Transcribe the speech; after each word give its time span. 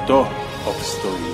kto 0.00 0.24
obstojí? 0.64 1.28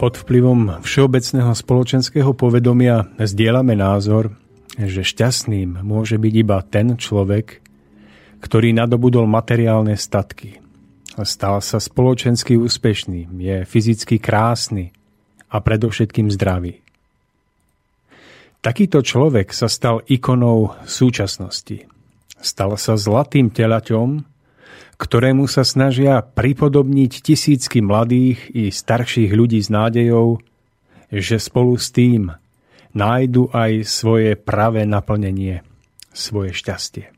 Pod 0.00 0.18
vplyvom 0.18 0.82
všeobecného 0.82 1.54
spoločenského 1.54 2.34
povedomia 2.34 3.06
zdieľame 3.22 3.78
názor, 3.78 4.34
že 4.74 5.06
šťastným 5.06 5.84
môže 5.84 6.18
byť 6.18 6.34
iba 6.40 6.58
ten 6.66 6.98
človek, 6.98 7.62
ktorý 8.42 8.74
nadobudol 8.74 9.30
materiálne 9.30 9.94
statky. 9.94 10.58
Stal 11.22 11.62
sa 11.62 11.78
spoločensky 11.78 12.58
úspešným, 12.58 13.30
je 13.38 13.56
fyzicky 13.68 14.18
krásny, 14.18 14.90
a 15.52 15.60
predovšetkým 15.60 16.32
zdravý. 16.32 16.80
Takýto 18.64 19.04
človek 19.04 19.52
sa 19.52 19.68
stal 19.68 20.00
ikonou 20.08 20.72
súčasnosti. 20.88 21.84
Stal 22.40 22.74
sa 22.80 22.96
zlatým 22.96 23.52
telaťom, 23.52 24.22
ktorému 24.96 25.50
sa 25.50 25.66
snažia 25.66 26.22
pripodobniť 26.22 27.26
tisícky 27.26 27.82
mladých 27.82 28.48
i 28.54 28.70
starších 28.70 29.34
ľudí 29.34 29.58
s 29.58 29.66
nádejou, 29.66 30.38
že 31.10 31.42
spolu 31.42 31.74
s 31.74 31.90
tým 31.90 32.30
nájdu 32.94 33.50
aj 33.50 33.82
svoje 33.82 34.38
pravé 34.38 34.86
naplnenie, 34.86 35.66
svoje 36.14 36.54
šťastie. 36.54 37.10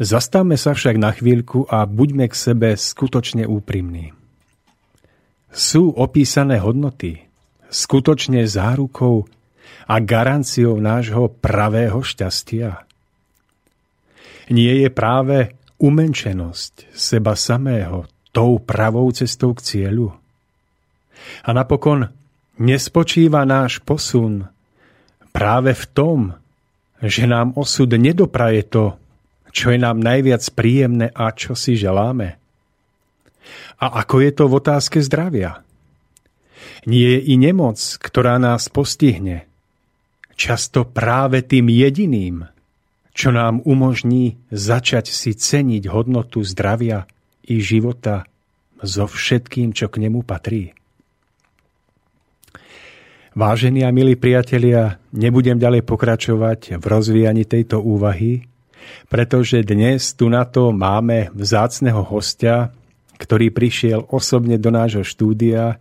Zastavme 0.00 0.56
sa 0.56 0.72
však 0.72 0.96
na 0.96 1.12
chvíľku 1.12 1.68
a 1.68 1.84
buďme 1.84 2.32
k 2.32 2.34
sebe 2.34 2.72
skutočne 2.72 3.44
úprimní. 3.44 4.16
Sú 5.50 5.90
opísané 5.98 6.62
hodnoty 6.62 7.26
skutočne 7.70 8.46
zárukou 8.46 9.26
a 9.90 9.94
garanciou 9.98 10.78
nášho 10.78 11.30
pravého 11.42 11.98
šťastia? 12.02 12.86
Nie 14.50 14.82
je 14.82 14.90
práve 14.90 15.54
umenčenosť 15.78 16.94
seba 16.94 17.38
samého 17.38 18.06
tou 18.34 18.58
pravou 18.62 19.10
cestou 19.14 19.54
k 19.54 19.62
cieľu? 19.62 20.14
A 21.46 21.50
napokon 21.54 22.10
nespočíva 22.58 23.46
náš 23.46 23.78
posun 23.82 24.50
práve 25.30 25.74
v 25.74 25.84
tom, 25.94 26.18
že 26.98 27.30
nám 27.30 27.54
osud 27.54 27.90
nedopraje 27.94 28.66
to, 28.66 28.98
čo 29.50 29.70
je 29.74 29.78
nám 29.78 29.98
najviac 29.98 30.42
príjemné 30.54 31.10
a 31.10 31.30
čo 31.34 31.58
si 31.58 31.74
želáme? 31.74 32.39
A 33.80 34.04
ako 34.04 34.20
je 34.20 34.30
to 34.34 34.44
v 34.46 34.56
otázke 34.60 34.98
zdravia? 35.00 35.64
Nie 36.84 37.18
je 37.18 37.20
i 37.32 37.34
nemoc, 37.36 37.80
ktorá 38.00 38.40
nás 38.40 38.68
postihne. 38.72 39.48
Často 40.36 40.88
práve 40.88 41.44
tým 41.44 41.68
jediným, 41.68 42.48
čo 43.12 43.28
nám 43.34 43.60
umožní 43.68 44.40
začať 44.48 45.12
si 45.12 45.36
ceniť 45.36 45.92
hodnotu 45.92 46.40
zdravia 46.40 47.04
i 47.44 47.60
života 47.60 48.24
so 48.80 49.04
všetkým, 49.04 49.76
čo 49.76 49.92
k 49.92 50.08
nemu 50.08 50.24
patrí. 50.24 50.72
Vážení 53.36 53.86
a 53.86 53.94
milí 53.94 54.18
priatelia, 54.18 54.98
nebudem 55.14 55.60
ďalej 55.60 55.86
pokračovať 55.86 56.80
v 56.80 56.84
rozvíjaní 56.84 57.46
tejto 57.46 57.78
úvahy, 57.78 58.48
pretože 59.06 59.62
dnes 59.62 60.16
tu 60.18 60.26
na 60.26 60.42
to 60.42 60.74
máme 60.74 61.30
vzácneho 61.36 62.02
hostia, 62.02 62.74
ktorý 63.20 63.52
prišiel 63.52 64.08
osobne 64.08 64.56
do 64.56 64.72
nášho 64.72 65.04
štúdia 65.04 65.76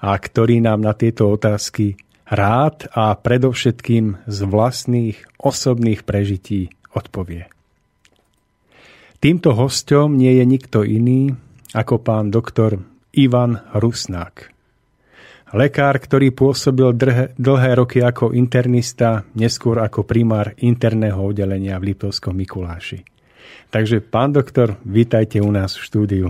a 0.00 0.10
ktorý 0.16 0.64
nám 0.64 0.80
na 0.80 0.96
tieto 0.96 1.28
otázky 1.28 2.00
rád 2.24 2.88
a 2.96 3.12
predovšetkým 3.12 4.24
z 4.24 4.38
vlastných 4.48 5.16
osobných 5.36 6.08
prežití 6.08 6.72
odpovie. 6.96 7.52
Týmto 9.18 9.52
hostom 9.52 10.14
nie 10.14 10.38
je 10.40 10.44
nikto 10.46 10.86
iný 10.86 11.34
ako 11.74 12.00
pán 12.00 12.30
doktor 12.32 12.80
Ivan 13.12 13.60
Rusnák. 13.74 14.54
Lekár, 15.56 15.96
ktorý 15.96 16.28
pôsobil 16.36 16.92
dlhé, 16.92 17.32
dlhé 17.40 17.70
roky 17.80 18.04
ako 18.04 18.36
internista, 18.36 19.24
neskôr 19.32 19.80
ako 19.80 20.04
primár 20.04 20.52
interného 20.60 21.16
oddelenia 21.24 21.80
v 21.80 21.92
Liptovskom 21.92 22.36
Mikuláši. 22.36 23.00
Takže, 23.72 24.04
pán 24.04 24.36
doktor, 24.36 24.76
vítajte 24.84 25.40
u 25.40 25.48
nás 25.48 25.72
v 25.72 25.84
štúdiu. 25.88 26.28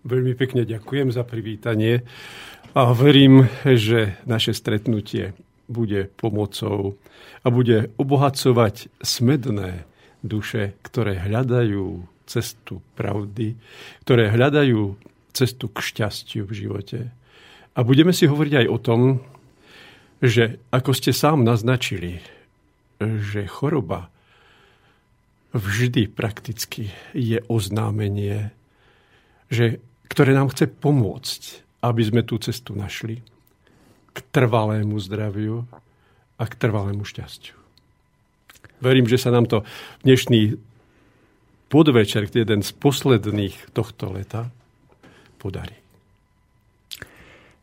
Veľmi 0.00 0.32
pekne 0.32 0.64
ďakujem 0.64 1.12
za 1.12 1.28
privítanie 1.28 2.08
a 2.72 2.96
verím, 2.96 3.52
že 3.68 4.16
naše 4.24 4.56
stretnutie 4.56 5.36
bude 5.68 6.08
pomocou 6.16 6.96
a 7.44 7.52
bude 7.52 7.92
obohacovať 8.00 8.88
smedné 9.04 9.84
duše, 10.24 10.72
ktoré 10.80 11.20
hľadajú 11.20 12.08
cestu 12.24 12.80
pravdy, 12.96 13.60
ktoré 14.08 14.32
hľadajú 14.32 14.96
cestu 15.36 15.68
k 15.68 15.78
šťastiu 15.84 16.48
v 16.48 16.52
živote. 16.56 16.98
A 17.76 17.84
budeme 17.84 18.16
si 18.16 18.24
hovoriť 18.24 18.54
aj 18.64 18.66
o 18.72 18.78
tom, 18.80 19.00
že 20.24 20.64
ako 20.72 20.96
ste 20.96 21.12
sám 21.12 21.44
naznačili, 21.44 22.24
že 23.00 23.44
choroba 23.44 24.08
vždy 25.52 26.08
prakticky 26.08 26.88
je 27.12 27.44
oznámenie, 27.52 28.48
že 29.52 29.82
ktoré 30.10 30.34
nám 30.34 30.50
chce 30.50 30.66
pomôcť, 30.66 31.42
aby 31.86 32.02
sme 32.02 32.26
tú 32.26 32.36
cestu 32.42 32.74
našli 32.74 33.22
k 34.10 34.18
trvalému 34.34 34.98
zdraviu 34.98 35.64
a 36.34 36.44
k 36.44 36.58
trvalému 36.58 37.06
šťastiu. 37.06 37.54
Verím, 38.82 39.06
že 39.06 39.22
sa 39.22 39.30
nám 39.30 39.46
to 39.46 39.62
dnešný 40.02 40.58
podvečer, 41.70 42.26
jeden 42.26 42.66
z 42.66 42.70
posledných 42.74 43.70
tohto 43.70 44.10
leta, 44.10 44.50
podarí. 45.38 45.78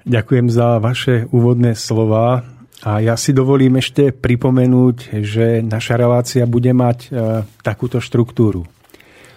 Ďakujem 0.08 0.48
za 0.48 0.80
vaše 0.80 1.28
úvodné 1.36 1.76
slova. 1.76 2.48
A 2.86 3.04
ja 3.04 3.20
si 3.20 3.36
dovolím 3.36 3.82
ešte 3.82 4.16
pripomenúť, 4.16 5.20
že 5.26 5.60
naša 5.66 6.00
relácia 6.00 6.48
bude 6.48 6.72
mať 6.72 6.98
e, 7.04 7.44
takúto 7.66 8.00
štruktúru. 8.00 8.64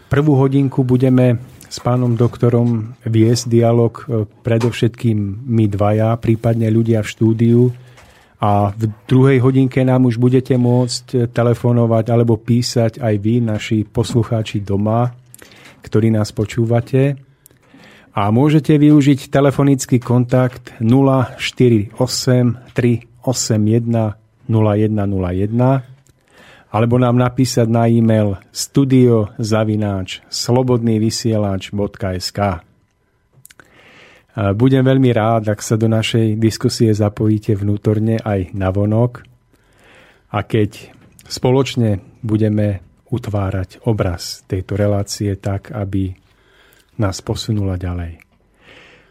Prvú 0.06 0.38
hodinku 0.38 0.86
budeme 0.86 1.40
s 1.70 1.78
pánom 1.78 2.18
doktorom 2.18 2.98
viesť 3.06 3.46
dialog 3.46 3.94
e, 3.94 4.26
predovšetkým 4.26 5.46
my 5.46 5.70
dvaja, 5.70 6.18
prípadne 6.18 6.66
ľudia 6.66 7.06
v 7.06 7.10
štúdiu. 7.14 7.70
A 8.42 8.74
v 8.74 8.90
druhej 9.06 9.38
hodinke 9.38 9.78
nám 9.86 10.10
už 10.10 10.18
budete 10.18 10.58
môcť 10.58 11.04
e, 11.14 11.18
telefonovať 11.30 12.04
alebo 12.10 12.34
písať 12.42 12.98
aj 12.98 13.14
vy, 13.22 13.38
naši 13.38 13.86
poslucháči 13.86 14.66
doma, 14.66 15.14
ktorí 15.86 16.10
nás 16.10 16.34
počúvate. 16.34 17.14
A 18.18 18.34
môžete 18.34 18.74
využiť 18.74 19.30
telefonický 19.30 20.02
kontakt 20.02 20.74
048 20.82 21.94
381 22.74 24.18
0101 24.50 25.89
alebo 26.70 26.94
nám 26.98 27.18
napísať 27.18 27.66
na 27.66 27.90
e-mail 27.90 28.38
studiozavináč 28.54 30.22
slobodnývysielač.sk 30.30 32.38
Budem 34.54 34.86
veľmi 34.86 35.10
rád, 35.10 35.50
ak 35.50 35.58
sa 35.58 35.74
do 35.74 35.90
našej 35.90 36.38
diskusie 36.38 36.94
zapojíte 36.94 37.58
vnútorne 37.58 38.22
aj 38.22 38.54
na 38.54 38.70
vonok 38.70 39.26
a 40.30 40.46
keď 40.46 40.94
spoločne 41.26 41.98
budeme 42.22 42.78
utvárať 43.10 43.82
obraz 43.90 44.46
tejto 44.46 44.78
relácie 44.78 45.34
tak, 45.34 45.74
aby 45.74 46.14
nás 47.02 47.18
posunula 47.18 47.74
ďalej. 47.74 48.22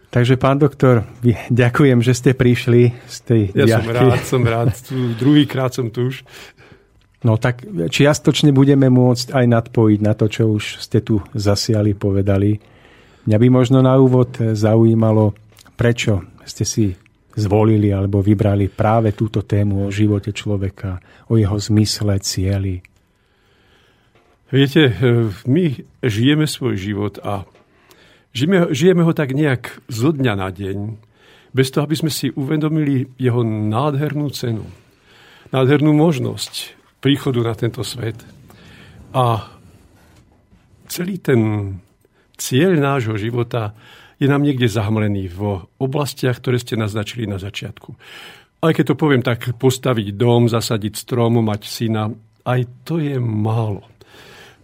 Takže, 0.09 0.41
pán 0.41 0.57
doktor, 0.57 1.05
ďakujem, 1.53 2.01
že 2.01 2.17
ste 2.17 2.33
prišli 2.33 2.97
z 3.05 3.17
tej 3.27 3.53
Ja 3.53 3.69
diaľky. 3.69 3.85
som 3.85 3.93
rád, 3.93 4.25
som 4.25 4.41
rád. 4.41 4.73
Druhýkrát 5.21 5.69
som 5.69 5.93
tu 5.93 6.09
už. 6.09 6.25
No 7.19 7.35
tak 7.35 7.67
čiastočne 7.67 8.55
budeme 8.55 8.87
môcť 8.87 9.35
aj 9.35 9.45
nadpojiť 9.45 9.99
na 9.99 10.13
to, 10.15 10.31
čo 10.31 10.55
už 10.55 10.79
ste 10.79 11.03
tu 11.03 11.19
zasiali, 11.35 11.91
povedali. 11.91 12.55
Mňa 13.27 13.37
by 13.37 13.47
možno 13.51 13.83
na 13.83 13.99
úvod 13.99 14.39
zaujímalo, 14.39 15.35
prečo 15.75 16.23
ste 16.47 16.63
si 16.63 16.95
zvolili 17.35 17.91
alebo 17.91 18.23
vybrali 18.23 18.71
práve 18.71 19.11
túto 19.11 19.43
tému 19.43 19.87
o 19.87 19.93
živote 19.93 20.31
človeka, 20.31 21.03
o 21.27 21.35
jeho 21.35 21.59
zmysle, 21.59 22.23
cieli. 22.23 22.79
Viete, 24.49 24.89
my 25.45 25.65
žijeme 26.01 26.47
svoj 26.47 26.75
život 26.79 27.19
a 27.21 27.43
Žijeme, 28.29 28.69
žijeme 28.69 29.01
ho 29.01 29.13
tak 29.13 29.33
nejak 29.33 29.81
zo 29.89 30.13
dňa 30.13 30.33
na 30.37 30.53
deň, 30.53 30.77
bez 31.49 31.73
toho, 31.73 31.89
aby 31.89 31.97
sme 31.97 32.13
si 32.13 32.29
uvedomili 32.29 33.09
jeho 33.17 33.41
nádhernú 33.41 34.29
cenu, 34.29 34.69
nádhernú 35.49 35.97
možnosť 35.97 36.77
príchodu 36.99 37.39
na 37.43 37.55
tento 37.55 37.81
svet. 37.83 38.19
A 39.15 39.49
celý 40.87 41.17
ten 41.19 41.41
cieľ 42.37 42.77
nášho 42.77 43.17
života 43.17 43.73
je 44.19 44.27
nám 44.27 44.43
niekde 44.43 44.67
zahmlený 44.67 45.31
v 45.31 45.63
oblastiach, 45.79 46.39
ktoré 46.43 46.59
ste 46.59 46.75
naznačili 46.75 47.23
na 47.23 47.39
začiatku. 47.39 47.95
Aj 48.59 48.75
keď 48.75 48.91
to 48.91 48.99
poviem 48.99 49.23
tak, 49.23 49.55
postaviť 49.55 50.19
dom, 50.19 50.51
zasadiť 50.51 50.93
strom, 50.99 51.39
mať 51.39 51.61
syna, 51.63 52.11
aj 52.43 52.61
to 52.83 52.99
je 52.99 53.15
málo. 53.15 53.87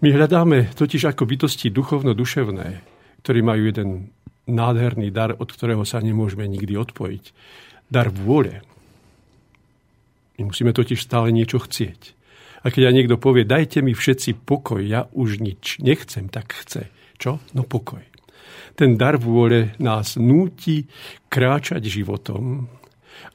My 0.04 0.12
hľadáme 0.12 0.76
totiž 0.76 1.16
ako 1.16 1.24
bytosti 1.24 1.72
duchovno-duševné 1.72 2.96
ktorí 3.26 3.42
majú 3.42 3.66
jeden 3.66 4.14
nádherný 4.46 5.10
dar, 5.10 5.34
od 5.34 5.50
ktorého 5.50 5.82
sa 5.82 5.98
nemôžeme 5.98 6.46
nikdy 6.46 6.78
odpojiť. 6.78 7.34
Dar 7.90 8.14
vôle. 8.14 8.62
My 10.38 10.54
musíme 10.54 10.70
totiž 10.78 11.02
stále 11.02 11.34
niečo 11.34 11.58
chcieť. 11.58 12.14
A 12.66 12.74
keď 12.74 12.90
ja 12.90 12.96
niekto 12.98 13.22
povie, 13.22 13.46
dajte 13.46 13.86
mi 13.86 13.94
všetci 13.94 14.42
pokoj, 14.42 14.82
ja 14.82 15.06
už 15.14 15.38
nič 15.38 15.78
nechcem, 15.86 16.34
tak 16.34 16.50
chce. 16.66 16.90
Čo? 17.22 17.38
No 17.54 17.62
pokoj. 17.62 18.02
Ten 18.74 18.98
dar 18.98 19.22
vôle 19.22 19.78
nás 19.78 20.18
núti 20.18 20.90
kráčať 21.30 21.86
životom 21.86 22.66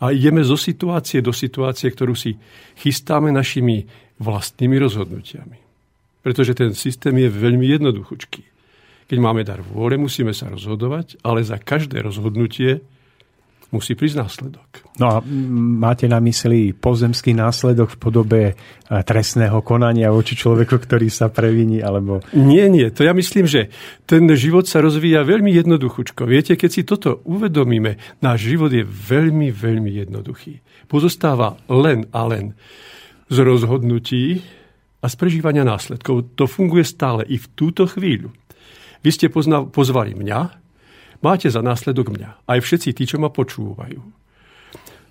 a 0.03 0.11
ideme 0.11 0.43
zo 0.43 0.59
situácie 0.59 1.23
do 1.23 1.31
situácie, 1.31 1.89
ktorú 1.89 2.13
si 2.13 2.37
chystáme 2.77 3.31
našimi 3.31 3.87
vlastnými 4.19 4.77
rozhodnutiami. 4.77 5.59
Pretože 6.21 6.53
ten 6.53 6.77
systém 6.77 7.17
je 7.17 7.31
veľmi 7.33 7.65
jednoduchúčký. 7.71 8.43
Keď 9.09 9.19
máme 9.19 9.47
dar 9.47 9.65
vôle, 9.65 9.97
musíme 9.97 10.37
sa 10.37 10.53
rozhodovať, 10.53 11.23
ale 11.25 11.41
za 11.41 11.57
každé 11.57 12.05
rozhodnutie 12.05 12.85
musí 13.71 13.95
prísť 13.95 14.17
následok. 14.19 14.69
No 14.99 15.07
a 15.07 15.17
máte 15.81 16.11
na 16.11 16.19
mysli 16.19 16.75
pozemský 16.75 17.35
následok 17.35 17.95
v 17.95 18.01
podobe 18.03 18.41
e, 18.51 18.55
trestného 18.91 19.63
konania 19.63 20.11
voči 20.11 20.35
človeku, 20.35 20.77
ktorý 20.77 21.07
sa 21.07 21.31
previní, 21.31 21.79
alebo... 21.81 22.21
Nie, 22.35 22.67
nie. 22.67 22.91
To 22.91 23.07
ja 23.07 23.15
myslím, 23.15 23.47
že 23.47 23.71
ten 24.07 24.27
život 24.35 24.67
sa 24.67 24.83
rozvíja 24.83 25.23
veľmi 25.23 25.55
jednoduchučko. 25.55 26.27
Viete, 26.27 26.59
keď 26.59 26.71
si 26.71 26.83
toto 26.83 27.23
uvedomíme, 27.25 27.97
náš 28.19 28.51
život 28.51 28.75
je 28.75 28.83
veľmi, 28.83 29.55
veľmi 29.55 29.91
jednoduchý. 30.07 30.61
Pozostáva 30.91 31.55
len 31.71 32.11
a 32.11 32.27
len 32.27 32.59
z 33.31 33.37
rozhodnutí 33.47 34.43
a 35.01 35.07
z 35.07 35.15
prežívania 35.15 35.63
následkov. 35.63 36.35
To 36.35 36.51
funguje 36.51 36.83
stále 36.83 37.23
i 37.31 37.39
v 37.39 37.47
túto 37.55 37.87
chvíľu. 37.87 38.35
Vy 39.01 39.11
ste 39.15 39.27
pozna- 39.33 39.65
pozvali 39.65 40.13
mňa, 40.13 40.61
máte 41.21 41.49
za 41.49 41.61
následok 41.65 42.13
mňa. 42.13 42.49
Aj 42.49 42.59
všetci 42.61 42.97
tí, 42.97 43.05
čo 43.09 43.17
ma 43.21 43.33
počúvajú. 43.33 44.01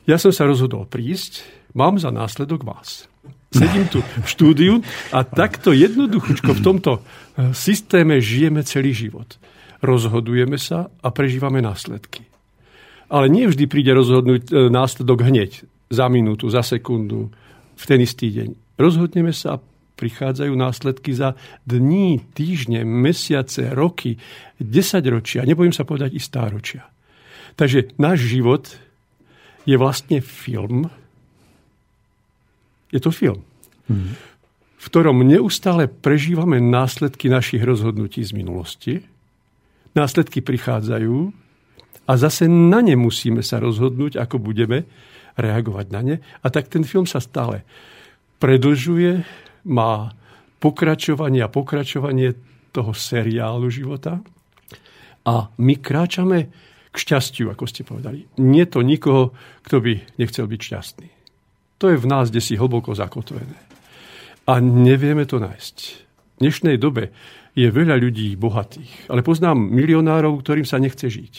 Ja 0.10 0.18
som 0.18 0.34
sa 0.34 0.50
rozhodol 0.50 0.90
prísť, 0.90 1.46
mám 1.78 2.02
za 2.02 2.10
následok 2.10 2.66
vás. 2.66 3.06
Sedím 3.50 3.90
tu 3.90 4.02
v 4.02 4.28
štúdiu 4.30 4.74
a 5.10 5.26
takto 5.26 5.74
jednoduchučko 5.74 6.54
v 6.54 6.62
tomto 6.62 6.92
eh, 6.98 7.50
systéme 7.54 8.22
žijeme 8.22 8.62
celý 8.62 8.94
život. 8.94 9.38
Rozhodujeme 9.82 10.58
sa 10.58 10.90
a 10.90 11.08
prežívame 11.10 11.62
následky. 11.62 12.26
Ale 13.10 13.26
nie 13.26 13.50
vždy 13.50 13.66
príde 13.66 13.94
rozhodnúť 13.94 14.50
eh, 14.50 14.70
následok 14.70 15.26
hneď, 15.26 15.66
za 15.90 16.06
minútu, 16.06 16.50
za 16.50 16.62
sekundu, 16.62 17.34
v 17.74 17.84
ten 17.86 18.00
istý 18.02 18.30
deň. 18.30 18.50
Rozhodneme 18.78 19.34
sa 19.34 19.58
a 19.58 19.62
prichádzajú 20.00 20.56
následky 20.56 21.12
za 21.12 21.36
dní, 21.68 22.24
týždne, 22.32 22.88
mesiace, 22.88 23.76
roky, 23.76 24.16
desaťročia, 24.64 25.44
nebojím 25.44 25.76
sa 25.76 25.84
povedať 25.84 26.16
i 26.16 26.22
stáročia. 26.24 26.88
Takže 27.60 28.00
náš 28.00 28.24
život 28.24 28.72
je 29.68 29.76
vlastne 29.76 30.24
film. 30.24 30.88
Je 32.96 33.04
to 33.04 33.12
film, 33.12 33.44
v 34.80 34.86
ktorom 34.88 35.28
neustále 35.28 35.92
prežívame 35.92 36.64
následky 36.64 37.28
našich 37.28 37.62
rozhodnutí 37.62 38.24
z 38.24 38.32
minulosti. 38.32 38.94
Následky 39.94 40.40
prichádzajú 40.40 41.36
a 42.08 42.12
zase 42.16 42.48
na 42.48 42.80
ne 42.80 42.96
musíme 42.96 43.44
sa 43.44 43.60
rozhodnúť, 43.60 44.18
ako 44.18 44.40
budeme 44.40 44.88
reagovať 45.38 45.86
na 45.92 46.02
ne. 46.02 46.16
A 46.42 46.48
tak 46.50 46.72
ten 46.72 46.82
film 46.88 47.06
sa 47.06 47.22
stále 47.22 47.68
predlžuje, 48.40 49.28
má 49.66 50.14
pokračovanie 50.60 51.44
a 51.44 51.52
pokračovanie 51.52 52.36
toho 52.76 52.92
seriálu 52.94 53.72
života. 53.72 54.20
A 55.26 55.50
my 55.58 55.74
kráčame 55.80 56.52
k 56.90 56.96
šťastiu, 56.96 57.54
ako 57.54 57.66
ste 57.70 57.86
povedali. 57.86 58.26
Nie 58.42 58.66
to 58.66 58.82
nikoho, 58.82 59.36
kto 59.66 59.78
by 59.82 59.94
nechcel 60.18 60.50
byť 60.50 60.60
šťastný. 60.60 61.10
To 61.80 61.86
je 61.94 61.98
v 62.02 62.10
nás, 62.10 62.28
kde 62.28 62.44
si 62.44 62.60
hlboko 62.60 62.92
zakotvené. 62.92 63.56
A 64.50 64.60
nevieme 64.60 65.24
to 65.30 65.38
nájsť. 65.38 65.76
V 66.36 66.38
dnešnej 66.42 66.76
dobe 66.82 67.14
je 67.54 67.68
veľa 67.70 68.00
ľudí 68.00 68.34
bohatých, 68.40 69.12
ale 69.12 69.22
poznám 69.22 69.60
milionárov, 69.60 70.42
ktorým 70.42 70.66
sa 70.66 70.82
nechce 70.82 71.08
žiť. 71.08 71.36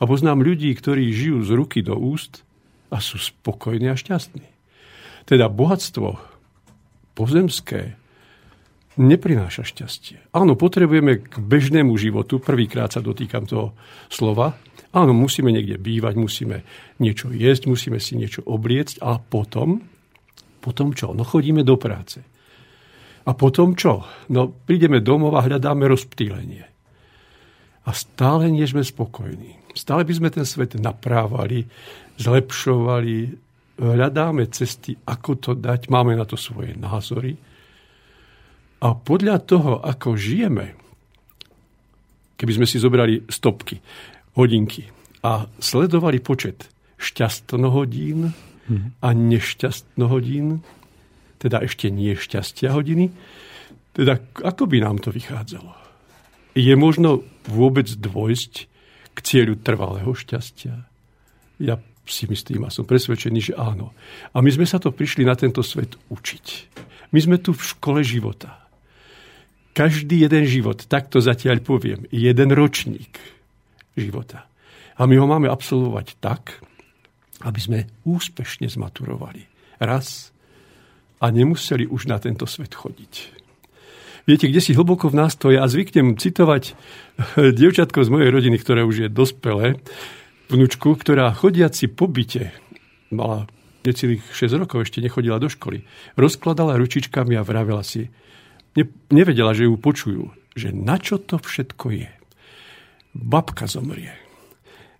A 0.00 0.08
poznám 0.08 0.42
ľudí, 0.42 0.72
ktorí 0.74 1.14
žijú 1.14 1.44
z 1.46 1.50
ruky 1.54 1.80
do 1.84 1.94
úst 1.94 2.42
a 2.90 2.98
sú 2.98 3.20
spokojní 3.20 3.92
a 3.92 3.96
šťastní. 3.96 4.48
Teda 5.28 5.46
bohatstvo 5.46 6.31
pozemské 7.12 7.96
neprináša 9.00 9.64
šťastie. 9.64 10.36
Áno, 10.36 10.52
potrebujeme 10.52 11.24
k 11.24 11.40
bežnému 11.40 11.96
životu, 11.96 12.36
prvýkrát 12.42 12.92
sa 12.92 13.00
dotýkam 13.00 13.48
toho 13.48 13.72
slova, 14.12 14.60
áno, 14.92 15.16
musíme 15.16 15.48
niekde 15.48 15.80
bývať, 15.80 16.14
musíme 16.20 16.56
niečo 17.00 17.32
jesť, 17.32 17.72
musíme 17.72 17.96
si 17.96 18.20
niečo 18.20 18.44
obliecť, 18.44 19.00
a 19.00 19.16
potom, 19.16 19.80
potom 20.60 20.92
čo? 20.92 21.16
No 21.16 21.24
chodíme 21.24 21.64
do 21.64 21.80
práce. 21.80 22.20
A 23.22 23.30
potom 23.32 23.78
čo? 23.78 24.04
No 24.28 24.50
prídeme 24.50 25.00
domov 25.00 25.38
a 25.38 25.46
hľadáme 25.46 25.86
rozptýlenie. 25.86 26.64
A 27.82 27.90
stále 27.94 28.50
nie 28.50 28.66
sme 28.66 28.84
spokojní. 28.84 29.74
Stále 29.74 30.04
by 30.04 30.12
sme 30.12 30.28
ten 30.30 30.46
svet 30.46 30.76
naprávali, 30.78 31.66
zlepšovali, 32.20 33.18
hľadáme 33.82 34.46
cesty, 34.54 34.94
ako 34.94 35.30
to 35.42 35.50
dať, 35.58 35.90
máme 35.90 36.14
na 36.14 36.22
to 36.22 36.38
svoje 36.38 36.78
názory. 36.78 37.34
A 38.82 38.94
podľa 38.94 39.42
toho, 39.42 39.82
ako 39.82 40.14
žijeme, 40.14 40.78
keby 42.38 42.52
sme 42.62 42.66
si 42.66 42.78
zobrali 42.78 43.26
stopky, 43.26 43.82
hodinky 44.38 44.86
a 45.22 45.46
sledovali 45.58 46.22
počet 46.22 46.70
šťastnohodín 46.98 48.30
a 49.02 49.08
nešťastnohodín, 49.10 50.62
teda 51.42 51.62
ešte 51.66 51.90
nie 51.90 52.14
šťastia 52.14 52.70
hodiny, 52.70 53.10
teda 53.92 54.22
ako 54.46 54.70
by 54.70 54.78
nám 54.78 55.02
to 55.02 55.10
vychádzalo? 55.10 55.74
Je 56.54 56.72
možno 56.78 57.26
vôbec 57.50 57.90
dôjsť 57.90 58.52
k 59.12 59.18
cieľu 59.20 59.58
trvalého 59.60 60.14
šťastia? 60.14 60.86
Ja 61.60 61.76
si 62.06 62.26
myslím 62.26 62.66
a 62.66 62.74
som 62.74 62.82
presvedčený, 62.82 63.52
že 63.52 63.54
áno. 63.54 63.94
A 64.34 64.42
my 64.42 64.50
sme 64.50 64.66
sa 64.66 64.82
to 64.82 64.90
prišli 64.90 65.22
na 65.22 65.38
tento 65.38 65.62
svet 65.62 65.94
učiť. 66.10 66.46
My 67.14 67.18
sme 67.22 67.36
tu 67.38 67.54
v 67.54 67.62
škole 67.62 68.00
života. 68.02 68.62
Každý 69.72 70.20
jeden 70.20 70.44
život, 70.44 70.84
takto 70.84 71.22
zatiaľ 71.22 71.64
poviem, 71.64 72.04
jeden 72.12 72.52
ročník 72.52 73.16
života. 73.96 74.44
A 75.00 75.08
my 75.08 75.16
ho 75.16 75.26
máme 75.28 75.48
absolvovať 75.48 76.20
tak, 76.20 76.60
aby 77.42 77.60
sme 77.60 77.78
úspešne 78.04 78.68
zmaturovali. 78.68 79.48
Raz 79.80 80.30
a 81.22 81.30
nemuseli 81.30 81.88
už 81.88 82.10
na 82.10 82.18
tento 82.18 82.44
svet 82.44 82.74
chodiť. 82.74 83.42
Viete, 84.22 84.46
kde 84.46 84.62
si 84.62 84.76
hlboko 84.76 85.10
v 85.10 85.18
nás 85.18 85.34
to 85.34 85.50
je, 85.50 85.58
a 85.58 85.66
zvyknem 85.66 86.14
citovať 86.14 86.74
dievčatko 87.58 88.06
z 88.06 88.12
mojej 88.12 88.30
rodiny, 88.30 88.56
ktoré 88.58 88.86
už 88.86 89.06
je 89.06 89.08
dospelé, 89.10 89.78
vnúčku, 90.52 90.92
ktorá 90.92 91.32
chodiaci 91.32 91.88
po 91.88 92.04
byte 92.06 92.52
mala 93.08 93.48
necelých 93.82 94.22
6 94.30 94.62
rokov 94.62 94.88
ešte 94.88 95.02
nechodila 95.02 95.40
do 95.40 95.48
školy. 95.48 95.84
Rozkladala 96.14 96.78
ručičkami 96.78 97.34
a 97.34 97.42
vravela 97.42 97.82
si, 97.82 98.08
ne, 98.78 98.84
nevedela, 99.10 99.56
že 99.56 99.66
ju 99.66 99.74
počujú, 99.80 100.30
že 100.54 100.70
na 100.70 101.00
čo 101.00 101.18
to 101.18 101.40
všetko 101.40 101.86
je. 101.96 102.10
Babka 103.12 103.68
zomrie. 103.68 104.12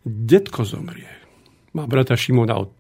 Detko 0.03 0.67
zomrie. 0.67 1.09
Má 1.73 1.89
brata 1.89 2.19
Šimona 2.19 2.59
od 2.59 2.73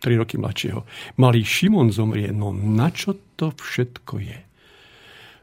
3 0.00 0.14
roky 0.14 0.38
mladšieho. 0.38 0.86
Malý 1.18 1.42
Šimon 1.42 1.90
zomrie. 1.90 2.30
No 2.30 2.54
na 2.54 2.88
čo 2.94 3.18
to 3.34 3.50
všetko 3.52 4.14
je? 4.22 4.38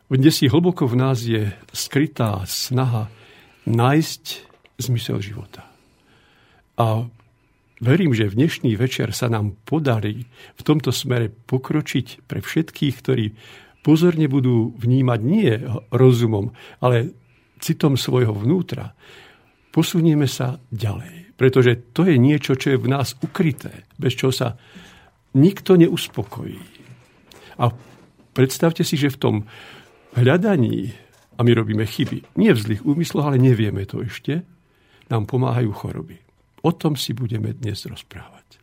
Kde 0.05 0.31
si 0.31 0.47
hlboko 0.47 0.87
v 0.87 0.95
nás 0.95 1.21
je 1.25 1.49
skrytá 1.73 2.45
snaha 2.47 3.11
nájsť 3.65 4.23
zmysel 4.79 5.19
života. 5.19 5.74
A 6.75 7.07
verím, 7.79 8.11
že 8.11 8.27
v 8.27 8.43
dnešný 8.43 8.75
večer 8.75 9.15
sa 9.15 9.31
nám 9.31 9.55
podarí 9.63 10.27
v 10.59 10.61
tomto 10.61 10.91
smere 10.91 11.31
pokročiť 11.31 12.27
pre 12.27 12.43
všetkých, 12.43 12.95
ktorí 12.99 13.25
pozorne 13.85 14.27
budú 14.27 14.75
vnímať 14.75 15.19
nie 15.23 15.53
rozumom, 15.93 16.51
ale 16.81 17.15
citom 17.63 17.95
svojho 17.95 18.35
vnútra. 18.35 18.91
Posunieme 19.71 20.27
sa 20.27 20.59
ďalej, 20.71 21.37
pretože 21.39 21.95
to 21.95 22.07
je 22.07 22.15
niečo, 22.19 22.59
čo 22.59 22.75
je 22.75 22.81
v 22.81 22.91
nás 22.91 23.15
ukryté, 23.23 23.87
bez 23.95 24.15
čoho 24.15 24.33
sa 24.33 24.59
nikto 25.35 25.75
neuspokojí. 25.75 26.59
A 27.59 27.71
predstavte 28.35 28.83
si, 28.83 28.99
že 28.99 29.13
v 29.13 29.19
tom 29.19 29.35
hľadaní, 30.15 30.91
a 31.35 31.43
my 31.43 31.51
robíme 31.51 31.83
chyby, 31.83 32.39
nie 32.39 32.51
v 32.55 32.63
zlých 32.63 32.83
úmysloch, 32.83 33.31
ale 33.31 33.39
nevieme 33.39 33.83
to 33.83 34.03
ešte, 34.03 34.43
nám 35.11 35.27
pomáhajú 35.27 35.71
choroby. 35.75 36.24
O 36.65 36.73
tom 36.73 36.97
si 36.97 37.13
budeme 37.13 37.53
dnes 37.53 37.85
rozprávať. 37.85 38.57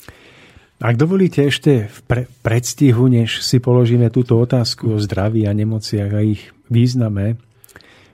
Ak 0.83 0.99
dovolíte 0.99 1.47
ešte 1.47 1.87
v 1.87 1.99
pre- 2.03 2.27
predstihu, 2.43 3.07
než 3.07 3.47
si 3.47 3.63
položíme 3.63 4.11
túto 4.11 4.35
otázku 4.43 4.99
o 4.99 4.99
zdraví 4.99 5.47
a 5.47 5.55
nemociach 5.55 6.11
a 6.11 6.27
ich 6.27 6.51
význame, 6.67 7.39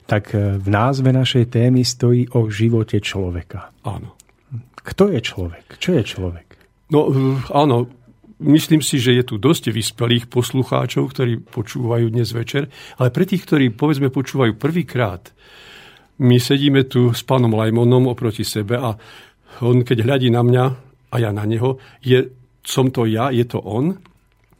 tak 0.04 0.36
v 0.36 0.68
názve 0.68 1.08
našej 1.08 1.48
témy 1.48 1.88
stojí 1.88 2.28
o 2.36 2.52
živote 2.52 3.00
človeka. 3.00 3.72
Áno. 3.88 4.12
Kto 4.84 5.08
je 5.08 5.20
človek? 5.24 5.80
Čo 5.80 5.96
je 5.96 6.04
človek? 6.04 6.48
No 6.92 7.08
áno, 7.52 7.88
myslím 8.44 8.84
si, 8.84 9.00
že 9.00 9.16
je 9.16 9.24
tu 9.24 9.40
dosť 9.40 9.72
vyspelých 9.72 10.28
poslucháčov, 10.28 11.12
ktorí 11.12 11.44
počúvajú 11.48 12.12
dnes 12.12 12.28
večer, 12.36 12.68
ale 13.00 13.08
pre 13.08 13.24
tých, 13.24 13.44
ktorí 13.48 13.72
povedzme 13.72 14.12
počúvajú 14.12 14.56
prvýkrát, 14.60 15.32
my 16.18 16.36
sedíme 16.36 16.82
tu 16.88 17.14
s 17.14 17.22
pánom 17.22 17.52
Lajmonom 17.54 18.10
oproti 18.10 18.42
sebe 18.42 18.74
a 18.74 18.98
on 19.60 19.82
keď 19.82 20.04
hľadí 20.04 20.28
na 20.30 20.42
mňa 20.44 20.64
a 21.08 21.16
ja 21.18 21.30
na 21.32 21.48
neho, 21.48 21.80
je, 22.04 22.28
som 22.62 22.92
to 22.92 23.08
ja, 23.08 23.32
je 23.32 23.44
to 23.48 23.58
on. 23.64 23.96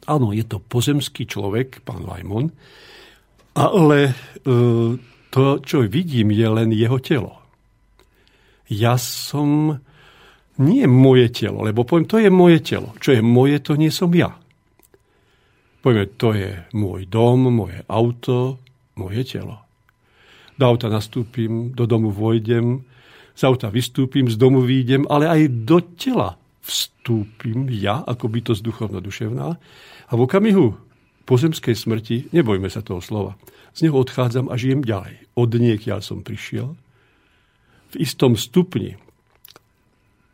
Áno, 0.09 0.33
je 0.33 0.43
to 0.43 0.57
pozemský 0.57 1.29
človek, 1.29 1.85
pán 1.85 2.01
Lajmon, 2.01 2.49
ale 3.53 3.99
e, 4.09 4.13
to, 5.29 5.43
čo 5.61 5.85
vidím, 5.85 6.33
je 6.33 6.47
len 6.49 6.73
jeho 6.73 6.97
telo. 6.97 7.37
Ja 8.69 8.97
som 8.97 9.77
nie 10.59 10.85
moje 10.89 11.29
telo, 11.31 11.63
lebo 11.63 11.85
poviem, 11.85 12.09
to 12.09 12.17
je 12.17 12.29
moje 12.33 12.59
telo. 12.65 12.91
Čo 12.97 13.15
je 13.15 13.21
moje, 13.23 13.61
to 13.63 13.77
nie 13.77 13.93
som 13.93 14.11
ja. 14.11 14.33
Povieme, 15.79 16.11
to 16.19 16.35
je 16.35 16.67
môj 16.75 17.07
dom, 17.07 17.47
moje 17.47 17.79
auto, 17.87 18.59
moje 18.99 19.23
telo. 19.23 19.63
Do 20.59 20.67
auta 20.67 20.91
nastúpim, 20.91 21.71
do 21.71 21.87
domu 21.87 22.11
vojdem, 22.11 22.83
z 23.39 23.47
auta 23.47 23.71
vystúpim, 23.71 24.27
z 24.27 24.35
domu 24.35 24.59
výjdem, 24.59 25.07
ale 25.07 25.31
aj 25.31 25.41
do 25.63 25.79
tela 25.95 26.35
vstúpim 26.59 27.71
ja, 27.71 28.03
ako 28.03 28.27
bytosť 28.27 28.59
duchovno-duševná 28.59 29.47
a 30.11 30.11
v 30.11 30.21
okamihu 30.27 30.75
pozemskej 31.23 31.71
smrti, 31.71 32.35
nebojme 32.35 32.67
sa 32.67 32.83
toho 32.83 32.99
slova, 32.99 33.39
z 33.71 33.87
neho 33.87 33.95
odchádzam 33.95 34.51
a 34.51 34.59
žijem 34.59 34.83
ďalej. 34.83 35.31
Od 35.39 35.51
niekiaľ 35.55 36.03
som 36.03 36.19
prišiel. 36.19 36.75
V 37.89 37.95
istom 37.95 38.35
stupni 38.35 38.99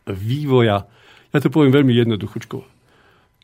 vývoja, 0.10 0.90
ja 1.30 1.38
to 1.38 1.54
poviem 1.54 1.78
veľmi 1.78 1.94
jednoduchučko, 1.94 2.66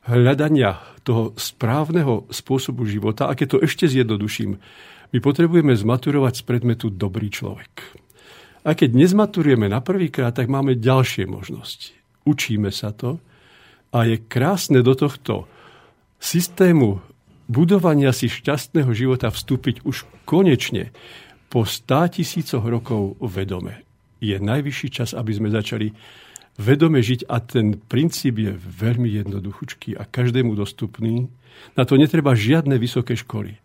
hľadania 0.10 0.82
toho 1.06 1.38
správneho 1.38 2.26
spôsobu 2.34 2.90
života, 2.90 3.30
a 3.30 3.38
keď 3.38 3.48
to 3.56 3.58
ešte 3.62 3.86
zjednoduším, 3.86 4.58
my 5.14 5.18
potrebujeme 5.22 5.78
zmaturovať 5.78 6.34
z 6.42 6.44
predmetu 6.50 6.90
dobrý 6.90 7.30
človek. 7.30 8.01
A 8.62 8.78
keď 8.78 8.94
nezmaturujeme 8.94 9.66
na 9.66 9.82
prvýkrát, 9.82 10.38
tak 10.38 10.46
máme 10.46 10.78
ďalšie 10.78 11.26
možnosti. 11.26 11.98
Učíme 12.30 12.70
sa 12.70 12.94
to 12.94 13.18
a 13.90 14.06
je 14.06 14.22
krásne 14.22 14.86
do 14.86 14.94
tohto 14.94 15.50
systému 16.22 17.02
budovania 17.50 18.14
si 18.14 18.30
šťastného 18.30 18.94
života 18.94 19.34
vstúpiť 19.34 19.84
už 19.84 20.06
konečne 20.24 20.94
po 21.52 21.68
stá 21.68 22.08
tisícoch 22.08 22.64
rokov 22.64 23.20
vedome. 23.20 23.84
Je 24.24 24.38
najvyšší 24.38 24.88
čas, 24.94 25.12
aby 25.18 25.34
sme 25.36 25.50
začali 25.50 25.92
vedome 26.62 27.02
žiť 27.02 27.28
a 27.28 27.42
ten 27.42 27.76
princíp 27.76 28.40
je 28.40 28.54
veľmi 28.56 29.10
jednoduchúčký 29.10 29.98
a 29.98 30.08
každému 30.08 30.54
dostupný. 30.54 31.28
Na 31.76 31.84
to 31.84 31.98
netreba 31.98 32.38
žiadne 32.38 32.78
vysoké 32.78 33.18
školy. 33.18 33.58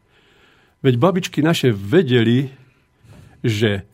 Veď 0.81 0.95
babičky 0.99 1.45
naše 1.45 1.71
vedeli, 1.71 2.50
že 3.45 3.87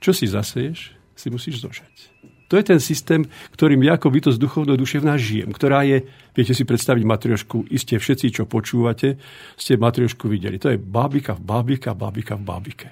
čo 0.00 0.10
si 0.12 0.28
zaseješ, 0.28 0.92
si 1.16 1.28
musíš 1.32 1.64
zožať. 1.64 2.16
To 2.46 2.54
je 2.54 2.62
ten 2.62 2.78
systém, 2.78 3.26
ktorým 3.58 3.82
ja 3.82 3.98
ako 3.98 4.06
bytosť 4.06 4.38
duchovno 4.38 4.78
duševná 4.78 5.18
žijem, 5.18 5.50
ktorá 5.50 5.82
je, 5.82 6.06
viete 6.30 6.54
si 6.54 6.62
predstaviť 6.62 7.02
matriošku, 7.02 7.66
iste 7.74 7.98
všetci, 7.98 8.38
čo 8.38 8.42
počúvate, 8.46 9.18
ste 9.58 9.74
matriošku 9.74 10.30
videli. 10.30 10.62
To 10.62 10.70
je 10.70 10.78
bábika 10.78 11.34
v 11.34 11.42
bábika, 11.42 11.90
bábika 11.98 12.38
v 12.38 12.46
bábike. 12.46 12.88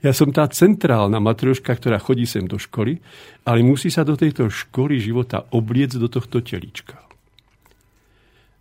Ja 0.00 0.14
som 0.14 0.30
tá 0.30 0.46
centrálna 0.48 1.20
matrioška, 1.20 1.74
ktorá 1.74 2.00
chodí 2.00 2.24
sem 2.24 2.46
do 2.48 2.56
školy, 2.56 3.02
ale 3.44 3.66
musí 3.66 3.90
sa 3.92 4.06
do 4.06 4.14
tejto 4.14 4.48
školy 4.48 5.02
života 5.02 5.44
obliec 5.52 5.92
do 5.98 6.08
tohto 6.08 6.40
telička. 6.40 6.96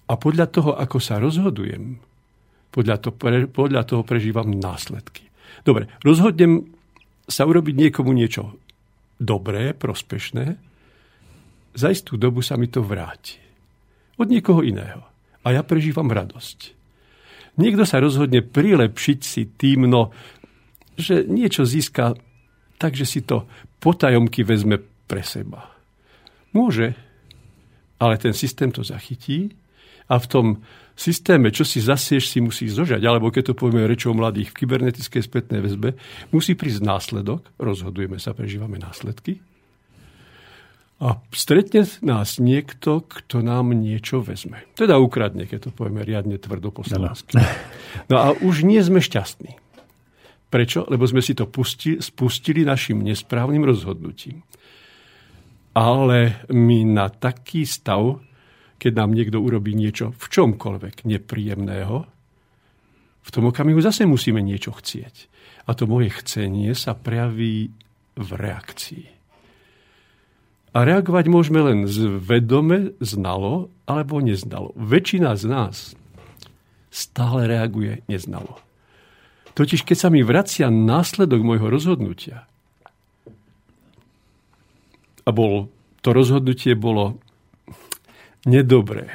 A 0.08 0.14
podľa 0.18 0.48
toho, 0.50 0.72
ako 0.76 0.98
sa 0.98 1.22
rozhodujem, 1.24 2.02
podľa, 2.74 2.98
to, 3.00 3.10
podľa 3.54 3.84
toho 3.86 4.04
prežívam 4.04 4.50
následky. 4.50 5.30
Dobre, 5.64 5.88
rozhodnem 6.04 6.77
sa 7.28 7.44
urobiť 7.44 7.76
niekomu 7.76 8.16
niečo 8.16 8.56
dobré, 9.20 9.76
prospešné, 9.76 10.46
za 11.78 11.88
istú 11.94 12.18
dobu 12.18 12.42
sa 12.42 12.58
mi 12.58 12.72
to 12.72 12.82
vráti. 12.82 13.38
Od 14.18 14.26
niekoho 14.26 14.66
iného. 14.66 15.06
A 15.46 15.54
ja 15.54 15.62
prežívam 15.62 16.10
radosť. 16.10 16.74
Niekto 17.62 17.86
sa 17.86 18.02
rozhodne 18.02 18.42
prilepšiť 18.42 19.20
si 19.22 19.46
tým, 19.46 19.86
no 19.86 20.10
že 20.98 21.30
niečo 21.30 21.62
získa 21.62 22.18
tak, 22.82 22.98
že 22.98 23.06
si 23.06 23.22
to 23.22 23.46
potajomky 23.78 24.42
vezme 24.42 24.82
pre 25.06 25.22
seba. 25.22 25.70
Môže, 26.54 26.98
ale 28.02 28.18
ten 28.18 28.34
systém 28.34 28.74
to 28.74 28.82
zachytí 28.82 29.54
a 30.10 30.18
v 30.18 30.26
tom 30.26 30.46
systéme, 30.98 31.54
čo 31.54 31.62
si 31.62 31.78
zasieš, 31.78 32.34
si 32.34 32.42
musí 32.42 32.66
zožať, 32.66 33.06
alebo 33.06 33.30
keď 33.30 33.54
to 33.54 33.60
povieme 33.60 33.86
rečou 33.86 34.18
mladých 34.18 34.50
v 34.52 34.66
kybernetickej 34.66 35.22
spätnej 35.22 35.62
väzbe, 35.62 35.94
musí 36.34 36.58
prísť 36.58 36.82
následok, 36.82 37.46
rozhodujeme 37.62 38.18
sa, 38.18 38.34
prežívame 38.34 38.82
následky, 38.82 39.38
a 40.98 41.22
stretne 41.30 41.86
nás 42.02 42.42
niekto, 42.42 43.06
kto 43.06 43.46
nám 43.46 43.70
niečo 43.70 44.18
vezme. 44.18 44.66
Teda 44.74 44.98
ukradne, 44.98 45.46
keď 45.46 45.70
to 45.70 45.72
povieme 45.74 46.02
riadne 46.02 46.42
tvrdo 46.42 46.74
po 46.74 46.82
slovensky. 46.82 47.38
No 48.10 48.18
a 48.18 48.34
už 48.34 48.66
nie 48.66 48.82
sme 48.82 48.98
šťastní. 48.98 49.62
Prečo? 50.50 50.90
Lebo 50.90 51.06
sme 51.06 51.22
si 51.22 51.38
to 51.38 51.46
pusti, 51.46 52.02
spustili 52.02 52.66
našim 52.66 53.06
nesprávnym 53.06 53.62
rozhodnutím. 53.62 54.42
Ale 55.78 56.42
my 56.50 56.82
na 56.82 57.14
taký 57.14 57.70
stav, 57.70 58.18
keď 58.78 58.92
nám 58.94 59.14
niekto 59.14 59.42
urobí 59.42 59.74
niečo 59.74 60.14
v 60.14 60.26
čomkoľvek 60.30 61.06
nepríjemného, 61.06 62.06
v 63.28 63.30
tom 63.34 63.52
okamihu 63.52 63.84
zase 63.84 64.08
musíme 64.08 64.40
niečo 64.40 64.72
chcieť. 64.72 65.28
A 65.68 65.76
to 65.76 65.84
moje 65.84 66.16
chcenie 66.24 66.72
sa 66.72 66.96
prejaví 66.96 67.76
v 68.16 68.30
reakcii. 68.32 69.06
A 70.72 70.78
reagovať 70.86 71.26
môžeme 71.28 71.60
len 71.60 71.80
zvedome, 71.90 72.96
znalo 73.04 73.68
alebo 73.84 74.24
neznalo. 74.24 74.72
Väčšina 74.80 75.36
z 75.36 75.44
nás 75.50 75.76
stále 76.88 77.50
reaguje 77.50 78.06
neznalo. 78.08 78.62
Totiž 79.58 79.84
keď 79.84 79.98
sa 79.98 80.10
mi 80.14 80.22
vracia 80.22 80.70
následok 80.70 81.42
môjho 81.42 81.68
rozhodnutia, 81.68 82.46
a 85.28 85.30
bol, 85.36 85.68
to 86.00 86.16
rozhodnutie 86.16 86.72
bolo 86.80 87.20
nedobré, 88.46 89.10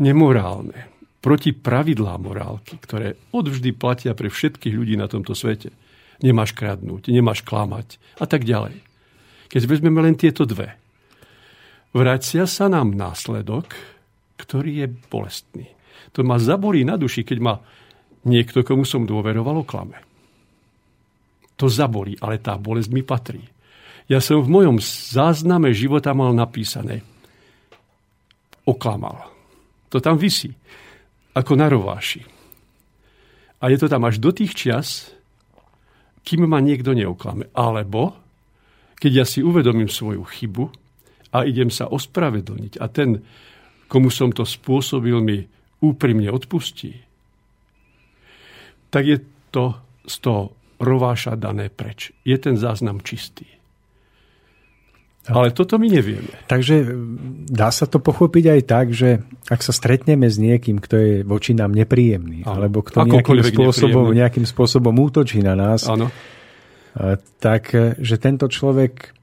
nemorálne, 0.00 0.90
proti 1.20 1.52
pravidlá 1.52 2.16
morálky, 2.16 2.80
ktoré 2.80 3.20
odvždy 3.30 3.76
platia 3.76 4.16
pre 4.16 4.32
všetkých 4.32 4.72
ľudí 4.72 4.96
na 4.96 5.06
tomto 5.06 5.36
svete. 5.36 5.70
Nemáš 6.24 6.56
kradnúť, 6.56 7.12
nemáš 7.12 7.44
klamať 7.44 8.00
a 8.20 8.24
tak 8.24 8.44
ďalej. 8.44 8.80
Keď 9.52 9.62
vezmeme 9.68 10.00
len 10.00 10.16
tieto 10.16 10.48
dve. 10.48 10.76
vracia 11.92 12.44
sa 12.48 12.68
nám 12.68 12.96
následok, 12.96 13.72
ktorý 14.40 14.84
je 14.84 14.86
bolestný. 14.88 15.66
To 16.16 16.24
ma 16.24 16.40
zabolí 16.40 16.82
na 16.84 16.96
duši, 16.96 17.22
keď 17.22 17.38
ma 17.40 17.54
niekto, 18.24 18.64
komu 18.64 18.88
som 18.88 19.04
dôveroval, 19.04 19.64
oklame. 19.64 20.00
To 21.60 21.68
zabolí, 21.68 22.16
ale 22.24 22.40
tá 22.40 22.56
bolesť 22.56 22.90
mi 22.92 23.04
patrí. 23.04 23.44
Ja 24.08 24.18
som 24.18 24.40
v 24.40 24.48
mojom 24.48 24.80
zázname 25.12 25.70
života 25.76 26.16
mal 26.16 26.32
napísané 26.32 27.04
oklamal. 28.70 29.26
To 29.90 29.98
tam 29.98 30.14
vysí, 30.14 30.54
ako 31.34 31.52
na 31.58 31.66
rováši. 31.66 32.22
A 33.60 33.68
je 33.68 33.76
to 33.76 33.90
tam 33.90 34.06
až 34.06 34.22
do 34.22 34.30
tých 34.30 34.54
čas, 34.54 35.12
kým 36.22 36.46
ma 36.46 36.62
niekto 36.62 36.94
neoklame. 36.94 37.50
Alebo, 37.52 38.16
keď 38.96 39.12
ja 39.12 39.24
si 39.26 39.42
uvedomím 39.42 39.90
svoju 39.90 40.22
chybu 40.22 40.64
a 41.34 41.44
idem 41.44 41.68
sa 41.68 41.90
ospravedlniť 41.90 42.78
a 42.78 42.86
ten, 42.88 43.20
komu 43.90 44.08
som 44.08 44.30
to 44.30 44.46
spôsobil, 44.46 45.18
mi 45.20 45.44
úprimne 45.82 46.30
odpustí, 46.30 47.02
tak 48.90 49.04
je 49.06 49.18
to 49.50 49.74
z 50.06 50.14
toho 50.22 50.42
rováša 50.80 51.36
dané 51.36 51.68
preč. 51.68 52.14
Je 52.24 52.36
ten 52.40 52.56
záznam 52.56 53.04
čistý. 53.04 53.59
Ale 55.30 55.54
toto 55.54 55.78
my 55.78 55.88
nevieme. 55.88 56.34
Takže 56.50 56.86
dá 57.46 57.70
sa 57.70 57.86
to 57.86 58.02
pochopiť 58.02 58.44
aj 58.58 58.60
tak, 58.66 58.86
že 58.90 59.22
ak 59.46 59.60
sa 59.62 59.70
stretneme 59.70 60.26
s 60.26 60.36
niekým, 60.36 60.82
kto 60.82 60.94
je 60.98 61.14
voči 61.22 61.54
nám 61.54 61.72
nepríjemný, 61.72 62.44
ano. 62.44 62.60
alebo 62.60 62.82
kto 62.82 63.06
nejakým 63.06 63.46
spôsobom, 63.46 64.10
nejakým 64.10 64.46
spôsobom 64.46 64.94
útočí 64.98 65.40
na 65.40 65.54
nás, 65.54 65.86
ano. 65.86 66.10
tak 67.38 67.74
že 67.98 68.16
tento 68.18 68.50
človek 68.50 69.20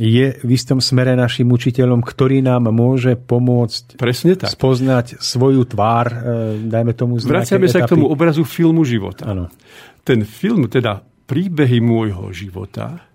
je 0.00 0.32
v 0.40 0.50
istom 0.56 0.80
smere 0.80 1.12
našim 1.12 1.44
učiteľom, 1.52 2.00
ktorý 2.00 2.40
nám 2.40 2.72
môže 2.72 3.20
pomôcť 3.20 4.00
Presne 4.00 4.32
tak. 4.32 4.48
spoznať 4.48 5.20
svoju 5.20 5.68
tvár, 5.68 6.06
e, 6.08 6.16
dajme 6.64 6.96
tomu 6.96 7.20
z 7.20 7.28
Vraciame 7.28 7.68
sa 7.68 7.84
k 7.84 7.92
tomu 7.92 8.08
obrazu 8.08 8.48
filmu 8.48 8.80
života. 8.88 9.28
Ano. 9.28 9.52
Ten 10.00 10.24
film, 10.24 10.72
teda 10.72 11.04
príbehy 11.28 11.84
môjho 11.84 12.32
života, 12.32 13.09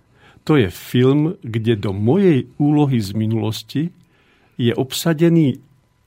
to 0.45 0.61
je 0.61 0.69
film, 0.69 1.35
kde 1.41 1.75
do 1.75 1.91
mojej 1.91 2.45
úlohy 2.61 3.01
z 3.01 3.11
minulosti 3.17 3.83
je 4.55 4.71
obsadený 4.71 5.59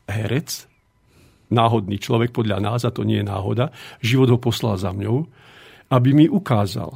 herec, 0.09 0.65
náhodný 1.51 1.99
človek 1.99 2.33
podľa 2.33 2.63
nás, 2.63 2.87
a 2.87 2.95
to 2.95 3.05
nie 3.05 3.21
je 3.21 3.29
náhoda, 3.29 3.75
život 4.01 4.31
ho 4.33 4.39
poslal 4.39 4.79
za 4.79 4.95
mňou, 4.95 5.27
aby 5.91 6.11
mi 6.15 6.27
ukázal 6.31 6.91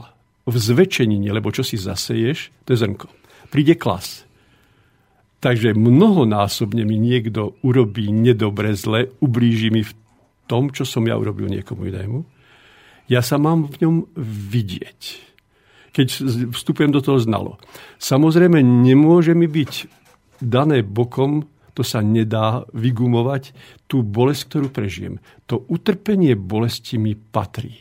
v 0.46 0.54
zväčšenine, 0.54 1.28
lebo 1.34 1.50
čo 1.50 1.66
si 1.66 1.76
zaseješ, 1.76 2.64
to 2.64 2.72
je 2.72 2.80
zrnko 2.80 3.08
príde 3.52 3.76
klas. 3.76 4.24
Takže 5.44 5.76
mnohonásobne 5.76 6.88
mi 6.88 6.96
niekto 6.96 7.60
urobí 7.60 8.08
nedobre, 8.08 8.72
zle, 8.72 9.12
ublíži 9.20 9.68
mi 9.68 9.84
v 9.84 9.92
tom, 10.48 10.72
čo 10.72 10.88
som 10.88 11.04
ja 11.04 11.20
urobil 11.20 11.52
niekomu 11.52 11.92
inému. 11.92 12.24
Ja 13.12 13.20
sa 13.20 13.36
mám 13.36 13.68
v 13.68 13.76
ňom 13.84 13.96
vidieť, 14.48 15.00
keď 15.92 16.06
vstupujem 16.56 16.90
do 16.90 17.04
toho 17.04 17.20
znalo. 17.20 17.60
Samozrejme, 18.00 18.58
nemôže 18.64 19.36
mi 19.36 19.46
byť 19.46 19.86
dané 20.40 20.80
bokom, 20.82 21.46
to 21.72 21.84
sa 21.84 22.04
nedá 22.04 22.64
vygumovať, 22.72 23.52
tú 23.88 24.04
bolesť, 24.04 24.42
ktorú 24.48 24.68
prežijem. 24.72 25.20
To 25.48 25.64
utrpenie 25.68 26.36
bolesti 26.36 26.96
mi 26.96 27.16
patrí. 27.16 27.76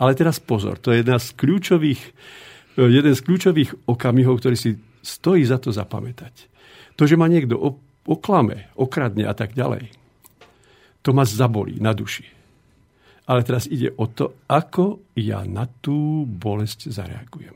Ale 0.00 0.16
teraz 0.16 0.40
pozor, 0.40 0.80
to 0.80 0.90
je 0.90 1.04
jedna 1.04 1.20
z 1.20 1.28
kľúčových, 1.36 2.02
jeden 2.80 3.14
z 3.14 3.20
kľúčových 3.20 3.70
okamihov, 3.86 4.40
ktorý 4.40 4.56
si 4.56 4.80
stojí 5.04 5.44
za 5.44 5.60
to 5.60 5.70
zapamätať. 5.70 6.48
To, 6.96 7.04
že 7.04 7.20
ma 7.20 7.28
niekto 7.28 7.60
oklame, 8.08 8.72
okradne 8.74 9.28
a 9.28 9.34
tak 9.36 9.52
ďalej, 9.52 9.92
to 11.04 11.10
ma 11.12 11.28
zabolí 11.28 11.78
na 11.78 11.92
duši. 11.92 12.39
Ale 13.30 13.46
teraz 13.46 13.70
ide 13.70 13.94
o 13.94 14.10
to, 14.10 14.42
ako 14.50 15.14
ja 15.14 15.46
na 15.46 15.70
tú 15.70 16.26
bolesť 16.26 16.90
zareagujem. 16.90 17.54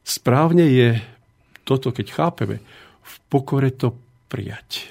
Správne 0.00 0.64
je 0.64 0.96
toto, 1.62 1.92
keď 1.92 2.06
chápeme, 2.08 2.56
v 3.04 3.14
pokore 3.28 3.68
to 3.76 3.92
prijať. 4.32 4.88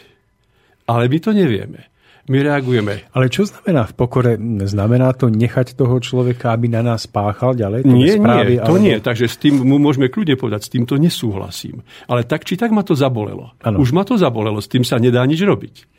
Ale 0.85 1.09
my 1.09 1.17
to 1.17 1.33
nevieme 1.33 1.91
my 2.31 2.37
reagujeme. 2.39 3.11
Ale 3.11 3.27
čo 3.27 3.43
znamená 3.43 3.89
v 3.89 3.93
pokore? 3.97 4.31
Znamená 4.63 5.11
to 5.17 5.27
nechať 5.27 5.75
toho 5.75 5.99
človeka, 5.99 6.55
aby 6.55 6.71
na 6.71 6.79
nás 6.79 7.09
páchal 7.09 7.57
ďalej? 7.57 7.83
To 7.83 7.91
nie, 7.91 8.15
správy, 8.15 8.53
nie, 8.55 8.61
to 8.61 8.73
alebo... 8.77 8.83
nie. 8.85 8.95
Takže 9.03 9.25
s 9.27 9.35
tým 9.35 9.59
mu 9.65 9.81
môžeme 9.81 10.07
kľudne 10.07 10.39
povedať, 10.39 10.69
s 10.69 10.71
týmto 10.71 10.95
nesúhlasím. 10.95 11.81
Ale 12.05 12.23
tak 12.23 12.45
či 12.45 12.55
tak 12.55 12.69
ma 12.71 12.87
to 12.87 12.93
zabolelo. 12.93 13.57
Ano. 13.65 13.83
Už 13.83 13.91
ma 13.91 14.05
to 14.05 14.15
zabolelo, 14.15 14.61
s 14.61 14.69
tým 14.69 14.87
sa 14.87 15.01
nedá 15.01 15.25
nič 15.27 15.41
robiť. 15.41 15.89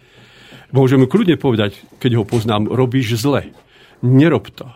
Môžeme 0.72 1.04
kľudne 1.04 1.36
povedať, 1.36 1.76
keď 2.00 2.22
ho 2.22 2.24
poznám, 2.24 2.70
robíš 2.70 3.20
zle. 3.20 3.52
Nerob 4.02 4.50
to. 4.54 4.66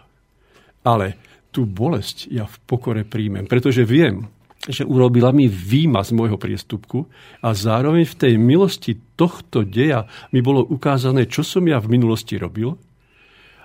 Ale 0.87 1.19
tú 1.51 1.67
bolesť 1.67 2.31
ja 2.31 2.45
v 2.47 2.57
pokore 2.69 3.03
príjmem, 3.03 3.49
pretože 3.49 3.83
viem, 3.83 4.29
že 4.67 4.83
urobila 4.83 5.31
mi 5.31 5.47
výma 5.47 6.03
z 6.03 6.12
môjho 6.12 6.37
priestupku 6.37 7.07
a 7.43 7.55
zároveň 7.55 8.03
v 8.07 8.19
tej 8.19 8.35
milosti 8.37 8.99
tohto 9.15 9.62
deja 9.62 10.11
mi 10.35 10.43
bolo 10.43 10.67
ukázané, 10.67 11.31
čo 11.31 11.47
som 11.47 11.62
ja 11.67 11.79
v 11.79 11.91
minulosti 11.93 12.35
robil 12.35 12.75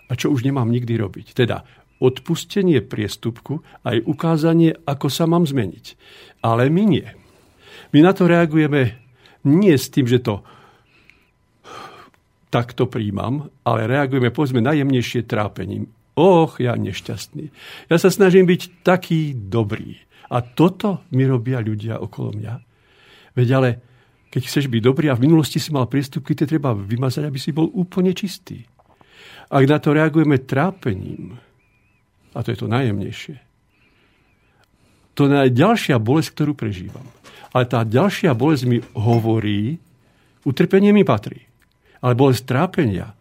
a 0.07 0.11
čo 0.13 0.29
už 0.29 0.45
nemám 0.45 0.69
nikdy 0.69 0.99
robiť. 0.99 1.33
Teda 1.33 1.65
odpustenie 2.01 2.81
priestupku 2.81 3.61
aj 3.85 4.01
ukázanie, 4.05 4.73
ako 4.85 5.07
sa 5.07 5.29
mám 5.29 5.45
zmeniť. 5.45 5.85
Ale 6.41 6.69
my 6.69 6.83
nie. 6.85 7.07
My 7.93 7.99
na 8.01 8.11
to 8.13 8.25
reagujeme 8.25 8.97
nie 9.45 9.73
s 9.77 9.89
tým, 9.93 10.09
že 10.09 10.21
to 10.21 10.41
takto 12.51 12.85
príjmam, 12.85 13.47
ale 13.63 13.87
reagujeme 13.87 14.29
povedzme 14.29 14.59
najjemnejšie 14.59 15.23
trápením. 15.23 15.87
Och, 16.19 16.59
ja 16.59 16.75
nešťastný. 16.75 17.47
Ja 17.87 17.95
sa 17.95 18.11
snažím 18.11 18.43
byť 18.43 18.83
taký 18.83 19.31
dobrý. 19.33 19.95
A 20.31 20.43
toto 20.43 21.07
mi 21.15 21.23
robia 21.23 21.63
ľudia 21.63 22.03
okolo 22.03 22.35
mňa. 22.35 22.53
Veď 23.35 23.47
ale, 23.55 23.69
keď 24.27 24.41
chceš 24.47 24.67
byť 24.67 24.81
dobrý 24.83 25.07
a 25.07 25.15
v 25.15 25.27
minulosti 25.27 25.59
si 25.59 25.71
mal 25.71 25.87
priestupky, 25.87 26.35
tie 26.35 26.47
treba 26.47 26.75
vymazať, 26.75 27.23
aby 27.27 27.39
si 27.39 27.55
bol 27.55 27.71
úplne 27.71 28.11
čistý. 28.11 28.63
Ak 29.51 29.63
na 29.67 29.79
to 29.79 29.95
reagujeme 29.95 30.39
trápením, 30.43 31.39
a 32.31 32.39
to 32.43 32.51
je 32.51 32.59
to 32.59 32.71
najjemnejšie, 32.71 33.35
to 35.11 35.27
je 35.27 35.51
ďalšia 35.51 35.99
bolesť, 35.99 36.29
ktorú 36.31 36.55
prežívam. 36.55 37.03
Ale 37.51 37.67
tá 37.67 37.83
ďalšia 37.83 38.31
bolesť 38.31 38.63
mi 38.63 38.79
hovorí, 38.95 39.75
utrpenie 40.47 40.95
mi 40.95 41.03
patrí. 41.03 41.50
Ale 42.01 42.17
bolesť 42.17 42.43
trápenia 42.49 43.13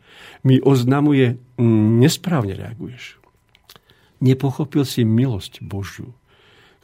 mi 0.44 0.56
oznamuje, 0.60 1.36
nesprávne 2.00 2.56
reaguješ. 2.56 3.20
Nepochopil 4.20 4.84
si 4.88 5.04
milosť 5.04 5.60
Božiu 5.64 6.12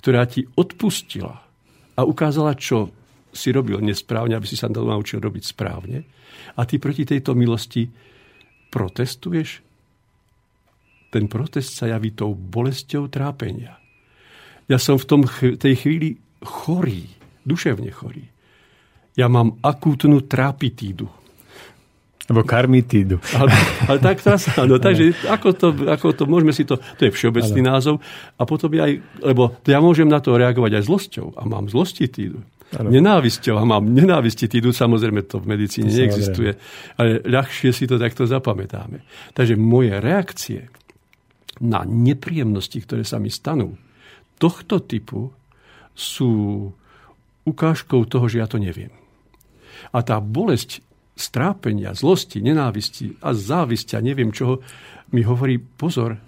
ktorá 0.07 0.23
ti 0.31 0.47
odpustila 0.55 1.43
a 1.99 2.01
ukázala, 2.07 2.55
čo 2.55 2.95
si 3.35 3.51
robil 3.51 3.83
nesprávne, 3.83 4.39
aby 4.39 4.47
si 4.47 4.55
sa 4.55 4.71
naučil 4.71 5.19
robiť 5.19 5.51
správne. 5.51 6.07
A 6.55 6.63
ty 6.63 6.79
proti 6.79 7.03
tejto 7.03 7.35
milosti 7.35 7.91
protestuješ? 8.71 9.67
Ten 11.11 11.27
protest 11.27 11.75
sa 11.75 11.91
javí 11.91 12.15
tou 12.15 12.39
bolesťou 12.39 13.11
trápenia. 13.11 13.83
Ja 14.71 14.79
som 14.79 14.95
v 14.95 15.09
tom, 15.11 15.21
tej 15.59 15.75
chvíli 15.75 16.23
chorý, 16.39 17.11
duševne 17.43 17.91
chorý. 17.91 18.31
Ja 19.19 19.27
mám 19.27 19.59
akútnu 19.59 20.23
trápitídu. 20.23 21.11
Alebo 22.27 22.43
karmitídu. 22.43 23.23
Ale, 23.39 23.55
ale 23.87 23.99
tak 24.03 24.19
teraz, 24.19 24.51
áno, 24.59 24.81
takže 24.87 25.15
ako 25.31 25.49
to, 25.55 25.69
ako 25.87 26.07
to, 26.11 26.23
môžeme 26.27 26.51
si 26.51 26.67
to, 26.67 26.75
to 26.99 27.07
je 27.07 27.15
všeobecný 27.15 27.61
ano. 27.63 27.71
názov, 27.71 27.95
a 28.35 28.43
potom 28.43 28.71
aj, 28.75 28.99
lebo 29.23 29.55
ja 29.63 29.79
môžem 29.79 30.11
na 30.11 30.19
to 30.19 30.35
reagovať 30.35 30.83
aj 30.83 30.83
zlosťou 30.91 31.27
a 31.39 31.43
mám 31.47 31.71
zlostitídu. 31.71 32.43
Ano. 32.75 32.91
Nenávisťou 32.91 33.63
a 33.63 33.63
mám 33.63 33.87
nenávistitídu, 33.87 34.75
samozrejme 34.75 35.23
to 35.31 35.39
v 35.39 35.55
medicíne 35.55 35.87
to 35.87 36.03
neexistuje, 36.03 36.51
ale 36.99 37.23
ľahšie 37.23 37.71
si 37.71 37.87
to 37.87 37.95
takto 37.95 38.27
zapamätáme. 38.27 39.07
Takže 39.39 39.55
moje 39.55 39.95
reakcie 40.03 40.67
na 41.63 41.87
nepríjemnosti, 41.87 42.83
ktoré 42.83 43.07
sa 43.07 43.23
mi 43.23 43.31
stanú, 43.31 43.79
tohto 44.43 44.83
typu 44.83 45.31
sú 45.95 46.69
ukážkou 47.47 48.03
toho, 48.11 48.27
že 48.27 48.43
ja 48.43 48.51
to 48.51 48.59
neviem. 48.59 48.93
A 49.95 50.03
tá 50.03 50.19
bolesť 50.19 50.83
strápenia, 51.17 51.97
zlosti, 51.97 52.45
nenávisti 52.45 53.17
a 53.25 53.33
závisti 53.33 53.97
a 53.97 54.05
neviem 54.05 54.31
čoho, 54.31 54.61
mi 55.11 55.25
hovorí, 55.25 55.57
pozor, 55.57 56.21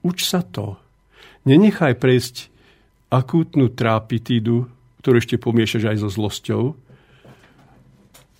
uč 0.00 0.24
sa 0.24 0.40
to. 0.40 0.80
Nenechaj 1.44 2.00
prejsť 2.00 2.48
akútnu 3.12 3.68
trápitídu, 3.68 4.66
ktorú 5.04 5.20
ešte 5.20 5.36
pomiešaš 5.36 5.84
aj 5.92 5.96
so 6.00 6.08
zlosťou, 6.08 6.62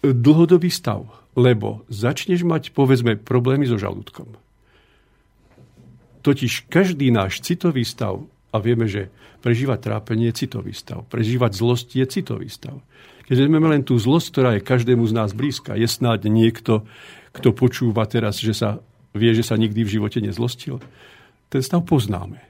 dlhodobý 0.00 0.72
stav, 0.72 1.04
lebo 1.36 1.84
začneš 1.92 2.44
mať, 2.48 2.72
povedzme, 2.72 3.20
problémy 3.20 3.68
so 3.68 3.76
žalúdkom. 3.76 4.40
Totiž 6.24 6.72
každý 6.72 7.12
náš 7.12 7.44
citový 7.44 7.84
stav 7.84 8.24
A 8.54 8.62
vieme, 8.62 8.86
že 8.86 9.10
prežívať 9.42 9.82
trápenie 9.82 10.30
je 10.30 10.46
citový 10.46 10.70
stav. 10.70 11.02
Prežívať 11.10 11.58
zlosť 11.58 11.88
je 11.98 12.06
citový 12.06 12.46
stav. 12.46 12.78
Keď 13.24 13.36
máme 13.48 13.72
len 13.72 13.82
tú 13.82 13.96
zlosť, 13.96 14.26
ktorá 14.30 14.50
je 14.56 14.66
každému 14.66 15.04
z 15.08 15.12
nás 15.16 15.32
blízka, 15.32 15.78
je 15.78 15.88
snáď 15.88 16.28
niekto, 16.28 16.84
kto 17.32 17.56
počúva 17.56 18.04
teraz, 18.04 18.36
že 18.38 18.52
sa 18.52 18.84
vie, 19.16 19.32
že 19.32 19.46
sa 19.46 19.56
nikdy 19.56 19.80
v 19.86 19.92
živote 19.98 20.20
nezlostil. 20.20 20.82
Ten 21.48 21.62
stav 21.64 21.86
poznáme. 21.88 22.42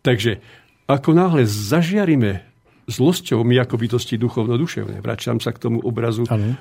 Takže 0.00 0.40
ako 0.88 1.10
náhle 1.14 1.46
zažiarime 1.46 2.42
zlosťou 2.90 3.46
my 3.46 3.62
ako 3.62 3.78
bytosti 3.78 4.18
duchovno-duševné. 4.18 4.98
Vračam 4.98 5.38
sa 5.38 5.54
k 5.54 5.62
tomu 5.62 5.78
obrazu 5.86 6.26
ano. 6.26 6.58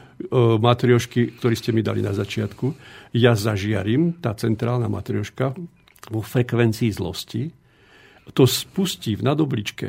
matriošky, 0.62 1.42
ktorý 1.42 1.56
ste 1.58 1.74
mi 1.74 1.82
dali 1.82 2.06
na 2.06 2.14
začiatku. 2.14 2.78
Ja 3.18 3.34
zažiarím, 3.34 4.22
tá 4.22 4.38
centrálna 4.38 4.86
matrioška, 4.86 5.58
vo 6.10 6.22
frekvencii 6.22 6.90
zlosti, 6.94 7.50
to 8.38 8.46
spustí 8.46 9.18
v 9.18 9.26
nadobličke 9.26 9.88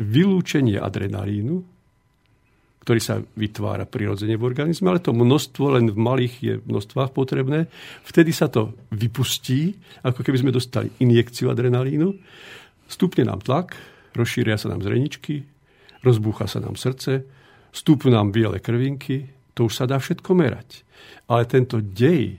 vylúčenie 0.00 0.76
adrenalínu, 0.76 1.71
ktorý 2.82 2.98
sa 2.98 3.22
vytvára 3.38 3.86
prirodzene 3.86 4.34
v 4.34 4.42
organizme, 4.42 4.90
ale 4.90 4.98
to 4.98 5.14
množstvo 5.14 5.78
len 5.78 5.94
v 5.94 5.98
malých 6.02 6.34
je 6.42 6.54
množstvách 6.66 7.14
potrebné. 7.14 7.70
Vtedy 8.02 8.34
sa 8.34 8.50
to 8.50 8.74
vypustí, 8.90 9.78
ako 10.02 10.26
keby 10.26 10.42
sme 10.42 10.50
dostali 10.50 10.90
injekciu 10.98 11.54
adrenalínu. 11.54 12.10
Stupne 12.90 13.30
nám 13.30 13.38
tlak, 13.46 13.78
rozšíria 14.18 14.58
sa 14.58 14.74
nám 14.74 14.82
zreničky, 14.82 15.46
rozbúcha 16.02 16.50
sa 16.50 16.58
nám 16.58 16.74
srdce, 16.74 17.22
stúpnu 17.70 18.10
nám 18.10 18.34
biele 18.34 18.58
krvinky, 18.58 19.30
to 19.54 19.70
už 19.70 19.78
sa 19.78 19.84
dá 19.86 20.02
všetko 20.02 20.34
merať. 20.34 20.82
Ale 21.30 21.46
tento 21.46 21.78
dej 21.78 22.34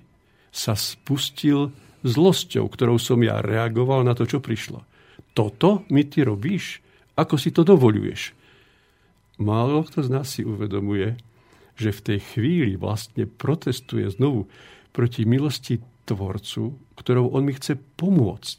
sa 0.51 0.75
spustil 0.75 1.71
zlosťou, 2.03 2.67
ktorou 2.67 2.99
som 2.99 3.17
ja 3.23 3.39
reagoval 3.39 4.03
na 4.03 4.11
to, 4.11 4.27
čo 4.27 4.43
prišlo. 4.43 4.83
Toto 5.31 5.87
mi 5.87 6.03
ty 6.03 6.27
robíš? 6.27 6.83
Ako 7.15 7.39
si 7.39 7.55
to 7.55 7.63
dovoluješ? 7.63 8.42
Málo 9.43 9.83
kto 9.83 9.99
z 10.01 10.09
nás 10.09 10.31
si 10.31 10.47
uvedomuje, 10.47 11.19
že 11.75 11.91
v 11.91 12.01
tej 12.01 12.19
chvíli 12.33 12.73
vlastne 12.79 13.27
protestuje 13.27 14.07
znovu 14.07 14.47
proti 14.95 15.27
milosti 15.27 15.83
Tvorcu, 16.03 16.95
ktorou 16.99 17.31
on 17.31 17.47
mi 17.47 17.55
chce 17.55 17.79
pomôcť 17.79 18.57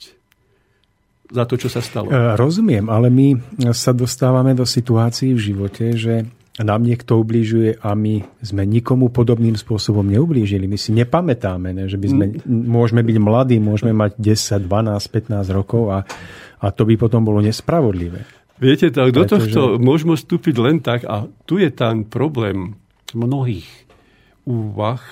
za 1.28 1.44
to, 1.44 1.60
čo 1.60 1.68
sa 1.68 1.84
stalo. 1.84 2.08
E, 2.08 2.36
rozumiem, 2.36 2.88
ale 2.88 3.12
my 3.12 3.36
sa 3.72 3.92
dostávame 3.92 4.56
do 4.56 4.64
situácií 4.64 5.36
v 5.36 5.44
živote, 5.52 5.96
že 5.96 6.24
nám 6.62 6.86
niekto 6.86 7.18
ubližuje 7.18 7.82
a 7.82 7.98
my 7.98 8.22
sme 8.38 8.62
nikomu 8.62 9.10
podobným 9.10 9.58
spôsobom 9.58 10.06
neublížili. 10.06 10.70
My 10.70 10.78
si 10.78 10.94
nepamätáme, 10.94 11.74
ne? 11.74 11.84
že 11.90 11.98
by 11.98 12.06
sme, 12.06 12.24
mm. 12.30 12.46
môžeme 12.46 13.02
byť 13.02 13.16
mladí, 13.18 13.56
môžeme 13.58 13.90
mať 13.90 14.14
10, 14.22 14.62
12, 14.70 15.34
15 15.34 15.50
rokov 15.50 15.90
a, 15.90 15.98
a 16.62 16.66
to 16.70 16.86
by 16.86 16.94
potom 16.94 17.26
bolo 17.26 17.42
nespravodlivé. 17.42 18.22
Viete, 18.62 18.86
tak 18.94 19.10
do 19.10 19.26
Pretože... 19.26 19.50
tohto 19.50 19.60
môžeme 19.82 20.14
vstúpiť 20.14 20.54
len 20.62 20.78
tak 20.78 21.02
a 21.04 21.26
tu 21.46 21.58
je 21.58 21.70
ten 21.74 22.06
problém 22.06 22.78
mnohých 23.10 23.66
úvah, 24.46 25.02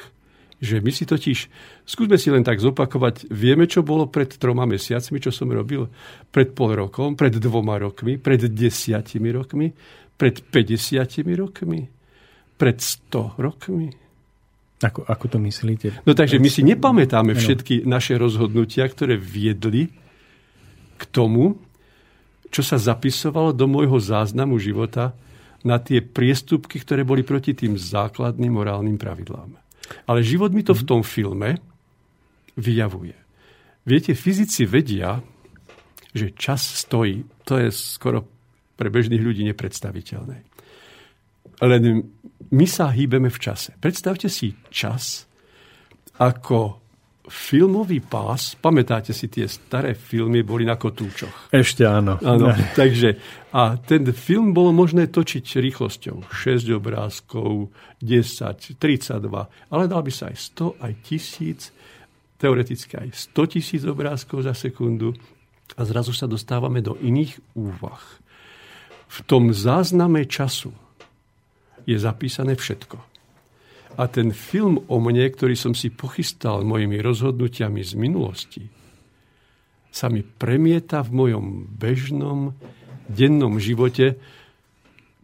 že 0.63 0.79
my 0.79 0.95
si 0.95 1.03
totiž, 1.03 1.51
skúsme 1.83 2.15
si 2.15 2.31
len 2.31 2.47
tak 2.47 2.63
zopakovať, 2.63 3.27
vieme, 3.35 3.67
čo 3.67 3.83
bolo 3.83 4.07
pred 4.07 4.31
troma 4.39 4.63
mesiacmi, 4.63 5.19
čo 5.19 5.35
som 5.35 5.51
robil, 5.51 5.91
pred 6.31 6.55
pol 6.55 6.79
rokom, 6.79 7.19
pred 7.19 7.35
dvoma 7.35 7.83
rokmi, 7.83 8.15
pred 8.15 8.47
desiatimi 8.47 9.35
rokmi, 9.35 9.75
pred 10.15 10.39
50 10.39 11.03
rokmi? 11.35 11.83
Pred 12.55 12.79
100 12.79 13.43
rokmi? 13.43 13.91
Ako, 14.87 15.03
ako 15.03 15.25
to 15.27 15.39
myslíte? 15.43 16.07
No 16.07 16.15
takže 16.15 16.39
my 16.39 16.47
si 16.47 16.63
nepamätáme 16.63 17.35
všetky 17.35 17.83
naše 17.83 18.15
rozhodnutia, 18.15 18.87
ktoré 18.87 19.19
viedli 19.19 19.91
k 20.95 21.03
tomu, 21.11 21.59
čo 22.53 22.61
sa 22.61 22.77
zapisovalo 22.77 23.57
do 23.57 23.65
môjho 23.65 23.97
záznamu 23.97 24.61
života 24.61 25.17
na 25.65 25.81
tie 25.81 26.05
priestupky, 26.05 26.77
ktoré 26.85 27.01
boli 27.01 27.25
proti 27.25 27.57
tým 27.57 27.81
základným 27.81 28.53
morálnym 28.53 29.01
pravidlám. 29.01 29.57
Ale 30.05 30.21
život 30.21 30.53
mi 30.53 30.61
to 30.61 30.77
v 30.77 30.85
tom 30.85 31.01
filme 31.01 31.57
vyjavuje. 32.61 33.17
Viete, 33.89 34.13
fyzici 34.13 34.69
vedia, 34.69 35.25
že 36.13 36.37
čas 36.37 36.61
stojí. 36.61 37.25
To 37.49 37.57
je 37.57 37.73
skoro 37.73 38.29
pre 38.77 38.93
bežných 38.93 39.23
ľudí 39.23 39.43
nepredstaviteľné. 39.49 40.37
Len 41.63 41.83
my 42.53 42.67
sa 42.69 42.93
hýbeme 42.93 43.33
v 43.33 43.39
čase. 43.39 43.75
Predstavte 43.79 44.29
si 44.29 44.53
čas 44.69 45.25
ako 46.19 46.82
filmový 47.29 48.03
pás. 48.03 48.59
Pamätáte 48.59 49.15
si, 49.15 49.31
tie 49.31 49.47
staré 49.47 49.95
filmy 49.95 50.43
boli 50.43 50.67
na 50.67 50.75
kotúčoch. 50.75 51.51
Ešte 51.55 51.87
áno. 51.87 52.19
áno 52.19 52.51
takže, 52.79 53.19
a 53.55 53.79
ten 53.79 54.07
film 54.11 54.51
bolo 54.51 54.75
možné 54.75 55.07
točiť 55.11 55.63
rýchlosťou 55.63 56.27
6 56.31 56.73
obrázkov, 56.75 57.71
10, 58.03 58.79
32, 58.79 59.23
ale 59.71 59.83
dal 59.87 60.03
by 60.03 60.13
sa 60.13 60.31
aj 60.33 60.37
100, 60.59 60.83
aj 60.83 60.93
1000, 61.07 62.41
teoreticky 62.43 62.93
aj 62.99 63.09
100 63.31 63.53
tisíc 63.55 63.83
obrázkov 63.87 64.43
za 64.43 64.55
sekundu. 64.57 65.15
A 65.79 65.89
zrazu 65.89 66.13
sa 66.13 66.29
dostávame 66.29 66.85
do 66.85 66.99
iných 67.01 67.39
úvah 67.57 68.03
v 69.13 69.19
tom 69.29 69.53
zázname 69.53 70.25
času 70.25 70.73
je 71.85 71.97
zapísané 72.01 72.57
všetko. 72.57 73.12
A 74.01 74.09
ten 74.09 74.33
film 74.33 74.81
o 74.89 74.97
mne, 74.97 75.29
ktorý 75.29 75.53
som 75.53 75.77
si 75.77 75.93
pochystal 75.93 76.65
mojimi 76.65 76.97
rozhodnutiami 77.05 77.85
z 77.85 77.93
minulosti, 77.97 78.65
sa 79.93 80.09
mi 80.09 80.25
premieta 80.25 81.05
v 81.05 81.11
mojom 81.13 81.47
bežnom, 81.69 82.57
dennom 83.05 83.61
živote, 83.61 84.17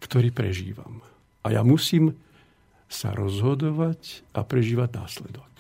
ktorý 0.05 0.29
prežívam. 0.29 1.01
A 1.41 1.57
ja 1.57 1.65
musím 1.65 2.13
sa 2.89 3.17
rozhodovať 3.17 4.29
a 4.37 4.45
prežívať 4.45 4.89
následok. 4.93 5.53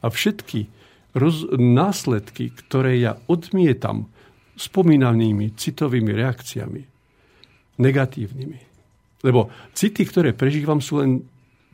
A 0.00 0.08
všetky 0.08 0.72
roz- 1.12 1.48
následky, 1.52 2.52
ktoré 2.52 2.96
ja 3.00 3.20
odmietam 3.28 4.08
spomínanými 4.56 5.52
citovými 5.52 6.12
reakciami, 6.16 6.82
negatívnymi. 7.76 8.60
Lebo 9.24 9.52
city, 9.76 10.08
ktoré 10.08 10.32
prežívam, 10.32 10.80
sú 10.80 11.04
len 11.04 11.24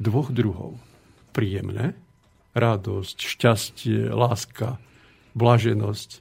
dvoch 0.03 0.35
druhov. 0.35 0.77
Príjemné, 1.31 1.95
radosť, 2.53 3.17
šťastie, 3.17 4.11
láska, 4.13 4.77
blaženosť 5.33 6.21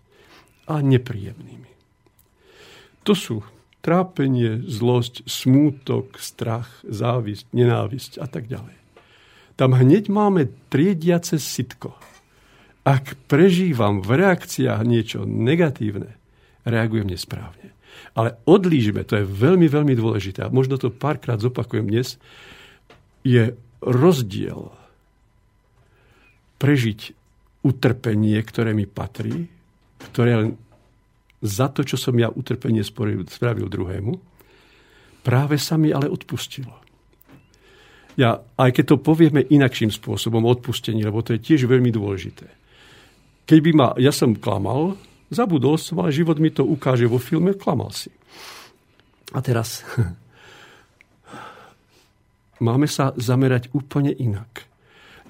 a 0.72 0.80
nepríjemnými. 0.80 1.72
To 3.04 3.18
sú 3.18 3.42
trápenie, 3.82 4.62
zlosť, 4.62 5.26
smútok, 5.26 6.22
strach, 6.22 6.70
závisť, 6.86 7.50
nenávisť 7.52 8.22
a 8.22 8.30
tak 8.30 8.46
ďalej. 8.46 8.78
Tam 9.58 9.74
hneď 9.74 10.08
máme 10.08 10.54
triediace 10.70 11.42
sitko. 11.42 11.98
Ak 12.86 13.18
prežívam 13.30 14.02
v 14.02 14.22
reakciách 14.22 14.82
niečo 14.86 15.26
negatívne, 15.26 16.18
reagujem 16.66 17.10
nesprávne. 17.10 17.74
Ale 18.18 18.38
odlížme, 18.46 19.06
to 19.06 19.22
je 19.22 19.26
veľmi, 19.26 19.68
veľmi 19.70 19.94
dôležité, 19.98 20.46
a 20.46 20.54
možno 20.54 20.78
to 20.82 20.90
párkrát 20.90 21.38
zopakujem 21.38 21.90
dnes, 21.90 22.18
je 23.22 23.54
rozdiel 23.82 24.72
prežiť 26.62 27.00
utrpenie, 27.66 28.38
ktoré 28.42 28.78
mi 28.78 28.86
patrí, 28.86 29.50
ktoré 30.14 30.32
len 30.38 30.50
za 31.42 31.74
to, 31.74 31.82
čo 31.82 31.98
som 31.98 32.14
ja 32.18 32.30
utrpenie 32.30 32.86
spravil 32.86 33.66
druhému, 33.66 34.14
práve 35.26 35.58
sa 35.58 35.78
mi 35.78 35.90
ale 35.90 36.06
odpustilo. 36.06 36.78
Ja, 38.14 38.46
aj 38.62 38.78
keď 38.78 38.86
to 38.94 38.98
povieme 39.02 39.42
inakším 39.42 39.90
spôsobom, 39.90 40.46
odpustení, 40.46 41.02
lebo 41.02 41.26
to 41.26 41.34
je 41.34 41.42
tiež 41.42 41.66
veľmi 41.66 41.90
dôležité. 41.90 42.46
Keby 43.50 43.70
ma, 43.74 43.98
ja 43.98 44.14
som 44.14 44.38
klamal, 44.38 45.00
Zabudol 45.32 45.80
som, 45.80 46.04
ale 46.04 46.12
život 46.12 46.36
mi 46.44 46.52
to 46.52 46.68
ukáže 46.68 47.08
vo 47.08 47.16
filme, 47.16 47.56
klamal 47.56 47.96
si. 47.96 48.12
A 49.32 49.40
teraz 49.40 49.88
máme 52.62 52.86
sa 52.86 53.12
zamerať 53.18 53.74
úplne 53.74 54.14
inak. 54.14 54.70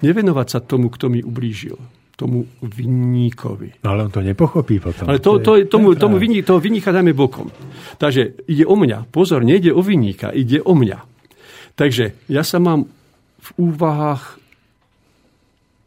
Nevenovať 0.04 0.46
sa 0.48 0.58
tomu, 0.60 0.92
kto 0.92 1.08
mi 1.08 1.24
ublížil 1.24 1.80
tomu 2.12 2.44
vinníkovi. 2.60 3.82
No 3.82 3.96
ale 3.96 4.06
on 4.06 4.12
to 4.12 4.22
nepochopí 4.22 4.78
potom. 4.78 5.10
Ale 5.10 5.18
to, 5.18 5.42
to, 5.42 5.64
tomu, 5.66 5.96
tomu 5.98 6.20
vinník, 6.20 6.46
toho 6.46 6.62
vinníka 6.62 6.94
dáme 6.94 7.16
bokom. 7.16 7.50
Takže 7.98 8.46
ide 8.46 8.68
o 8.68 8.76
mňa. 8.78 9.10
Pozor, 9.10 9.42
nejde 9.42 9.74
o 9.74 9.82
vinníka, 9.82 10.30
ide 10.30 10.62
o 10.62 10.76
mňa. 10.76 11.02
Takže 11.74 12.28
ja 12.28 12.44
sa 12.46 12.62
mám 12.62 12.86
v 13.42 13.48
úvahách 13.58 14.42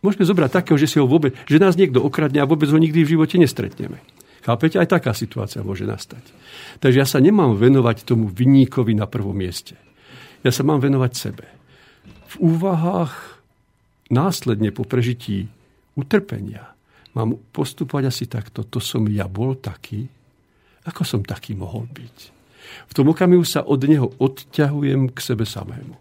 Môžeme 0.06 0.30
zobrať 0.30 0.62
takého, 0.62 0.78
že, 0.78 0.86
si 0.86 1.02
ho 1.02 1.10
vôbec, 1.10 1.34
že 1.50 1.58
nás 1.58 1.74
niekto 1.74 1.98
okradne 1.98 2.38
a 2.38 2.46
vôbec 2.46 2.70
ho 2.70 2.78
nikdy 2.78 3.02
v 3.02 3.18
živote 3.18 3.42
nestretneme. 3.42 3.98
Chápete? 4.46 4.78
Aj 4.78 4.86
taká 4.86 5.18
situácia 5.18 5.66
môže 5.66 5.90
nastať. 5.90 6.22
Takže 6.78 7.02
ja 7.02 7.10
sa 7.10 7.18
nemám 7.18 7.58
venovať 7.58 8.06
tomu 8.06 8.30
vinníkovi 8.30 8.94
na 8.94 9.10
prvom 9.10 9.34
mieste. 9.34 9.74
Ja 10.46 10.54
sa 10.54 10.62
mám 10.62 10.78
venovať 10.78 11.12
sebe. 11.18 11.46
V 12.38 12.54
úvahách 12.54 13.42
následne 14.14 14.70
po 14.70 14.86
prežití 14.86 15.50
utrpenia 15.98 16.78
mám 17.18 17.42
postupovať 17.50 18.04
asi 18.14 18.30
takto. 18.30 18.62
To 18.70 18.78
som 18.78 19.10
ja 19.10 19.26
bol 19.26 19.58
taký 19.58 20.06
Ako 20.86 21.02
som 21.02 21.26
taký 21.26 21.58
mohol 21.58 21.90
byť? 21.90 22.18
V 22.86 22.94
tom 22.94 23.10
okamihu 23.10 23.42
sa 23.42 23.66
od 23.66 23.82
neho 23.90 24.14
odťahujem 24.22 25.10
k 25.10 25.18
sebe 25.18 25.50
samému. 25.50 25.98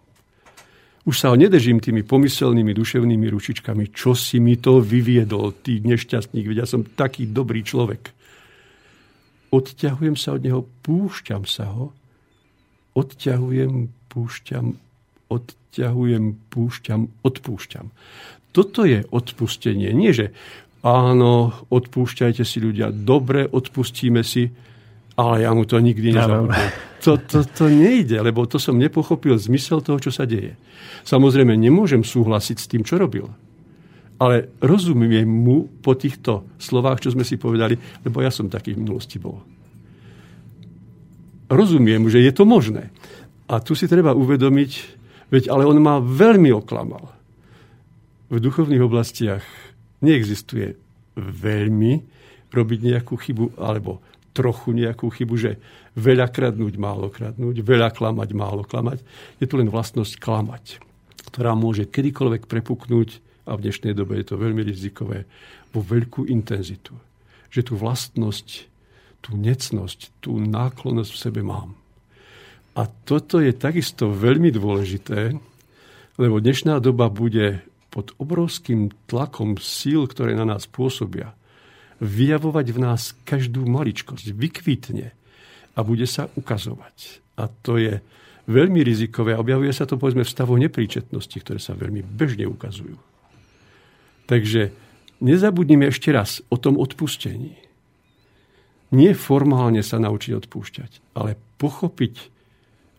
Už 1.05 1.15
sa 1.21 1.33
nedržím 1.33 1.81
tými 1.81 2.05
pomyselnými 2.05 2.73
duševnými 2.73 3.29
ručičkami, 3.29 3.93
čo 3.93 4.17
si 4.17 4.41
mi 4.41 4.57
to 4.57 4.81
vyviedol, 4.81 5.53
ty 5.57 5.81
nešťastník, 5.81 6.49
veď 6.49 6.65
ja 6.65 6.67
som 6.69 6.81
taký 6.81 7.29
dobrý 7.29 7.61
človek. 7.61 8.09
Odťahujem 9.53 10.17
sa 10.17 10.37
od 10.37 10.41
neho, 10.41 10.61
púšťam 10.81 11.45
sa 11.45 11.69
ho, 11.69 11.93
odťahujem, 12.97 13.93
púšťam, 14.15 14.79
odťahujem, 15.27 16.25
púšťam, 16.47 17.01
odpúšťam. 17.19 17.91
Toto 18.55 18.87
je 18.87 19.03
odpustenie. 19.11 19.91
Nie, 19.91 20.15
že 20.15 20.31
áno, 20.79 21.51
odpúšťajte 21.67 22.47
si 22.47 22.63
ľudia, 22.63 22.95
dobre, 22.95 23.43
odpustíme 23.43 24.23
si, 24.23 24.47
ale 25.19 25.43
ja 25.43 25.51
mu 25.51 25.67
to 25.67 25.79
nikdy 25.83 26.15
nezabudnem. 26.15 26.71
To, 27.03 27.19
to, 27.21 27.43
to 27.45 27.69
nejde, 27.69 28.17
lebo 28.17 28.47
to 28.47 28.57
som 28.57 28.79
nepochopil 28.79 29.35
zmysel 29.35 29.83
toho, 29.83 29.99
čo 29.99 30.09
sa 30.09 30.23
deje. 30.23 30.55
Samozrejme, 31.03 31.53
nemôžem 31.53 32.01
súhlasiť 32.01 32.57
s 32.57 32.69
tým, 32.71 32.81
čo 32.81 32.97
robil. 32.97 33.27
Ale 34.15 34.55
rozumiem 34.63 35.27
mu 35.27 35.67
po 35.83 35.93
týchto 35.93 36.47
slovách, 36.55 37.03
čo 37.03 37.11
sme 37.11 37.27
si 37.27 37.35
povedali, 37.35 37.75
lebo 38.07 38.23
ja 38.23 38.31
som 38.31 38.47
taký 38.47 38.73
v 38.73 38.87
minulosti 38.87 39.19
bol. 39.19 39.43
Rozumiem, 41.45 42.09
že 42.09 42.23
je 42.25 42.31
to 42.33 42.47
možné. 42.47 42.89
A 43.45 43.61
tu 43.61 43.77
si 43.77 43.85
treba 43.85 44.17
uvedomiť, 44.17 44.71
veď 45.29 45.53
ale 45.53 45.69
on 45.69 45.77
ma 45.77 46.01
veľmi 46.01 46.49
oklamal. 46.49 47.13
V 48.33 48.41
duchovných 48.41 48.81
oblastiach 48.81 49.45
neexistuje 50.01 50.73
veľmi 51.15 51.93
robiť 52.49 52.79
nejakú 52.81 53.13
chybu, 53.13 53.61
alebo 53.61 54.01
trochu 54.33 54.73
nejakú 54.75 55.07
chybu, 55.13 55.35
že 55.37 55.51
veľa 55.95 56.27
kradnúť, 56.33 56.73
málo 56.75 57.07
kradnúť, 57.13 57.55
veľa 57.61 57.93
klamať, 57.93 58.29
málo 58.33 58.65
klamať. 58.65 59.05
Je 59.39 59.47
to 59.47 59.61
len 59.61 59.69
vlastnosť 59.69 60.19
klamať, 60.19 60.81
ktorá 61.31 61.53
môže 61.53 61.87
kedykoľvek 61.87 62.49
prepuknúť, 62.49 63.23
a 63.45 63.53
v 63.53 63.69
dnešnej 63.69 63.93
dobe 63.93 64.17
je 64.17 64.25
to 64.25 64.41
veľmi 64.41 64.65
rizikové, 64.65 65.29
vo 65.69 65.85
veľkú 65.85 66.25
intenzitu. 66.25 66.97
Že 67.53 67.61
tú 67.61 67.73
vlastnosť, 67.77 68.47
tú 69.21 69.37
necnosť, 69.37 70.17
tú 70.17 70.41
náklonnosť 70.41 71.11
v 71.13 71.21
sebe 71.21 71.41
mám. 71.45 71.77
A 72.75 72.87
toto 73.07 73.39
je 73.39 73.55
takisto 73.55 74.11
veľmi 74.11 74.51
dôležité, 74.51 75.31
lebo 76.19 76.43
dnešná 76.43 76.83
doba 76.83 77.07
bude 77.07 77.63
pod 77.87 78.11
obrovským 78.19 78.91
tlakom 79.07 79.55
síl, 79.55 80.03
ktoré 80.11 80.35
na 80.35 80.43
nás 80.43 80.67
pôsobia 80.67 81.31
vyjavovať 82.03 82.67
v 82.75 82.79
nás 82.83 83.15
každú 83.23 83.63
maličkosť, 83.63 84.35
vykvitne 84.35 85.15
a 85.75 85.79
bude 85.79 86.03
sa 86.03 86.27
ukazovať. 86.35 87.23
A 87.39 87.47
to 87.47 87.79
je 87.79 88.03
veľmi 88.51 88.83
rizikové 88.83 89.31
a 89.35 89.41
objavuje 89.41 89.71
sa 89.71 89.87
to 89.87 89.95
povedzme 89.95 90.27
v 90.27 90.33
stavoch 90.35 90.59
nepríčetnosti, 90.59 91.37
ktoré 91.39 91.59
sa 91.59 91.71
veľmi 91.71 92.03
bežne 92.03 92.45
ukazujú. 92.51 92.99
Takže 94.27 94.75
nezabudnime 95.23 95.87
ešte 95.87 96.11
raz 96.11 96.43
o 96.51 96.59
tom 96.59 96.75
odpustení. 96.75 97.55
Nie 98.91 99.15
formálne 99.15 99.81
sa 99.81 99.97
naučiť 99.97 100.31
odpúšťať, 100.45 101.15
ale 101.17 101.39
pochopiť, 101.57 102.34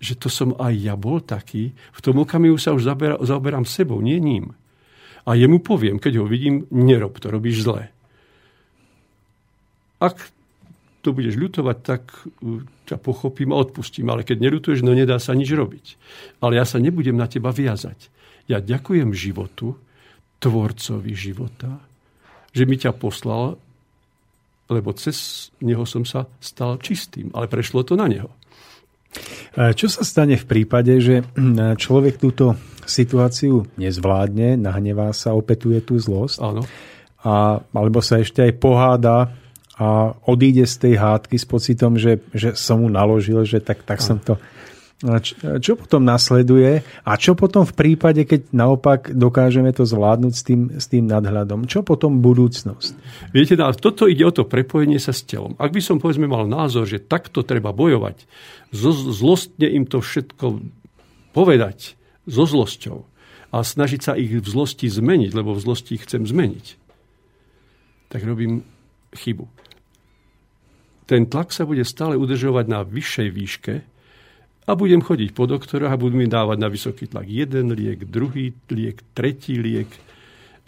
že 0.01 0.15
to 0.17 0.29
som 0.29 0.53
aj 0.61 0.75
ja 0.77 0.95
bol 0.95 1.25
taký, 1.25 1.73
v 1.73 2.01
tom 2.05 2.21
okamihu 2.21 2.61
sa 2.61 2.77
už 2.77 2.85
zaoberám 3.25 3.65
sebou, 3.65 3.99
nie 4.05 4.21
ním. 4.21 4.53
A 5.27 5.35
jemu 5.35 5.59
poviem, 5.59 5.99
keď 5.99 6.23
ho 6.23 6.27
vidím, 6.29 6.69
nerob 6.71 7.19
to, 7.19 7.33
robíš 7.33 7.67
zle. 7.67 7.91
Ak 9.99 10.31
to 11.03 11.11
budeš 11.11 11.39
ľutovať, 11.39 11.77
tak 11.83 12.03
uh, 12.15 12.63
ťa 12.87 12.99
pochopím 12.99 13.55
a 13.55 13.63
odpustím. 13.63 14.11
Ale 14.11 14.23
keď 14.23 14.43
neľutuješ, 14.43 14.83
no 14.83 14.95
nedá 14.95 15.23
sa 15.23 15.35
nič 15.39 15.51
robiť. 15.51 15.87
Ale 16.43 16.59
ja 16.59 16.67
sa 16.67 16.79
nebudem 16.83 17.15
na 17.15 17.27
teba 17.31 17.51
viazať. 17.51 18.11
Ja 18.47 18.63
ďakujem 18.63 19.11
životu, 19.15 19.75
tvorcovi 20.39 21.15
života, 21.17 21.83
že 22.55 22.69
mi 22.69 22.79
ťa 22.79 22.95
poslal, 22.95 23.59
lebo 24.71 24.91
cez 24.95 25.49
neho 25.63 25.83
som 25.87 26.07
sa 26.07 26.31
stal 26.39 26.79
čistým. 26.79 27.31
Ale 27.35 27.51
prešlo 27.51 27.83
to 27.83 27.99
na 27.99 28.07
neho. 28.07 28.31
Čo 29.57 29.89
sa 29.89 30.05
stane 30.05 30.37
v 30.37 30.45
prípade, 30.45 31.01
že 31.01 31.25
človek 31.81 32.21
túto 32.21 32.55
situáciu 32.85 33.65
nezvládne, 33.81 34.61
nahnevá 34.61 35.11
sa, 35.17 35.33
opetuje 35.33 35.81
tú 35.81 35.97
zlosť? 35.97 36.39
Áno. 36.45 36.63
A, 37.27 37.65
alebo 37.75 37.99
sa 38.05 38.21
ešte 38.23 38.45
aj 38.45 38.53
poháda 38.61 39.33
a 39.77 40.17
odíde 40.25 40.65
z 40.65 40.77
tej 40.89 40.95
hádky 40.97 41.37
s 41.37 41.47
pocitom, 41.49 42.01
že, 42.01 42.21
že 42.33 42.57
som 42.57 42.81
mu 42.81 42.89
naložil, 42.89 43.45
že 43.45 43.61
tak, 43.61 43.85
tak 43.85 44.01
som 44.01 44.17
to... 44.17 44.41
Čo 45.61 45.77
potom 45.77 46.09
nasleduje 46.09 46.81
a 47.05 47.13
čo 47.21 47.37
potom 47.37 47.69
v 47.69 47.77
prípade, 47.77 48.25
keď 48.25 48.49
naopak 48.57 49.13
dokážeme 49.13 49.69
to 49.77 49.85
zvládnuť 49.85 50.33
s 50.33 50.43
tým, 50.43 50.61
s 50.73 50.89
tým 50.89 51.05
nadhľadom? 51.05 51.69
Čo 51.69 51.85
potom 51.85 52.25
budúcnosť? 52.25 52.97
Viete, 53.29 53.61
toto 53.77 54.09
ide 54.09 54.25
o 54.25 54.33
to 54.33 54.49
prepojenie 54.49 54.97
sa 54.97 55.13
s 55.13 55.21
telom. 55.29 55.53
Ak 55.61 55.77
by 55.77 55.85
som 55.85 56.01
povedzme 56.01 56.25
mal 56.25 56.49
názor, 56.49 56.89
že 56.89 57.05
takto 57.05 57.45
treba 57.45 57.77
bojovať, 57.77 58.25
zlostne 58.73 59.69
im 59.69 59.85
to 59.85 60.01
všetko 60.01 60.65
povedať 61.37 62.01
so 62.25 62.49
zlosťou 62.49 63.05
a 63.53 63.61
snažiť 63.61 64.01
sa 64.01 64.13
ich 64.17 64.33
v 64.33 64.49
zlosti 64.49 64.89
zmeniť, 64.89 65.37
lebo 65.37 65.53
v 65.53 65.61
zlosti 65.61 66.01
ich 66.01 66.09
chcem 66.09 66.25
zmeniť, 66.25 66.67
tak 68.09 68.25
robím 68.25 68.65
chybu 69.13 69.45
ten 71.07 71.23
tlak 71.31 71.55
sa 71.55 71.63
bude 71.63 71.87
stále 71.87 72.19
udržovať 72.19 72.67
na 72.67 72.83
vyššej 72.83 73.29
výške 73.31 73.75
a 74.67 74.75
budem 74.75 74.99
chodiť 74.99 75.31
po 75.31 75.47
doktoroch 75.47 75.95
a 75.95 75.99
budú 75.99 76.19
mi 76.19 76.27
dávať 76.27 76.59
na 76.59 76.69
vysoký 76.69 77.07
tlak 77.07 77.31
jeden 77.31 77.71
liek, 77.73 78.03
druhý 78.07 78.51
liek, 78.71 78.99
tretí 79.15 79.55
liek. 79.57 79.87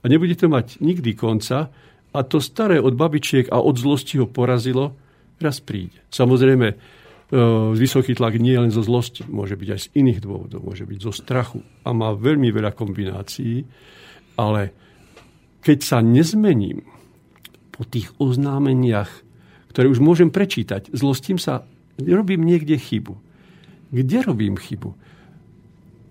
A 0.01 0.07
nebude 0.07 0.39
to 0.39 0.47
mať 0.47 0.79
nikdy 0.79 1.19
konca 1.19 1.75
a 2.15 2.19
to 2.23 2.39
staré 2.39 2.79
od 2.79 2.95
babičiek 2.95 3.51
a 3.51 3.59
od 3.59 3.75
zlosti 3.75 4.23
ho 4.23 4.31
porazilo, 4.31 4.95
raz 5.43 5.59
príde. 5.59 5.99
Samozrejme, 6.15 6.67
e, 6.71 6.77
vysoký 7.75 8.15
tlak 8.15 8.39
nie 8.39 8.55
je 8.55 8.63
len 8.63 8.73
zo 8.73 8.87
zlosti, 8.87 9.27
môže 9.27 9.59
byť 9.59 9.69
aj 9.75 9.81
z 9.83 9.89
iných 9.99 10.23
dôvodov, 10.23 10.63
môže 10.63 10.87
byť 10.87 10.99
zo 11.03 11.13
strachu 11.13 11.61
a 11.83 11.91
má 11.91 12.15
veľmi 12.15 12.55
veľa 12.55 12.71
kombinácií, 12.79 13.67
ale 14.39 14.71
keď 15.67 15.79
sa 15.83 15.99
nezmením 15.99 16.87
po 17.75 17.83
tých 17.83 18.15
oznámeniach 18.23 19.29
ktoré 19.79 19.95
už 19.95 20.03
môžem 20.03 20.33
prečítať. 20.33 20.91
Zlostím 20.91 21.39
sa, 21.39 21.63
robím 22.03 22.43
niekde 22.43 22.75
chybu. 22.75 23.15
Kde 23.89 24.23
robím 24.23 24.57
chybu? 24.57 24.95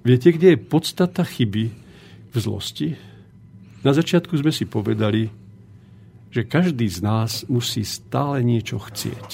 Viete, 0.07 0.31
kde 0.31 0.55
je 0.55 0.57
podstata 0.57 1.21
chyby 1.23 1.65
v 2.31 2.35
zlosti? 2.37 2.95
Na 3.85 3.93
začiatku 3.93 4.33
sme 4.39 4.49
si 4.49 4.65
povedali, 4.65 5.29
že 6.33 6.47
každý 6.47 6.87
z 6.89 6.99
nás 7.03 7.31
musí 7.45 7.85
stále 7.85 8.41
niečo 8.41 8.81
chcieť. 8.81 9.29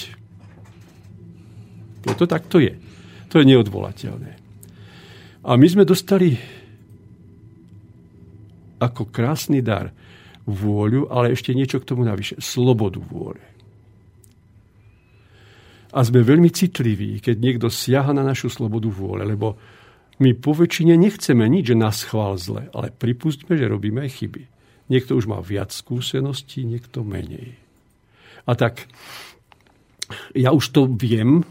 No 2.03 2.12
to 2.17 2.27
tak 2.27 2.49
to 2.51 2.60
je. 2.60 2.75
To 3.32 3.39
je 3.39 3.49
neodvolateľné. 3.49 4.32
A 5.43 5.51
my 5.56 5.67
sme 5.67 5.88
dostali 5.88 6.36
ako 8.79 9.08
krásny 9.08 9.63
dar 9.63 9.95
vôľu, 10.43 11.08
ale 11.08 11.32
ešte 11.32 11.56
niečo 11.56 11.79
k 11.79 11.88
tomu 11.88 12.03
navyše. 12.03 12.36
Slobodu 12.43 12.99
vôle. 12.99 13.39
A 15.93 15.99
sme 16.01 16.25
veľmi 16.25 16.49
citliví, 16.49 17.21
keď 17.21 17.36
niekto 17.38 17.67
siaha 17.69 18.12
na 18.17 18.25
našu 18.25 18.49
slobodu 18.49 18.89
vôle, 18.89 19.21
lebo 19.23 19.56
my 20.17 20.34
po 20.38 20.53
väčšine 20.58 20.97
nechceme 20.97 21.45
nič, 21.45 21.73
že 21.73 21.77
nás 21.77 22.06
chvál 22.06 22.38
zle, 22.38 22.69
ale 22.73 22.89
pripustme, 22.93 23.53
že 23.58 23.69
robíme 23.69 24.06
aj 24.06 24.12
chyby. 24.21 24.43
Niekto 24.89 25.17
už 25.17 25.29
má 25.29 25.41
viac 25.41 25.69
skúseností, 25.69 26.65
niekto 26.65 27.06
menej. 27.06 27.58
A 28.45 28.58
tak 28.58 28.89
ja 30.36 30.51
už 30.51 30.65
to 30.69 30.86
viem 30.86 31.45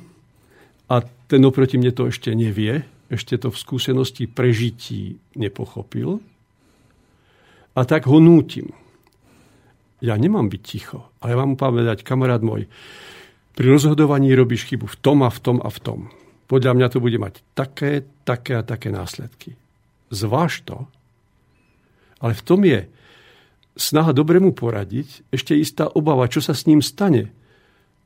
a 0.87 1.00
ten 1.31 1.42
oproti 1.42 1.81
mne 1.81 1.94
to 1.96 2.12
ešte 2.12 2.35
nevie, 2.37 2.85
ešte 3.09 3.40
to 3.40 3.48
v 3.48 3.61
skúsenosti 3.61 4.28
prežití 4.28 5.16
nepochopil. 5.38 6.20
A 7.72 7.81
tak 7.88 8.05
ho 8.05 8.20
nútim. 8.20 8.76
Ja 10.05 10.18
nemám 10.18 10.52
byť 10.52 10.62
ticho, 10.62 11.09
ale 11.24 11.38
vám 11.38 11.57
povedať, 11.57 12.05
kamarát 12.05 12.44
môj, 12.44 12.68
pri 13.53 13.67
rozhodovaní 13.69 14.33
robíš 14.33 14.69
chybu 14.69 14.88
v 14.88 14.97
tom 15.01 15.25
a 15.25 15.31
v 15.31 15.38
tom 15.41 15.59
a 15.61 15.69
v 15.69 15.79
tom. 15.81 15.99
Podľa 16.49 16.73
mňa 16.77 16.87
to 16.93 16.99
bude 17.01 17.17
mať 17.17 17.41
také, 17.57 18.05
také 18.25 18.61
a 18.61 18.62
také 18.65 18.93
následky. 18.93 19.57
Zváž 20.12 20.65
to, 20.69 20.85
ale 22.21 22.37
v 22.37 22.43
tom 22.45 22.61
je 22.62 22.87
snaha 23.75 24.12
dobrému 24.12 24.53
poradiť, 24.53 25.27
ešte 25.33 25.57
istá 25.57 25.88
obava, 25.88 26.29
čo 26.29 26.45
sa 26.45 26.53
s 26.53 26.69
ním 26.69 26.85
stane. 26.85 27.33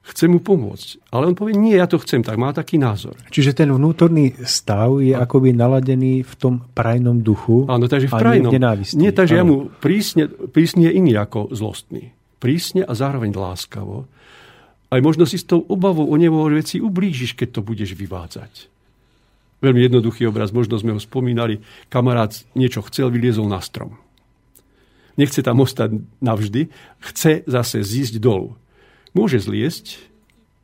Chce 0.06 0.30
mu 0.30 0.38
pomôcť. 0.38 1.10
Ale 1.10 1.26
on 1.26 1.34
povie, 1.34 1.58
nie, 1.58 1.74
ja 1.74 1.90
to 1.90 1.98
chcem, 1.98 2.22
tak 2.22 2.38
má 2.38 2.54
taký 2.54 2.78
názor. 2.78 3.18
Čiže 3.26 3.58
ten 3.58 3.74
vnútorný 3.74 4.38
stav 4.46 5.02
je 5.02 5.10
a... 5.10 5.26
akoby 5.26 5.50
naladený 5.50 6.22
v 6.22 6.32
tom 6.38 6.54
prajnom 6.62 7.26
duchu. 7.26 7.66
Áno, 7.66 7.90
takže 7.90 8.06
v 8.06 8.14
prajnom. 8.14 8.54
Nie, 8.94 9.10
takže 9.10 9.34
ja 9.34 9.42
mu 9.42 9.66
prísne, 9.82 10.30
prísne 10.30 10.86
je 10.86 11.02
iný 11.02 11.18
ako 11.18 11.50
zlostný. 11.50 12.14
Prísne 12.38 12.86
a 12.86 12.94
zároveň 12.94 13.34
láskavo 13.34 14.06
Aj 14.96 15.04
možno 15.04 15.28
si 15.28 15.36
s 15.36 15.44
tou 15.44 15.60
obavou 15.68 16.08
o 16.08 16.16
nebo 16.16 16.48
veci 16.48 16.80
ublížiš, 16.80 17.36
keď 17.36 17.60
to 17.60 17.60
budeš 17.60 17.92
vyvádzať. 17.92 18.72
Veľmi 19.60 19.84
jednoduchý 19.84 20.24
obraz, 20.24 20.56
možno 20.56 20.80
sme 20.80 20.96
ho 20.96 21.00
spomínali. 21.00 21.60
Kamarát 21.92 22.32
niečo 22.56 22.80
chcel, 22.88 23.12
vyliezol 23.12 23.44
na 23.44 23.60
strom. 23.60 24.00
Nechce 25.20 25.44
tam 25.44 25.60
ostať 25.60 26.00
navždy, 26.24 26.72
chce 27.12 27.44
zase 27.44 27.84
zísť 27.84 28.24
dolu. 28.24 28.56
Môže 29.12 29.36
zliesť 29.44 30.00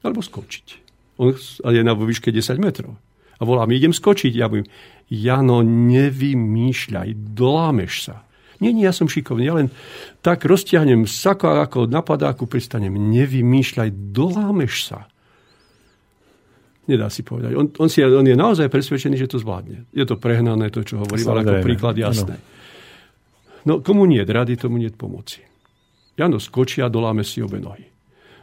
alebo 0.00 0.24
skočiť. 0.24 0.80
On 1.20 1.72
je 1.72 1.84
na 1.84 1.92
vo 1.92 2.08
výške 2.08 2.32
10 2.32 2.56
metrov. 2.56 2.96
A 3.36 3.44
volá 3.44 3.68
mi, 3.68 3.76
idem 3.76 3.92
skočiť. 3.92 4.32
Ja 4.32 4.48
poviem, 4.48 4.64
Jano, 5.12 5.60
nevymýšľaj, 5.60 7.36
dolámeš 7.36 8.08
sa. 8.08 8.24
Nie, 8.62 8.70
nie, 8.70 8.86
ja 8.86 8.94
som 8.94 9.10
šikovný, 9.10 9.42
ja 9.42 9.58
len 9.58 9.74
tak 10.22 10.46
roztiahnem 10.46 11.10
sako 11.10 11.58
ako 11.58 11.90
na 11.90 11.98
padáku 11.98 12.46
pristanem. 12.46 12.94
Nevymýšľaj, 12.94 14.14
dolámeš 14.14 14.86
sa. 14.86 15.10
Nedá 16.86 17.10
si 17.10 17.26
povedať. 17.26 17.58
On, 17.58 17.66
on, 17.66 17.88
si, 17.90 18.02
on 18.02 18.26
je 18.26 18.38
naozaj 18.38 18.70
presvedčený, 18.70 19.18
že 19.18 19.30
to 19.30 19.42
zvládne. 19.42 19.90
Je 19.90 20.06
to 20.06 20.14
prehnané, 20.14 20.70
to, 20.70 20.86
čo 20.86 21.02
hovorím, 21.02 21.26
ale 21.26 21.40
ako 21.42 21.54
príklad 21.66 21.94
jasné. 21.98 22.38
No, 23.66 23.82
komu 23.82 24.06
nie 24.06 24.22
rady, 24.22 24.58
tomu 24.58 24.78
nie 24.78 24.90
pomoci. 24.90 25.42
Jano 26.18 26.38
skočí 26.38 26.82
a 26.82 26.90
doláme 26.90 27.22
si 27.22 27.42
obe 27.42 27.62
nohy. 27.62 27.86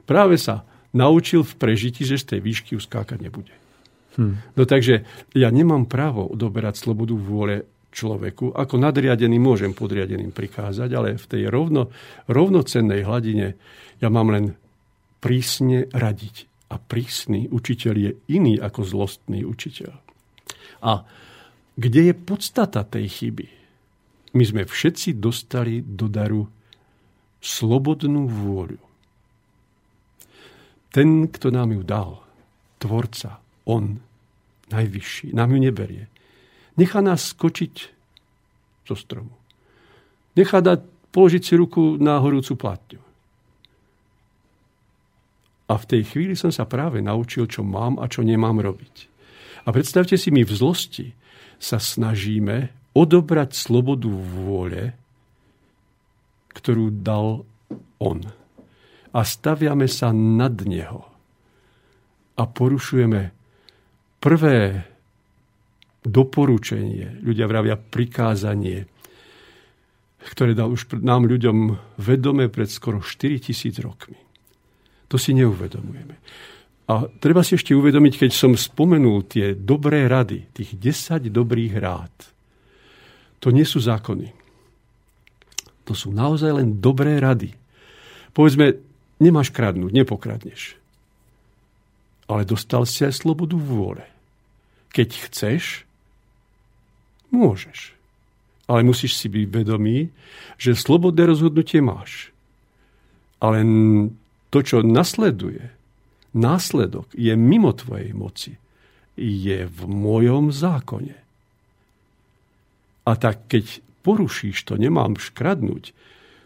Práve 0.08 0.40
sa 0.40 0.64
naučil 0.96 1.46
v 1.46 1.54
prežití, 1.60 2.08
že 2.08 2.18
z 2.18 2.36
tej 2.36 2.40
výšky 2.44 2.72
uskákať 2.76 3.20
nebude. 3.22 3.54
Hmm. 4.18 4.42
No 4.58 4.64
takže 4.66 5.06
ja 5.38 5.50
nemám 5.54 5.86
právo 5.86 6.26
odoberať 6.26 6.82
slobodu 6.82 7.14
vôle 7.14 7.70
človeku. 7.90 8.54
Ako 8.54 8.76
nadriadený 8.78 9.38
môžem 9.42 9.74
podriadeným 9.74 10.34
prikázať, 10.34 10.90
ale 10.94 11.18
v 11.18 11.26
tej 11.26 11.44
rovno, 11.50 11.90
rovnocennej 12.30 13.06
hladine 13.06 13.58
ja 14.00 14.10
mám 14.14 14.32
len 14.32 14.56
prísne 15.20 15.90
radiť 15.92 16.50
a 16.70 16.78
prísny 16.78 17.50
učiteľ 17.50 17.94
je 17.98 18.12
iný 18.30 18.62
ako 18.62 18.86
zlostný 18.86 19.42
učiteľ. 19.44 19.92
A 20.86 21.04
kde 21.76 22.02
je 22.12 22.14
podstata 22.16 22.86
tej 22.86 23.10
chyby? 23.10 23.48
My 24.38 24.44
sme 24.46 24.64
všetci 24.70 25.18
dostali 25.18 25.82
do 25.82 26.06
daru 26.06 26.46
slobodnú 27.42 28.30
vôľu. 28.30 28.80
Ten, 30.90 31.30
kto 31.30 31.54
nám 31.54 31.74
ju 31.74 31.82
dal, 31.86 32.22
tvorca, 32.82 33.42
on, 33.70 34.02
najvyšší, 34.70 35.34
nám 35.34 35.54
ju 35.54 35.60
neberie. 35.62 36.06
Nechá 36.78 37.00
nás 37.02 37.34
skočiť 37.34 37.74
zo 38.86 38.96
stromu. 38.98 39.34
Nechá 40.38 40.62
dať, 40.62 40.86
položiť 41.10 41.42
si 41.42 41.54
ruku 41.58 41.98
na 41.98 42.22
horúcu 42.22 42.54
platňu. 42.58 43.02
A 45.70 45.78
v 45.78 45.86
tej 45.86 46.02
chvíli 46.10 46.34
som 46.34 46.50
sa 46.50 46.66
práve 46.66 46.98
naučil, 46.98 47.46
čo 47.46 47.62
mám 47.62 48.02
a 48.02 48.10
čo 48.10 48.26
nemám 48.26 48.58
robiť. 48.58 48.96
A 49.66 49.70
predstavte 49.70 50.18
si, 50.18 50.34
my 50.34 50.42
v 50.42 50.50
zlosti 50.50 51.14
sa 51.62 51.78
snažíme 51.78 52.74
odobrať 52.98 53.54
slobodu 53.54 54.10
vôle, 54.10 54.98
ktorú 56.58 56.90
dal 56.90 57.46
on. 58.02 58.20
A 59.14 59.20
staviame 59.22 59.86
sa 59.86 60.10
nad 60.10 60.58
neho. 60.66 61.06
A 62.34 62.44
porušujeme 62.50 63.30
prvé 64.18 64.89
doporučenie, 66.04 67.20
ľudia 67.24 67.46
vravia 67.50 67.76
prikázanie, 67.76 68.88
ktoré 70.20 70.52
dal 70.56 70.72
už 70.72 71.00
nám 71.00 71.28
ľuďom 71.28 71.76
vedome 72.00 72.52
pred 72.52 72.68
skoro 72.68 73.00
4000 73.04 73.80
rokmi. 73.84 74.20
To 75.10 75.16
si 75.18 75.34
neuvedomujeme. 75.34 76.16
A 76.90 77.06
treba 77.22 77.46
si 77.46 77.54
ešte 77.54 77.78
uvedomiť, 77.78 78.26
keď 78.26 78.32
som 78.34 78.58
spomenul 78.58 79.30
tie 79.30 79.54
dobré 79.54 80.10
rady, 80.10 80.50
tých 80.54 80.74
10 80.78 81.30
dobrých 81.30 81.74
rád, 81.78 82.14
to 83.40 83.54
nie 83.54 83.64
sú 83.64 83.80
zákony. 83.80 84.34
To 85.88 85.94
sú 85.98 86.14
naozaj 86.14 86.62
len 86.62 86.82
dobré 86.82 87.18
rady. 87.18 87.56
Povedzme, 88.34 88.78
nemáš 89.18 89.50
kradnúť, 89.50 89.90
nepokradneš. 89.90 90.78
Ale 92.30 92.46
dostal 92.46 92.86
si 92.86 93.06
aj 93.06 93.26
slobodu 93.26 93.58
vôle. 93.58 94.06
Keď 94.94 95.10
chceš, 95.30 95.89
môžeš. 97.32 97.96
Ale 98.70 98.86
musíš 98.86 99.18
si 99.18 99.26
byť 99.30 99.46
vedomý, 99.50 100.14
že 100.62 100.78
slobodné 100.78 101.26
rozhodnutie 101.26 101.82
máš. 101.82 102.30
Ale 103.42 103.66
to, 104.54 104.60
čo 104.62 104.86
nasleduje, 104.86 105.74
následok 106.38 107.10
je 107.18 107.34
mimo 107.34 107.74
tvojej 107.74 108.14
moci, 108.14 108.54
je 109.20 109.66
v 109.66 109.80
mojom 109.90 110.54
zákone. 110.54 111.18
A 113.10 113.12
tak 113.18 113.50
keď 113.50 113.82
porušíš 114.06 114.64
to, 114.70 114.78
nemám 114.78 115.18
škradnúť, 115.18 115.92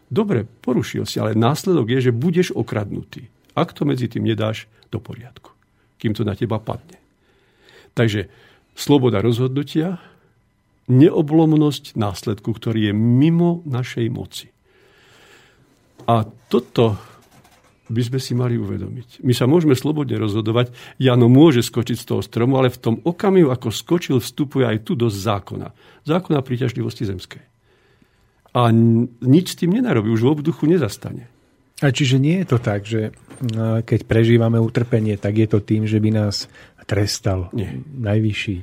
dobre, 0.07 0.47
porušil 0.63 1.03
si, 1.03 1.19
ale 1.19 1.35
následok 1.35 1.91
je, 1.91 2.09
že 2.09 2.11
budeš 2.15 2.55
okradnutý. 2.55 3.27
Ak 3.53 3.75
to 3.75 3.85
medzi 3.85 4.09
tým 4.09 4.25
nedáš 4.25 4.65
do 4.89 4.97
poriadku, 4.97 5.53
kým 6.01 6.17
to 6.17 6.25
na 6.25 6.33
teba 6.33 6.57
padne. 6.57 6.97
Takže 7.93 8.25
sloboda 8.73 9.21
rozhodnutia, 9.21 10.01
neoblomnosť 10.87 11.95
následku, 11.95 12.51
ktorý 12.51 12.91
je 12.91 12.93
mimo 12.93 13.63
našej 13.63 14.07
moci. 14.11 14.47
A 16.03 16.27
toto 16.51 16.99
by 17.87 18.01
sme 18.03 18.19
si 18.19 18.33
mali 18.33 18.55
uvedomiť. 18.55 19.23
My 19.23 19.35
sa 19.35 19.47
môžeme 19.47 19.75
slobodne 19.75 20.15
rozhodovať. 20.19 20.71
Jano 20.99 21.27
môže 21.27 21.63
skočiť 21.63 21.97
z 21.99 22.05
toho 22.07 22.21
stromu, 22.23 22.59
ale 22.59 22.71
v 22.71 22.79
tom 22.79 22.95
okamihu, 23.03 23.51
ako 23.51 23.69
skočil, 23.69 24.17
vstupuje 24.19 24.63
aj 24.67 24.87
tu 24.87 24.95
do 24.95 25.07
zákona. 25.11 25.75
Zákona 26.07 26.39
príťažlivosti 26.43 27.07
zemskej. 27.07 27.43
A 28.53 28.69
nič 29.23 29.55
s 29.55 29.59
tým 29.59 29.75
nenarobí, 29.75 30.09
už 30.11 30.23
v 30.25 30.31
obduchu 30.39 30.69
nezastane. 30.69 31.27
A 31.81 31.91
čiže 31.91 32.21
nie 32.21 32.39
je 32.43 32.47
to 32.47 32.57
tak, 32.61 32.87
že 32.87 33.11
keď 33.83 33.99
prežívame 34.07 34.61
utrpenie, 34.61 35.19
tak 35.19 35.35
je 35.35 35.47
to 35.49 35.59
tým, 35.59 35.83
že 35.83 35.99
by 35.99 36.09
nás 36.13 36.47
trestal 36.87 37.51
nie. 37.51 37.83
najvyšší. 37.99 38.57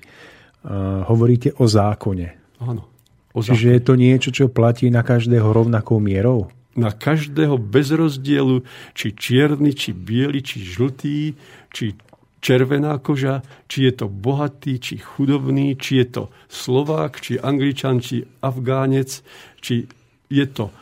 Hovoríte 1.06 1.56
o 1.56 1.64
zákone. 1.64 2.36
Áno. 2.60 2.84
O 3.32 3.40
zákone. 3.40 3.56
Čiže 3.56 3.68
je 3.72 3.82
to 3.82 3.94
niečo, 3.96 4.30
čo 4.34 4.52
platí 4.52 4.92
na 4.92 5.00
každého 5.00 5.48
rovnakou 5.48 6.00
mierou? 6.02 6.52
na 6.78 6.94
každého 6.94 7.58
bez 7.58 7.90
rozdielu, 7.90 8.62
či 8.94 9.10
čierny, 9.10 9.74
či 9.74 9.90
biely, 9.90 10.38
či 10.38 10.62
žltý, 10.62 11.34
či 11.74 11.98
červená 12.40 12.96
koža, 13.02 13.42
či 13.66 13.90
je 13.90 13.92
to 13.92 14.06
bohatý, 14.06 14.80
či 14.80 14.96
chudobný, 14.96 15.76
či 15.76 16.00
je 16.02 16.06
to 16.08 16.22
Slovák, 16.48 17.20
či 17.20 17.42
Angličan, 17.42 18.00
či 18.00 18.24
Afgánec, 18.40 19.20
či 19.60 19.84
je 20.30 20.46
to 20.48 20.72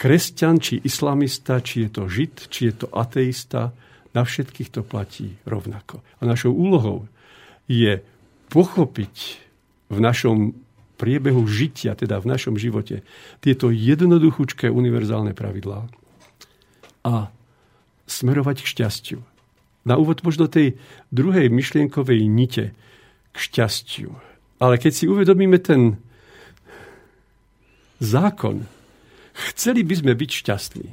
kresťan, 0.00 0.62
či 0.62 0.80
islamista, 0.80 1.60
či 1.60 1.86
je 1.86 1.90
to 1.92 2.02
žid, 2.08 2.48
či 2.48 2.72
je 2.72 2.74
to 2.84 2.86
ateista. 2.94 3.74
Na 4.14 4.22
všetkých 4.22 4.70
to 4.70 4.86
platí 4.86 5.42
rovnako. 5.42 5.98
A 5.98 6.22
našou 6.22 6.54
úlohou 6.54 7.10
je 7.66 7.98
pochopiť 8.52 9.14
v 9.92 9.98
našom 10.00 10.56
priebehu 10.94 11.42
žitia, 11.44 11.98
teda 11.98 12.22
v 12.22 12.30
našom 12.30 12.54
živote, 12.56 13.02
tieto 13.42 13.68
jednoduchúčké 13.68 14.70
univerzálne 14.70 15.34
pravidlá 15.34 15.90
a 17.04 17.28
smerovať 18.08 18.64
k 18.64 18.70
šťastiu. 18.70 19.20
Na 19.84 20.00
úvod 20.00 20.24
možno 20.24 20.48
tej 20.48 20.80
druhej 21.12 21.52
myšlienkovej 21.52 22.24
nite 22.24 22.72
k 23.32 23.36
šťastiu. 23.36 24.16
Ale 24.56 24.80
keď 24.80 24.92
si 24.96 25.04
uvedomíme 25.04 25.60
ten 25.60 26.00
zákon, 28.00 28.64
chceli 29.52 29.84
by 29.84 29.94
sme 30.00 30.12
byť 30.16 30.30
šťastní. 30.30 30.88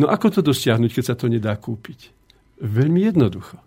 No 0.00 0.08
ako 0.08 0.38
to 0.38 0.40
dosiahnuť, 0.40 0.90
keď 0.96 1.04
sa 1.04 1.18
to 1.18 1.28
nedá 1.28 1.52
kúpiť? 1.60 2.14
Veľmi 2.62 3.04
jednoducho. 3.04 3.60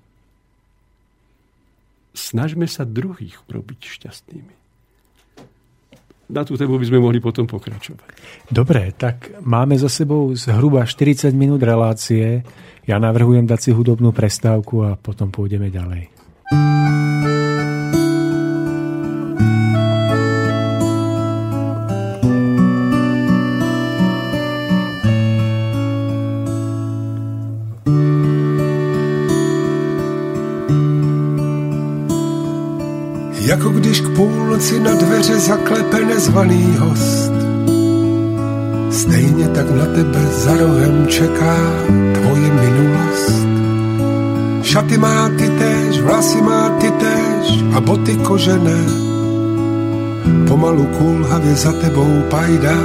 Snažme 2.13 2.69
sa 2.69 2.85
druhých 2.85 3.41
urobiť 3.49 3.79
šťastnými 3.81 4.63
na 6.33 6.41
tú 6.41 6.57
tému 6.57 6.81
by 6.81 6.85
sme 6.89 6.97
mohli 6.97 7.21
potom 7.21 7.45
pokračovať. 7.45 8.09
Dobre, 8.49 8.89
tak 8.97 9.37
máme 9.45 9.77
za 9.77 9.91
sebou 9.91 10.33
zhruba 10.33 10.81
40 10.87 11.29
minút 11.37 11.61
relácie. 11.61 12.41
Ja 12.89 12.97
navrhujem 12.97 13.45
dať 13.45 13.59
si 13.59 13.71
hudobnú 13.71 14.09
prestávku 14.09 14.81
a 14.81 14.97
potom 14.97 15.29
pôjdeme 15.29 15.69
ďalej. 15.69 16.09
Jako 33.53 33.69
když 33.69 34.01
k 34.01 34.09
půlnoci 34.09 34.79
na 34.79 34.95
dveře 34.95 35.39
zaklepe 35.39 36.05
nezvaný 36.05 36.75
host. 36.79 37.31
Stejně 38.91 39.47
tak 39.47 39.71
na 39.71 39.85
tebe 39.85 40.19
za 40.37 40.57
rohem 40.57 41.07
čeká 41.07 41.57
tvoje 42.13 42.51
minulost. 42.53 43.47
Šaty 44.63 44.97
má 44.97 45.29
ty 45.29 45.49
též, 45.49 46.01
vlasy 46.01 46.41
má 46.41 46.69
ty 46.69 46.91
též 46.91 47.63
a 47.75 47.81
boty 47.81 48.15
kožené. 48.15 48.83
Pomalu 50.47 50.85
kulhavě 50.85 51.55
za 51.55 51.71
tebou 51.71 52.21
pajdá, 52.29 52.79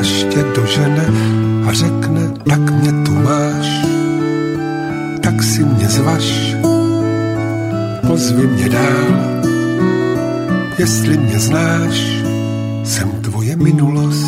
až 0.00 0.26
tě 0.30 0.44
dožene 0.56 1.06
a 1.68 1.72
řekne, 1.72 2.32
tak 2.48 2.70
mě 2.70 2.92
tu 2.92 3.14
máš, 3.14 3.86
tak 5.20 5.42
si 5.42 5.64
mě 5.64 5.88
zvaš, 5.88 6.56
pozvi 8.06 8.46
mě 8.46 8.68
dál, 8.68 9.37
jestli 10.78 11.16
mě 11.16 11.40
znáš, 11.40 12.22
jsem 12.84 13.10
tvoje 13.10 13.56
minulost. 13.56 14.26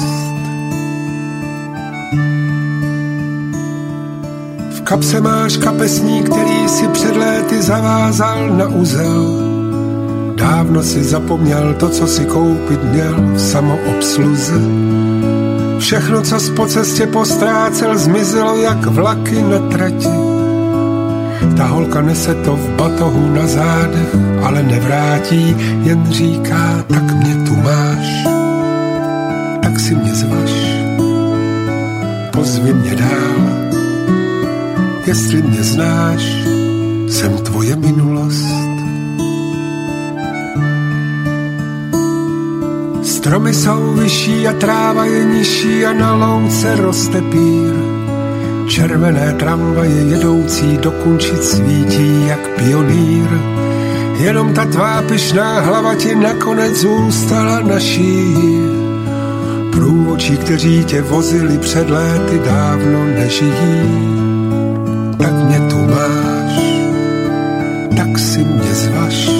V 4.71 4.81
kapse 4.85 5.21
máš 5.21 5.57
kapesní, 5.57 6.23
který 6.23 6.69
si 6.69 6.89
před 6.89 7.17
léty 7.17 7.63
zavázal 7.63 8.51
na 8.51 8.69
uzel. 8.69 9.27
Dávno 10.35 10.83
si 10.83 11.05
zapomněl 11.05 11.75
to, 11.75 11.89
co 11.89 12.07
si 12.07 12.25
koupit 12.25 12.85
měl 12.85 13.15
v 13.35 13.39
samoobsluze. 13.41 14.61
Všechno, 15.79 16.23
co 16.23 16.37
po 16.57 16.67
cestě 16.67 17.07
postrácel, 17.07 17.99
zmizelo 17.99 18.57
jak 18.57 18.87
vlaky 18.87 19.43
na 19.43 19.59
trati. 19.59 20.30
Ta 21.61 21.67
holka 21.69 22.01
nese 22.01 22.35
to 22.41 22.57
v 22.57 22.69
batohu 22.73 23.37
na 23.37 23.47
zádech, 23.47 24.17
ale 24.43 24.63
nevrátí, 24.63 25.57
jen 25.85 26.07
říká, 26.11 26.85
tak 26.89 27.03
mě 27.03 27.35
tu 27.45 27.57
máš, 27.57 28.07
tak 29.63 29.81
si 29.81 29.95
mě 29.95 30.15
zvaš, 30.15 30.53
pozvi 32.33 32.73
mě 32.73 32.97
dál, 32.97 33.41
jestli 35.07 35.43
mě 35.43 35.63
znáš, 35.63 36.23
jsem 37.09 37.33
tvoje 37.45 37.77
minulost. 37.77 38.49
Stromy 43.03 43.55
jsou 43.55 43.93
vyšší 43.95 44.49
a 44.49 44.53
tráva 44.53 45.05
je 45.05 45.25
nižší 45.25 45.87
a 45.87 45.93
na 45.93 46.15
louce 46.15 46.77
roste 46.77 47.21
pír. 47.21 48.00
Červené 48.71 49.35
tramvaje 49.35 50.15
jedoucí 50.15 50.79
do 50.79 50.91
Kunčic 51.03 51.43
svítí 51.43 52.27
jak 52.27 52.49
pionýr. 52.55 53.31
Jenom 54.23 54.55
ta 54.55 54.65
tvá 54.65 55.03
pyšná 55.03 55.61
hlava 55.61 55.95
ti 55.95 56.15
nakonec 56.15 56.77
zůstala 56.77 57.61
naší. 57.61 58.35
Průvočí, 59.73 60.37
kteří 60.37 60.85
tě 60.85 61.03
vozili 61.03 61.59
před 61.59 61.91
léty, 61.91 62.39
dávno 62.39 63.05
nežijí. 63.05 63.91
Tak 65.19 65.33
mě 65.33 65.59
tu 65.71 65.79
máš, 65.79 66.55
tak 67.97 68.19
si 68.19 68.39
mě 68.39 68.75
zvaš, 68.75 69.31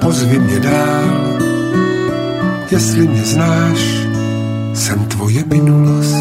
pozvi 0.00 0.38
mě 0.38 0.60
dál, 0.60 1.38
jestli 2.70 3.08
mě 3.08 3.22
znáš, 3.22 4.06
jsem 4.74 4.98
tvoje 5.04 5.44
minulost. 5.46 6.19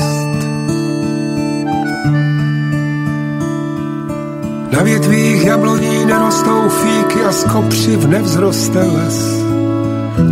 Na 4.72 4.84
větvích 4.84 5.46
jabloní 5.46 6.06
nerostou 6.06 6.70
fíky 6.70 7.22
a 7.26 7.32
z 7.32 7.44
kopřiv 7.44 8.06
nevzroste 8.06 8.80
les. 8.80 9.44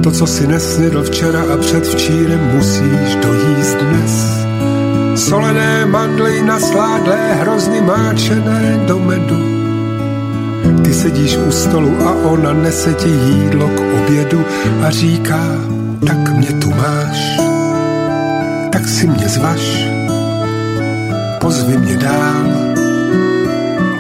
To, 0.04 0.12
co 0.12 0.28
si 0.28 0.48
nesnědl 0.48 1.04
včera 1.04 1.42
a 1.54 1.58
předvčírem, 1.58 2.52
musíš 2.56 3.16
dojíst 3.16 3.78
dnes. 3.78 4.38
Solené 5.16 5.86
mandly 5.86 6.44
nasládlé, 6.44 7.34
hrozny 7.34 7.82
máčené 7.82 8.80
do 8.88 9.00
medu. 9.00 9.58
Ty 10.84 10.94
sedíš 10.94 11.38
u 11.38 11.52
stolu 11.52 11.98
a 12.06 12.14
ona 12.24 12.54
nese 12.54 12.94
ti 12.94 13.10
jídlo 13.10 13.68
k 13.68 13.80
obědu 13.80 14.46
a 14.88 14.90
říká, 14.90 15.42
tak 16.08 16.38
mě 16.38 16.52
tu 16.52 16.70
máš, 16.70 17.40
tak 18.72 18.88
si 18.88 19.08
mě 19.08 19.30
zvaš, 19.30 19.88
pozvi 21.42 21.78
mě 21.78 21.98
dál, 21.98 22.67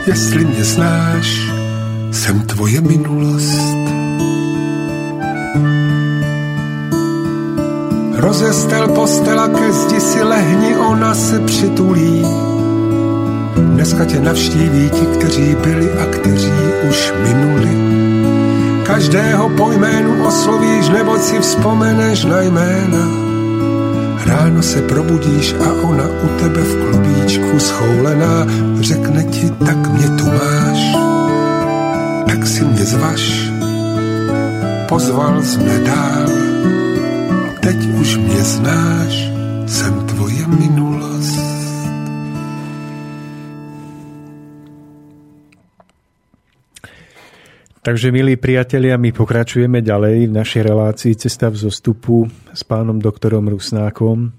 jestli 0.07 0.45
mě 0.45 0.63
znáš, 0.63 1.51
jsem 2.11 2.41
tvoje 2.41 2.81
minulost. 2.81 3.77
Rozestel 8.15 8.87
postela 8.87 9.47
ke 9.47 9.71
zdi 9.71 9.99
si 9.99 10.23
lehni, 10.23 10.75
ona 10.75 11.15
se 11.15 11.39
přitulí. 11.39 12.25
Dneska 13.57 14.05
tě 14.05 14.19
navštíví 14.19 14.89
ti, 14.89 15.05
kteří 15.05 15.55
byli 15.63 15.91
a 15.91 16.05
kteří 16.05 16.53
už 16.89 17.13
minuli. 17.23 17.77
Každého 18.83 19.49
po 19.49 19.71
jménu 19.71 20.27
oslovíš, 20.27 20.89
nebo 20.89 21.17
si 21.17 21.39
vzpomeneš 21.39 22.25
na 22.25 22.41
jména. 22.41 23.27
Ráno 24.25 24.63
se 24.63 24.81
probudíš 24.81 25.55
a 25.65 25.87
ona 25.87 26.03
u 26.23 26.27
tebe 26.39 26.61
v 26.61 26.75
klubíčku 26.75 27.59
schoulená 27.59 28.45
řekne 28.81 29.23
ti, 29.23 29.49
tak 29.65 29.79
mě 29.93 30.07
tu 30.17 30.25
máš, 30.25 30.79
tak 32.27 32.41
si 32.47 32.63
mě 32.63 32.85
zvaš. 32.85 33.23
Pozval 34.89 35.43
jsi 35.43 35.59
mě 35.59 35.79
dál, 35.79 36.27
teď 37.61 37.77
už 38.01 38.17
mě 38.17 38.41
znáš, 38.43 39.13
jsem 39.67 39.93
tvoje 40.05 40.47
minulost. 40.47 41.39
Takže, 47.87 48.11
milí 48.11 48.35
priatelia, 48.35 48.99
my 48.99 49.15
pokračujeme 49.15 49.79
ďalej 49.79 50.27
v 50.27 50.35
našej 50.35 50.59
relácii 50.59 51.15
Cesta 51.15 51.47
v 51.47 51.55
zostupu 51.55 52.27
s 52.51 52.59
pánom 52.67 52.99
doktorom 52.99 53.47
Rusnákom. 53.47 54.35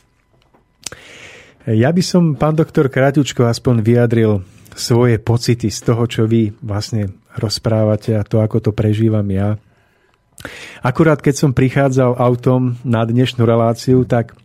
Ja 1.63 1.95
by 1.95 2.03
som, 2.03 2.35
pán 2.35 2.59
doktor 2.59 2.91
Kratučko, 2.91 3.47
aspoň 3.47 3.79
vyjadril 3.79 4.43
svoje 4.75 5.15
pocity 5.15 5.71
z 5.71 5.79
toho, 5.79 6.03
čo 6.11 6.27
vy 6.27 6.51
vlastne 6.59 7.15
rozprávate 7.39 8.19
a 8.19 8.27
to, 8.27 8.43
ako 8.43 8.59
to 8.59 8.71
prežívam 8.75 9.23
ja. 9.31 9.55
Akurát 10.83 11.23
keď 11.23 11.35
som 11.39 11.55
prichádzal 11.55 12.19
autom 12.19 12.75
na 12.83 13.07
dnešnú 13.07 13.47
reláciu, 13.47 14.03
tak 14.03 14.35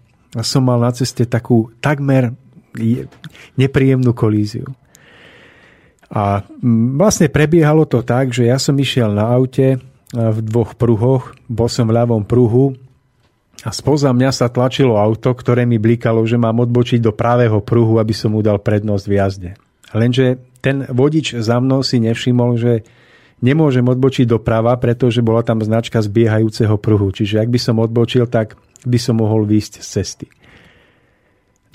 som 0.47 0.63
mal 0.63 0.79
na 0.79 0.95
ceste 0.95 1.27
takú 1.27 1.75
takmer 1.83 2.39
nepríjemnú 3.59 4.15
kolíziu. 4.15 4.71
A 6.15 6.47
vlastne 6.95 7.27
prebiehalo 7.27 7.83
to 7.83 8.07
tak, 8.07 8.31
že 8.31 8.47
ja 8.47 8.63
som 8.63 8.79
išiel 8.79 9.11
na 9.11 9.27
aute 9.27 9.83
v 10.15 10.39
dvoch 10.39 10.79
pruhoch, 10.79 11.35
bol 11.51 11.67
som 11.67 11.91
v 11.91 11.99
ľavom 11.99 12.23
pruhu 12.23 12.79
a 13.67 13.71
spoza 13.75 14.15
mňa 14.15 14.31
sa 14.31 14.47
tlačilo 14.47 14.95
auto, 14.95 15.35
ktoré 15.35 15.67
mi 15.67 15.83
blikalo, 15.83 16.23
že 16.23 16.39
mám 16.39 16.63
odbočiť 16.63 17.03
do 17.03 17.11
pravého 17.11 17.59
pruhu, 17.59 17.99
aby 17.99 18.15
som 18.15 18.39
mu 18.39 18.41
dal 18.43 18.63
prednosť 18.63 19.05
v 19.11 19.15
jazde. 19.19 19.51
Lenže 19.91 20.39
ten 20.63 20.87
vodič 20.87 21.35
za 21.35 21.59
mnou 21.59 21.83
si 21.83 21.99
nevšimol, 21.99 22.55
že 22.55 22.87
nemôžem 23.43 23.83
odbočiť 23.83 24.31
doprava, 24.31 24.79
pretože 24.79 25.25
bola 25.25 25.43
tam 25.43 25.59
značka 25.59 25.99
zbiehajúceho 25.99 26.79
pruhu. 26.79 27.11
Čiže 27.11 27.43
ak 27.43 27.51
by 27.51 27.59
som 27.59 27.83
odbočil, 27.83 28.31
tak 28.31 28.55
by 28.87 28.99
som 28.99 29.19
mohol 29.19 29.43
výjsť 29.43 29.73
z 29.83 29.87
cesty. 29.87 30.27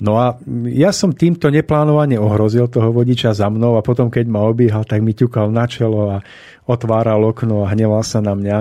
No 0.00 0.18
a 0.18 0.34
ja 0.66 0.90
som 0.90 1.14
týmto 1.14 1.52
neplánovane 1.52 2.18
ohrozil 2.18 2.66
toho 2.66 2.90
vodiča 2.90 3.30
za 3.30 3.46
mnou 3.46 3.78
a 3.78 3.84
potom, 3.84 4.10
keď 4.10 4.26
ma 4.26 4.42
obíhal, 4.42 4.82
tak 4.82 5.04
mi 5.04 5.14
ťukal 5.14 5.52
na 5.54 5.70
čelo 5.70 6.18
a 6.18 6.24
otváral 6.66 7.22
okno 7.22 7.62
a 7.62 7.70
hneval 7.70 8.02
sa 8.02 8.18
na 8.18 8.34
mňa. 8.34 8.58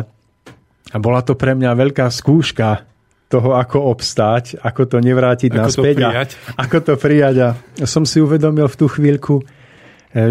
A 0.93 0.97
bola 1.01 1.26
to 1.26 1.34
pre 1.34 1.57
mňa 1.57 1.74
veľká 1.74 2.05
skúška 2.11 2.93
toho, 3.34 3.58
ako 3.58 3.90
obstáť, 3.90 4.62
ako 4.62 4.82
to 4.86 4.98
nevrátiť 5.02 5.52
ako 5.58 5.62
naspäť. 5.66 5.96
To 5.98 6.06
A 6.06 6.24
ako 6.62 6.78
to 6.86 6.94
prijať. 7.02 7.36
A 7.42 7.50
som 7.90 8.06
si 8.06 8.22
uvedomil 8.22 8.70
v 8.70 8.78
tú 8.78 8.86
chvíľku, 8.86 9.42
e, 9.42 9.44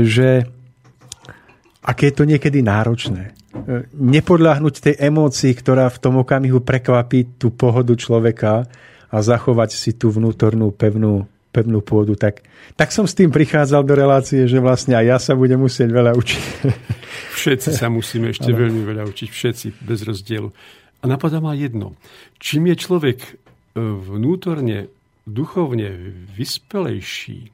že 0.06 0.46
aké 1.82 2.14
je 2.14 2.14
to 2.14 2.24
niekedy 2.24 2.62
náročné. 2.62 3.34
E, 3.34 3.90
nepodľahnuť 3.90 4.74
tej 4.78 4.94
emócii, 5.02 5.52
ktorá 5.58 5.90
v 5.90 5.98
tom 5.98 6.22
okamihu 6.22 6.62
prekvapí 6.62 7.42
tú 7.42 7.50
pohodu 7.50 7.98
človeka, 7.98 8.70
a 9.12 9.20
zachovať 9.20 9.76
si 9.76 9.92
tú 9.92 10.08
vnútornú 10.08 10.72
pevnú 10.72 11.28
pevnú 11.52 11.84
pôdu, 11.84 12.16
tak, 12.16 12.48
tak 12.80 12.88
som 12.96 13.04
s 13.04 13.12
tým 13.12 13.28
prichádzal 13.28 13.84
do 13.84 13.92
relácie, 13.92 14.48
že 14.48 14.56
vlastne 14.56 14.96
aj 14.96 15.04
ja 15.04 15.18
sa 15.20 15.36
budem 15.36 15.60
musieť 15.60 15.92
veľa 15.92 16.16
učiť. 16.16 16.42
Všetci 17.44 17.76
sa 17.76 17.92
musíme 17.92 18.32
ešte 18.32 18.56
veľmi 18.56 18.80
veľa 18.80 19.04
učiť, 19.04 19.28
všetci, 19.28 19.84
bez 19.84 20.00
rozdielu. 20.00 20.48
A 21.02 21.04
napadá 21.10 21.42
ma 21.42 21.58
jedno. 21.58 21.98
Čím 22.38 22.70
je 22.70 22.76
človek 22.78 23.18
e, 23.22 23.32
vnútorne, 23.82 24.86
duchovne 25.26 25.90
vyspelejší, 26.38 27.50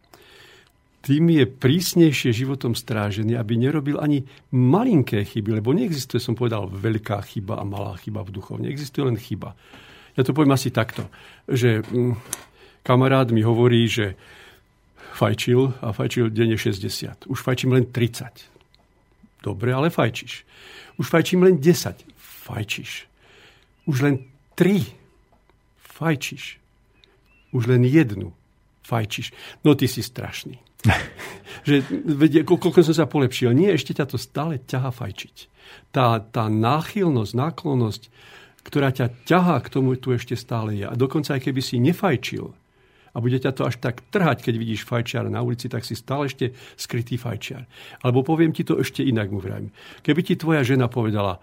tým 1.09 1.33
je 1.33 1.49
prísnejšie 1.49 2.37
životom 2.37 2.77
strážený, 2.77 3.33
aby 3.41 3.57
nerobil 3.57 3.97
ani 3.97 4.29
malinké 4.53 5.25
chyby, 5.25 5.57
lebo 5.57 5.73
neexistuje, 5.73 6.21
som 6.21 6.37
povedal, 6.37 6.69
veľká 6.69 7.25
chyba 7.25 7.57
a 7.57 7.65
malá 7.65 7.97
chyba 7.97 8.21
v 8.27 8.35
duchovne. 8.37 8.69
Existuje 8.69 9.09
len 9.09 9.17
chyba. 9.17 9.57
Ja 10.19 10.27
to 10.27 10.37
poviem 10.37 10.53
asi 10.53 10.69
takto, 10.69 11.09
že 11.49 11.81
mm, 11.81 12.13
kamarát 12.85 13.33
mi 13.33 13.41
hovorí, 13.41 13.89
že 13.89 14.21
fajčil 15.17 15.81
a 15.81 15.97
fajčil 15.97 16.29
denne 16.29 16.61
60. 16.61 17.31
Už 17.31 17.41
fajčím 17.41 17.73
len 17.73 17.89
30. 17.89 18.29
Dobre, 19.41 19.73
ale 19.73 19.89
fajčíš. 19.89 20.45
Už 21.01 21.07
fajčím 21.09 21.47
len 21.47 21.57
10. 21.57 22.05
Fajčíš. 22.45 23.09
Už 23.89 24.05
len 24.05 24.29
3. 24.55 24.85
Fajčíš. 25.81 26.61
Už 27.57 27.65
len 27.65 27.89
jednu. 27.89 28.37
Fajčíš. 28.85 29.33
No 29.65 29.73
ty 29.73 29.89
si 29.89 30.05
strašný. 30.05 30.61
že 31.69 31.83
vedie, 31.91 32.47
koľko 32.47 32.85
som 32.85 32.95
sa 32.95 33.11
polepšil. 33.11 33.51
Nie, 33.57 33.75
ešte 33.75 33.97
ťa 33.97 34.15
to 34.15 34.21
stále 34.21 34.61
ťaha 34.61 34.93
fajčiť. 34.93 35.37
Tá, 35.91 36.21
tá 36.21 36.47
náchylnosť, 36.47 37.33
náklonnosť, 37.35 38.03
ktorá 38.63 38.93
ťa 38.93 39.25
ťahá 39.25 39.57
k 39.65 39.73
tomu, 39.73 39.97
tu 39.97 40.13
ešte 40.13 40.37
stále 40.37 40.77
je. 40.77 40.87
A 40.87 40.95
dokonca 40.95 41.35
aj 41.35 41.49
keby 41.49 41.61
si 41.65 41.81
nefajčil, 41.81 42.53
a 43.17 43.25
bude 43.25 43.41
ťa 43.41 43.57
to 43.57 43.67
až 43.67 43.81
tak 43.83 44.05
trhať, 44.15 44.45
keď 44.47 44.55
vidíš 44.61 44.87
fajčiar 44.87 45.27
na 45.33 45.43
ulici, 45.43 45.67
tak 45.67 45.83
si 45.83 45.99
stále 45.99 46.29
ešte 46.29 46.55
skrytý 46.79 47.19
fajčiar. 47.19 47.65
Alebo 48.05 48.23
poviem 48.23 48.55
ti 48.55 48.63
to 48.63 48.79
ešte 48.79 49.03
inak 49.03 49.33
mu 49.33 49.43
vrajím. 49.43 49.73
Keby 50.07 50.21
ti 50.23 50.35
tvoja 50.37 50.63
žena 50.63 50.87
povedala, 50.87 51.41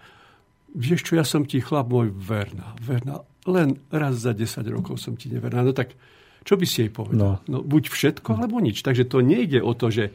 vieš 0.74 1.06
čo, 1.06 1.18
ja 1.18 1.24
som 1.26 1.44
ti 1.44 1.62
chlap 1.62 1.90
môj 1.90 2.10
verná, 2.10 2.74
verná, 2.82 3.22
len 3.46 3.78
raz 3.92 4.18
za 4.18 4.34
10 4.34 4.66
rokov 4.74 4.98
som 4.98 5.14
ti 5.14 5.30
neverná. 5.30 5.62
No 5.62 5.70
tak 5.70 5.94
čo 6.46 6.54
by 6.54 6.66
si 6.66 6.86
jej 6.86 6.90
povedal? 6.94 7.42
No. 7.46 7.58
no 7.58 7.58
buď 7.62 7.90
všetko, 7.90 8.38
alebo 8.38 8.62
nič. 8.62 8.82
Takže 8.82 9.06
to 9.06 9.18
nejde 9.18 9.58
o 9.62 9.74
to, 9.74 9.90
že 9.90 10.14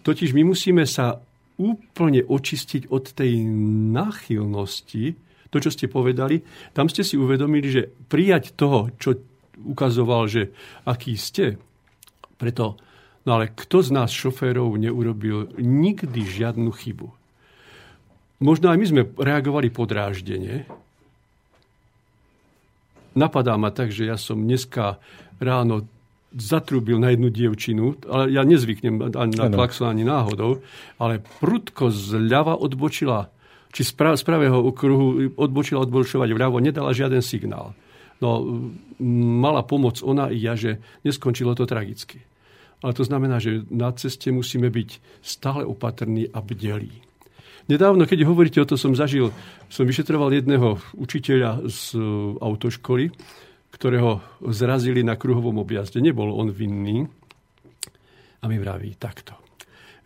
totiž 0.00 0.32
my 0.32 0.48
musíme 0.48 0.88
sa 0.88 1.20
úplne 1.60 2.24
očistiť 2.24 2.88
od 2.88 3.12
tej 3.12 3.44
náchylnosti, 3.92 5.04
to, 5.52 5.56
čo 5.60 5.68
ste 5.68 5.92
povedali, 5.92 6.40
tam 6.72 6.88
ste 6.88 7.04
si 7.04 7.20
uvedomili, 7.20 7.68
že 7.68 7.82
prijať 8.08 8.56
toho, 8.56 8.88
čo 8.96 9.20
ukazoval, 9.60 10.24
že 10.24 10.56
aký 10.88 11.20
ste. 11.20 11.60
Preto, 12.40 12.80
no 13.28 13.30
ale 13.36 13.52
kto 13.52 13.84
z 13.84 13.90
nás 13.92 14.08
šoférov 14.08 14.72
neurobil 14.80 15.52
nikdy 15.60 16.24
žiadnu 16.24 16.72
chybu? 16.72 17.19
Možno 18.40 18.72
aj 18.72 18.78
my 18.80 18.86
sme 18.88 19.02
reagovali 19.20 19.68
podráždenie. 19.68 20.64
Napadá 23.12 23.60
ma 23.60 23.68
tak, 23.68 23.92
že 23.92 24.08
ja 24.08 24.16
som 24.16 24.40
dneska 24.40 24.96
ráno 25.36 25.84
zatrúbil 26.32 26.96
na 27.02 27.12
jednu 27.12 27.28
dievčinu, 27.28 27.98
ale 28.06 28.30
ja 28.32 28.46
nezvyknem 28.46 29.12
ani 29.18 29.34
na 29.34 29.50
klakson, 29.50 29.90
ani 29.90 30.06
náhodou, 30.06 30.62
ale 30.96 31.20
prudko 31.42 31.90
zľava 31.90 32.54
odbočila, 32.54 33.28
či 33.74 33.82
z 33.82 33.92
pravého 33.98 34.56
okruhu 34.62 35.34
odbočila 35.34 35.82
odbočovať 35.84 36.30
vľavo, 36.30 36.62
nedala 36.62 36.94
žiaden 36.94 37.20
signál. 37.20 37.74
No, 38.22 38.62
mala 39.40 39.66
pomoc 39.66 40.00
ona 40.06 40.30
i 40.30 40.38
ja, 40.38 40.54
že 40.54 40.78
neskončilo 41.02 41.52
to 41.58 41.66
tragicky. 41.66 42.22
Ale 42.80 42.96
to 42.96 43.04
znamená, 43.04 43.36
že 43.42 43.66
na 43.68 43.92
ceste 43.92 44.32
musíme 44.32 44.72
byť 44.72 45.20
stále 45.20 45.66
opatrní 45.66 46.30
a 46.32 46.40
bdelí. 46.40 47.09
Nedávno, 47.68 48.08
keď 48.08 48.24
hovoríte 48.24 48.62
o 48.62 48.68
to, 48.68 48.80
som 48.80 48.96
zažil, 48.96 49.34
som 49.68 49.84
vyšetroval 49.84 50.32
jedného 50.32 50.80
učiteľa 50.96 51.68
z 51.68 51.96
e, 51.96 52.00
autoškoly, 52.40 53.12
ktorého 53.74 54.24
zrazili 54.48 55.04
na 55.04 55.14
kruhovom 55.20 55.60
objazde. 55.60 56.00
Nebol 56.00 56.32
on 56.32 56.48
vinný. 56.48 57.04
A 58.40 58.48
mi 58.48 58.56
vraví 58.56 58.96
takto. 58.96 59.36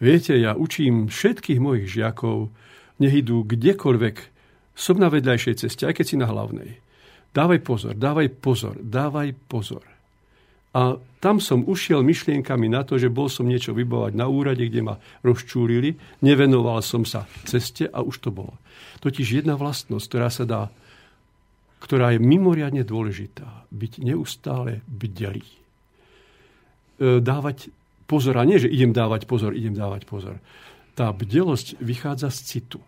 Viete, 0.02 0.34
ja 0.34 0.58
učím 0.58 1.06
všetkých 1.06 1.62
mojich 1.62 1.86
žiakov, 1.86 2.50
nech 2.98 3.14
idú 3.14 3.46
kdekoľvek, 3.46 4.16
som 4.74 4.98
na 4.98 5.06
vedľajšej 5.06 5.54
ceste, 5.64 5.86
aj 5.86 6.02
keď 6.02 6.06
si 6.06 6.16
na 6.18 6.26
hlavnej. 6.26 6.82
Dávaj 7.30 7.62
pozor, 7.62 7.94
dávaj 7.94 8.28
pozor, 8.42 8.74
dávaj 8.82 9.34
pozor. 9.46 9.93
A 10.74 10.98
tam 11.22 11.38
som 11.38 11.62
ušiel 11.62 12.02
myšlienkami 12.02 12.66
na 12.66 12.82
to, 12.82 12.98
že 12.98 13.08
bol 13.08 13.30
som 13.30 13.46
niečo 13.46 13.70
vybovať 13.72 14.12
na 14.18 14.26
úrade, 14.26 14.66
kde 14.66 14.82
ma 14.82 14.98
rozčúrili, 15.22 15.94
nevenoval 16.20 16.82
som 16.82 17.06
sa 17.06 17.30
ceste 17.46 17.86
a 17.86 18.02
už 18.02 18.18
to 18.18 18.34
bolo. 18.34 18.58
Totiž 18.98 19.40
jedna 19.40 19.54
vlastnosť, 19.54 20.06
ktorá 20.10 20.28
sa 20.28 20.44
dá, 20.44 20.62
ktorá 21.78 22.12
je 22.12 22.20
mimoriadne 22.20 22.82
dôležitá, 22.82 23.70
byť 23.70 23.92
neustále 24.02 24.82
bdelý. 24.90 25.46
E, 26.98 27.22
dávať 27.22 27.70
pozor, 28.10 28.34
a 28.40 28.44
nie, 28.44 28.58
že 28.58 28.72
idem 28.72 28.90
dávať 28.90 29.30
pozor, 29.30 29.54
idem 29.54 29.78
dávať 29.78 30.10
pozor. 30.10 30.42
Tá 30.98 31.14
bdelosť 31.14 31.78
vychádza 31.78 32.34
z 32.34 32.40
citu. 32.42 32.80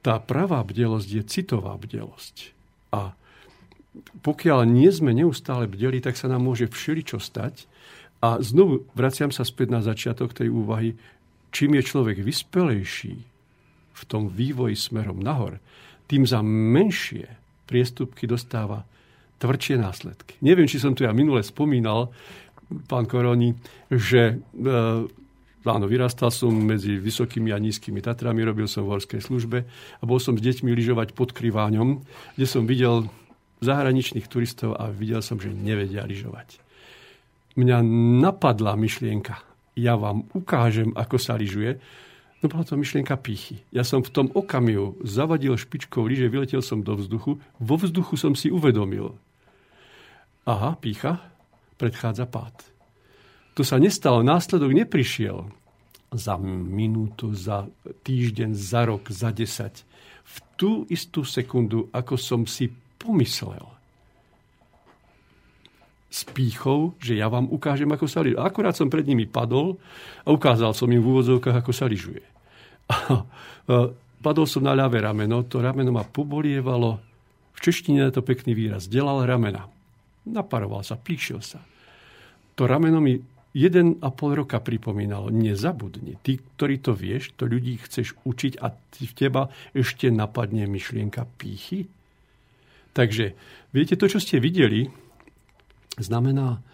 Tá 0.00 0.16
pravá 0.16 0.64
bdelosť 0.64 1.08
je 1.12 1.22
citová 1.28 1.76
bdelosť. 1.76 2.56
A 2.94 3.12
pokiaľ 4.20 4.68
nie 4.68 4.90
sme 4.92 5.16
neustále 5.16 5.70
bdeli, 5.70 6.02
tak 6.04 6.18
sa 6.18 6.28
nám 6.28 6.44
môže 6.44 6.68
všeličo 6.68 7.20
stať. 7.20 7.64
A 8.24 8.40
znovu 8.40 8.88
vraciam 8.96 9.28
sa 9.28 9.44
späť 9.44 9.72
na 9.72 9.80
začiatok 9.84 10.32
tej 10.32 10.48
úvahy, 10.48 10.96
čím 11.52 11.76
je 11.76 11.82
človek 11.84 12.20
vyspelejší 12.20 13.16
v 13.96 14.02
tom 14.04 14.28
vývoji 14.28 14.76
smerom 14.76 15.20
nahor, 15.20 15.56
tým 16.06 16.28
za 16.28 16.44
menšie 16.44 17.26
priestupky 17.66 18.28
dostáva 18.28 18.84
tvrdšie 19.40 19.76
následky. 19.80 20.38
Neviem, 20.40 20.68
či 20.68 20.80
som 20.80 20.96
tu 20.96 21.04
ja 21.04 21.12
minule 21.12 21.44
spomínal, 21.44 22.12
pán 22.88 23.04
Koroni, 23.04 23.52
že 23.90 24.36
e, 24.36 24.64
áno, 25.66 25.86
vyrastal 25.90 26.32
som 26.32 26.54
medzi 26.54 26.96
vysokými 26.96 27.52
a 27.52 27.58
nízkymi 27.60 28.00
Tatrami, 28.00 28.46
robil 28.46 28.70
som 28.70 28.86
v 28.86 28.96
horskej 28.96 29.20
službe 29.20 29.58
a 30.00 30.02
bol 30.06 30.22
som 30.22 30.38
s 30.38 30.44
deťmi 30.44 30.72
lyžovať 30.72 31.12
pod 31.12 31.36
Kriváňom, 31.36 32.00
kde 32.38 32.46
som 32.46 32.64
videl 32.64 33.10
zahraničných 33.66 34.30
turistov 34.30 34.78
a 34.78 34.86
videl 34.94 35.18
som, 35.20 35.42
že 35.42 35.50
nevedia 35.50 36.06
lyžovať. 36.06 36.62
Mňa 37.58 37.82
napadla 38.22 38.78
myšlienka, 38.78 39.42
ja 39.74 39.98
vám 39.98 40.28
ukážem, 40.32 40.94
ako 40.94 41.16
sa 41.18 41.34
lyžuje, 41.34 41.82
no 42.40 42.44
bola 42.46 42.64
to 42.64 42.78
myšlienka 42.78 43.16
pýchy. 43.18 43.64
Ja 43.74 43.82
som 43.82 44.04
v 44.04 44.12
tom 44.12 44.26
okamihu 44.30 45.00
zavadil 45.02 45.56
špičkou 45.56 46.04
lyže, 46.06 46.30
vyletel 46.30 46.62
som 46.62 46.84
do 46.84 46.94
vzduchu, 46.94 47.42
vo 47.60 47.74
vzduchu 47.76 48.14
som 48.14 48.32
si 48.38 48.52
uvedomil. 48.52 49.16
Aha, 50.46 50.78
pícha, 50.78 51.18
predchádza 51.80 52.28
pád. 52.30 52.54
To 53.56 53.64
sa 53.64 53.80
nestalo, 53.80 54.20
následok 54.20 54.70
neprišiel 54.76 55.48
za 56.12 56.36
minútu, 56.40 57.32
za 57.32 57.66
týždeň, 58.04 58.52
za 58.52 58.84
rok, 58.84 59.08
za 59.08 59.32
desať. 59.32 59.82
V 60.26 60.36
tú 60.60 60.70
istú 60.92 61.24
sekundu, 61.24 61.88
ako 61.90 62.14
som 62.20 62.44
si 62.44 62.68
pomyslel 63.06 63.76
s 66.10 66.24
pýchou, 66.32 66.96
že 66.96 67.14
ja 67.14 67.28
vám 67.28 67.46
ukážem, 67.52 67.86
ako 67.92 68.06
sa 68.08 68.24
lyžuje. 68.24 68.40
Akurát 68.40 68.72
som 68.72 68.88
pred 68.88 69.04
nimi 69.04 69.28
padol 69.28 69.76
a 70.24 70.32
ukázal 70.32 70.72
som 70.72 70.88
im 70.88 70.98
v 70.98 71.10
úvodzovkách, 71.12 71.60
ako 71.60 71.72
sa 71.76 71.84
lyžuje. 71.86 72.24
padol 74.24 74.46
som 74.48 74.64
na 74.64 74.72
ľavé 74.72 75.04
rameno, 75.04 75.44
to 75.44 75.60
rameno 75.60 75.92
ma 75.92 76.08
pobolievalo, 76.08 76.98
v 77.52 77.58
češtine 77.60 78.08
je 78.08 78.16
to 78.16 78.22
pekný 78.24 78.56
výraz, 78.56 78.88
delal 78.88 79.22
ramena. 79.28 79.68
Naparoval 80.26 80.82
sa, 80.82 80.96
píšil 80.96 81.44
sa. 81.44 81.60
To 82.56 82.64
rameno 82.64 82.98
mi 82.98 83.20
jeden 83.56 84.00
a 84.00 84.08
pol 84.12 84.36
roka 84.40 84.60
pripomínalo, 84.60 85.32
nezabudni, 85.32 86.20
ty, 86.20 86.40
ktorý 86.40 86.80
to 86.80 86.92
vieš, 86.96 87.36
to 87.36 87.48
ľudí 87.48 87.80
chceš 87.80 88.16
učiť 88.24 88.60
a 88.60 88.72
v 88.76 89.12
teba 89.12 89.52
ešte 89.72 90.08
napadne 90.08 90.64
myšlienka 90.64 91.28
pýchy? 91.36 91.88
Takže 92.96 93.36
viete, 93.76 93.92
to, 93.92 94.08
čo 94.08 94.16
ste 94.16 94.40
videli, 94.40 94.88
znamená 96.00 96.64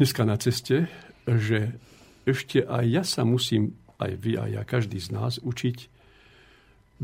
dneska 0.00 0.24
na 0.24 0.40
ceste, 0.40 0.88
že 1.28 1.76
ešte 2.24 2.64
aj 2.64 2.84
ja 2.88 3.04
sa 3.04 3.28
musím, 3.28 3.76
aj 4.00 4.16
vy, 4.16 4.40
aj 4.40 4.50
ja, 4.56 4.62
každý 4.64 4.96
z 4.96 5.12
nás, 5.12 5.36
učiť 5.44 5.92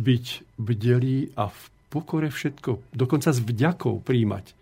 byť 0.01 0.27
bdelý 0.57 1.37
a 1.37 1.53
v 1.53 1.61
pokore 1.93 2.33
všetko, 2.33 2.97
dokonca 2.97 3.37
s 3.37 3.45
vďakou 3.45 4.01
príjmať. 4.01 4.57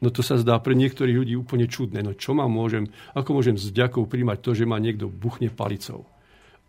No 0.00 0.08
to 0.08 0.24
sa 0.24 0.40
zdá 0.40 0.56
pre 0.56 0.72
niektorých 0.72 1.18
ľudí 1.18 1.34
úplne 1.36 1.68
čudné. 1.68 2.00
No 2.00 2.16
čo 2.16 2.32
ma 2.32 2.48
môžem, 2.48 2.88
ako 3.12 3.36
môžem 3.36 3.60
s 3.60 3.68
vďakou 3.68 4.08
príjmať 4.08 4.38
to, 4.40 4.50
že 4.56 4.64
ma 4.64 4.80
niekto 4.80 5.12
buchne 5.12 5.52
palicou? 5.52 6.08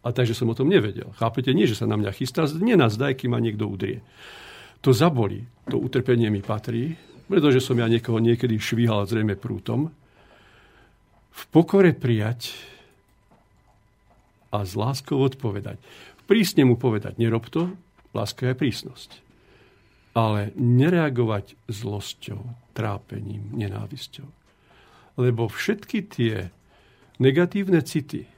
A 0.03 0.11
takže 0.11 0.35
som 0.35 0.51
o 0.51 0.57
tom 0.57 0.67
nevedel. 0.67 1.15
Chápete? 1.15 1.55
Nie, 1.55 1.63
že 1.63 1.79
sa 1.79 1.87
na 1.87 1.95
mňa 1.95 2.11
chystá, 2.11 2.43
nenazdaj, 2.43 3.23
kým 3.23 3.31
ma 3.31 3.39
niekto 3.39 3.71
udrie 3.71 4.03
to 4.83 4.91
zaboli. 4.91 5.47
To 5.71 5.79
utrpenie 5.79 6.27
mi 6.27 6.43
patrí, 6.43 6.99
pretože 7.31 7.63
som 7.63 7.79
ja 7.79 7.87
niekoho 7.87 8.19
niekedy 8.19 8.59
švíhal 8.59 9.07
zrejme 9.07 9.39
prútom. 9.39 9.89
v 11.33 11.43
pokore 11.49 11.97
prijať 11.97 12.53
a 14.53 14.61
s 14.61 14.77
láskou 14.77 15.17
odpovedať. 15.17 15.81
Prísne 16.29 16.61
mu 16.61 16.77
povedať, 16.77 17.17
nerob 17.17 17.49
to, 17.49 17.73
láska 18.13 18.53
je 18.53 18.59
prísnosť. 18.59 19.09
Ale 20.13 20.53
nereagovať 20.53 21.57
zlosťou, 21.65 22.37
trápením, 22.77 23.49
nenávisťou. 23.57 24.29
Lebo 25.17 25.49
všetky 25.49 26.05
tie 26.05 26.53
negatívne 27.17 27.81
city, 27.81 28.29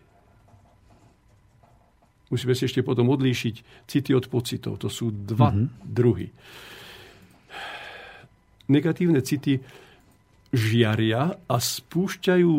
musíme 2.29 2.53
si 2.57 2.65
ešte 2.65 2.81
potom 2.81 3.09
odlíšiť 3.13 3.85
city 3.85 4.11
od 4.17 4.25
pocitov. 4.29 4.81
To 4.81 4.89
sú 4.89 5.13
dva 5.13 5.53
mm-hmm. 5.53 5.67
druhy. 5.85 6.27
Negatívne 8.65 9.21
city 9.21 9.61
žiaria 10.49 11.37
a 11.37 11.55
spúšťajú 11.61 12.53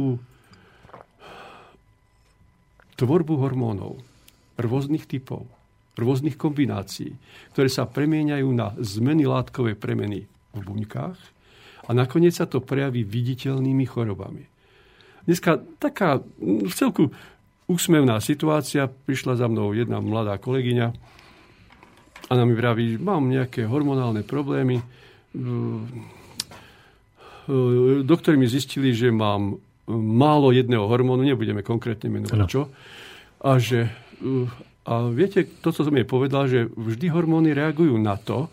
tvorbu 2.97 3.35
hormónov 3.43 4.01
rôznych 4.57 5.05
typov, 5.05 5.45
rôznych 5.99 6.39
kombinácií, 6.39 7.13
ktoré 7.53 7.69
sa 7.69 7.85
premieňajú 7.85 8.49
na 8.55 8.73
zmeny 8.81 9.29
látkovej 9.29 9.77
premeny 9.77 10.25
v 10.57 10.61
buňkách 10.61 11.19
a 11.87 11.91
nakoniec 11.93 12.35
sa 12.39 12.49
to 12.49 12.65
prejaví 12.65 13.05
viditeľnými 13.05 13.85
chorobami. 13.85 14.49
Dneska 15.27 15.59
taká 15.83 16.23
v 16.41 16.73
celku 16.73 17.11
úsmevná 17.67 18.19
situácia. 18.23 18.87
Prišla 18.87 19.39
za 19.39 19.47
mnou 19.51 19.75
jedna 19.75 20.03
mladá 20.03 20.39
kolegyňa 20.39 20.87
a 22.27 22.33
nám 22.35 22.51
mi 22.51 22.57
vraví, 22.59 22.99
mám 22.99 23.31
nejaké 23.31 23.71
hormonálne 23.71 24.27
problémy. 24.27 24.83
Doktori 28.03 28.35
mi 28.35 28.51
zistili, 28.51 28.91
že 28.91 29.15
mám 29.15 29.63
málo 29.95 30.51
jedného 30.51 30.91
hormónu, 30.91 31.23
nebudeme 31.23 31.63
konkrétne 31.63 32.11
menovať 32.11 32.39
no. 32.39 32.51
čo. 32.51 32.63
A 33.47 33.63
že 33.63 33.87
a 34.87 34.93
viete, 35.11 35.47
to, 35.63 35.71
čo 35.71 35.87
som 35.87 35.95
jej 35.95 36.07
povedal, 36.07 36.51
že 36.51 36.67
vždy 36.71 37.11
hormóny 37.11 37.55
reagujú 37.55 37.95
na 37.99 38.19
to, 38.19 38.51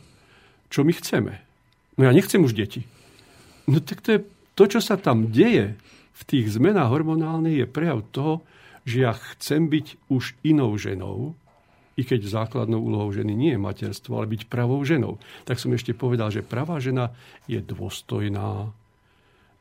čo 0.70 0.86
my 0.86 0.94
chceme. 0.94 1.34
No 1.98 2.10
ja 2.10 2.12
nechcem 2.14 2.42
už 2.42 2.58
deti. 2.58 2.86
No 3.70 3.82
tak 3.82 4.02
to 4.02 4.18
je 4.18 4.20
to, 4.54 4.64
čo 4.70 4.80
sa 4.82 4.98
tam 4.98 5.34
deje 5.34 5.78
v 6.14 6.22
tých 6.30 6.54
zmenách 6.54 6.90
hormonálnych, 6.94 7.66
je 7.66 7.68
prejav 7.70 8.06
toho, 8.14 8.46
že 8.84 9.08
ja 9.08 9.14
chcem 9.16 9.72
byť 9.72 10.12
už 10.12 10.36
inou 10.44 10.76
ženou, 10.76 11.36
i 11.94 12.02
keď 12.02 12.26
základnou 12.26 12.82
úlohou 12.82 13.14
ženy 13.14 13.38
nie 13.38 13.52
je 13.54 13.62
materstvo, 13.62 14.18
ale 14.18 14.32
byť 14.34 14.50
pravou 14.50 14.82
ženou. 14.82 15.22
Tak 15.46 15.62
som 15.62 15.70
ešte 15.78 15.94
povedal, 15.94 16.34
že 16.34 16.42
pravá 16.42 16.82
žena 16.82 17.14
je 17.46 17.62
dôstojná, 17.62 18.74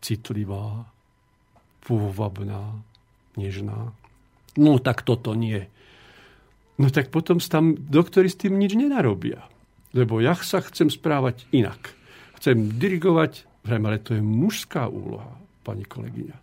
citlivá, 0.00 0.88
pôvabná, 1.84 2.72
nežná. 3.36 3.92
No 4.56 4.80
tak 4.80 5.04
toto 5.04 5.36
nie. 5.36 5.68
No 6.80 6.88
tak 6.88 7.12
potom 7.12 7.36
tam 7.36 7.76
doktori 7.76 8.32
s 8.32 8.40
tým 8.40 8.56
nič 8.56 8.72
nenarobia. 8.72 9.44
Lebo 9.92 10.24
ja 10.24 10.32
sa 10.40 10.64
chcem 10.64 10.88
správať 10.88 11.44
inak. 11.52 11.92
Chcem 12.40 12.80
dirigovať, 12.80 13.44
ale 13.68 14.00
to 14.00 14.16
je 14.16 14.24
mužská 14.24 14.88
úloha, 14.88 15.36
pani 15.62 15.84
kolegyňa. 15.84 16.36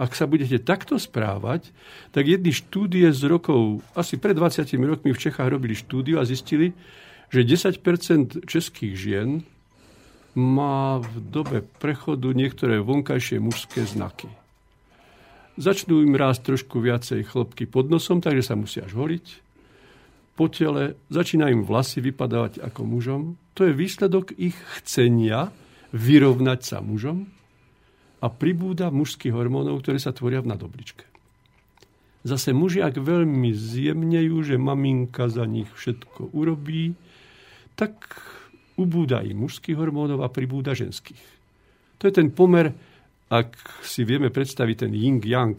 Ak 0.00 0.16
sa 0.16 0.24
budete 0.24 0.56
takto 0.56 0.96
správať, 0.96 1.68
tak 2.08 2.24
jedny 2.24 2.56
štúdie 2.56 3.12
z 3.12 3.20
rokov, 3.28 3.84
asi 3.92 4.16
pred 4.16 4.32
20 4.32 4.64
rokmi 4.80 5.12
v 5.12 5.22
Čechách 5.28 5.44
robili 5.44 5.76
štúdiu 5.76 6.16
a 6.16 6.24
zistili, 6.24 6.72
že 7.28 7.44
10% 7.44 8.48
českých 8.48 8.96
žien 8.96 9.44
má 10.32 11.04
v 11.04 11.14
dobe 11.20 11.60
prechodu 11.84 12.32
niektoré 12.32 12.80
vonkajšie 12.80 13.44
mužské 13.44 13.84
znaky. 13.84 14.32
Začnú 15.60 16.00
im 16.00 16.16
rásť 16.16 16.56
trošku 16.56 16.80
viacej 16.80 17.28
chlopky 17.28 17.68
pod 17.68 17.92
nosom, 17.92 18.24
takže 18.24 18.40
sa 18.40 18.56
musia 18.56 18.88
žholiť. 18.88 19.52
Po 20.32 20.48
tele 20.48 20.96
začínajú 21.12 21.60
im 21.60 21.68
vlasy 21.68 22.00
vypadávať 22.00 22.64
ako 22.64 22.80
mužom. 22.88 23.36
To 23.52 23.68
je 23.68 23.76
výsledok 23.76 24.32
ich 24.40 24.56
chcenia 24.80 25.52
vyrovnať 25.92 26.60
sa 26.64 26.80
mužom 26.80 27.28
a 28.20 28.26
pribúda 28.28 28.92
mužských 28.92 29.32
hormónov, 29.32 29.80
ktoré 29.80 29.96
sa 29.96 30.12
tvoria 30.12 30.44
v 30.44 30.52
nadobličke. 30.52 31.08
Zase 32.20 32.52
muži, 32.52 32.84
ak 32.84 33.00
veľmi 33.00 33.48
zjemnejú, 33.56 34.44
že 34.44 34.60
maminka 34.60 35.32
za 35.32 35.48
nich 35.48 35.72
všetko 35.72 36.36
urobí, 36.36 36.92
tak 37.80 37.96
ubúda 38.76 39.24
im 39.24 39.48
mužských 39.48 39.76
hormónov 39.76 40.20
a 40.20 40.28
pribúda 40.28 40.76
ženských. 40.76 41.20
To 42.00 42.08
je 42.08 42.12
ten 42.12 42.28
pomer, 42.28 42.76
ak 43.32 43.56
si 43.80 44.04
vieme 44.04 44.28
predstaviť 44.28 44.76
ten 44.84 44.92
yin-yang, 44.92 45.56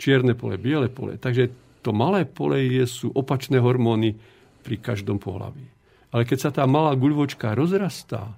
čierne 0.00 0.32
pole, 0.32 0.56
biele 0.56 0.88
pole. 0.88 1.20
Takže 1.20 1.52
to 1.84 1.92
malé 1.92 2.24
pole 2.24 2.64
je, 2.64 2.84
sú 2.88 3.12
opačné 3.12 3.60
hormóny 3.60 4.16
pri 4.64 4.76
každom 4.80 5.20
pohlaví. 5.20 5.68
Ale 6.12 6.24
keď 6.24 6.38
sa 6.40 6.50
tá 6.52 6.64
malá 6.64 6.96
guľvočka 6.96 7.52
rozrastá, 7.52 8.32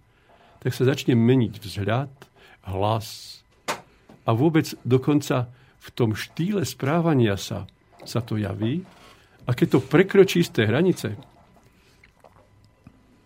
tak 0.63 0.75
sa 0.75 0.87
začne 0.87 1.15
meniť 1.19 1.59
vzhľad, 1.59 2.11
hlas, 2.71 3.42
a 4.23 4.31
vôbec 4.33 4.71
dokonca 4.87 5.51
v 5.83 5.89
tom 5.91 6.15
štýle 6.15 6.63
správania 6.63 7.35
sa, 7.35 7.67
sa 8.07 8.23
to 8.23 8.39
javí. 8.39 8.87
A 9.43 9.51
keď 9.59 9.79
to 9.79 9.81
prekročí 9.83 10.47
z 10.47 10.63
tej 10.63 10.65
hranice, 10.71 11.19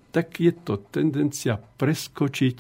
tak 0.09 0.41
je 0.41 0.49
to 0.57 0.81
tendencia 0.89 1.61
preskočiť 1.61 2.59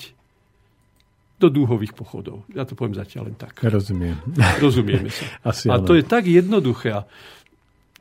do 1.40 1.48
dúhových 1.48 1.96
pochodov. 1.96 2.44
Ja 2.52 2.68
to 2.68 2.76
poviem 2.76 2.96
zatiaľ 2.96 3.32
len 3.32 3.36
tak. 3.36 3.64
Rozumiem. 3.64 4.16
Rozumieme 4.60 5.08
sa. 5.08 5.24
Asi 5.52 5.72
a 5.72 5.80
to 5.80 5.96
je 5.96 6.04
tak 6.04 6.28
jednoduché. 6.28 6.92
A 6.92 7.08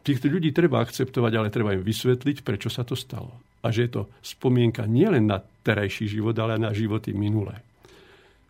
týchto 0.04 0.28
ľudí 0.28 0.52
treba 0.52 0.84
akceptovať, 0.84 1.32
ale 1.40 1.48
treba 1.52 1.72
im 1.72 1.84
vysvetliť, 1.84 2.44
prečo 2.44 2.68
sa 2.68 2.84
to 2.84 3.00
stalo. 3.00 3.32
A 3.64 3.72
že 3.72 3.88
je 3.88 3.92
to 3.96 4.02
spomienka 4.20 4.84
nielen 4.84 5.32
na 5.32 5.40
terajší 5.40 6.12
život, 6.12 6.36
ale 6.36 6.60
na 6.60 6.76
životy 6.76 7.16
minulé. 7.16 7.64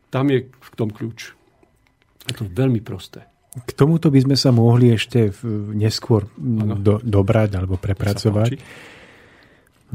Tam 0.09 0.25
je 0.29 0.49
v 0.49 0.69
tom 0.73 0.89
kľúč. 0.89 1.34
Je 2.25 2.33
to 2.33 2.45
veľmi 2.49 2.81
prosté. 2.81 3.25
K 3.55 3.71
tomuto 3.71 4.11
by 4.11 4.19
sme 4.19 4.35
sa 4.35 4.51
mohli 4.51 4.91
ešte 4.91 5.31
neskôr 5.71 6.27
do, 6.35 6.99
dobrať 6.99 7.55
alebo 7.55 7.79
prepracovať. 7.79 8.59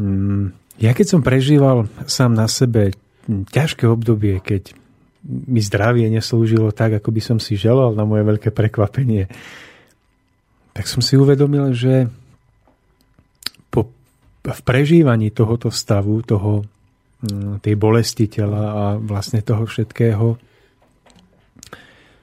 Mm, 0.01 0.57
ja 0.81 0.91
keď 0.97 1.07
som 1.07 1.21
prežíval 1.21 1.91
sám 2.09 2.33
na 2.33 2.49
sebe 2.49 2.97
ťažké 3.29 3.85
obdobie, 3.85 4.41
keď 4.41 4.73
mi 5.29 5.61
zdravie 5.61 6.09
neslúžilo 6.09 6.73
tak, 6.73 6.97
ako 6.97 7.13
by 7.13 7.21
som 7.21 7.37
si 7.37 7.61
želal 7.61 7.93
na 7.93 8.09
moje 8.09 8.25
veľké 8.25 8.49
prekvapenie, 8.49 9.29
tak 10.73 10.89
som 10.89 11.05
si 11.05 11.21
uvedomil, 11.21 11.77
že 11.77 12.09
po, 13.69 13.93
v 14.41 14.61
prežívaní 14.65 15.29
tohoto 15.29 15.69
stavu, 15.69 16.25
toho, 16.25 16.65
tej 17.61 17.77
bolesti 17.77 18.33
tela 18.33 18.65
a 18.73 18.85
vlastne 18.97 19.45
toho 19.45 19.69
všetkého, 19.69 20.41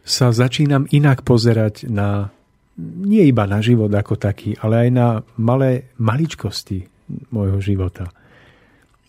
sa 0.07 0.31
začínam 0.31 0.87
inak 0.87 1.27
pozerať 1.27 1.91
na 1.91 2.31
nie 2.77 3.25
iba 3.27 3.49
na 3.49 3.59
život 3.59 3.89
ako 3.89 4.15
taký, 4.21 4.53
ale 4.61 4.87
aj 4.87 4.89
na 4.93 5.07
malé 5.41 5.89
maličkosti 5.97 6.85
môjho 7.33 7.57
života. 7.57 8.13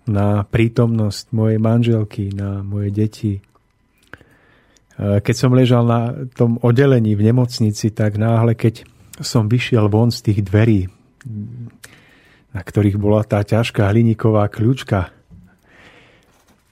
Na 0.08 0.40
prítomnosť 0.40 1.36
mojej 1.36 1.60
manželky, 1.60 2.32
na 2.32 2.64
moje 2.64 2.88
deti. 2.88 3.32
Keď 4.96 5.34
som 5.36 5.52
ležal 5.52 5.84
na 5.84 6.16
tom 6.32 6.56
oddelení 6.64 7.12
v 7.12 7.28
nemocnici, 7.28 7.92
tak 7.92 8.16
náhle, 8.16 8.56
keď 8.56 8.88
som 9.20 9.52
vyšiel 9.52 9.92
von 9.92 10.08
z 10.08 10.32
tých 10.32 10.48
dverí, 10.48 10.88
na 12.56 12.60
ktorých 12.64 12.96
bola 12.96 13.20
tá 13.20 13.44
ťažká 13.44 13.84
hliníková 13.92 14.48
kľúčka, 14.48 15.12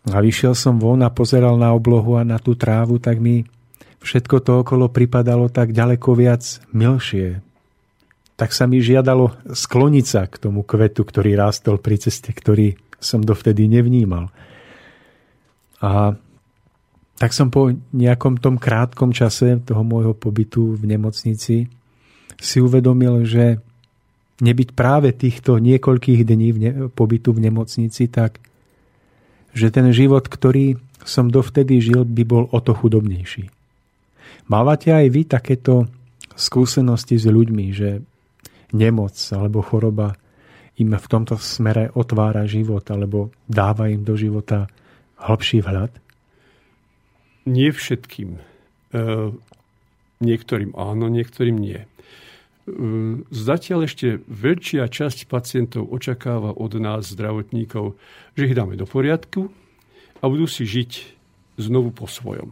a 0.06 0.22
vyšiel 0.22 0.54
som 0.54 0.78
von 0.78 1.02
a 1.02 1.10
pozeral 1.10 1.58
na 1.58 1.74
oblohu 1.74 2.14
a 2.14 2.22
na 2.22 2.38
tú 2.38 2.54
trávu, 2.54 3.02
tak 3.02 3.18
mi 3.18 3.42
všetko 4.06 4.36
to 4.46 4.52
okolo 4.62 4.86
pripadalo 4.86 5.50
tak 5.50 5.74
ďaleko 5.74 6.14
viac 6.14 6.62
milšie. 6.70 7.42
Tak 8.38 8.54
sa 8.54 8.70
mi 8.70 8.78
žiadalo 8.78 9.34
skloniť 9.50 10.06
sa 10.06 10.30
k 10.30 10.38
tomu 10.38 10.62
kvetu, 10.62 11.02
ktorý 11.02 11.34
rástol 11.34 11.82
pri 11.82 11.98
ceste, 11.98 12.30
ktorý 12.30 12.78
som 13.02 13.24
dovtedy 13.24 13.66
nevnímal. 13.66 14.30
A 15.82 16.14
tak 17.16 17.32
som 17.32 17.48
po 17.48 17.72
nejakom 17.96 18.36
tom 18.38 18.60
krátkom 18.60 19.10
čase 19.10 19.58
toho 19.64 19.82
môjho 19.82 20.12
pobytu 20.12 20.76
v 20.76 20.84
nemocnici 20.84 21.66
si 22.36 22.58
uvedomil, 22.60 23.24
že 23.24 23.58
nebyť 24.44 24.76
práve 24.76 25.16
týchto 25.16 25.56
niekoľkých 25.56 26.20
dní 26.28 26.48
v 26.52 26.58
ne- 26.60 26.76
pobytu 26.92 27.32
v 27.32 27.48
nemocnici, 27.48 28.04
tak 28.12 28.36
že 29.56 29.72
ten 29.72 29.88
život, 29.96 30.28
ktorý 30.28 30.76
som 31.08 31.32
dovtedy 31.32 31.80
žil, 31.80 32.04
by 32.04 32.22
bol 32.28 32.44
o 32.52 32.60
to 32.60 32.76
chudobnejší. 32.76 33.48
Mávate 34.46 34.92
aj 34.92 35.06
vy 35.10 35.22
takéto 35.26 35.88
skúsenosti 36.36 37.16
s 37.16 37.26
ľuďmi, 37.26 37.66
že 37.72 38.04
nemoc 38.76 39.16
alebo 39.32 39.64
choroba 39.64 40.14
im 40.76 40.92
v 40.92 41.06
tomto 41.08 41.40
smere 41.40 41.88
otvára 41.96 42.44
život 42.44 42.84
alebo 42.92 43.32
dáva 43.48 43.88
im 43.88 44.04
do 44.04 44.12
života 44.14 44.68
hĺbší 45.16 45.64
vhľad? 45.64 45.92
Nie 47.48 47.72
všetkým. 47.72 48.36
E, 48.36 48.40
niektorým 50.20 50.76
áno, 50.76 51.08
niektorým 51.08 51.56
nie. 51.56 51.80
Zatiaľ 53.30 53.86
ešte 53.86 54.18
väčšia 54.26 54.90
časť 54.90 55.30
pacientov 55.30 55.86
očakáva 55.86 56.50
od 56.50 56.74
nás, 56.82 57.06
zdravotníkov, 57.14 57.94
že 58.34 58.50
ich 58.50 58.58
dáme 58.58 58.74
do 58.74 58.90
poriadku 58.90 59.54
a 60.18 60.24
budú 60.26 60.50
si 60.50 60.66
žiť 60.66 61.14
znovu 61.62 61.94
po 61.94 62.10
svojom. 62.10 62.50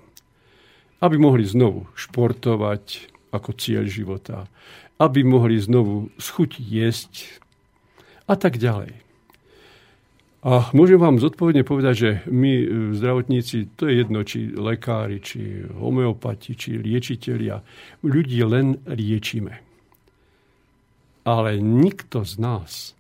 Aby 1.05 1.21
mohli 1.21 1.45
znovu 1.45 1.85
športovať 1.93 3.13
ako 3.29 3.51
cieľ 3.61 3.85
života, 3.85 4.49
aby 4.97 5.21
mohli 5.21 5.61
znovu 5.61 6.09
schutiť 6.17 6.65
jesť 6.65 7.13
a 8.25 8.41
tak 8.41 8.57
ďalej. 8.57 9.05
A 10.45 10.69
môžem 10.77 11.01
vám 11.01 11.17
zodpovedne 11.17 11.65
povedať, 11.65 11.95
že 11.97 12.11
my 12.29 12.53
e, 12.53 12.67
zdravotníci, 12.93 13.81
to 13.81 13.89
je 13.89 14.05
jedno, 14.05 14.21
či 14.29 14.53
lekári, 14.53 15.25
či 15.25 15.65
homeopati, 15.73 16.53
či 16.53 16.77
liečitelia, 16.77 17.65
ľudí 18.05 18.45
len 18.45 18.77
liečíme. 18.85 19.57
Ale 21.25 21.57
nikto 21.57 22.29
z 22.29 22.35
nás 22.37 22.93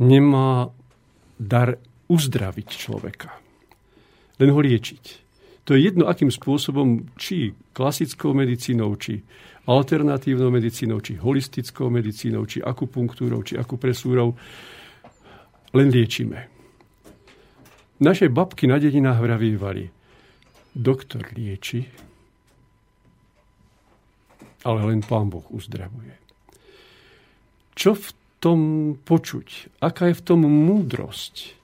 nemá 0.00 0.72
dar 1.36 1.76
uzdraviť 2.08 2.68
človeka. 2.72 3.28
Len 4.40 4.48
ho 4.48 4.60
liečiť. 4.64 5.19
To 5.70 5.78
je 5.78 5.86
jedno, 5.86 6.10
akým 6.10 6.34
spôsobom, 6.34 7.14
či 7.14 7.54
klasickou 7.70 8.34
medicínou, 8.34 8.98
či 8.98 9.22
alternatívnou 9.70 10.50
medicínou, 10.50 10.98
či 10.98 11.14
holistickou 11.14 11.86
medicínou, 11.94 12.42
či 12.42 12.58
akupunktúrou, 12.58 13.46
či 13.46 13.54
akupresúrou, 13.54 14.34
len 15.70 15.88
liečíme. 15.94 16.50
Naše 18.02 18.26
babky 18.34 18.66
na 18.66 18.82
dedinách 18.82 19.22
vravievali, 19.22 19.86
doktor 20.74 21.30
lieči, 21.38 21.86
ale 24.66 24.80
len 24.90 25.06
pán 25.06 25.30
Boh 25.30 25.46
uzdravuje. 25.54 26.18
Čo 27.78 27.94
v 27.94 28.08
tom 28.42 28.60
počuť? 28.98 29.78
Aká 29.78 30.10
je 30.10 30.18
v 30.18 30.26
tom 30.34 30.42
múdrosť? 30.50 31.54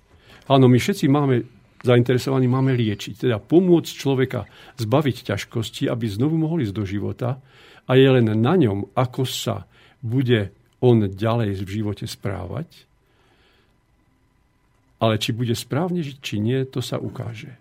Áno, 0.47 0.71
my 0.71 0.79
všetci 0.79 1.11
máme 1.11 1.56
zainteresovaní, 1.83 2.47
máme 2.49 2.73
liečiť, 2.77 3.27
teda 3.27 3.37
pomôcť 3.43 3.93
človeka 3.93 4.49
zbaviť 4.81 5.33
ťažkosti, 5.35 5.91
aby 5.91 6.07
znovu 6.09 6.41
mohli 6.41 6.65
ísť 6.65 6.77
do 6.77 6.85
života 6.89 7.41
a 7.87 7.93
je 7.95 8.09
len 8.09 8.27
na 8.33 8.55
ňom, 8.57 8.93
ako 8.97 9.23
sa 9.29 9.69
bude 10.01 10.53
on 10.81 11.09
ďalej 11.09 11.65
v 11.65 11.71
živote 11.83 12.05
správať 12.05 12.87
ale 15.01 15.21
či 15.21 15.37
bude 15.37 15.53
správne 15.53 16.01
žiť, 16.01 16.17
či 16.25 16.37
nie, 16.41 16.65
to 16.65 16.81
sa 16.81 16.97
ukáže. 16.97 17.53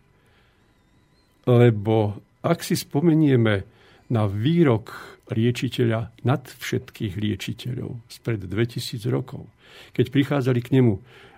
Lebo 1.46 2.16
ak 2.42 2.64
si 2.64 2.80
spomenieme 2.80 3.68
na 4.08 4.24
výrok 4.30 5.18
liečiteľa 5.34 6.14
nad 6.24 6.42
všetkých 6.46 7.18
liečiteľov 7.18 7.98
spred 8.08 8.46
2000 8.46 9.02
rokov, 9.10 9.50
keď 9.92 10.06
prichádzali 10.14 10.60
k 10.62 10.74
nemu 10.80 10.94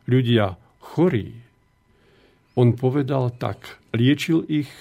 ľudia 0.05 0.59
chorí, 0.93 1.46
on 2.57 2.73
povedal 2.73 3.29
tak, 3.37 3.77
liečil 3.93 4.41
ich 4.49 4.73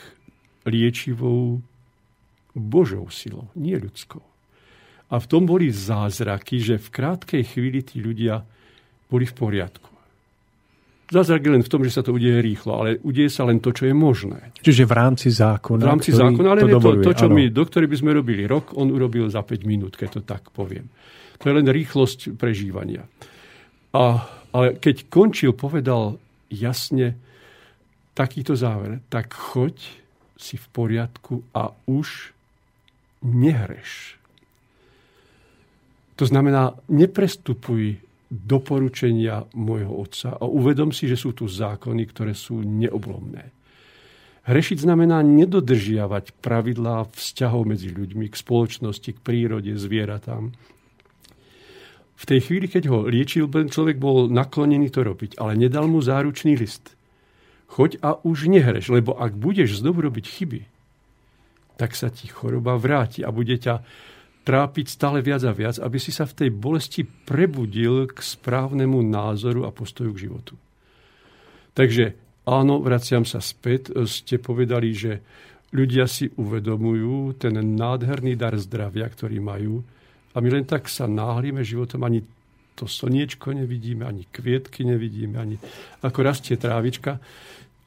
liečivou 0.65 1.61
Božou 2.57 3.13
silou, 3.13 3.53
nie 3.53 3.77
ľudskou. 3.77 4.25
A 5.13 5.21
v 5.21 5.27
tom 5.29 5.45
boli 5.45 5.69
zázraky, 5.71 6.59
že 6.59 6.81
v 6.81 6.89
krátkej 6.89 7.43
chvíli 7.45 7.85
tí 7.85 8.01
ľudia 8.01 8.43
boli 9.07 9.29
v 9.29 9.35
poriadku. 9.37 9.93
Zázrak 11.07 11.47
je 11.47 11.53
len 11.55 11.63
v 11.63 11.71
tom, 11.71 11.87
že 11.87 11.95
sa 11.95 12.03
to 12.03 12.11
udeje 12.11 12.43
rýchlo, 12.43 12.83
ale 12.83 12.99
udeje 13.07 13.31
sa 13.31 13.47
len 13.47 13.63
to, 13.63 13.71
čo 13.71 13.87
je 13.87 13.95
možné. 13.95 14.51
Čiže 14.59 14.83
v 14.83 14.93
rámci 14.97 15.31
zákona. 15.31 15.87
V 15.87 15.91
rámci 15.95 16.11
zákona, 16.11 16.49
ale 16.51 16.67
to, 16.67 16.83
dovoluje, 16.83 17.05
to, 17.07 17.11
to, 17.15 17.19
čo 17.23 17.27
ano. 17.31 17.37
my, 17.39 17.45
doktori 17.55 17.87
by 17.87 17.97
sme 18.03 18.11
robili 18.11 18.43
rok, 18.43 18.75
on 18.75 18.91
urobil 18.91 19.31
za 19.31 19.47
5 19.47 19.63
minút, 19.63 19.95
keď 19.95 20.19
to 20.19 20.21
tak 20.27 20.51
poviem. 20.51 20.91
To 21.39 21.47
je 21.47 21.55
len 21.55 21.69
rýchlosť 21.71 22.35
prežívania. 22.35 23.07
A, 23.95 24.27
ale 24.51 24.83
keď 24.83 25.07
končil, 25.07 25.55
povedal 25.55 26.19
jasne 26.51 27.15
takýto 28.17 28.57
záver, 28.57 29.05
tak 29.13 29.37
choď 29.37 29.77
si 30.41 30.57
v 30.57 30.67
poriadku 30.73 31.45
a 31.53 31.77
už 31.85 32.33
nehreš. 33.21 34.17
To 36.17 36.25
znamená, 36.25 36.73
neprestupuj 36.89 38.01
doporučenia 38.33 39.45
môjho 39.53 39.93
otca 39.93 40.33
a 40.35 40.49
uvedom 40.49 40.91
si, 40.91 41.07
že 41.07 41.21
sú 41.21 41.37
tu 41.37 41.45
zákony, 41.45 42.03
ktoré 42.09 42.33
sú 42.33 42.65
neoblomné. 42.65 43.53
Hrešiť 44.47 44.79
znamená 44.87 45.21
nedodržiavať 45.27 46.39
pravidlá 46.39 47.11
vzťahov 47.13 47.67
medzi 47.67 47.91
ľuďmi, 47.91 48.31
k 48.31 48.37
spoločnosti, 48.39 49.11
k 49.13 49.23
prírode, 49.23 49.75
zvieratám. 49.75 50.55
V 52.17 52.25
tej 52.25 52.41
chvíli, 52.49 52.67
keď 52.71 52.89
ho 52.89 52.99
liečil, 53.05 53.51
ten 53.53 53.69
človek 53.69 54.01
bol 54.01 54.33
naklonený 54.33 54.89
to 54.89 55.05
robiť, 55.05 55.37
ale 55.37 55.53
nedal 55.59 55.85
mu 55.85 56.01
záručný 56.01 56.57
list. 56.57 56.96
Choď 57.67 57.99
a 58.01 58.17
už 58.23 58.47
nehreš, 58.47 58.95
lebo 58.95 59.19
ak 59.19 59.35
budeš 59.35 59.83
znovu 59.83 60.07
robiť 60.07 60.27
chyby, 60.27 60.61
tak 61.77 61.93
sa 61.93 62.09
ti 62.09 62.31
choroba 62.31 62.79
vráti 62.81 63.21
a 63.21 63.35
bude 63.35 63.59
ťa 63.59 63.85
trápiť 64.47 64.87
stále 64.87 65.21
viac 65.21 65.43
a 65.43 65.53
viac, 65.53 65.77
aby 65.83 65.99
si 65.99 66.15
sa 66.15 66.25
v 66.25 66.47
tej 66.47 66.51
bolesti 66.55 67.03
prebudil 67.03 68.07
k 68.07 68.19
správnemu 68.23 69.03
názoru 69.03 69.67
a 69.67 69.75
postoju 69.75 70.15
k 70.15 70.31
životu. 70.31 70.55
Takže 71.75 72.15
áno, 72.47 72.81
vraciam 72.81 73.27
sa 73.27 73.43
späť. 73.43 73.93
Ste 74.07 74.39
povedali, 74.39 74.95
že 74.95 75.21
ľudia 75.75 76.07
si 76.07 76.31
uvedomujú 76.31 77.37
ten 77.37 77.59
nádherný 77.59 78.39
dar 78.39 78.55
zdravia, 78.57 79.05
ktorý 79.11 79.43
majú 79.43 79.83
a 80.37 80.45
my 80.45 80.49
len 80.53 80.69
tak 80.69 80.85
sa 80.93 81.09
náhlíme 81.09 81.65
životom, 81.65 82.05
ani 82.05 82.21
to 82.77 82.85
slniečko 82.85 83.57
nevidíme, 83.57 84.05
ani 84.05 84.29
kvietky 84.29 84.85
nevidíme, 84.85 85.41
ani 85.41 85.57
ako 86.05 86.21
rastie 86.21 86.61
trávička. 86.61 87.17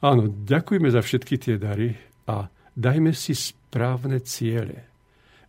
Áno, 0.00 0.32
ďakujeme 0.32 0.88
za 0.88 1.04
všetky 1.04 1.34
tie 1.36 1.56
dary 1.60 1.92
a 2.24 2.48
dajme 2.72 3.12
si 3.12 3.36
správne 3.36 4.24
ciele. 4.24 4.88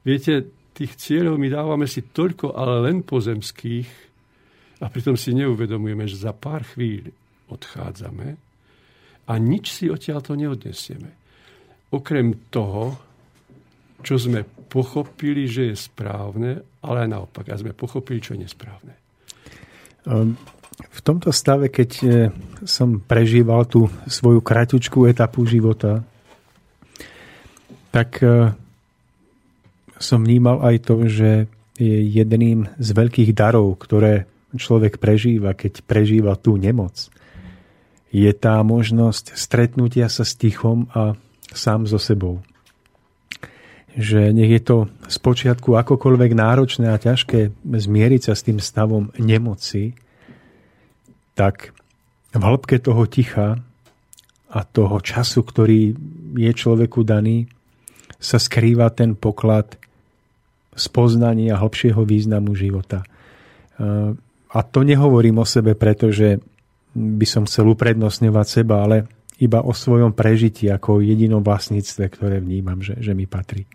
Viete, 0.04 0.43
tých 0.76 0.97
cieľov 0.99 1.39
my 1.39 1.47
dávame 1.47 1.88
si 1.88 2.04
toľko, 2.04 2.56
ale 2.56 2.91
len 2.91 3.06
pozemských 3.06 3.89
a 4.82 4.89
pritom 4.89 5.16
si 5.16 5.32
neuvedomujeme, 5.38 6.04
že 6.10 6.20
za 6.20 6.34
pár 6.36 6.68
chvíľ 6.68 7.12
odchádzame 7.47 8.28
a 9.30 9.34
nič 9.38 9.72
si 9.72 9.86
odtiaľ 9.88 10.20
to 10.26 10.34
neodnesieme. 10.36 11.12
Okrem 11.91 12.52
toho, 12.52 12.97
čo 14.02 14.18
sme 14.18 14.43
pochopili, 14.43 15.45
že 15.45 15.72
je 15.72 15.76
správne, 15.78 16.52
ale 16.82 16.97
aj 17.06 17.10
naopak, 17.12 17.45
a 17.52 17.60
sme 17.60 17.78
pochopili, 17.78 18.24
čo 18.24 18.34
je 18.34 18.43
nesprávne. 18.47 18.95
Ehm, 20.08 20.34
v 21.02 21.10
tomto 21.10 21.34
stave, 21.34 21.74
keď 21.74 21.89
e, 21.97 22.06
som 22.62 23.02
prežíval 23.02 23.66
tú 23.66 23.89
svoju 24.06 24.38
kratučkú 24.38 25.10
etapu 25.10 25.41
života, 25.49 26.06
tak 27.89 28.22
e, 28.22 28.54
som 29.97 30.22
vnímal 30.22 30.62
aj 30.62 30.76
to, 30.86 30.95
že 31.10 31.49
je 31.82 31.97
jedným 32.06 32.70
z 32.78 32.89
veľkých 32.93 33.34
darov, 33.34 33.82
ktoré 33.82 34.30
človek 34.54 35.02
prežíva, 35.02 35.58
keď 35.58 35.82
prežíva 35.89 36.38
tú 36.38 36.62
nemoc, 36.62 37.10
je 38.14 38.30
tá 38.38 38.62
možnosť 38.62 39.34
stretnutia 39.34 40.06
sa 40.06 40.22
s 40.22 40.38
tichom 40.38 40.86
a 40.93 41.18
sám 41.49 41.89
so 41.89 41.97
sebou. 41.97 42.45
Že 43.97 44.38
nech 44.38 44.54
je 44.54 44.62
to 44.62 44.78
z 45.10 45.18
počiatku 45.18 45.74
akokoľvek 45.82 46.32
náročné 46.38 46.93
a 46.93 47.02
ťažké 47.02 47.58
zmieriť 47.66 48.22
sa 48.30 48.34
s 48.38 48.45
tým 48.45 48.62
stavom 48.62 49.10
nemoci, 49.18 49.97
tak 51.36 51.72
v 52.32 52.42
hĺbke 52.42 52.80
toho 52.80 53.04
ticha 53.08 53.60
a 54.52 54.60
toho 54.68 55.00
času, 55.00 55.44
ktorý 55.44 55.96
je 56.36 56.52
človeku 56.52 57.04
daný, 57.08 57.48
sa 58.22 58.38
skrýva 58.38 58.92
ten 58.94 59.16
poklad 59.18 59.80
spoznania 60.76 61.60
hlbšieho 61.60 62.04
významu 62.04 62.56
života. 62.56 63.04
A 64.52 64.60
to 64.68 64.80
nehovorím 64.84 65.42
o 65.42 65.48
sebe, 65.48 65.76
pretože 65.76 66.40
by 66.92 67.26
som 67.28 67.48
chcel 67.48 67.72
uprednostňovať 67.72 68.48
seba, 68.48 68.84
ale 68.84 69.08
iba 69.40 69.64
o 69.64 69.74
svojom 69.74 70.14
prežití 70.14 70.70
ako 70.70 71.02
jedinom 71.02 71.42
vlastníctve, 71.42 72.04
ktoré 72.14 72.38
vnímam, 72.44 72.84
že, 72.84 73.00
že 73.00 73.16
mi 73.16 73.26
patrí. 73.26 73.66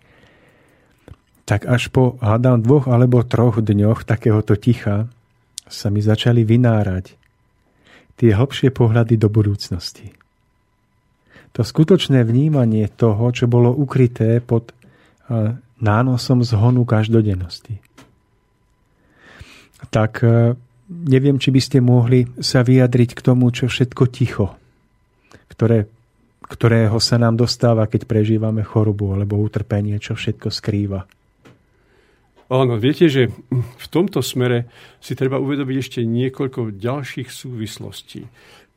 Tak 1.48 1.66
až 1.66 1.90
po, 1.90 2.20
hádam, 2.22 2.62
dvoch 2.62 2.86
alebo 2.86 3.24
troch 3.26 3.58
dňoch 3.58 4.04
takéhoto 4.06 4.54
ticha 4.54 5.10
sa 5.66 5.90
mi 5.90 5.98
začali 5.98 6.46
vynárať 6.46 7.25
tie 8.16 8.32
hlbšie 8.32 8.72
pohľady 8.72 9.20
do 9.20 9.28
budúcnosti. 9.28 10.12
To 11.56 11.64
skutočné 11.64 12.20
vnímanie 12.24 12.88
toho, 12.92 13.32
čo 13.32 13.48
bolo 13.48 13.72
ukryté 13.72 14.44
pod 14.44 14.76
nánosom 15.80 16.44
zhonu 16.44 16.84
každodennosti. 16.84 17.80
Tak 19.92 20.12
e, 20.24 20.56
neviem, 20.88 21.36
či 21.36 21.52
by 21.52 21.60
ste 21.60 21.78
mohli 21.84 22.24
sa 22.40 22.64
vyjadriť 22.64 23.10
k 23.12 23.20
tomu, 23.20 23.52
čo 23.52 23.68
všetko 23.68 24.02
ticho, 24.08 24.56
ktoré, 25.52 25.84
ktorého 26.48 26.96
sa 26.96 27.20
nám 27.20 27.36
dostáva, 27.36 27.84
keď 27.90 28.08
prežívame 28.08 28.64
chorobu 28.64 29.12
alebo 29.12 29.36
utrpenie, 29.40 30.00
čo 30.00 30.16
všetko 30.16 30.48
skrýva 30.48 31.04
Áno, 32.46 32.78
viete, 32.78 33.10
že 33.10 33.26
v 33.50 33.86
tomto 33.90 34.22
smere 34.22 34.70
si 35.02 35.18
treba 35.18 35.42
uvedomiť 35.42 35.76
ešte 35.82 36.00
niekoľko 36.06 36.78
ďalších 36.78 37.26
súvislostí. 37.26 38.22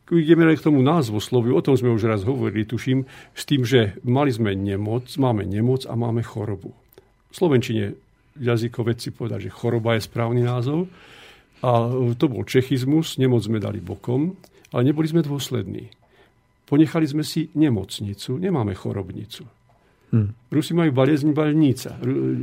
Ideme 0.09 0.49
k 0.57 0.65
tomu 0.65 0.82
názvu 0.82 1.22
slovu, 1.22 1.53
o 1.53 1.61
tom 1.61 1.78
sme 1.78 1.93
už 1.93 2.09
raz 2.09 2.26
hovorili, 2.26 2.65
tuším, 2.65 3.05
s 3.38 3.45
tým, 3.45 3.61
že 3.61 4.01
mali 4.01 4.34
sme 4.34 4.57
nemoc, 4.57 5.05
máme 5.22 5.45
nemoc 5.45 5.86
a 5.86 5.93
máme 5.93 6.26
chorobu. 6.26 6.74
V 7.30 7.34
Slovenčine 7.38 7.93
jazykovedci 8.41 9.13
povedali, 9.13 9.45
že 9.45 9.53
choroba 9.53 9.93
je 9.93 10.07
správny 10.09 10.49
názov. 10.49 10.89
A 11.61 11.93
to 12.17 12.26
bol 12.26 12.41
čechizmus, 12.47 13.22
nemoc 13.22 13.45
sme 13.45 13.61
dali 13.61 13.78
bokom, 13.78 14.34
ale 14.74 14.82
neboli 14.82 15.05
sme 15.05 15.22
dôslední. 15.22 15.93
Ponechali 16.65 17.05
sme 17.05 17.22
si 17.22 17.53
nemocnicu, 17.53 18.34
nemáme 18.41 18.74
chorobnicu. 18.74 19.45
Hmm. 20.10 20.34
Rusi 20.49 20.74
majú 20.74 20.89
baliezni 20.89 21.38
balnica, 21.38 21.93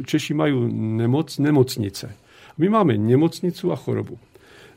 Češi 0.06 0.32
majú 0.38 0.70
nemoc, 0.70 1.34
nemocnice. 1.42 2.06
My 2.62 2.66
máme 2.70 2.94
nemocnicu 2.94 3.74
a 3.74 3.76
chorobu. 3.76 4.16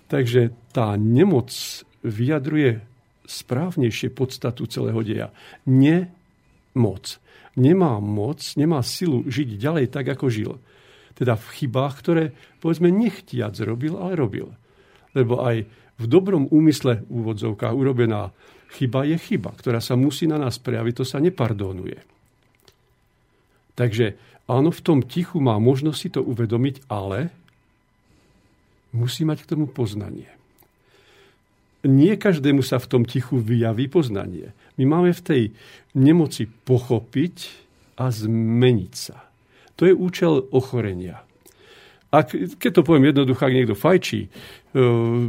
Takže 0.09 0.73
tá 0.73 0.97
nemoc 0.97 1.53
vyjadruje 2.01 2.81
správnejšie 3.29 4.09
podstatu 4.09 4.65
celého 4.65 4.99
deja. 5.05 5.29
Nemoc. 5.69 7.21
Nemá 7.53 8.01
moc, 8.01 8.41
nemá 8.57 8.81
silu 8.81 9.21
žiť 9.29 9.49
ďalej 9.61 9.85
tak, 9.93 10.09
ako 10.17 10.25
žil. 10.33 10.51
Teda 11.13 11.37
v 11.37 11.45
chybách, 11.61 11.93
ktoré, 12.01 12.23
povedzme, 12.57 12.89
nechtiac 12.89 13.53
robil, 13.61 14.01
ale 14.01 14.17
robil. 14.17 14.49
Lebo 15.13 15.45
aj 15.45 15.67
v 15.99 16.05
dobrom 16.09 16.49
úmysle 16.49 17.05
v 17.05 17.37
urobená 17.69 18.33
Chyba 18.69 19.01
je 19.01 19.17
chyba, 19.17 19.49
ktorá 19.57 19.81
sa 19.81 19.97
musí 19.97 20.29
na 20.29 20.37
nás 20.37 20.61
prejaviť, 20.61 20.93
to 21.01 21.05
sa 21.05 21.17
nepardonuje. 21.17 22.18
Takže 23.79 24.19
áno, 24.51 24.75
v 24.75 24.83
tom 24.83 24.99
tichu 24.99 25.39
má 25.39 25.55
možnosť 25.55 25.99
si 25.99 26.09
to 26.11 26.19
uvedomiť, 26.19 26.91
ale 26.91 27.31
musí 28.91 29.23
mať 29.23 29.47
k 29.47 29.49
tomu 29.55 29.71
poznanie. 29.71 30.27
Nie 31.87 32.19
každému 32.19 32.59
sa 32.59 32.75
v 32.75 32.91
tom 32.91 33.03
tichu 33.07 33.39
vyjaví 33.39 33.87
poznanie. 33.87 34.51
My 34.75 34.83
máme 34.83 35.15
v 35.15 35.23
tej 35.23 35.43
nemoci 35.95 36.51
pochopiť 36.67 37.55
a 37.95 38.11
zmeniť 38.11 38.93
sa. 38.99 39.23
To 39.79 39.87
je 39.87 39.95
účel 39.95 40.43
ochorenia. 40.51 41.23
Ak, 42.11 42.35
keď 42.35 42.71
to 42.75 42.83
poviem 42.83 43.15
jednoducho, 43.15 43.47
ak 43.47 43.55
niekto 43.55 43.79
fajčí, 43.79 44.27
e, 44.27 44.29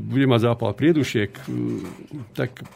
bude 0.02 0.26
mať 0.26 0.50
zápal 0.50 0.74
priedušiek, 0.74 1.30
e, 1.30 1.42
tak 2.34 2.66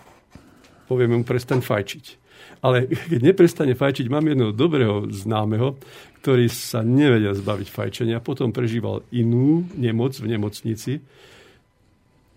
povieme 0.87 1.19
mu 1.19 1.25
prestaň 1.27 1.59
fajčiť. 1.59 2.24
Ale 2.65 2.89
keď 2.89 3.21
neprestane 3.21 3.77
fajčiť, 3.77 4.09
mám 4.09 4.25
jedného 4.25 4.57
dobrého 4.57 5.05
známeho, 5.13 5.77
ktorý 6.25 6.49
sa 6.49 6.81
nevedel 6.81 7.37
zbaviť 7.37 7.69
fajčenia, 7.69 8.25
potom 8.25 8.49
prežíval 8.49 9.05
inú 9.13 9.69
nemoc 9.77 10.17
v 10.17 10.33
nemocnici 10.33 11.05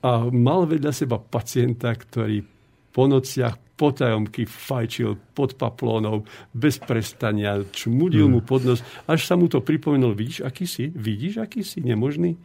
a 0.03 0.27
mal 0.27 0.67
vedľa 0.67 0.91
seba 0.91 1.15
pacienta, 1.15 1.95
ktorý 1.95 2.43
po 2.91 3.07
nociach 3.07 3.55
potajomky 3.77 4.49
fajčil 4.49 5.15
pod 5.37 5.55
paplónou, 5.55 6.25
bez 6.51 6.81
prestania, 6.81 7.61
čmudil 7.61 8.25
hmm. 8.25 8.33
mu 8.33 8.39
pod 8.41 8.65
nos, 8.65 8.81
až 9.05 9.23
sa 9.23 9.37
mu 9.37 9.45
to 9.47 9.61
pripomenul, 9.61 10.17
vidíš, 10.17 10.43
aký 10.43 10.65
si, 10.65 10.89
vidíš, 10.89 11.39
aký 11.39 11.61
si, 11.61 11.79
nemožný. 11.79 12.35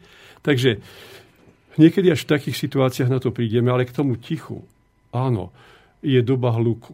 Takže 0.44 0.78
niekedy 1.80 2.12
až 2.12 2.28
v 2.28 2.32
takých 2.36 2.56
situáciách 2.68 3.10
na 3.10 3.18
to 3.18 3.32
prídeme, 3.32 3.72
ale 3.72 3.88
k 3.88 3.96
tomu 3.96 4.20
tichu. 4.20 4.60
Áno, 5.10 5.50
je 6.04 6.20
doba 6.20 6.52
hluku. 6.52 6.92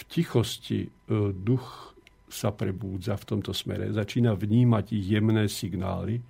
V 0.00 0.02
tichosti 0.08 0.88
e, 0.88 0.90
duch 1.36 1.92
sa 2.32 2.54
prebúdza 2.54 3.20
v 3.20 3.28
tomto 3.36 3.52
smere, 3.52 3.92
začína 3.92 4.32
vnímať 4.32 4.96
jemné 4.96 5.44
signály, 5.50 6.24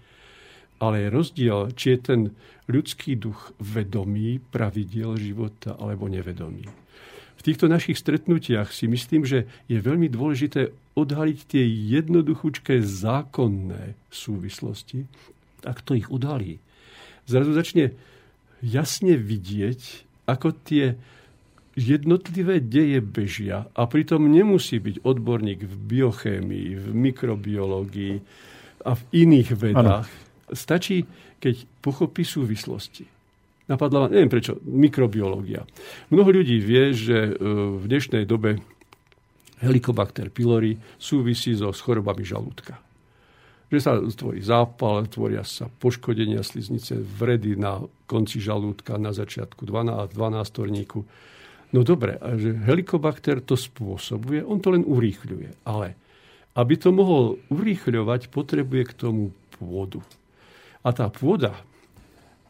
ale 0.80 1.06
je 1.06 1.08
rozdiel, 1.12 1.58
či 1.76 1.94
je 1.94 1.98
ten 2.00 2.20
ľudský 2.66 3.14
duch 3.20 3.52
vedomý 3.60 4.40
pravidiel 4.40 5.14
života 5.20 5.76
alebo 5.76 6.08
nevedomý. 6.08 6.64
V 7.36 7.42
týchto 7.44 7.68
našich 7.68 7.96
stretnutiach 8.00 8.72
si 8.72 8.88
myslím, 8.88 9.24
že 9.24 9.48
je 9.68 9.80
veľmi 9.80 10.08
dôležité 10.12 10.72
odhaliť 10.96 11.38
tie 11.48 11.64
jednoduchúčké 11.64 12.84
zákonné 12.84 13.96
súvislosti. 14.12 15.08
Ak 15.64 15.80
to 15.80 15.96
ich 15.96 16.08
odhalí, 16.12 16.60
zrazu 17.24 17.56
začne 17.56 17.96
jasne 18.60 19.16
vidieť, 19.16 20.04
ako 20.28 20.52
tie 20.64 21.00
jednotlivé 21.80 22.60
deje 22.60 23.00
bežia 23.00 23.66
a 23.72 23.88
pritom 23.88 24.28
nemusí 24.28 24.76
byť 24.76 25.00
odborník 25.00 25.64
v 25.64 25.74
biochémii, 25.88 26.68
v 26.76 26.86
mikrobiológii 26.92 28.14
a 28.84 28.92
v 28.92 29.02
iných 29.24 29.48
vedách. 29.56 30.08
Ano. 30.08 30.52
Stačí, 30.52 31.08
keď 31.40 31.64
pochopí 31.80 32.26
súvislosti. 32.26 33.08
Napadla 33.70 34.04
ma, 34.04 34.06
neviem 34.10 34.28
prečo, 34.28 34.58
mikrobiológia. 34.66 35.62
Mnoho 36.10 36.42
ľudí 36.42 36.58
vie, 36.58 36.90
že 36.90 37.30
e, 37.30 37.32
v 37.78 37.84
dnešnej 37.86 38.26
dobe 38.26 38.58
Helicobacter 39.62 40.32
pylori 40.32 40.74
súvisí 40.98 41.54
so 41.54 41.70
chorobami 41.70 42.26
žalúdka. 42.26 42.82
Že 43.70 43.78
sa 43.78 43.94
tvorí 44.02 44.42
zápal, 44.42 45.06
tvoria 45.06 45.46
sa 45.46 45.70
poškodenia 45.70 46.42
sliznice, 46.42 46.98
vredy 46.98 47.54
na 47.54 47.78
konci 48.10 48.42
žalúdka, 48.42 48.98
na 48.98 49.14
začiatku 49.14 49.62
12, 49.62 50.18
12 50.18 50.98
No 51.70 51.86
dobre, 51.86 52.18
a 52.18 52.34
že 52.34 52.50
helikobakter 52.66 53.38
to 53.42 53.54
spôsobuje, 53.54 54.42
on 54.42 54.58
to 54.58 54.74
len 54.74 54.82
urýchľuje. 54.82 55.62
Ale 55.66 55.94
aby 56.58 56.74
to 56.74 56.90
mohol 56.90 57.38
urýchľovať, 57.46 58.26
potrebuje 58.30 58.82
k 58.90 58.96
tomu 58.98 59.30
pôdu. 59.54 60.02
A 60.82 60.90
tá 60.90 61.06
pôda 61.06 61.54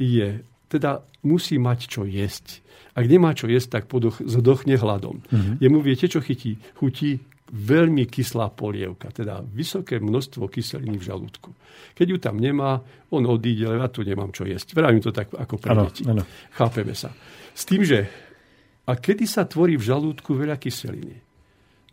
je, 0.00 0.40
teda 0.72 1.04
musí 1.20 1.60
mať 1.60 1.78
čo 1.90 2.08
jesť. 2.08 2.64
Ak 2.96 3.04
nemá 3.04 3.36
čo 3.36 3.44
jesť, 3.44 3.80
tak 3.80 3.84
podoch, 3.92 4.24
zdochne 4.24 4.80
hladom. 4.80 5.20
Mm-hmm. 5.28 5.54
Jemu 5.60 5.78
viete, 5.84 6.08
čo 6.08 6.24
chytí? 6.24 6.56
Chutí 6.80 7.20
veľmi 7.50 8.06
kyslá 8.06 8.54
polievka, 8.54 9.10
teda 9.10 9.42
vysoké 9.42 9.98
množstvo 9.98 10.46
kyseliny 10.46 10.96
v 10.96 11.04
žalúdku. 11.04 11.50
Keď 11.98 12.06
ju 12.06 12.18
tam 12.22 12.38
nemá, 12.38 12.78
on 13.10 13.26
odíde, 13.26 13.66
ale 13.66 13.82
ja 13.82 13.90
tu 13.90 14.06
nemám 14.06 14.30
čo 14.30 14.46
jesť. 14.46 14.72
Vravím 14.72 15.02
to 15.02 15.10
tak 15.10 15.34
ako 15.34 15.58
pre 15.58 15.74
deti. 15.74 16.06
Chápeme 16.54 16.94
sa. 16.94 17.10
S 17.50 17.66
tým, 17.66 17.82
že 17.82 18.06
a 18.90 18.98
kedy 18.98 19.22
sa 19.30 19.46
tvorí 19.46 19.78
v 19.78 19.86
žalúdku 19.86 20.34
veľa 20.34 20.58
kyseliny? 20.58 21.22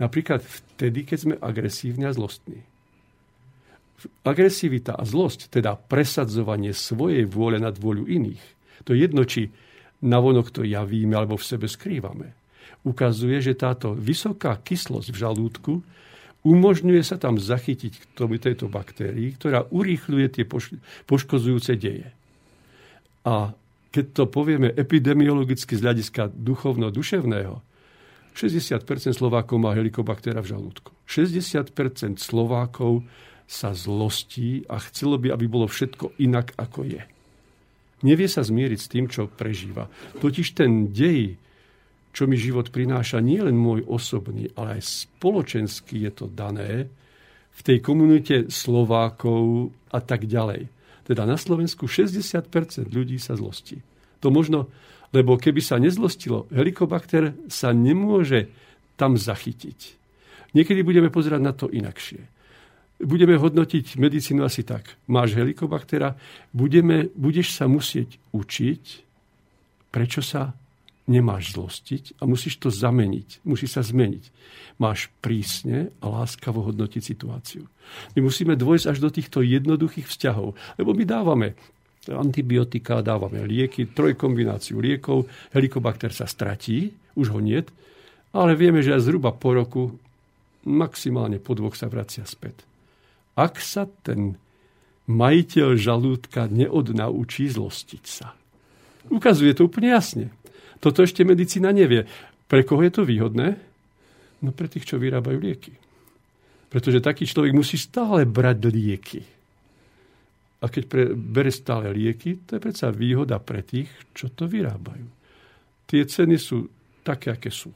Napríklad 0.01 0.41
vtedy, 0.41 1.05
keď 1.05 1.17
sme 1.21 1.35
agresívni 1.37 2.09
a 2.09 2.13
zlostní. 2.13 2.65
Agresivita 4.25 4.97
a 4.97 5.05
zlosť, 5.05 5.53
teda 5.53 5.77
presadzovanie 5.77 6.73
svojej 6.73 7.29
vôle 7.29 7.61
nad 7.61 7.77
vôľu 7.77 8.09
iných, 8.09 8.43
to 8.85 8.93
je 8.93 9.05
jedno, 9.05 9.25
či 9.25 9.49
navonok 10.05 10.53
to 10.53 10.61
javíme 10.65 11.13
alebo 11.17 11.37
v 11.37 11.45
sebe 11.45 11.65
skrývame. 11.69 12.33
Ukazuje, 12.85 13.41
že 13.41 13.57
táto 13.57 13.97
vysoká 13.97 14.57
kyslosť 14.61 15.09
v 15.13 15.17
žalúdku 15.17 15.73
umožňuje 16.45 17.01
sa 17.01 17.17
tam 17.17 17.41
zachytiť 17.41 17.93
k 17.97 18.03
tomu, 18.13 18.37
tejto 18.37 18.69
baktérii, 18.69 19.33
ktorá 19.33 19.65
urýchľuje 19.67 20.27
tie 20.29 20.45
poškozujúce 21.09 21.73
deje. 21.75 22.13
A 23.25 23.51
keď 23.91 24.05
to 24.13 24.23
povieme 24.27 24.71
epidemiologicky 24.73 25.77
z 25.77 25.81
hľadiska 25.83 26.33
duchovno-duševného, 26.35 27.63
60% 28.37 29.17
Slovákov 29.17 29.57
má 29.57 29.73
helikobaktera 29.73 30.45
v 30.45 30.53
žalúdku. 30.53 30.93
60% 31.09 32.21
Slovákov 32.21 33.01
sa 33.49 33.73
zlostí 33.73 34.61
a 34.69 34.77
chcelo 34.77 35.17
by, 35.17 35.33
aby 35.33 35.45
bolo 35.49 35.65
všetko 35.65 36.19
inak, 36.21 36.53
ako 36.59 36.85
je. 36.85 37.01
Nevie 38.05 38.29
sa 38.29 38.45
zmieriť 38.45 38.79
s 38.79 38.91
tým, 38.91 39.05
čo 39.09 39.25
prežíva. 39.25 39.89
Totiž 40.21 40.53
ten 40.53 40.93
dej, 40.93 41.33
čo 42.13 42.29
mi 42.29 42.37
život 42.37 42.69
prináša, 42.69 43.25
nie 43.25 43.41
len 43.41 43.57
môj 43.57 43.89
osobný, 43.89 44.53
ale 44.53 44.77
aj 44.77 45.09
spoločenský 45.17 46.05
je 46.05 46.11
to 46.13 46.25
dané 46.29 46.85
v 47.57 47.61
tej 47.65 47.81
komunite 47.81 48.53
Slovákov 48.53 49.73
a 49.89 49.97
tak 49.97 50.29
ďalej. 50.29 50.69
Teda 51.07 51.23
na 51.23 51.39
Slovensku 51.39 51.87
60% 51.87 52.91
ľudí 52.91 53.15
sa 53.15 53.39
zlostí. 53.39 53.79
To 54.19 54.27
možno, 54.27 54.67
lebo 55.15 55.39
keby 55.39 55.63
sa 55.63 55.79
nezlostilo, 55.79 56.51
helikobakter 56.51 57.31
sa 57.47 57.71
nemôže 57.71 58.51
tam 58.99 59.15
zachytiť. 59.15 59.95
Niekedy 60.51 60.83
budeme 60.83 61.07
pozerať 61.07 61.39
na 61.39 61.55
to 61.55 61.71
inakšie. 61.71 62.19
Budeme 62.97 63.39
hodnotiť 63.39 63.95
medicínu 63.95 64.43
asi 64.43 64.67
tak. 64.67 64.99
Máš 65.07 65.37
helikobaktera, 65.37 66.17
budeme, 66.51 67.07
budeš 67.13 67.55
sa 67.55 67.69
musieť 67.69 68.19
učiť, 68.33 68.83
prečo 69.93 70.19
sa 70.19 70.51
nemáš 71.07 71.55
zlostiť 71.55 72.19
a 72.19 72.27
musíš 72.27 72.59
to 72.59 72.67
zameniť. 72.67 73.47
Musí 73.47 73.65
sa 73.65 73.79
zmeniť. 73.79 74.29
Máš 74.77 75.09
prísne 75.23 75.89
a 76.03 76.05
láskavo 76.11 76.61
hodnotiť 76.67 77.01
situáciu. 77.01 77.63
My 78.13 78.19
musíme 78.27 78.59
dôjsť 78.59 78.85
až 78.91 78.97
do 78.99 79.09
týchto 79.09 79.39
jednoduchých 79.39 80.05
vzťahov, 80.05 80.53
lebo 80.77 80.91
my 80.91 81.03
dávame 81.07 81.47
antibiotika, 82.07 83.03
dávame 83.03 83.43
lieky, 83.43 83.91
trojkombináciu 83.91 84.79
liekov, 84.79 85.27
helikobakter 85.51 86.11
sa 86.15 86.23
stratí, 86.23 86.95
už 87.19 87.35
ho 87.35 87.39
niet, 87.43 87.67
ale 88.31 88.55
vieme, 88.55 88.79
že 88.79 88.95
zhruba 88.99 89.35
po 89.35 89.55
roku, 89.55 89.83
maximálne 90.67 91.39
po 91.39 91.55
dvoch 91.55 91.75
sa 91.75 91.91
vracia 91.91 92.23
späť. 92.23 92.63
Ak 93.35 93.59
sa 93.59 93.87
ten 94.03 94.39
majiteľ 95.07 95.79
žalúdka 95.79 96.51
neodnaučí 96.51 97.47
zlostiť 97.47 98.03
sa. 98.03 98.35
Ukazuje 99.07 99.55
to 99.55 99.71
úplne 99.71 99.95
jasne. 99.95 100.27
Toto 100.77 101.01
ešte 101.01 101.25
medicína 101.25 101.73
nevie. 101.73 102.05
Pre 102.47 102.61
koho 102.63 102.81
je 102.85 102.93
to 102.93 103.03
výhodné? 103.03 103.57
No 104.41 104.53
pre 104.53 104.69
tých, 104.69 104.85
čo 104.85 105.01
vyrábajú 105.01 105.37
lieky. 105.41 105.73
Pretože 106.69 107.01
taký 107.01 107.25
človek 107.25 107.55
musí 107.55 107.79
stále 107.79 108.27
brať 108.27 108.69
lieky. 108.69 109.21
A 110.57 110.65
keď 110.69 110.83
pre, 110.89 111.03
bere 111.13 111.53
stále 111.53 111.93
lieky, 111.93 112.45
to 112.45 112.57
je 112.57 112.63
predsa 112.63 112.89
výhoda 112.89 113.37
pre 113.37 113.61
tých, 113.61 113.89
čo 114.13 114.33
to 114.33 114.49
vyrábajú. 114.49 115.05
Tie 115.85 116.01
ceny 116.03 116.35
sú 116.37 116.65
také, 117.05 117.31
aké 117.31 117.53
sú. 117.53 117.71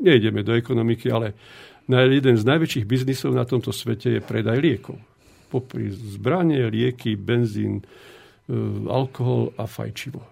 Nejdeme 0.00 0.42
do 0.42 0.56
ekonomiky, 0.56 1.12
ale 1.12 1.36
na 1.86 2.02
jeden 2.08 2.34
z 2.34 2.48
najväčších 2.48 2.88
biznisov 2.88 3.36
na 3.36 3.44
tomto 3.44 3.70
svete 3.70 4.18
je 4.18 4.20
predaj 4.24 4.58
liekov. 4.58 4.96
Popri 5.52 5.92
zbranie, 5.92 6.66
lieky, 6.66 7.14
benzín, 7.14 7.78
e, 7.78 7.84
alkohol 8.88 9.52
a 9.60 9.68
fajčivo. 9.68 10.24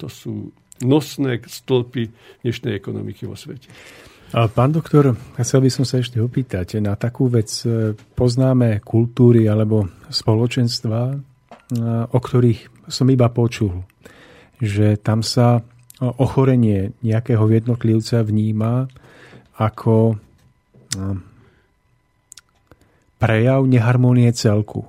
To 0.00 0.06
sú 0.06 0.48
nosné 0.82 1.40
stĺpy 1.42 2.10
dnešnej 2.42 2.74
ekonomiky 2.76 3.24
vo 3.24 3.38
svete. 3.38 3.70
Pán 4.32 4.72
doktor, 4.72 5.12
chcel 5.44 5.60
by 5.60 5.70
som 5.70 5.84
sa 5.84 6.00
ešte 6.00 6.16
opýtať, 6.16 6.80
na 6.80 6.96
takú 6.96 7.28
vec 7.28 7.52
poznáme 8.16 8.80
kultúry 8.80 9.44
alebo 9.44 9.92
spoločenstva, 10.08 11.00
e, 11.12 11.16
o 12.08 12.18
ktorých 12.18 12.88
som 12.88 13.12
iba 13.12 13.28
počul, 13.28 13.84
že 14.56 14.96
tam 14.96 15.20
sa 15.20 15.60
ochorenie 16.00 16.96
nejakého 17.04 17.44
jednotlivca 17.46 18.24
vníma 18.24 18.88
ako 19.60 20.16
e, 20.16 20.16
prejav 23.22 23.68
neharmonie 23.68 24.32
celku. 24.34 24.88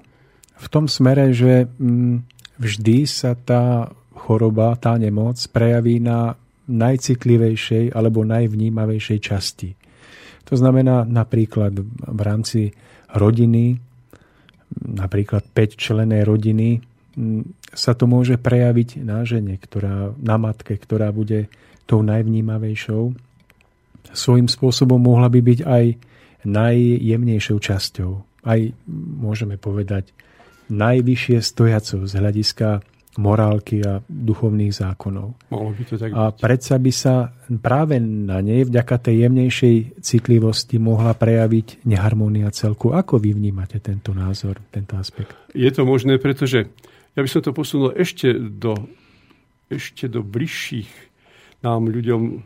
V 0.57 0.67
tom 0.71 0.89
smere, 0.89 1.35
že 1.35 1.67
mm, 1.67 2.25
vždy 2.57 2.97
sa 3.05 3.37
tá 3.37 3.93
choroba, 4.13 4.77
tá 4.77 4.95
nemoc 4.95 5.41
prejaví 5.49 5.99
na 5.99 6.37
najcitlivejšej 6.69 7.91
alebo 7.91 8.23
najvnímavejšej 8.23 9.19
časti. 9.19 9.69
To 10.47 10.53
znamená 10.55 11.03
napríklad 11.03 11.75
v 12.07 12.21
rámci 12.23 12.71
rodiny, 13.11 13.79
napríklad 14.79 15.43
5 15.51 15.75
členej 15.75 16.23
rodiny, 16.23 16.79
sa 17.73 17.93
to 17.93 18.09
môže 18.09 18.41
prejaviť 18.41 19.05
na 19.05 19.21
žene, 19.21 19.57
ktorá, 19.57 20.17
na 20.17 20.35
matke, 20.41 20.73
ktorá 20.77 21.13
bude 21.13 21.45
tou 21.85 22.01
najvnímavejšou. 22.01 23.13
Svojím 24.13 24.49
spôsobom 24.49 24.97
mohla 24.97 25.29
by 25.29 25.39
byť 25.41 25.59
aj 25.61 25.85
najjemnejšou 26.43 27.57
časťou. 27.61 28.11
Aj, 28.43 28.59
môžeme 29.19 29.55
povedať, 29.55 30.11
najvyššie 30.67 31.37
stojacou 31.39 32.03
z 32.03 32.13
hľadiska 32.17 32.67
morálky 33.21 33.85
a 33.85 34.01
duchovných 34.09 34.73
zákonov. 34.73 35.37
Mohlo 35.53 35.71
by 35.77 35.83
to 35.85 35.95
tak 36.01 36.09
a 36.13 36.33
predsa 36.33 36.81
by 36.81 36.91
sa 36.91 37.29
práve 37.61 38.01
na 38.01 38.41
nej 38.41 38.65
vďaka 38.65 38.95
tej 39.09 39.29
jemnejšej 39.29 40.01
citlivosti 40.01 40.81
mohla 40.81 41.13
prejaviť 41.13 41.85
neharmónia 41.85 42.49
celku. 42.49 42.89
Ako 42.89 43.21
vy 43.21 43.37
vnímate 43.37 43.77
tento 43.77 44.17
názor, 44.17 44.57
tento 44.73 44.97
aspekt? 44.97 45.37
Je 45.53 45.69
to 45.69 45.85
možné, 45.85 46.17
pretože 46.17 46.65
ja 47.13 47.19
by 47.21 47.29
som 47.29 47.45
to 47.45 47.53
posunul 47.53 47.93
ešte 47.93 48.33
do, 48.33 48.73
ešte 49.69 50.09
do 50.09 50.25
bližších 50.25 50.89
nám 51.61 51.93
ľuďom 51.93 52.41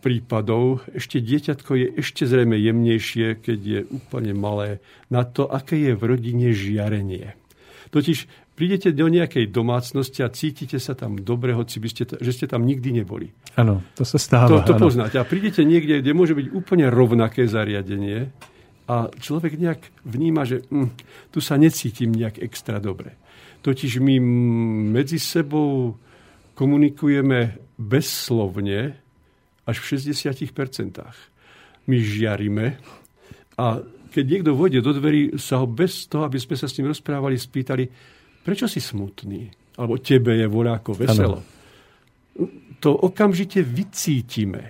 prípadov. 0.00 0.86
Ešte 0.94 1.20
dieťatko 1.20 1.70
je 1.76 1.86
ešte 2.00 2.24
zrejme 2.24 2.56
jemnejšie, 2.56 3.42
keď 3.44 3.58
je 3.60 3.80
úplne 3.90 4.32
malé, 4.32 4.80
na 5.12 5.26
to, 5.28 5.50
aké 5.50 5.76
je 5.76 5.92
v 5.92 6.02
rodine 6.06 6.54
žiarenie. 6.56 7.36
Totiž 7.90 8.45
prídete 8.56 8.88
do 8.96 9.12
nejakej 9.12 9.52
domácnosti 9.52 10.24
a 10.24 10.32
cítite 10.32 10.80
sa 10.80 10.96
tam 10.96 11.20
dobre, 11.20 11.52
hoci 11.52 11.76
by 11.76 11.88
ste, 11.92 12.02
že 12.08 12.32
ste 12.32 12.46
tam 12.48 12.64
nikdy 12.64 13.04
neboli. 13.04 13.28
Áno, 13.60 13.84
to 13.92 14.02
sa 14.08 14.16
stáva. 14.16 14.64
To, 14.64 14.64
to 14.64 14.74
poznáte. 14.80 15.20
A 15.20 15.28
prídete 15.28 15.60
niekde, 15.62 16.00
kde 16.00 16.16
môže 16.16 16.32
byť 16.32 16.56
úplne 16.56 16.88
rovnaké 16.88 17.44
zariadenie 17.44 18.32
a 18.88 19.12
človek 19.12 19.60
nejak 19.60 19.80
vníma, 20.08 20.48
že 20.48 20.64
hm, 20.72 20.88
tu 21.28 21.44
sa 21.44 21.60
necítim 21.60 22.16
nejak 22.16 22.40
extra 22.40 22.80
dobre. 22.80 23.12
Totiž 23.60 24.00
my 24.00 24.16
medzi 24.96 25.20
sebou 25.20 26.00
komunikujeme 26.56 27.60
bezslovne 27.76 28.96
až 29.68 29.76
v 29.84 29.86
60%. 30.00 30.48
My 31.86 31.96
žiarime 32.00 32.80
a 33.60 33.84
keď 34.16 34.24
niekto 34.24 34.56
vôjde 34.56 34.80
do 34.80 34.96
dverí, 34.96 35.36
sa 35.36 35.60
ho 35.60 35.68
bez 35.68 36.08
toho, 36.08 36.24
aby 36.24 36.40
sme 36.40 36.56
sa 36.56 36.64
s 36.64 36.80
ním 36.80 36.88
rozprávali, 36.88 37.36
spýtali, 37.36 37.84
prečo 38.46 38.70
si 38.70 38.78
smutný? 38.78 39.50
Alebo 39.74 39.98
tebe 39.98 40.38
je 40.38 40.46
voľako 40.46 40.94
veselo. 40.94 41.42
Ano. 41.42 42.46
To 42.78 42.90
okamžite 42.94 43.66
vycítime. 43.66 44.62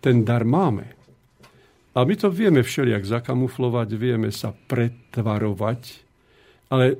Ten 0.00 0.24
dar 0.24 0.48
máme. 0.48 0.96
A 1.94 2.02
my 2.02 2.14
to 2.16 2.32
vieme 2.32 2.64
všelijak 2.64 3.06
zakamuflovať, 3.06 3.88
vieme 3.94 4.34
sa 4.34 4.50
pretvarovať, 4.50 6.02
ale 6.72 6.98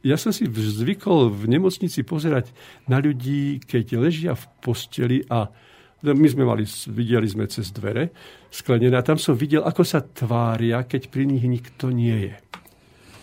ja 0.00 0.16
som 0.16 0.32
si 0.32 0.48
zvykol 0.48 1.28
v 1.28 1.44
nemocnici 1.44 2.00
pozerať 2.00 2.48
na 2.88 3.04
ľudí, 3.04 3.60
keď 3.60 4.00
ležia 4.00 4.32
v 4.32 4.44
posteli 4.64 5.20
a 5.28 5.52
my 6.00 6.28
sme 6.32 6.48
mali, 6.48 6.64
videli 6.88 7.28
sme 7.28 7.44
cez 7.52 7.68
dvere 7.68 8.08
sklenené 8.48 8.96
a 8.96 9.04
tam 9.04 9.20
som 9.20 9.36
videl, 9.36 9.60
ako 9.60 9.84
sa 9.84 10.00
tvária, 10.00 10.88
keď 10.88 11.12
pri 11.12 11.28
nich 11.28 11.44
nikto 11.44 11.92
nie 11.92 12.32
je. 12.32 12.34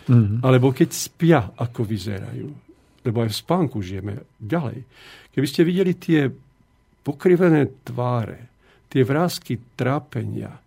Mm-hmm. 0.07 0.39
Alebo 0.43 0.71
keď 0.71 0.89
spia, 0.91 1.39
ako 1.55 1.83
vyzerajú. 1.83 2.49
Lebo 3.03 3.17
aj 3.23 3.29
v 3.31 3.39
spánku 3.39 3.77
žijeme 3.83 4.23
ďalej. 4.39 4.83
Keby 5.31 5.47
ste 5.47 5.67
videli 5.67 5.93
tie 5.95 6.27
pokrivené 7.03 7.87
tváre, 7.87 8.51
tie 8.91 9.03
vrázky 9.03 9.59
trápenia, 9.79 10.59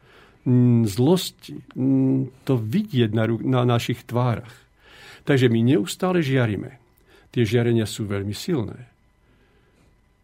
zlosti, 0.89 1.53
to 2.49 2.55
vidieť 2.57 3.11
na, 3.13 3.25
na 3.45 3.63
našich 3.69 4.09
tvárach. 4.09 4.53
Takže 5.29 5.53
my 5.53 5.61
neustále 5.61 6.25
žiarime. 6.25 6.81
Tie 7.29 7.45
žiarenia 7.45 7.85
sú 7.85 8.09
veľmi 8.09 8.33
silné. 8.33 8.89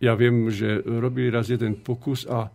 Ja 0.00 0.16
viem, 0.16 0.48
že 0.48 0.80
robili 0.84 1.28
raz 1.28 1.52
jeden 1.52 1.76
pokus 1.80 2.24
a 2.24 2.48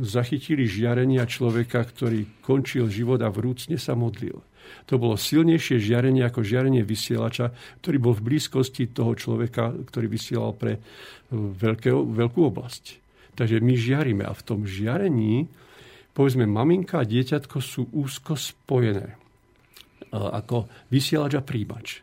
zachytili 0.00 0.64
žiarenia 0.64 1.28
človeka, 1.28 1.84
ktorý 1.84 2.40
končil 2.44 2.88
život 2.88 3.20
a 3.20 3.28
vrúcne 3.28 3.76
sa 3.76 3.92
modlil. 3.92 4.40
To 4.90 4.98
bolo 4.98 5.14
silnejšie 5.14 5.78
žiarenie 5.78 6.26
ako 6.26 6.42
žiarenie 6.42 6.82
vysielača, 6.82 7.54
ktorý 7.84 7.96
bol 8.02 8.14
v 8.18 8.34
blízkosti 8.34 8.90
toho 8.90 9.14
človeka, 9.14 9.72
ktorý 9.88 10.06
vysielal 10.10 10.52
pre 10.54 10.80
veľké, 11.32 11.94
veľkú 11.94 12.40
oblasť. 12.50 12.84
Takže 13.38 13.62
my 13.62 13.74
žiarime 13.78 14.24
a 14.26 14.34
v 14.34 14.42
tom 14.44 14.66
žiarení, 14.66 15.46
povedzme, 16.12 16.44
maminka 16.44 17.00
a 17.00 17.08
dieťatko 17.08 17.56
sú 17.62 17.88
úzko 17.94 18.34
spojené 18.34 19.16
ako 20.10 20.66
vysielač 20.90 21.38
a 21.38 21.42
príjimač. 21.46 22.02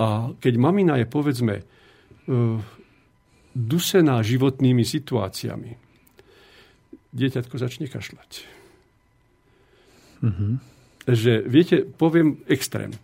A 0.00 0.32
keď 0.40 0.54
mamina 0.56 0.96
je, 0.96 1.04
povedzme, 1.04 1.60
dusená 3.52 4.16
životnými 4.24 4.80
situáciami, 4.86 5.76
dieťatko 7.12 7.54
začne 7.58 7.90
kašľať. 7.90 8.30
Mm-hmm. 10.24 10.77
Že, 11.08 11.48
viete, 11.48 11.88
poviem 11.88 12.44
extrém, 12.52 12.92
e, 12.92 12.98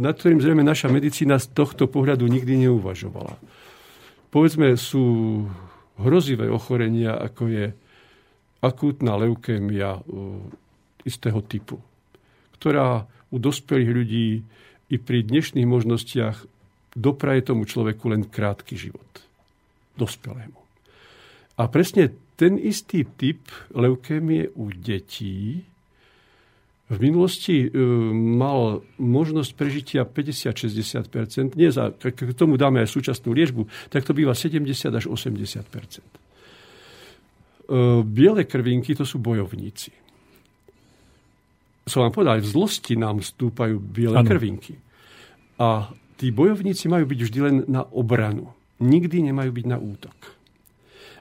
nad 0.00 0.16
ktorým 0.16 0.40
zrejme 0.40 0.64
naša 0.64 0.88
medicína 0.88 1.36
z 1.36 1.52
tohto 1.52 1.84
pohľadu 1.92 2.24
nikdy 2.24 2.64
neuvažovala. 2.64 3.36
Povedzme, 4.32 4.80
sú 4.80 5.44
hrozivé 6.00 6.48
ochorenia, 6.48 7.20
ako 7.20 7.42
je 7.52 7.66
akútna 8.64 9.20
leukémia 9.20 10.00
e, 10.00 10.02
istého 11.04 11.44
typu, 11.44 11.76
ktorá 12.56 13.04
u 13.28 13.36
dospelých 13.36 13.90
ľudí 13.92 14.28
i 14.88 14.96
pri 14.96 15.20
dnešných 15.20 15.68
možnostiach 15.68 16.48
dopraje 16.96 17.52
tomu 17.52 17.68
človeku 17.68 18.08
len 18.08 18.24
krátky 18.24 18.72
život. 18.72 19.04
Dospelému. 20.00 20.60
A 21.60 21.68
presne 21.68 22.12
ten 22.36 22.56
istý 22.56 23.04
typ 23.04 23.40
leukémie 23.72 24.48
u 24.56 24.72
detí 24.72 25.64
v 26.86 26.98
minulosti 27.02 27.66
e, 27.66 27.68
mal 28.14 28.86
možnosť 29.02 29.50
prežitia 29.58 30.06
50-60%, 30.06 31.58
nie 31.58 31.70
za, 31.74 31.90
k 31.90 32.30
tomu 32.30 32.54
dáme 32.54 32.78
aj 32.78 32.94
súčasnú 32.94 33.34
liečbu, 33.34 33.66
tak 33.90 34.06
to 34.06 34.14
býva 34.14 34.38
70 34.38 34.94
až 34.94 35.10
80%. 35.10 35.66
E, 35.66 36.10
biele 38.06 38.46
krvinky 38.46 38.94
to 38.94 39.02
sú 39.02 39.18
bojovníci. 39.18 39.90
Som 41.86 42.06
vám 42.06 42.14
povedal, 42.14 42.38
v 42.42 42.50
zlosti 42.50 42.94
nám 42.94 43.18
stúpajú 43.22 43.82
biele 43.82 44.22
ano. 44.22 44.26
krvinky. 44.26 44.78
A 45.58 45.90
tí 46.14 46.30
bojovníci 46.30 46.86
majú 46.86 47.06
byť 47.06 47.18
vždy 47.18 47.38
len 47.42 47.56
na 47.66 47.82
obranu. 47.82 48.54
Nikdy 48.78 49.30
nemajú 49.30 49.50
byť 49.50 49.66
na 49.66 49.78
útok. 49.78 50.35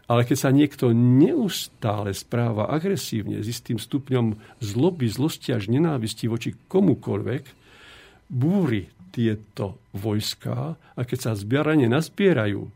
Ale 0.06 0.22
keď 0.22 0.38
sa 0.38 0.54
niekto 0.54 0.94
neustále 0.94 2.14
správa 2.14 2.70
agresívne, 2.70 3.42
s 3.42 3.50
istým 3.50 3.82
stupňom 3.82 4.38
zloby, 4.62 5.10
zlosti 5.10 5.50
až 5.50 5.66
nenávisti 5.74 6.30
voči 6.30 6.54
komukoľvek, 6.70 7.44
búri 8.30 8.86
tieto 9.10 9.82
vojska 9.98 10.78
a 10.78 11.02
keď 11.02 11.18
sa 11.18 11.32
zbiarane 11.34 11.90
naspierajú, 11.90 12.70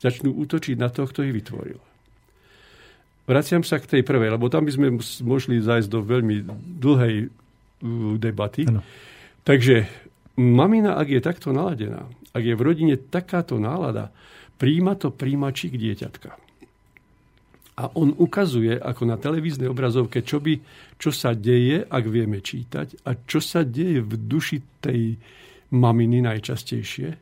začnú 0.00 0.32
útočiť 0.32 0.76
na 0.80 0.88
to, 0.88 1.04
kto 1.04 1.28
ich 1.28 1.36
vytvoril. 1.36 1.80
Vraciam 3.28 3.60
sa 3.60 3.76
k 3.76 3.98
tej 3.98 4.02
prvej, 4.02 4.32
lebo 4.32 4.48
tam 4.48 4.64
by 4.64 4.72
sme 4.72 4.88
mohli 5.22 5.60
zájsť 5.60 5.88
do 5.92 6.00
veľmi 6.00 6.36
dlhej 6.80 7.16
uh, 7.28 7.30
debaty. 8.16 8.66
Ano. 8.66 8.80
Takže 9.44 9.84
mamina, 10.40 10.96
ak 10.96 11.08
je 11.12 11.20
takto 11.20 11.52
naladená, 11.52 12.08
ak 12.32 12.42
je 12.42 12.54
v 12.56 12.64
rodine 12.64 12.96
takáto 12.96 13.60
nálada, 13.60 14.08
príjma 14.56 14.96
to 14.96 15.12
príjimačík 15.12 15.76
dieťatka. 15.76 16.49
A 17.80 17.88
on 17.96 18.12
ukazuje, 18.12 18.76
ako 18.76 19.08
na 19.08 19.16
televíznej 19.16 19.72
obrazovke, 19.72 20.20
čo, 20.20 20.36
by, 20.36 20.60
čo 21.00 21.08
sa 21.08 21.32
deje, 21.32 21.80
ak 21.88 22.04
vieme 22.04 22.44
čítať 22.44 23.08
a 23.08 23.16
čo 23.16 23.40
sa 23.40 23.64
deje 23.64 24.04
v 24.04 24.12
duši 24.20 24.60
tej 24.84 25.16
maminy 25.72 26.20
najčastejšie. 26.20 27.16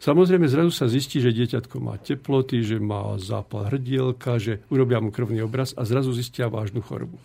Samozrejme, 0.00 0.48
zrazu 0.48 0.72
sa 0.72 0.88
zistí, 0.88 1.20
že 1.20 1.30
dieťatko 1.30 1.76
má 1.78 2.00
teploty, 2.00 2.64
že 2.64 2.80
má 2.80 3.14
zápal 3.20 3.68
hrdielka, 3.68 4.40
že 4.40 4.64
urobia 4.72 4.98
mu 4.98 5.12
krvný 5.12 5.44
obraz 5.44 5.76
a 5.76 5.84
zrazu 5.84 6.10
zistia 6.16 6.48
vážnu 6.48 6.80
chorobu. 6.80 7.20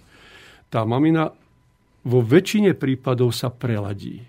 Tá 0.67 0.83
mamina 0.83 1.31
vo 2.03 2.19
väčšine 2.19 2.75
prípadov 2.75 3.31
sa 3.31 3.47
preladí 3.47 4.21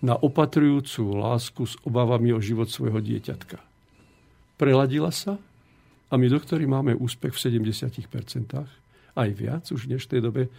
na 0.00 0.16
opatrujúcu 0.16 1.12
lásku 1.12 1.62
s 1.68 1.78
obavami 1.84 2.32
o 2.32 2.40
život 2.40 2.72
svojho 2.72 2.98
dieťatka. 3.04 3.60
Preladila 4.56 5.12
sa 5.12 5.36
a 6.10 6.14
my 6.16 6.26
doktori 6.28 6.68
máme 6.68 6.96
úspech 6.96 7.32
v 7.32 7.42
70%, 7.64 8.08
aj 9.14 9.28
viac 9.32 9.64
už 9.70 9.86
v 9.86 9.90
dnešnej 9.96 10.20
dobe, 10.20 10.50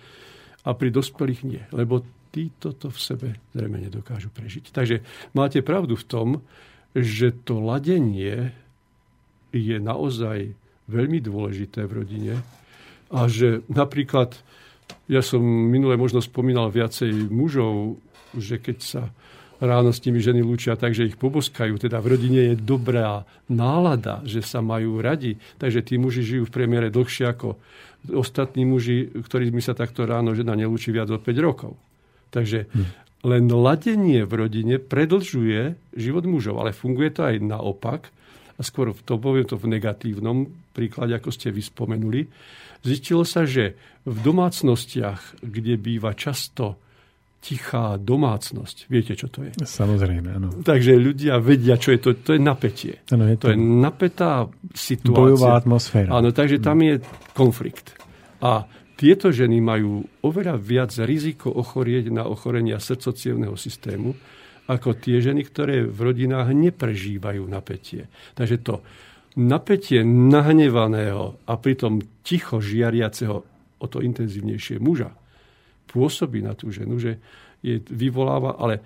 a 0.65 0.73
pri 0.73 0.89
dospelých 0.89 1.41
nie, 1.45 1.63
lebo 1.69 2.01
títo 2.33 2.73
to 2.73 2.89
v 2.89 2.99
sebe 2.99 3.27
zrejme 3.53 3.79
nedokážu 3.79 4.33
prežiť. 4.33 4.73
Takže 4.73 5.05
máte 5.37 5.61
pravdu 5.61 5.93
v 5.95 6.07
tom, 6.09 6.27
že 6.91 7.31
to 7.45 7.61
ladenie 7.61 8.51
je 9.55 9.77
naozaj 9.79 10.51
veľmi 10.89 11.21
dôležité 11.21 11.85
v 11.85 11.95
rodine. 12.03 12.33
A 13.13 13.29
že 13.29 13.61
napríklad, 13.69 14.35
ja 15.05 15.21
som 15.21 15.39
minule 15.45 15.95
možno 15.95 16.19
spomínal 16.19 16.73
viacej 16.73 17.29
mužov, 17.29 18.01
že 18.35 18.59
keď 18.59 18.77
sa 18.81 19.03
ráno 19.59 19.95
s 19.95 20.03
nimi 20.03 20.19
ženy 20.19 20.43
lúčia 20.43 20.75
tak, 20.75 20.91
že 20.91 21.07
ich 21.07 21.19
poboskajú. 21.19 21.79
Teda 21.79 22.03
v 22.03 22.17
rodine 22.17 22.53
je 22.53 22.55
dobrá 22.59 23.23
nálada, 23.47 24.19
že 24.27 24.43
sa 24.43 24.59
majú 24.59 24.99
radi. 24.99 25.39
Takže 25.59 25.85
tí 25.85 25.95
muži 25.95 26.23
žijú 26.25 26.43
v 26.47 26.55
priemere 26.55 26.91
dlhšie 26.91 27.25
ako 27.29 27.55
ostatní 28.13 28.67
muži, 28.67 29.09
ktorými 29.15 29.63
sa 29.63 29.73
takto 29.73 30.05
ráno 30.05 30.35
žena 30.37 30.53
nelúči 30.53 30.93
viac 30.93 31.09
od 31.09 31.23
5 31.23 31.35
rokov. 31.41 31.73
Takže 32.29 32.67
hm. 32.69 32.85
len 33.25 33.43
ladenie 33.49 34.27
v 34.27 34.33
rodine 34.35 34.75
predlžuje 34.77 35.79
život 35.95 36.25
mužov, 36.27 36.59
ale 36.59 36.75
funguje 36.75 37.09
to 37.15 37.25
aj 37.25 37.35
naopak. 37.41 38.11
A 38.55 38.63
skôr 38.63 38.95
to 39.03 39.19
poviem 39.19 39.43
to 39.43 39.59
v 39.59 39.67
negatívnom 39.67 40.47
príklade, 40.71 41.11
ako 41.11 41.27
ste 41.27 41.51
vyspomenuli. 41.51 42.23
Zistilo 42.85 43.27
sa, 43.27 43.43
že 43.43 43.75
v 44.07 44.17
domácnostiach, 44.21 45.43
kde 45.43 45.75
býva 45.75 46.15
často 46.15 46.79
tichá 47.45 48.01
domácnosť. 48.01 48.89
Viete, 48.89 49.13
čo 49.13 49.29
to 49.29 49.45
je? 49.45 49.53
Samozrejme, 49.53 50.33
áno. 50.33 50.49
Takže 50.65 50.97
ľudia 50.97 51.37
vedia, 51.37 51.77
čo 51.77 51.93
je 51.93 51.99
to. 52.01 52.09
To 52.17 52.31
je 52.33 52.41
napätie. 52.41 53.05
Ano, 53.13 53.29
je 53.29 53.37
to... 53.37 53.45
to 53.45 53.53
je 53.53 53.59
napätá 53.61 54.49
situácia. 54.73 55.37
Bojová 55.37 55.61
atmosféra. 55.61 56.09
Áno, 56.09 56.33
takže 56.33 56.57
tam 56.57 56.81
je 56.81 56.97
konflikt. 57.37 57.93
A 58.41 58.65
tieto 58.97 59.29
ženy 59.29 59.61
majú 59.61 60.01
oveľa 60.25 60.57
viac 60.57 60.89
riziko 61.05 61.53
ochorieť 61.53 62.09
na 62.09 62.25
ochorenia 62.25 62.81
srdcocievného 62.81 63.53
systému, 63.53 64.17
ako 64.65 64.97
tie 64.97 65.21
ženy, 65.21 65.45
ktoré 65.45 65.85
v 65.85 65.99
rodinách 66.01 66.49
neprežívajú 66.49 67.45
napätie. 67.45 68.09
Takže 68.33 68.57
to 68.65 68.81
napätie 69.37 70.01
nahnevaného 70.01 71.45
a 71.45 71.53
pritom 71.61 72.01
ticho 72.25 72.57
žiariaceho 72.57 73.35
o 73.77 73.85
to 73.85 74.01
intenzívnejšie 74.01 74.81
muža, 74.81 75.13
pôsobí 75.95 76.43
na 76.43 76.51
tú 76.51 76.67
ženu, 76.75 76.99
že 76.99 77.23
je 77.63 77.79
vyvoláva, 77.79 78.59
ale 78.59 78.83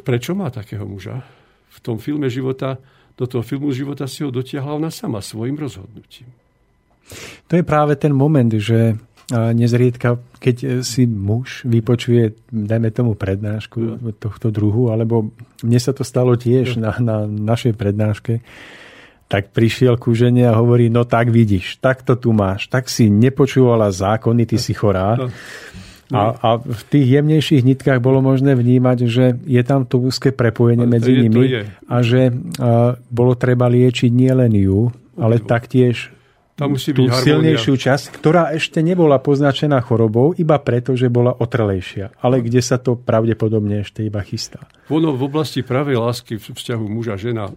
prečo 0.00 0.32
má 0.32 0.48
takého 0.48 0.88
muža? 0.88 1.20
V 1.68 1.78
tom 1.84 2.00
filme 2.00 2.32
života, 2.32 2.80
do 3.12 3.28
toho 3.28 3.44
filmu 3.44 3.68
života 3.76 4.08
si 4.08 4.24
ho 4.24 4.32
dotiahla 4.32 4.80
ona 4.80 4.88
sama 4.88 5.20
svojim 5.20 5.60
rozhodnutím. 5.60 6.32
To 7.52 7.60
je 7.60 7.64
práve 7.64 8.00
ten 8.00 8.16
moment, 8.16 8.48
že 8.48 8.96
nezriedka, 9.32 10.16
keď 10.40 10.80
si 10.80 11.04
muž 11.04 11.68
vypočuje, 11.68 12.32
dajme 12.48 12.88
tomu 12.88 13.12
prednášku 13.12 13.78
ja. 13.80 13.94
tohto 14.16 14.48
druhu, 14.48 14.88
alebo 14.88 15.36
mne 15.60 15.80
sa 15.80 15.92
to 15.92 16.00
stalo 16.00 16.32
tiež 16.32 16.80
ja. 16.80 16.88
na, 16.88 16.90
na 16.96 17.16
našej 17.28 17.76
prednáške, 17.76 18.40
tak 19.28 19.52
prišiel 19.52 20.00
ku 20.00 20.16
žene 20.16 20.48
a 20.48 20.56
hovorí, 20.56 20.88
no 20.88 21.04
tak 21.04 21.28
vidíš, 21.28 21.76
tak 21.84 22.00
to 22.00 22.16
tu 22.16 22.32
máš, 22.32 22.72
tak 22.72 22.88
si 22.88 23.12
nepočúvala 23.12 23.92
zákony, 23.92 24.48
ty 24.48 24.56
si 24.56 24.72
chorá. 24.72 25.20
A, 26.08 26.32
a 26.40 26.48
v 26.56 26.82
tých 26.88 27.20
jemnejších 27.20 27.62
nitkách 27.68 28.00
bolo 28.00 28.24
možné 28.24 28.56
vnímať, 28.56 28.98
že 29.04 29.36
je 29.44 29.62
tam 29.64 29.84
to 29.84 30.00
úzke 30.00 30.32
prepojenie 30.32 30.88
ale 30.88 30.94
medzi 30.96 31.12
je, 31.12 31.20
nimi 31.20 31.44
a 31.84 31.96
že 32.00 32.32
a, 32.32 32.96
bolo 33.12 33.36
treba 33.36 33.68
liečiť 33.68 34.08
nielen 34.08 34.56
ju, 34.56 34.88
ale 35.20 35.36
taktiež 35.36 36.16
tam 36.58 36.74
musí 36.74 36.90
tú 36.90 37.06
byť 37.06 37.14
silnejšiu 37.22 37.74
časť, 37.78 38.18
ktorá 38.18 38.50
ešte 38.50 38.82
nebola 38.82 39.22
poznačená 39.22 39.78
chorobou, 39.78 40.34
iba 40.34 40.58
preto, 40.58 40.98
že 40.98 41.06
bola 41.06 41.30
otrlejšia, 41.30 42.18
ale 42.18 42.42
kde 42.42 42.58
sa 42.58 42.82
to 42.82 42.98
pravdepodobne 42.98 43.86
ešte 43.86 44.02
iba 44.02 44.18
chystá. 44.26 44.66
Ono 44.90 45.14
v 45.14 45.22
oblasti 45.22 45.62
pravej 45.62 46.02
lásky 46.02 46.34
v 46.34 46.50
vzťahu 46.50 46.84
muža-žena 46.90 47.54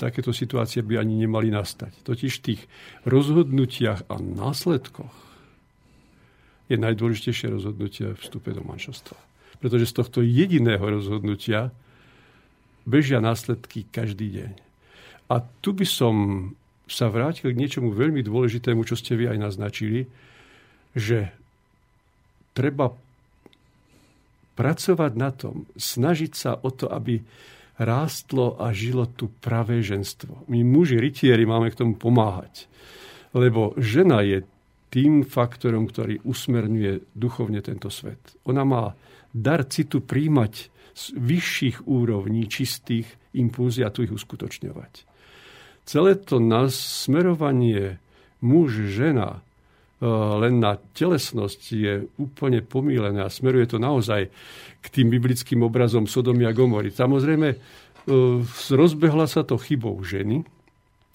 takéto 0.00 0.32
situácie 0.32 0.80
by 0.80 0.96
ani 0.96 1.28
nemali 1.28 1.52
nastať. 1.52 2.00
Totiž 2.08 2.32
v 2.40 2.44
tých 2.48 2.60
rozhodnutiach 3.04 4.08
a 4.08 4.16
následkoch 4.16 5.27
je 6.68 6.76
najdôležitejšie 6.76 7.48
rozhodnutie 7.52 8.12
v 8.12 8.20
vstupe 8.20 8.52
do 8.52 8.60
manželstva. 8.64 9.16
Pretože 9.58 9.90
z 9.90 9.96
tohto 9.96 10.20
jediného 10.20 10.84
rozhodnutia 10.84 11.72
bežia 12.84 13.18
následky 13.18 13.88
každý 13.88 14.28
deň. 14.30 14.52
A 15.28 15.44
tu 15.60 15.76
by 15.76 15.84
som 15.84 16.14
sa 16.88 17.12
vrátil 17.12 17.52
k 17.52 17.60
niečomu 17.60 17.92
veľmi 17.92 18.24
dôležitému, 18.24 18.80
čo 18.88 18.96
ste 18.96 19.12
vy 19.12 19.36
aj 19.36 19.38
naznačili, 19.40 20.08
že 20.96 21.28
treba 22.56 22.96
pracovať 24.56 25.12
na 25.14 25.30
tom, 25.30 25.68
snažiť 25.76 26.32
sa 26.32 26.56
o 26.56 26.72
to, 26.72 26.88
aby 26.88 27.20
rástlo 27.78 28.58
a 28.58 28.74
žilo 28.74 29.06
tu 29.06 29.30
pravé 29.38 29.84
ženstvo. 29.84 30.48
My 30.50 30.66
muži, 30.66 30.98
rytieri, 30.98 31.46
máme 31.46 31.70
k 31.70 31.78
tomu 31.78 31.94
pomáhať. 31.94 32.66
Lebo 33.30 33.76
žena 33.78 34.24
je 34.26 34.42
tým 34.88 35.24
faktorom, 35.24 35.88
ktorý 35.88 36.24
usmerňuje 36.24 37.12
duchovne 37.12 37.60
tento 37.60 37.92
svet. 37.92 38.20
Ona 38.48 38.64
má 38.64 38.96
dar 39.32 39.64
citu 39.68 40.00
príjmať 40.00 40.52
z 40.96 41.04
vyšších 41.14 41.86
úrovní 41.86 42.48
čistých 42.48 43.06
impulzí 43.36 43.84
a 43.84 43.92
tu 43.92 44.02
ich 44.02 44.10
uskutočňovať. 44.10 45.06
Celé 45.88 46.20
to 46.20 46.36
smerovanie 46.68 47.96
muž-žena 48.44 49.38
e, 49.38 49.40
len 50.42 50.60
na 50.60 50.76
telesnosť 50.76 51.60
je 51.72 51.94
úplne 52.20 52.60
pomílené 52.60 53.24
a 53.24 53.32
smeruje 53.32 53.72
to 53.72 53.78
naozaj 53.80 54.28
k 54.84 54.86
tým 54.90 55.08
biblickým 55.08 55.64
obrazom 55.64 56.04
Sodomy 56.04 56.44
a 56.44 56.52
Gomory. 56.52 56.92
Samozrejme, 56.92 57.48
e, 57.54 57.56
rozbehla 58.74 59.24
sa 59.30 59.46
to 59.48 59.56
chybou 59.56 59.96
ženy, 60.04 60.44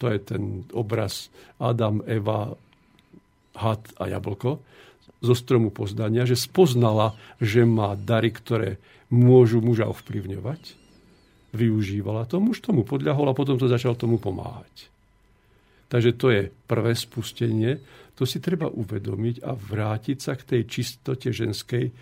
to 0.01 0.09
je 0.09 0.19
ten 0.19 0.65
obraz 0.73 1.29
Adam, 1.61 2.01
Eva, 2.09 2.57
had 3.53 3.81
a 4.01 4.09
jablko 4.09 4.61
zo 5.23 5.33
stromu 5.33 5.71
poznania, 5.71 6.27
že 6.27 6.35
spoznala, 6.35 7.15
že 7.39 7.63
má 7.63 7.95
dary, 7.95 8.35
ktoré 8.35 8.81
môžu 9.07 9.63
muža 9.63 9.87
ovplyvňovať. 9.87 10.75
Využívala 11.53 12.27
to, 12.27 12.41
muž 12.43 12.59
tomu 12.59 12.83
podľahol 12.83 13.31
a 13.31 13.37
potom 13.37 13.55
to 13.55 13.71
začal 13.71 13.95
tomu 13.95 14.19
pomáhať. 14.19 14.91
Takže 15.87 16.11
to 16.17 16.27
je 16.33 16.43
prvé 16.65 16.97
spustenie. 16.97 17.77
To 18.17 18.25
si 18.25 18.41
treba 18.41 18.65
uvedomiť 18.67 19.45
a 19.45 19.53
vrátiť 19.53 20.17
sa 20.17 20.33
k 20.33 20.43
tej 20.43 20.61
čistote 20.65 21.29
ženskej. 21.29 21.93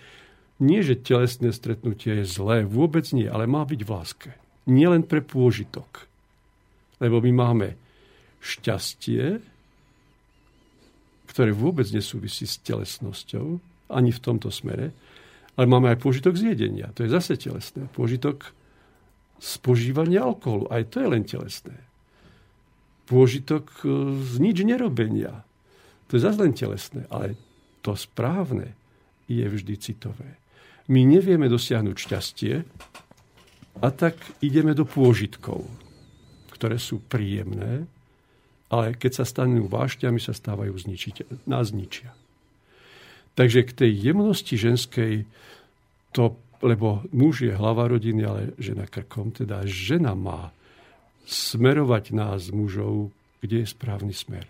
Nie, 0.64 0.80
že 0.80 0.96
telesné 0.96 1.52
stretnutie 1.52 2.24
je 2.24 2.26
zlé, 2.26 2.64
vôbec 2.64 3.04
nie, 3.12 3.28
ale 3.28 3.50
má 3.50 3.68
byť 3.68 3.82
v 3.84 3.92
láske. 3.92 4.30
Nie 4.72 4.88
pre 5.04 5.20
pôžitok. 5.20 6.08
Lebo 7.04 7.20
my 7.20 7.32
máme 7.34 7.68
šťastie, 8.40 9.51
ktoré 11.32 11.56
vôbec 11.56 11.88
nesúvisí 11.96 12.44
s 12.44 12.60
telesnosťou, 12.60 13.64
ani 13.88 14.12
v 14.12 14.20
tomto 14.20 14.52
smere, 14.52 14.92
ale 15.56 15.66
máme 15.68 15.92
aj 15.92 16.04
požitok 16.04 16.36
z 16.36 16.56
jedenia. 16.56 16.92
To 16.96 17.08
je 17.08 17.10
zase 17.12 17.40
telesné. 17.40 17.88
Požitok 17.92 18.52
spožívania 19.40 20.28
alkoholu. 20.28 20.68
Aj 20.68 20.84
to 20.88 21.00
je 21.00 21.08
len 21.08 21.24
telesné. 21.24 21.76
pôžitok 23.08 23.84
e, 23.84 24.16
z 24.24 24.36
nič 24.40 24.64
nerobenia. 24.64 25.44
To 26.08 26.16
je 26.16 26.24
zase 26.24 26.40
len 26.40 26.56
telesné, 26.56 27.08
ale 27.12 27.36
to 27.84 27.96
správne 27.96 28.72
je 29.28 29.44
vždy 29.44 29.76
citové. 29.80 30.40
My 30.88 31.04
nevieme 31.04 31.48
dosiahnuť 31.48 31.96
šťastie 31.96 32.54
a 33.80 33.88
tak 33.92 34.16
ideme 34.44 34.72
do 34.72 34.84
pôžitkov, 34.84 35.64
ktoré 36.56 36.80
sú 36.80 37.04
príjemné, 37.04 37.88
ale 38.72 38.96
keď 38.96 39.22
sa 39.22 39.26
stanú 39.28 39.68
vášťami, 39.68 40.18
sa 40.18 40.32
stávajú 40.32 40.72
zničiteľ, 40.72 41.44
nás 41.44 41.76
zničia. 41.76 42.16
Takže 43.36 43.68
k 43.68 43.72
tej 43.76 43.92
jemnosti 44.12 44.56
ženskej, 44.56 45.28
to, 46.16 46.40
lebo 46.64 47.04
muž 47.12 47.44
je 47.44 47.52
hlava 47.52 47.92
rodiny, 47.92 48.22
ale 48.24 48.42
žena 48.56 48.88
krkom, 48.88 49.36
teda 49.36 49.68
žena 49.68 50.16
má 50.16 50.56
smerovať 51.28 52.16
nás 52.16 52.48
mužov, 52.52 53.12
kde 53.44 53.64
je 53.64 53.68
správny 53.68 54.16
smer. 54.16 54.48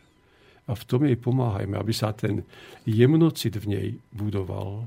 A 0.69 0.77
v 0.77 0.84
tom 0.85 1.02
jej 1.10 1.18
pomáhajme, 1.18 1.73
aby 1.73 1.93
sa 1.93 2.14
ten 2.14 2.45
jemnocit 2.85 3.57
v 3.57 3.65
nej 3.65 3.88
budoval. 4.14 4.85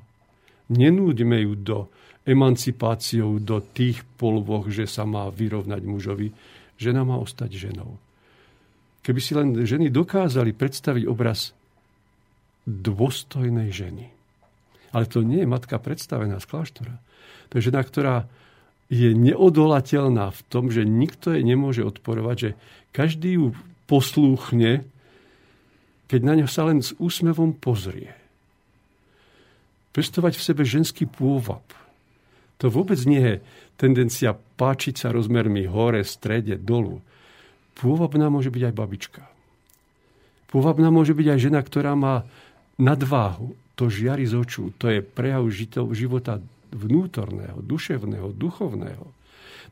Nenúďme 0.70 1.42
ju 1.42 1.52
do 1.58 1.78
emancipáciou 2.24 3.36
do 3.42 3.60
tých 3.60 4.06
polvoch, 4.16 4.70
že 4.70 4.86
sa 4.88 5.04
má 5.04 5.28
vyrovnať 5.28 5.82
mužovi. 5.84 6.32
Žena 6.80 7.04
má 7.04 7.20
ostať 7.20 7.68
ženou. 7.68 8.00
Keby 9.04 9.20
si 9.20 9.32
len 9.36 9.52
ženy 9.68 9.92
dokázali 9.92 10.56
predstaviť 10.56 11.04
obraz 11.04 11.52
dôstojnej 12.64 13.68
ženy. 13.68 14.08
Ale 14.96 15.04
to 15.04 15.20
nie 15.20 15.44
je 15.44 15.48
matka 15.48 15.76
predstavená 15.76 16.40
z 16.40 16.48
kláštora. 16.48 16.96
To 17.52 17.60
je 17.60 17.66
žena, 17.68 17.84
ktorá 17.84 18.24
je 18.88 19.12
neodolateľná 19.12 20.32
v 20.32 20.40
tom, 20.48 20.72
že 20.72 20.88
nikto 20.88 21.36
jej 21.36 21.44
nemôže 21.44 21.84
odporovať, 21.84 22.36
že 22.36 22.50
každý 22.96 23.30
ju 23.36 23.46
poslúchne, 23.84 24.86
keď 26.08 26.20
na 26.24 26.34
ňo 26.40 26.48
sa 26.48 26.68
len 26.68 26.80
s 26.80 26.96
úsmevom 26.96 27.56
pozrie. 27.56 28.12
Pestovať 29.92 30.40
v 30.40 30.46
sebe 30.46 30.62
ženský 30.64 31.04
pôvab. 31.04 31.64
To 32.62 32.70
vôbec 32.70 32.98
nie 33.04 33.20
je 33.20 33.34
tendencia 33.76 34.32
páčiť 34.34 34.94
sa 34.94 35.08
rozmermi 35.10 35.66
hore, 35.66 36.06
strede, 36.06 36.54
dolu. 36.56 37.02
Pôvabná 37.74 38.30
môže 38.30 38.50
byť 38.54 38.62
aj 38.70 38.74
babička. 38.74 39.22
Pôvabná 40.50 40.88
môže 40.94 41.14
byť 41.14 41.26
aj 41.34 41.38
žena, 41.38 41.60
ktorá 41.62 41.98
má 41.98 42.22
nadváhu. 42.78 43.58
To 43.74 43.90
žiari 43.90 44.22
z 44.22 44.38
očú. 44.38 44.70
To 44.78 44.86
je 44.86 45.02
prejav 45.02 45.42
života 45.90 46.38
vnútorného, 46.70 47.58
duševného, 47.58 48.30
duchovného. 48.34 49.06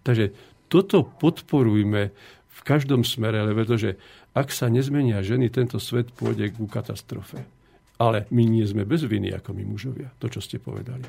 Takže 0.03 0.35
toto 0.67 1.07
podporujme 1.07 2.03
v 2.51 2.61
každom 2.67 3.07
smere, 3.07 3.43
lebo 3.47 3.63
že 3.79 3.95
ak 4.33 4.49
sa 4.49 4.73
nezmenia 4.73 5.21
ženy, 5.21 5.53
tento 5.53 5.77
svet 5.77 6.09
pôjde 6.11 6.51
ku 6.57 6.65
katastrofe. 6.67 7.45
Ale 8.01 8.27
my 8.33 8.43
nie 8.49 8.65
sme 8.67 8.89
bez 8.89 9.05
viny, 9.07 9.31
ako 9.31 9.55
my 9.55 9.63
mužovia, 9.63 10.11
to, 10.19 10.27
čo 10.27 10.41
ste 10.43 10.59
povedali. 10.59 11.05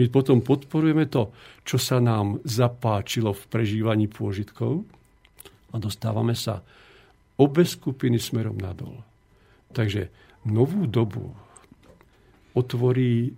My 0.00 0.08
potom 0.08 0.40
podporujeme 0.40 1.04
to, 1.12 1.34
čo 1.66 1.76
sa 1.76 2.00
nám 2.00 2.40
zapáčilo 2.48 3.36
v 3.36 3.42
prežívaní 3.52 4.08
pôžitkov, 4.08 4.88
a 5.72 5.76
dostávame 5.80 6.36
sa 6.36 6.60
obe 7.40 7.64
skupiny 7.64 8.20
smerom 8.20 8.60
nadol. 8.60 9.00
Takže 9.72 10.12
novú 10.44 10.84
dobu 10.84 11.32
otvorí 12.52 13.32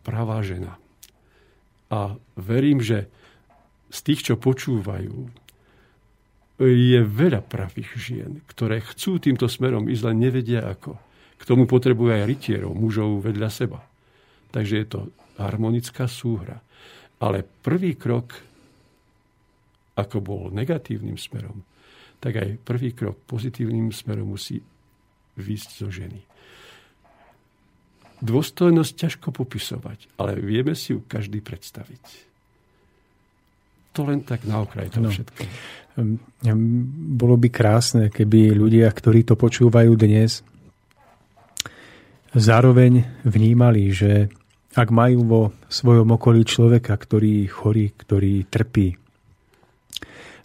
pravá 0.00 0.40
žena. 0.40 0.80
A 1.92 2.16
verím, 2.34 2.80
že 2.80 3.06
z 3.92 3.98
tých, 4.02 4.32
čo 4.32 4.34
počúvajú, 4.40 5.46
je 6.56 7.00
veľa 7.04 7.44
pravých 7.44 7.90
žien, 8.00 8.32
ktoré 8.48 8.80
chcú 8.80 9.20
týmto 9.20 9.44
smerom 9.44 9.92
ísť, 9.92 10.04
len 10.08 10.16
nevedia 10.24 10.64
ako. 10.64 10.96
K 11.36 11.42
tomu 11.44 11.68
potrebujú 11.68 12.16
aj 12.16 12.24
rytierov, 12.24 12.72
mužov 12.72 13.20
vedľa 13.20 13.48
seba. 13.52 13.84
Takže 14.56 14.74
je 14.80 14.86
to 14.88 15.00
harmonická 15.36 16.08
súhra. 16.08 16.64
Ale 17.20 17.44
prvý 17.44 17.92
krok 17.92 18.32
ako 19.96 20.16
bol 20.20 20.42
negatívnym 20.52 21.16
smerom, 21.16 21.64
tak 22.20 22.36
aj 22.36 22.60
prvý 22.62 22.92
krok 22.92 23.16
pozitívnym 23.24 23.90
smerom 23.92 24.36
musí 24.36 24.60
výsť 25.36 25.70
zo 25.80 25.88
ženy. 25.88 26.20
Dôstojnosť 28.16 28.92
ťažko 28.96 29.28
popisovať, 29.28 30.16
ale 30.16 30.40
vieme 30.40 30.72
si 30.72 30.96
ju 30.96 31.04
každý 31.04 31.44
predstaviť. 31.44 32.04
To 33.96 34.08
len 34.08 34.24
tak 34.24 34.44
na 34.48 34.64
okraj 34.64 34.92
to 34.92 35.00
no. 35.04 35.12
všetko. 35.12 35.40
Ehm, 35.96 36.20
ehm, 36.44 36.60
bolo 37.16 37.36
by 37.36 37.48
krásne, 37.52 38.08
keby 38.08 38.56
ľudia, 38.56 38.88
ktorí 38.88 39.24
to 39.24 39.36
počúvajú 39.36 39.92
dnes, 39.96 40.40
zároveň 42.36 43.04
vnímali, 43.24 43.92
že 43.92 44.28
ak 44.76 44.92
majú 44.92 45.18
vo 45.24 45.42
svojom 45.72 46.12
okolí 46.20 46.44
človeka, 46.44 46.92
ktorý 46.92 47.48
chorý, 47.48 47.96
ktorý 47.96 48.44
trpí, 48.44 49.05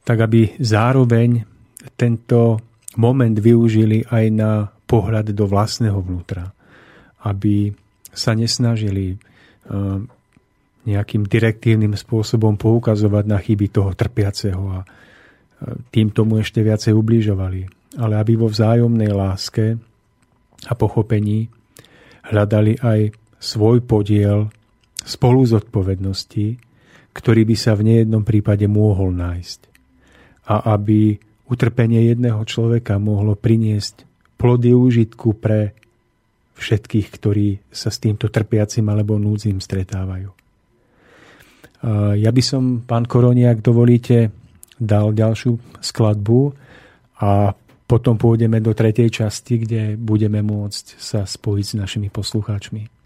tak 0.02 0.18
aby 0.26 0.58
zároveň 0.58 1.46
tento 1.94 2.62
moment 2.98 3.38
využili 3.38 4.04
aj 4.10 4.26
na 4.34 4.52
pohľad 4.68 5.32
do 5.32 5.46
vlastného 5.48 5.98
vnútra. 6.02 6.52
Aby 7.24 7.72
sa 8.12 8.36
nesnažili 8.36 9.16
eh, 9.16 9.20
nejakým 10.82 11.30
direktívnym 11.30 11.94
spôsobom 11.94 12.58
poukazovať 12.58 13.26
na 13.30 13.38
chyby 13.38 13.70
toho 13.70 13.94
trpiaceho 13.94 14.64
a 14.74 14.80
eh, 14.82 14.88
tým 15.94 16.12
tomu 16.12 16.42
ešte 16.42 16.60
viacej 16.66 16.92
ubližovali. 16.92 17.62
Ale 18.02 18.18
aby 18.18 18.36
vo 18.36 18.50
vzájomnej 18.50 19.12
láske 19.14 19.78
a 20.68 20.74
pochopení 20.76 21.48
hľadali 22.32 22.80
aj 22.82 23.14
svoj 23.42 23.82
podiel 23.84 24.50
spolu 25.02 25.42
zodpovednosti, 25.50 26.58
ktorý 27.12 27.42
by 27.44 27.56
sa 27.58 27.74
v 27.74 27.86
nejednom 27.90 28.22
prípade 28.22 28.70
mohol 28.70 29.12
nájsť 29.18 29.71
a 30.48 30.76
aby 30.78 31.20
utrpenie 31.52 32.08
jedného 32.10 32.42
človeka 32.48 32.96
mohlo 32.98 33.36
priniesť 33.36 34.08
plody 34.40 34.74
úžitku 34.74 35.38
pre 35.38 35.76
všetkých, 36.58 37.08
ktorí 37.10 37.60
sa 37.74 37.90
s 37.90 37.98
týmto 37.98 38.30
trpiacim 38.30 38.86
alebo 38.90 39.18
núdzim 39.18 39.58
stretávajú. 39.58 40.30
Ja 42.18 42.30
by 42.30 42.42
som, 42.46 42.86
pán 42.86 43.10
Koroni, 43.10 43.50
ak 43.50 43.66
dovolíte, 43.66 44.30
dal 44.78 45.14
ďalšiu 45.18 45.82
skladbu 45.82 46.54
a 47.22 47.54
potom 47.90 48.16
pôjdeme 48.16 48.62
do 48.62 48.72
tretej 48.78 49.10
časti, 49.10 49.66
kde 49.66 49.98
budeme 49.98 50.46
môcť 50.46 50.86
sa 51.02 51.26
spojiť 51.26 51.66
s 51.66 51.74
našimi 51.76 52.08
poslucháčmi. 52.14 53.01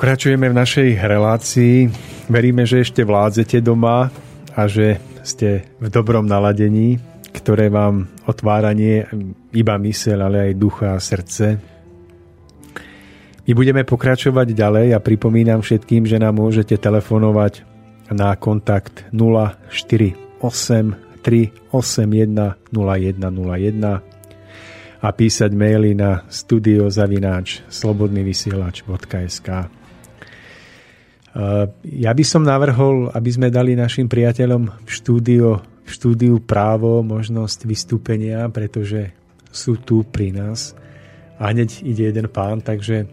Pokračujeme 0.00 0.48
v 0.48 0.56
našej 0.56 0.96
relácii. 0.96 1.92
Veríme, 2.32 2.64
že 2.64 2.80
ešte 2.80 3.04
vládzete 3.04 3.60
doma 3.60 4.08
a 4.56 4.64
že 4.64 4.96
ste 5.20 5.68
v 5.76 5.92
dobrom 5.92 6.24
naladení, 6.24 6.96
ktoré 7.36 7.68
vám 7.68 8.08
otvára 8.24 8.72
nie 8.72 9.04
iba 9.52 9.76
mysel, 9.76 10.24
ale 10.24 10.48
aj 10.48 10.52
ducha 10.56 10.96
a 10.96 11.04
srdce. 11.04 11.60
My 13.44 13.52
budeme 13.52 13.84
pokračovať 13.84 14.56
ďalej 14.56 14.96
a 14.96 15.04
pripomínam 15.04 15.60
všetkým, 15.60 16.08
že 16.08 16.16
nám 16.16 16.40
môžete 16.40 16.80
telefonovať 16.80 17.68
na 18.08 18.32
kontakt 18.40 19.04
048 19.12 20.40
381 21.20 22.56
0101 22.72 25.04
a 25.04 25.08
písať 25.12 25.50
maily 25.52 25.92
na 25.92 26.24
studiozavináč 26.24 27.68
slobodnyvysielač.sk. 27.68 29.79
Eh, 31.30 31.66
ja 32.02 32.10
by 32.10 32.24
som 32.26 32.42
navrhol, 32.42 33.06
aby 33.14 33.30
sme 33.30 33.54
dali 33.54 33.78
našim 33.78 34.10
priateľom 34.10 34.66
v 34.82 34.90
štúdiu, 34.90 35.62
v 35.86 35.90
štúdiu 35.90 36.42
právo 36.42 37.06
možnosť 37.06 37.70
vystúpenia, 37.70 38.50
pretože 38.50 39.14
sú 39.54 39.78
tu 39.78 40.02
pri 40.02 40.34
nás. 40.34 40.74
A 41.38 41.54
hneď 41.54 41.86
ide 41.86 42.10
jeden 42.10 42.26
pán, 42.26 42.58
takže 42.58 43.06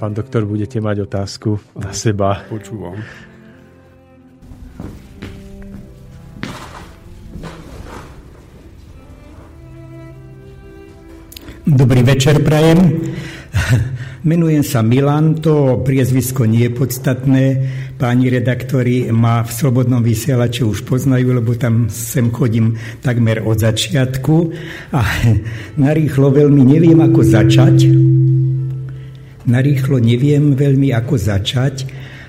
pán 0.00 0.16
doktor, 0.16 0.48
budete 0.48 0.80
mať 0.80 1.04
otázku 1.04 1.60
na 1.76 1.92
seba. 1.92 2.48
Počúvam. 2.48 2.96
Dobrý 11.68 12.00
večer, 12.00 12.40
prajem. 12.40 13.12
Menujem 14.26 14.66
sa 14.66 14.82
Milan, 14.82 15.38
to 15.38 15.78
priezvisko 15.86 16.42
nie 16.42 16.66
je 16.66 16.74
podstatné. 16.74 17.42
Páni 18.02 18.26
redaktori 18.26 19.06
ma 19.14 19.46
v 19.46 19.50
Slobodnom 19.54 20.02
vysielači 20.02 20.66
už 20.66 20.82
poznajú, 20.82 21.38
lebo 21.38 21.54
tam 21.54 21.86
sem 21.86 22.34
chodím 22.34 22.74
takmer 22.98 23.46
od 23.46 23.62
začiatku. 23.62 24.34
A 24.90 25.06
narýchlo 25.86 26.34
veľmi 26.34 26.62
neviem, 26.66 26.98
ako 26.98 27.20
začať. 27.22 27.94
Narýchlo 29.46 30.02
neviem 30.02 30.58
veľmi, 30.58 30.90
ako 30.90 31.14
začať 31.14 31.76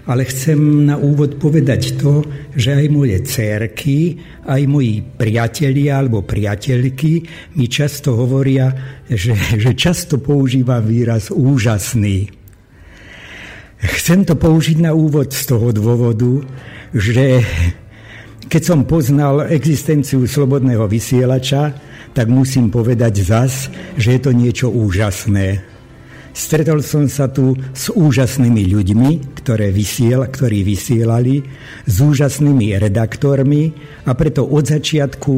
ale 0.10 0.26
chcem 0.26 0.90
na 0.90 0.98
úvod 0.98 1.38
povedať 1.38 2.02
to, 2.02 2.26
že 2.60 2.76
aj 2.76 2.88
moje 2.92 3.18
cérky, 3.24 4.20
aj 4.44 4.62
moji 4.68 5.00
priatelia 5.00 6.04
alebo 6.04 6.28
priateľky 6.28 7.24
mi 7.56 7.72
často 7.72 8.20
hovoria, 8.20 8.76
že, 9.08 9.32
že 9.56 9.72
často 9.80 10.20
používam 10.20 10.84
výraz 10.84 11.32
úžasný. 11.32 12.28
Chcem 13.80 14.28
to 14.28 14.36
použiť 14.36 14.84
na 14.84 14.92
úvod 14.92 15.32
z 15.32 15.44
toho 15.48 15.72
dôvodu, 15.72 16.44
že 16.92 17.40
keď 18.52 18.62
som 18.66 18.84
poznal 18.84 19.48
existenciu 19.48 20.28
slobodného 20.28 20.84
vysielača, 20.84 21.72
tak 22.12 22.28
musím 22.28 22.68
povedať 22.68 23.24
zas, 23.24 23.72
že 23.96 24.18
je 24.18 24.20
to 24.20 24.36
niečo 24.36 24.68
úžasné. 24.68 25.79
Stretol 26.40 26.80
som 26.80 27.12
sa 27.12 27.28
tu 27.28 27.52
s 27.76 27.92
úžasnými 27.92 28.72
ľuďmi, 28.72 29.44
ktoré 29.44 29.76
vysiel, 29.76 30.24
ktorí 30.24 30.64
vysielali, 30.64 31.44
s 31.84 31.96
úžasnými 32.00 32.80
redaktormi 32.80 33.76
a 34.08 34.16
preto 34.16 34.48
od 34.48 34.64
začiatku 34.64 35.34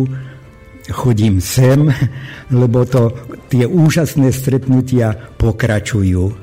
chodím 0.94 1.42
sem, 1.42 1.90
lebo 2.54 2.86
to, 2.86 3.18
tie 3.50 3.66
úžasné 3.66 4.30
stretnutia 4.30 5.18
pokračujú. 5.42 6.26
E, 6.30 6.34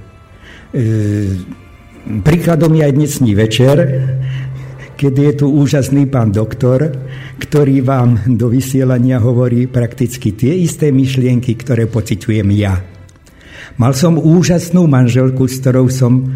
príkladom 2.27 2.75
je 2.75 2.83
aj 2.83 2.93
dnesný 2.99 3.39
večer, 3.39 3.77
keď 4.99 5.15
je 5.23 5.33
tu 5.39 5.47
úžasný 5.55 6.11
pán 6.11 6.35
doktor, 6.35 6.99
ktorý 7.39 7.87
vám 7.87 8.35
do 8.35 8.51
vysielania 8.51 9.23
hovorí 9.23 9.71
prakticky 9.71 10.35
tie 10.35 10.51
isté 10.67 10.91
myšlienky, 10.91 11.55
ktoré 11.55 11.87
pociťujem 11.87 12.51
ja. 12.59 12.98
Mal 13.79 13.93
som 13.95 14.19
úžasnú 14.19 14.87
manželku, 14.91 15.47
s 15.47 15.63
ktorou 15.63 15.87
som 15.93 16.27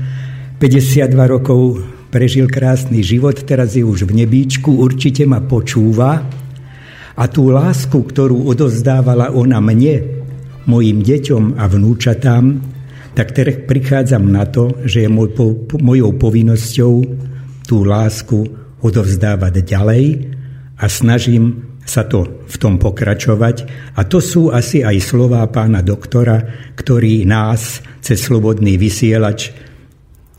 52 0.63 1.13
rokov 1.27 1.83
prežil 2.13 2.47
krásny 2.47 3.01
život, 3.01 3.41
teraz 3.49 3.73
je 3.75 3.83
už 3.83 4.05
v 4.05 4.23
nebíčku, 4.23 4.79
určite 4.79 5.25
ma 5.25 5.41
počúva. 5.41 6.23
A 7.17 7.25
tú 7.29 7.49
lásku, 7.49 7.97
ktorú 7.97 8.47
odozdávala 8.49 9.33
ona 9.33 9.59
mne, 9.65 10.23
mojim 10.69 11.03
deťom 11.03 11.57
a 11.59 11.65
vnúčatám, 11.67 12.45
tak 13.13 13.37
teraz 13.37 13.65
prichádzam 13.69 14.25
na 14.29 14.49
to, 14.49 14.85
že 14.85 15.05
je 15.05 15.11
môj, 15.11 15.37
po, 15.37 15.57
mojou 15.81 16.17
povinnosťou 16.17 16.93
tú 17.69 17.77
lásku 17.85 18.49
odovzdávať 18.81 19.55
ďalej 19.65 20.05
a 20.81 20.85
snažím 20.89 21.72
sa 21.83 22.07
to 22.07 22.47
v 22.47 22.57
tom 22.57 22.79
pokračovať. 22.79 23.57
A 23.99 24.07
to 24.07 24.23
sú 24.23 24.55
asi 24.55 24.87
aj 24.87 24.97
slová 25.03 25.43
pána 25.51 25.83
doktora, 25.83 26.41
ktorý 26.79 27.27
nás 27.27 27.83
cez 28.01 28.19
slobodný 28.23 28.79
vysielač 28.79 29.53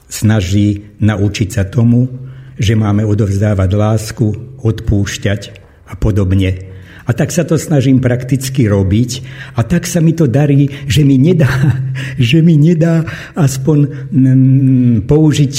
snaží 0.07 0.97
naučiť 1.01 1.49
sa 1.49 1.63
tomu, 1.67 2.05
že 2.53 2.77
máme 2.77 3.01
odovzdávať 3.01 3.69
lásku, 3.73 4.27
odpúšťať 4.61 5.41
a 5.89 5.93
podobne. 5.97 6.72
A 7.03 7.11
tak 7.11 7.35
sa 7.35 7.43
to 7.43 7.59
snažím 7.59 7.99
prakticky 7.99 8.67
robiť. 8.67 9.11
A 9.59 9.67
tak 9.67 9.83
sa 9.83 9.99
mi 9.99 10.15
to 10.15 10.27
darí, 10.27 10.71
že 10.87 11.03
mi 11.03 11.19
nedá, 11.19 11.51
že 12.19 12.39
mi 12.39 12.55
nedá 12.55 13.03
aspoň 13.35 14.09
mm, 14.11 14.95
použiť 15.07 15.53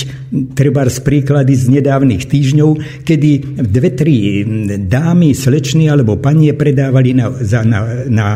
treba 0.56 0.86
z 0.88 0.98
príklady 1.04 1.54
z 1.54 1.80
nedávnych 1.80 2.26
týždňov, 2.26 3.02
kedy 3.06 3.60
dve, 3.60 3.90
tri 3.94 4.42
dámy, 4.80 5.36
slečny 5.36 5.86
alebo 5.86 6.18
panie 6.18 6.56
predávali 6.56 7.14
na, 7.14 7.30
za, 7.30 7.62
na, 7.62 8.08
na 8.08 8.28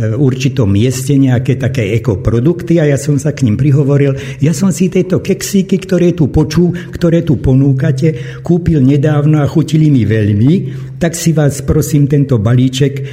určitom 0.00 0.70
mieste 0.70 1.16
nejaké 1.16 1.60
také 1.60 1.92
ekoprodukty 1.98 2.80
a 2.80 2.88
ja 2.88 2.98
som 2.98 3.20
sa 3.20 3.36
k 3.36 3.44
ním 3.44 3.60
prihovoril. 3.60 4.16
Ja 4.40 4.56
som 4.56 4.72
si 4.72 4.88
tieto 4.88 5.20
keksíky, 5.20 5.76
ktoré 5.82 6.16
tu 6.16 6.32
počú, 6.32 6.72
ktoré 6.72 7.22
tu 7.22 7.36
ponúkate, 7.38 8.40
kúpil 8.40 8.80
nedávno 8.80 9.42
a 9.42 9.50
chutili 9.50 9.92
mi 9.92 10.08
veľmi, 10.08 10.52
tak 11.00 11.16
si 11.16 11.32
vás 11.32 11.64
prosím 11.64 12.04
tento 12.04 12.36
balíček 12.36 12.94
e, 13.00 13.04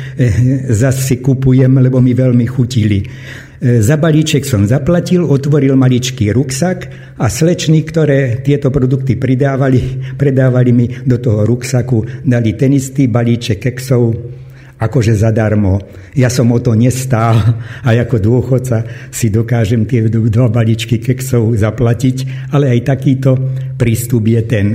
zase 0.72 1.23
kupujem, 1.23 1.72
lebo 1.80 2.03
mi 2.03 2.11
veľmi 2.11 2.45
chutili. 2.47 2.99
E, 2.99 3.80
za 3.81 3.97
balíček 3.97 4.43
som 4.43 4.68
zaplatil, 4.68 5.23
otvoril 5.23 5.73
maličký 5.73 6.30
ruksak 6.35 6.77
a 7.18 7.26
slečny, 7.26 7.81
ktoré 7.88 8.43
tieto 8.43 8.69
produkty 8.69 9.15
pridávali, 9.15 10.03
predávali 10.19 10.72
mi 10.76 10.85
do 10.91 11.18
toho 11.18 11.47
ruksaku, 11.47 12.27
dali 12.27 12.53
ten 12.53 12.76
istý 12.76 13.07
balíček 13.09 13.72
keksov, 13.72 14.36
akože 14.78 15.18
zadarmo. 15.18 15.82
Ja 16.14 16.30
som 16.30 16.54
o 16.54 16.60
to 16.62 16.78
nestál 16.78 17.38
a 17.86 17.90
ako 17.94 18.18
dôchodca 18.22 19.10
si 19.10 19.34
dokážem 19.34 19.90
tie 19.90 20.06
dva 20.06 20.49
balíčky 20.49 21.02
keksov 21.02 21.58
zaplatiť, 21.58 22.49
ale 22.54 22.78
aj 22.78 22.80
takýto 22.86 23.38
prístup 23.78 24.30
je 24.30 24.41
ten. 24.45 24.68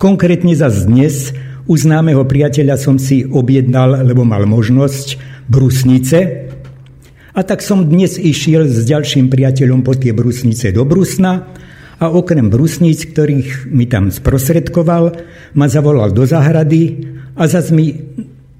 Konkrétne 0.00 0.56
za 0.56 0.72
dnes 0.72 1.32
u 1.68 1.76
známeho 1.76 2.24
priateľa 2.24 2.76
som 2.80 2.96
si 2.96 3.22
objednal, 3.22 4.02
lebo 4.02 4.24
mal 4.24 4.48
možnosť, 4.48 5.30
brusnice. 5.50 6.18
A 7.30 7.40
tak 7.46 7.62
som 7.62 7.86
dnes 7.86 8.18
išiel 8.18 8.66
s 8.66 8.86
ďalším 8.86 9.30
priateľom 9.30 9.86
po 9.86 9.94
tie 9.94 10.10
brusnice 10.10 10.74
do 10.74 10.82
Brusna 10.82 11.46
a 12.00 12.08
okrem 12.08 12.48
brusníc, 12.48 13.06
ktorých 13.06 13.70
mi 13.70 13.86
tam 13.86 14.08
sprostredkoval, 14.08 15.14
ma 15.54 15.66
zavolal 15.68 16.10
do 16.10 16.24
zahrady 16.24 17.06
a 17.36 17.46
zase 17.46 17.70
mi 17.76 17.92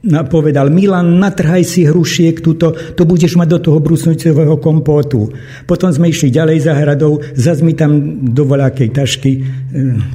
povedal, 0.01 0.73
Milan, 0.73 1.21
natrhaj 1.21 1.61
si 1.61 1.85
hrušiek 1.85 2.41
tuto, 2.41 2.73
to 2.73 3.05
budeš 3.05 3.37
mať 3.37 3.49
do 3.53 3.59
toho 3.61 3.79
brusnúcevého 3.85 4.57
kompótu. 4.57 5.29
Potom 5.69 5.93
sme 5.93 6.09
išli 6.09 6.33
ďalej 6.33 6.59
za 6.65 6.73
hradou, 6.73 7.21
zase 7.37 7.61
mi 7.61 7.77
tam 7.77 8.25
do 8.25 8.49
voľakej 8.49 8.89
tašky 8.97 9.33
e, 9.37 9.41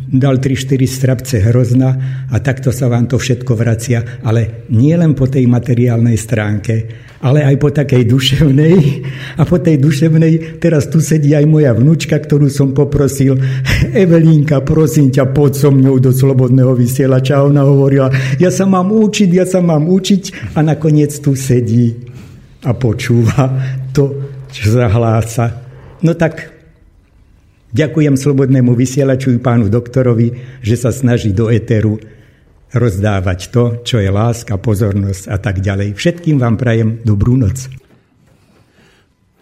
dal 0.09 0.41
3-4 0.41 0.89
strapce 0.89 1.35
hrozna 1.45 1.89
a 2.33 2.35
takto 2.41 2.73
sa 2.73 2.89
vám 2.89 3.05
to 3.05 3.21
všetko 3.21 3.53
vracia, 3.53 4.25
ale 4.25 4.65
nie 4.73 4.97
len 4.97 5.13
po 5.13 5.29
tej 5.29 5.45
materiálnej 5.45 6.17
stránke, 6.17 6.73
ale 7.25 7.41
aj 7.41 7.55
po 7.57 7.73
takej 7.73 8.05
duševnej. 8.05 8.77
A 9.41 9.49
po 9.49 9.57
tej 9.57 9.81
duševnej 9.81 10.61
teraz 10.61 10.85
tu 10.85 11.01
sedí 11.01 11.33
aj 11.33 11.49
moja 11.49 11.73
vnúčka, 11.73 12.21
ktorú 12.21 12.53
som 12.53 12.77
poprosil, 12.77 13.41
Evelínka, 13.89 14.61
prosím 14.61 15.09
ťa, 15.09 15.33
poď 15.33 15.51
so 15.57 15.69
mňou 15.73 15.97
do 15.97 16.13
slobodného 16.13 16.77
vysielača. 16.77 17.41
A 17.41 17.49
ona 17.49 17.65
hovorila, 17.65 18.13
ja 18.37 18.53
sa 18.53 18.69
mám 18.69 18.93
učiť, 18.93 19.29
ja 19.33 19.49
sa 19.49 19.65
mám 19.65 19.89
učiť. 19.89 20.53
A 20.53 20.61
nakoniec 20.61 21.09
tu 21.17 21.33
sedí 21.33 21.97
a 22.61 22.77
počúva 22.77 23.49
to, 23.89 24.29
čo 24.53 24.77
zahlása. 24.77 25.65
No 26.05 26.13
tak 26.13 26.53
ďakujem 27.73 28.21
slobodnému 28.21 28.77
vysielaču 28.77 29.33
i 29.33 29.41
pánu 29.41 29.73
doktorovi, 29.73 30.61
že 30.61 30.77
sa 30.77 30.93
snaží 30.93 31.33
do 31.33 31.49
éteru 31.49 31.97
rozdávať 32.75 33.39
to, 33.55 33.63
čo 33.87 34.03
je 34.03 34.11
láska, 34.11 34.59
pozornosť 34.59 35.31
a 35.31 35.37
tak 35.39 35.63
ďalej. 35.63 35.95
Všetkým 35.95 36.37
vám 36.37 36.59
prajem 36.59 36.99
dobrú 37.07 37.39
noc. 37.39 37.71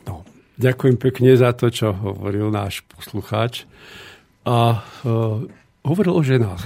No, 0.05 0.21
Ďakujem 0.61 0.97
pekne 1.01 1.33
za 1.33 1.51
to, 1.57 1.73
čo 1.73 1.91
hovoril 1.91 2.53
náš 2.53 2.85
poslucháč. 2.93 3.65
A 4.45 4.79
uh, 4.79 5.41
hovoril 5.81 6.13
o 6.13 6.21
ženách. 6.21 6.61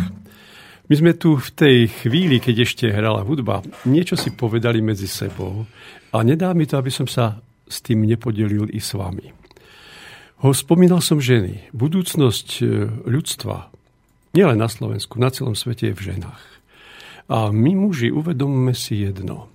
My 0.88 0.96
sme 0.96 1.12
tu 1.16 1.36
v 1.36 1.50
tej 1.52 1.78
chvíli, 1.92 2.40
keď 2.40 2.64
ešte 2.64 2.86
hrala 2.88 3.20
hudba, 3.24 3.60
niečo 3.84 4.16
si 4.16 4.32
povedali 4.32 4.80
medzi 4.80 5.04
sebou 5.04 5.68
a 6.16 6.18
nedá 6.24 6.56
mi 6.56 6.64
to, 6.64 6.80
aby 6.80 6.88
som 6.88 7.04
sa 7.04 7.44
s 7.68 7.84
tým 7.84 8.08
nepodelil 8.08 8.72
i 8.72 8.80
s 8.80 8.96
vami. 8.96 9.36
Ho 10.48 10.56
spomínal 10.56 11.04
som 11.04 11.20
ženy. 11.20 11.68
Budúcnosť 11.76 12.48
e, 12.62 12.66
ľudstva, 13.04 13.68
nielen 14.32 14.64
na 14.64 14.72
Slovensku, 14.72 15.20
na 15.20 15.28
celom 15.28 15.58
svete 15.58 15.92
je 15.92 15.98
v 15.98 16.06
ženách. 16.16 16.57
A 17.28 17.52
my 17.52 17.76
muži 17.76 18.08
uvedomme 18.08 18.72
si 18.72 19.04
jedno, 19.04 19.52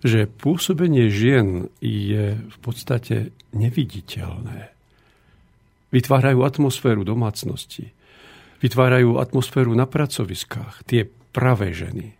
že 0.00 0.24
pôsobenie 0.26 1.12
žien 1.12 1.68
je 1.84 2.40
v 2.40 2.56
podstate 2.64 3.36
neviditeľné. 3.52 4.72
Vytvárajú 5.92 6.40
atmosféru 6.40 7.04
domácnosti, 7.04 7.92
vytvárajú 8.64 9.20
atmosféru 9.20 9.76
na 9.76 9.84
pracoviskách, 9.84 10.88
tie 10.88 11.04
pravé 11.36 11.76
ženy. 11.76 12.16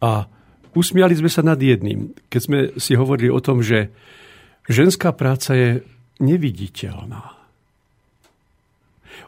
A 0.00 0.24
usmiali 0.72 1.12
sme 1.12 1.28
sa 1.28 1.44
nad 1.44 1.60
jedným, 1.60 2.16
keď 2.32 2.40
sme 2.40 2.58
si 2.80 2.96
hovorili 2.96 3.28
o 3.28 3.44
tom, 3.44 3.60
že 3.60 3.92
ženská 4.64 5.12
práca 5.12 5.52
je 5.52 5.70
neviditeľná. 6.24 7.35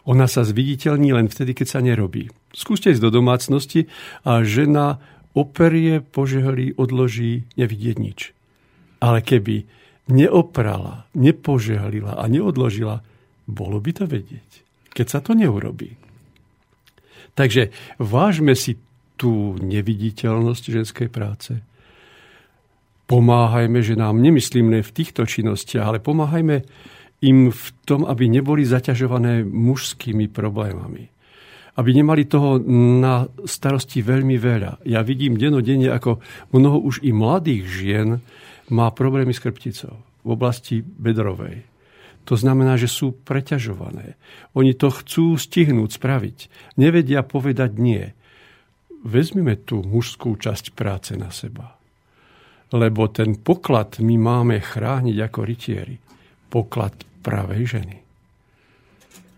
Ona 0.08 0.26
sa 0.26 0.42
zviditeľní 0.42 1.12
len 1.12 1.26
vtedy, 1.28 1.52
keď 1.52 1.66
sa 1.66 1.80
nerobí. 1.84 2.32
Skúste 2.52 2.90
ísť 2.92 3.02
do 3.04 3.10
domácnosti 3.12 3.86
a 4.24 4.40
žena 4.42 4.98
operie, 5.36 6.00
požehlí, 6.00 6.74
odloží, 6.74 7.46
nevidieť 7.54 7.96
nič. 8.00 8.20
Ale 8.98 9.22
keby 9.22 9.68
neoprala, 10.08 11.06
nepožehlila 11.14 12.16
a 12.18 12.24
neodložila, 12.26 13.04
bolo 13.48 13.78
by 13.78 13.90
to 13.92 14.04
vedieť, 14.08 14.50
keď 14.92 15.06
sa 15.06 15.18
to 15.22 15.36
neurobí. 15.36 15.94
Takže 17.38 17.70
vážme 18.02 18.58
si 18.58 18.80
tú 19.14 19.54
neviditeľnosť 19.62 20.64
ženskej 20.74 21.08
práce. 21.10 21.62
Pomáhajme 23.08 23.80
ženám, 23.80 24.20
nemyslím 24.20 24.74
ne 24.74 24.80
v 24.84 24.90
týchto 24.94 25.24
činnostiach, 25.24 25.86
ale 25.86 25.98
pomáhajme 26.02 26.66
im 27.18 27.50
v 27.50 27.66
tom, 27.82 28.06
aby 28.06 28.30
neboli 28.30 28.62
zaťažované 28.62 29.42
mužskými 29.42 30.30
problémami. 30.30 31.10
Aby 31.78 31.90
nemali 31.94 32.26
toho 32.26 32.58
na 32.98 33.26
starosti 33.46 34.02
veľmi 34.02 34.34
veľa. 34.38 34.82
Ja 34.86 35.02
vidím 35.02 35.38
denodenne, 35.38 35.90
ako 35.94 36.18
mnoho 36.54 36.78
už 36.82 37.02
i 37.06 37.14
mladých 37.14 37.64
žien 37.66 38.08
má 38.70 38.90
problémy 38.90 39.34
s 39.34 39.42
krpticou 39.42 39.98
v 40.26 40.28
oblasti 40.34 40.82
bedrovej. 40.82 41.62
To 42.28 42.36
znamená, 42.36 42.76
že 42.76 42.92
sú 42.92 43.16
preťažované. 43.24 44.20
Oni 44.52 44.76
to 44.76 44.92
chcú 44.92 45.40
stihnúť, 45.40 45.96
spraviť. 45.96 46.38
Nevedia 46.76 47.24
povedať 47.24 47.80
nie. 47.80 48.12
Vezmime 49.00 49.56
tú 49.56 49.80
mužskú 49.80 50.36
časť 50.36 50.76
práce 50.76 51.16
na 51.16 51.32
seba. 51.32 51.80
Lebo 52.68 53.08
ten 53.08 53.40
poklad 53.40 53.96
my 54.04 54.20
máme 54.20 54.60
chrániť 54.60 55.16
ako 55.24 55.40
rytieri. 55.40 55.96
Poklad 56.52 57.07
pravej 57.20 57.78
ženy. 57.78 57.96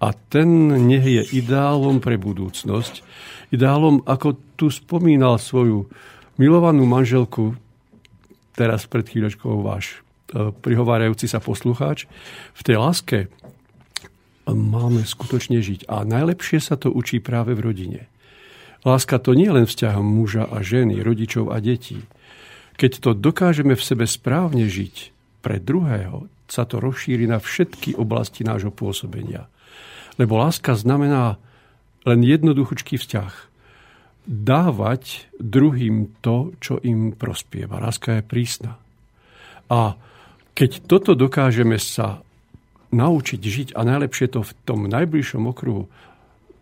A 0.00 0.16
ten 0.16 0.48
nech 0.88 1.04
je 1.04 1.22
ideálom 1.36 2.00
pre 2.00 2.16
budúcnosť. 2.16 3.04
Ideálom, 3.52 4.00
ako 4.08 4.40
tu 4.56 4.72
spomínal 4.72 5.36
svoju 5.36 5.92
milovanú 6.40 6.88
manželku, 6.88 7.52
teraz 8.56 8.88
pred 8.88 9.04
chvíľočkou 9.04 9.60
váš 9.60 10.00
e, 10.32 10.52
prihovárajúci 10.56 11.28
sa 11.28 11.36
poslucháč, 11.36 12.08
v 12.56 12.62
tej 12.64 12.76
láske 12.80 13.18
máme 14.48 15.04
skutočne 15.04 15.60
žiť. 15.60 15.84
A 15.92 16.02
najlepšie 16.08 16.64
sa 16.64 16.80
to 16.80 16.88
učí 16.88 17.20
práve 17.20 17.52
v 17.52 17.60
rodine. 17.60 18.02
Láska 18.80 19.20
to 19.20 19.36
nie 19.36 19.52
je 19.52 19.56
len 19.60 19.66
vzťahom 19.68 20.06
muža 20.06 20.48
a 20.48 20.64
ženy, 20.64 21.04
rodičov 21.04 21.52
a 21.52 21.60
detí. 21.60 22.00
Keď 22.80 23.04
to 23.04 23.10
dokážeme 23.12 23.76
v 23.76 23.84
sebe 23.84 24.08
správne 24.08 24.64
žiť 24.64 25.12
pre 25.44 25.60
druhého, 25.60 26.32
sa 26.50 26.66
to 26.66 26.82
rozšíri 26.82 27.30
na 27.30 27.38
všetky 27.38 27.94
oblasti 27.94 28.42
nášho 28.42 28.74
pôsobenia. 28.74 29.46
Lebo 30.18 30.36
láska 30.36 30.74
znamená 30.74 31.38
len 32.02 32.20
jednoduchúčký 32.26 32.98
vzťah. 32.98 33.32
Dávať 34.26 35.30
druhým 35.38 36.12
to, 36.20 36.52
čo 36.60 36.82
im 36.82 37.14
prospieva. 37.14 37.80
Láska 37.80 38.20
je 38.20 38.26
prísna. 38.26 38.76
A 39.70 39.94
keď 40.52 40.84
toto 40.84 41.14
dokážeme 41.14 41.78
sa 41.78 42.20
naučiť 42.90 43.40
žiť 43.40 43.68
a 43.78 43.86
najlepšie 43.86 44.26
to 44.34 44.42
v 44.42 44.52
tom 44.66 44.90
najbližšom 44.90 45.46
okruhu, 45.46 45.86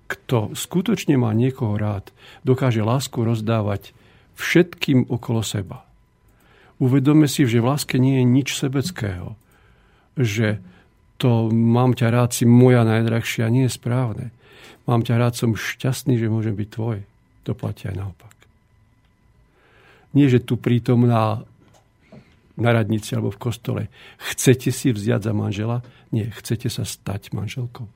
kto 0.08 0.52
skutočne 0.52 1.16
má 1.16 1.32
niekoho 1.32 1.76
rád, 1.80 2.12
dokáže 2.44 2.84
lásku 2.84 3.16
rozdávať 3.20 3.96
všetkým 4.36 5.08
okolo 5.08 5.40
seba. 5.40 5.84
Uvedome 6.78 7.26
si, 7.26 7.42
že 7.42 7.58
v 7.58 7.74
láske 7.74 7.96
nie 7.98 8.22
je 8.22 8.24
nič 8.24 8.48
sebeckého 8.54 9.34
že 10.18 10.58
to 11.18 11.50
mám 11.50 11.94
ťa 11.94 12.10
rád, 12.10 12.30
si 12.34 12.46
moja 12.46 12.82
najdrahšia, 12.82 13.50
nie 13.50 13.66
je 13.66 13.74
správne. 13.74 14.30
Mám 14.86 15.06
ťa 15.06 15.14
rád, 15.18 15.34
som 15.34 15.54
šťastný, 15.54 16.18
že 16.18 16.30
môžem 16.30 16.54
byť 16.54 16.68
tvoj. 16.70 16.98
To 17.46 17.54
platí 17.54 17.90
aj 17.90 17.96
naopak. 17.96 18.34
Nie, 20.16 20.26
že 20.30 20.40
tu 20.40 20.56
prítomná 20.56 21.42
na 22.58 22.70
radnici 22.74 23.14
alebo 23.14 23.30
v 23.30 23.42
kostole 23.42 23.82
chcete 24.18 24.74
si 24.74 24.90
vziať 24.90 25.30
za 25.30 25.32
manžela? 25.32 25.84
Nie, 26.10 26.32
chcete 26.34 26.66
sa 26.66 26.82
stať 26.82 27.30
manželkou. 27.30 27.86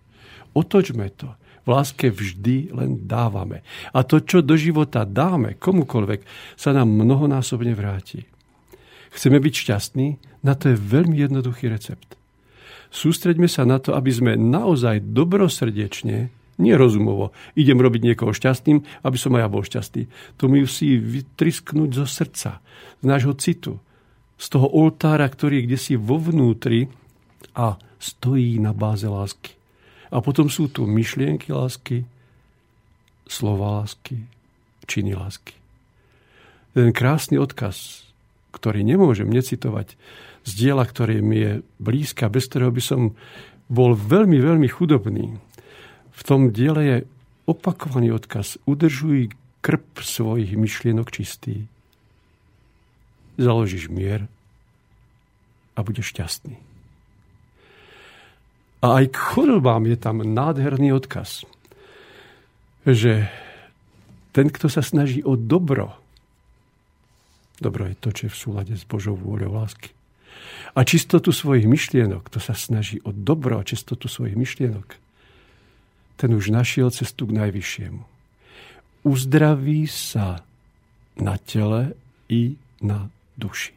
Otočme 0.54 1.08
to. 1.12 1.32
V 1.62 1.68
láske 1.70 2.10
vždy 2.10 2.74
len 2.74 3.06
dávame. 3.06 3.62
A 3.94 4.02
to, 4.02 4.18
čo 4.18 4.42
do 4.42 4.58
života 4.58 5.06
dáme 5.06 5.54
komukoľvek, 5.62 6.20
sa 6.58 6.74
nám 6.74 6.90
mnohonásobne 6.90 7.70
vráti. 7.72 8.26
Chceme 9.12 9.38
byť 9.38 9.54
šťastní? 9.54 10.06
Na 10.42 10.56
to 10.56 10.72
je 10.72 10.76
veľmi 10.76 11.20
jednoduchý 11.20 11.68
recept. 11.68 12.16
Sústreďme 12.92 13.48
sa 13.48 13.64
na 13.64 13.80
to, 13.80 13.96
aby 13.96 14.12
sme 14.12 14.32
naozaj 14.36 15.00
dobrosrdečne, 15.16 16.28
nie 16.60 16.74
rozumovo, 16.76 17.32
idem 17.56 17.80
robiť 17.80 18.12
niekoho 18.12 18.36
šťastným, 18.36 18.84
aby 19.04 19.16
som 19.16 19.32
aj 19.32 19.40
ja 19.40 19.48
bol 19.48 19.64
šťastný. 19.64 20.02
To 20.36 20.52
mi 20.52 20.60
musí 20.60 21.00
vytrisknúť 21.00 21.90
zo 21.96 22.04
srdca, 22.04 22.60
z 23.00 23.04
nášho 23.04 23.32
citu, 23.40 23.80
z 24.36 24.46
toho 24.52 24.68
oltára, 24.68 25.24
ktorý 25.24 25.64
je 25.64 25.66
kde 25.68 25.78
si 25.80 25.94
vo 25.96 26.20
vnútri 26.20 26.92
a 27.56 27.80
stojí 27.96 28.60
na 28.60 28.76
báze 28.76 29.08
lásky. 29.08 29.56
A 30.12 30.20
potom 30.20 30.52
sú 30.52 30.68
tu 30.68 30.84
myšlienky 30.84 31.48
lásky, 31.48 32.04
slova 33.24 33.80
lásky, 33.80 34.28
činy 34.84 35.16
lásky. 35.16 35.56
Ten 36.76 36.92
krásny 36.92 37.40
odkaz 37.40 38.04
ktorý 38.52 38.84
nemôžem 38.84 39.26
necitovať, 39.26 39.96
z 40.42 40.50
diela, 40.58 40.82
ktoré 40.82 41.22
mi 41.22 41.38
je 41.38 41.52
blízka, 41.78 42.26
bez 42.26 42.50
ktorého 42.50 42.74
by 42.74 42.82
som 42.82 43.00
bol 43.70 43.94
veľmi, 43.94 44.42
veľmi 44.42 44.68
chudobný. 44.68 45.38
V 46.12 46.22
tom 46.26 46.50
diele 46.50 46.82
je 46.82 46.96
opakovaný 47.46 48.12
odkaz. 48.12 48.58
Udržuj 48.66 49.32
krp 49.62 50.02
svojich 50.02 50.58
myšlienok 50.58 51.08
čistý. 51.14 51.70
Založíš 53.38 53.88
mier 53.88 54.28
a 55.72 55.80
budeš 55.80 56.12
šťastný. 56.12 56.58
A 58.82 58.98
aj 58.98 59.14
k 59.14 59.16
chorobám 59.16 59.86
je 59.86 59.94
tam 59.94 60.26
nádherný 60.26 60.90
odkaz, 60.90 61.46
že 62.82 63.30
ten, 64.34 64.50
kto 64.50 64.66
sa 64.66 64.82
snaží 64.82 65.22
o 65.22 65.38
dobro, 65.38 66.01
Dobro 67.62 67.86
je 67.86 67.94
to, 67.94 68.10
čo 68.10 68.22
je 68.26 68.34
v 68.34 68.40
súlade 68.42 68.74
s 68.74 68.82
Božou 68.82 69.14
vôľou 69.14 69.62
lásky. 69.62 69.94
A 70.74 70.82
čistotu 70.82 71.30
svojich 71.30 71.70
myšlienok, 71.70 72.26
to 72.26 72.42
sa 72.42 72.58
snaží 72.58 72.98
o 73.06 73.14
dobro 73.14 73.62
a 73.62 73.66
čistotu 73.66 74.10
svojich 74.10 74.34
myšlienok, 74.34 74.98
ten 76.18 76.34
už 76.34 76.50
našiel 76.50 76.90
cestu 76.90 77.30
k 77.30 77.38
najvyššiemu. 77.38 78.02
Uzdraví 79.06 79.86
sa 79.86 80.42
na 81.18 81.38
tele 81.38 81.94
i 82.26 82.58
na 82.82 83.06
duši. 83.38 83.74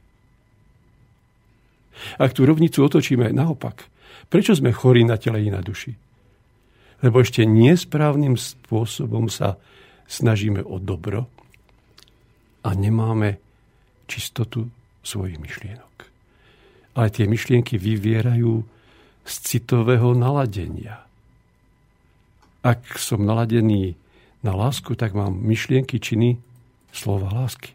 Ak 2.18 2.34
tú 2.34 2.44
rovnicu 2.50 2.82
otočíme 2.82 3.30
naopak, 3.30 3.86
prečo 4.34 4.58
sme 4.58 4.74
chorí 4.74 5.06
na 5.06 5.22
tele 5.22 5.46
i 5.46 5.50
na 5.54 5.62
duši? 5.62 5.94
Lebo 7.06 7.22
ešte 7.22 7.46
nesprávnym 7.46 8.34
spôsobom 8.34 9.30
sa 9.30 9.62
snažíme 10.10 10.64
o 10.66 10.82
dobro 10.82 11.30
a 12.66 12.74
nemáme 12.74 13.45
čistotu 14.06 14.70
svojich 15.06 15.38
myšlienok. 15.38 15.96
Ale 16.96 17.08
tie 17.12 17.28
myšlienky 17.28 17.76
vyvierajú 17.76 18.64
z 19.26 19.34
citového 19.42 20.14
naladenia. 20.14 21.04
Ak 22.66 22.98
som 22.98 23.22
naladený 23.26 23.94
na 24.42 24.54
lásku, 24.54 24.98
tak 24.98 25.14
mám 25.14 25.38
myšlienky, 25.38 26.02
činy, 26.02 26.38
slova 26.94 27.30
lásky. 27.34 27.74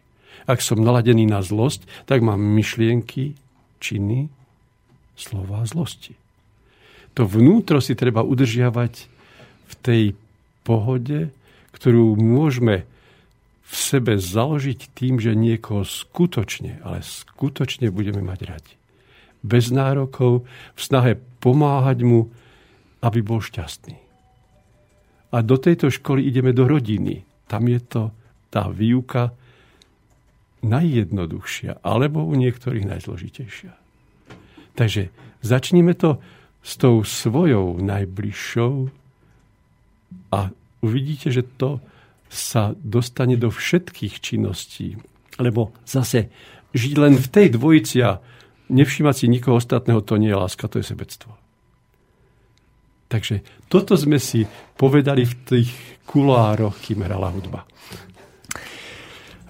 Ak 0.49 0.59
som 0.59 0.81
naladený 0.81 1.29
na 1.29 1.43
zlosť, 1.45 1.85
tak 2.09 2.25
mám 2.25 2.41
myšlienky, 2.41 3.37
činy, 3.79 4.27
slova 5.15 5.63
zlosti. 5.69 6.17
To 7.13 7.27
vnútro 7.27 7.83
si 7.83 7.93
treba 7.93 8.23
udržiavať 8.23 8.93
v 9.67 9.73
tej 9.83 10.03
pohode, 10.63 11.29
ktorú 11.75 12.15
môžeme 12.15 12.87
v 13.71 13.75
sebe 13.79 14.19
založiť 14.19 14.91
tým, 14.91 15.23
že 15.23 15.31
niekoho 15.31 15.87
skutočne, 15.87 16.83
ale 16.83 16.99
skutočne 16.99 17.87
budeme 17.87 18.19
mať 18.19 18.39
radi. 18.43 18.75
Bez 19.39 19.71
nárokov, 19.71 20.43
v 20.75 20.81
snahe 20.83 21.15
pomáhať 21.39 22.03
mu, 22.03 22.27
aby 22.99 23.23
bol 23.23 23.39
šťastný. 23.39 23.95
A 25.31 25.37
do 25.39 25.55
tejto 25.55 25.87
školy 25.87 26.27
ideme 26.27 26.51
do 26.51 26.67
rodiny. 26.67 27.23
Tam 27.47 27.63
je 27.71 27.79
to 27.79 28.11
tá 28.51 28.67
výuka 28.67 29.31
najjednoduchšia, 30.61 31.79
alebo 31.79 32.27
u 32.27 32.35
niektorých 32.35 32.83
najzložitejšia. 32.83 33.71
Takže 34.75 35.07
začníme 35.41 35.95
to 35.95 36.19
s 36.59 36.75
tou 36.75 37.01
svojou 37.07 37.79
najbližšou 37.79 38.73
a 40.35 40.39
uvidíte, 40.83 41.31
že 41.31 41.47
to 41.55 41.79
sa 42.31 42.71
dostane 42.79 43.35
do 43.35 43.51
všetkých 43.51 44.23
činností. 44.23 44.95
Lebo 45.35 45.75
zase 45.83 46.31
žiť 46.71 46.93
len 46.95 47.19
v 47.19 47.27
tej 47.27 47.47
dvojici 47.59 47.99
a 48.07 48.23
nevšímať 48.71 49.15
si 49.15 49.25
nikoho 49.27 49.59
ostatného, 49.59 49.99
to 49.99 50.15
nie 50.15 50.31
je 50.31 50.39
láska, 50.39 50.71
to 50.71 50.79
je 50.79 50.87
sebectvo. 50.87 51.35
Takže 53.11 53.43
toto 53.67 53.99
sme 53.99 54.15
si 54.23 54.47
povedali 54.79 55.27
v 55.27 55.33
tých 55.43 55.69
kulároch, 56.07 56.79
kým 56.79 57.03
hrala 57.03 57.27
hudba. 57.35 57.67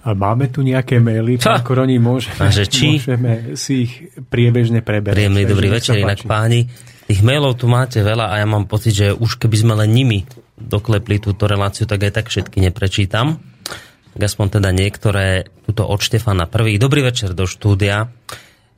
A 0.02 0.18
máme 0.18 0.50
tu 0.50 0.66
nejaké 0.66 0.98
maily, 0.98 1.38
pán 1.38 1.62
Koroni, 1.62 2.02
môže, 2.02 2.34
môžeme 2.42 3.54
si 3.54 3.86
ich 3.86 3.94
priebežne 4.34 4.82
preberať. 4.82 5.14
Príjemný 5.14 5.46
dobrý 5.46 5.70
večer, 5.70 6.02
inak 6.02 6.26
páni. 6.26 6.66
Tých 7.06 7.22
mailov 7.22 7.62
tu 7.62 7.70
máte 7.70 8.02
veľa 8.02 8.34
a 8.34 8.42
ja 8.42 8.50
mám 8.50 8.66
pocit, 8.66 8.98
že 8.98 9.14
už 9.14 9.38
keby 9.38 9.58
sme 9.62 9.74
len 9.78 9.94
nimi 9.94 10.26
doklepli 10.62 11.18
túto 11.18 11.50
reláciu, 11.50 11.90
tak 11.90 12.06
aj 12.06 12.12
tak 12.22 12.26
všetky 12.30 12.62
neprečítam. 12.62 13.42
Tak 14.12 14.22
aspoň 14.22 14.60
teda 14.60 14.70
niektoré, 14.76 15.48
tuto 15.64 15.88
od 15.88 16.04
Štefana 16.04 16.46
prvý. 16.46 16.76
Dobrý 16.76 17.02
večer 17.02 17.32
do 17.32 17.48
štúdia. 17.48 18.12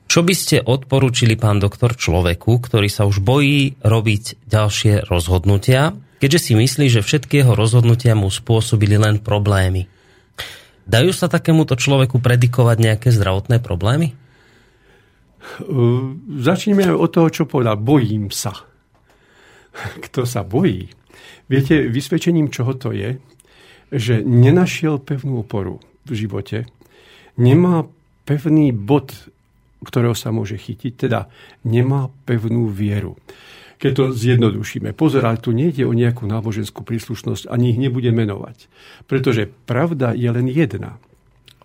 Čo 0.05 0.22
by 0.22 0.34
ste 0.38 0.61
odporúčili, 0.61 1.34
pán 1.34 1.57
doktor, 1.57 1.97
človeku, 1.97 2.61
ktorý 2.61 2.85
sa 2.85 3.10
už 3.10 3.23
bojí 3.23 3.81
robiť 3.81 4.45
ďalšie 4.45 5.10
rozhodnutia, 5.10 5.97
keďže 6.22 6.39
si 6.39 6.53
myslí, 6.53 6.85
že 6.91 7.01
všetky 7.01 7.41
jeho 7.41 7.57
rozhodnutia 7.57 8.14
mu 8.14 8.30
spôsobili 8.30 8.99
len 8.99 9.18
problémy? 9.18 9.89
Dajú 10.84 11.15
sa 11.15 11.31
takémuto 11.31 11.80
človeku 11.80 12.19
predikovať 12.19 12.77
nejaké 12.77 13.10
zdravotné 13.10 13.64
problémy? 13.64 14.14
Začneme 16.39 16.93
od 16.93 17.10
toho, 17.10 17.27
čo 17.31 17.43
povedal. 17.49 17.80
Bojím 17.80 18.30
sa. 18.30 18.53
Kto 19.73 20.30
sa 20.30 20.45
bojí, 20.45 20.93
Viete, 21.47 21.85
vysvedčením 21.87 22.49
čoho 22.49 22.73
to 22.77 22.95
je, 22.95 23.19
že 23.93 24.25
nenašiel 24.25 24.97
pevnú 24.97 25.45
oporu 25.45 25.77
v 26.09 26.11
živote, 26.17 26.65
nemá 27.37 27.85
pevný 28.25 28.73
bod, 28.73 29.13
ktorého 29.83 30.15
sa 30.15 30.31
môže 30.31 30.55
chytiť, 30.55 30.93
teda 30.95 31.27
nemá 31.67 32.09
pevnú 32.23 32.71
vieru. 32.71 33.19
Keď 33.83 33.91
to 33.91 34.05
zjednodušíme. 34.15 34.95
Pozor, 34.95 35.27
ale 35.27 35.43
tu 35.43 35.51
nejde 35.51 35.83
o 35.83 35.91
nejakú 35.91 36.23
náboženskú 36.23 36.87
príslušnosť, 36.87 37.51
ani 37.51 37.75
ich 37.75 37.79
nebude 37.79 38.15
menovať. 38.15 38.71
Pretože 39.11 39.51
pravda 39.67 40.15
je 40.15 40.31
len 40.31 40.47
jedna. 40.47 40.95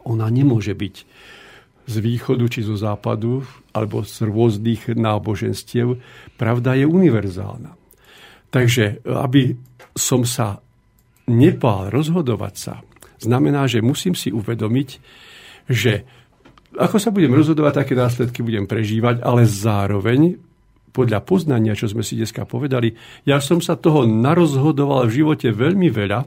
Ona 0.03 0.27
nemôže 0.27 0.75
byť 0.75 1.07
z 1.89 1.95
východu 2.03 2.45
či 2.51 2.67
zo 2.67 2.75
západu, 2.75 3.47
alebo 3.71 4.03
z 4.03 4.27
rôznych 4.27 4.93
náboženstiev. 4.99 6.03
Pravda 6.35 6.75
je 6.75 6.91
univerzálna. 6.91 7.78
Takže 8.49 9.05
aby 9.05 9.57
som 9.93 10.25
sa 10.25 10.61
nepál 11.29 11.93
rozhodovať 11.93 12.55
sa, 12.57 12.75
znamená, 13.21 13.69
že 13.69 13.85
musím 13.85 14.17
si 14.17 14.33
uvedomiť, 14.33 14.89
že 15.69 16.09
ako 16.79 16.97
sa 17.01 17.11
budem 17.13 17.33
rozhodovať, 17.33 17.85
také 17.85 17.95
následky 17.97 18.41
budem 18.45 18.69
prežívať, 18.69 19.25
ale 19.25 19.49
zároveň 19.49 20.37
podľa 20.93 21.21
poznania, 21.25 21.77
čo 21.77 21.89
sme 21.89 22.05
si 22.05 22.17
dneska 22.17 22.49
povedali, 22.49 22.97
ja 23.29 23.39
som 23.39 23.61
sa 23.61 23.77
toho 23.77 24.09
narozhodoval 24.09 25.09
v 25.09 25.23
živote 25.23 25.49
veľmi 25.53 25.89
veľa. 25.93 26.21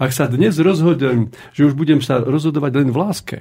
Ak 0.00 0.10
sa 0.16 0.26
dnes 0.26 0.56
rozhodujem, 0.56 1.28
že 1.52 1.68
už 1.68 1.76
budem 1.76 2.00
sa 2.00 2.24
rozhodovať 2.24 2.72
len 2.80 2.88
v 2.88 2.96
láske, 2.96 3.38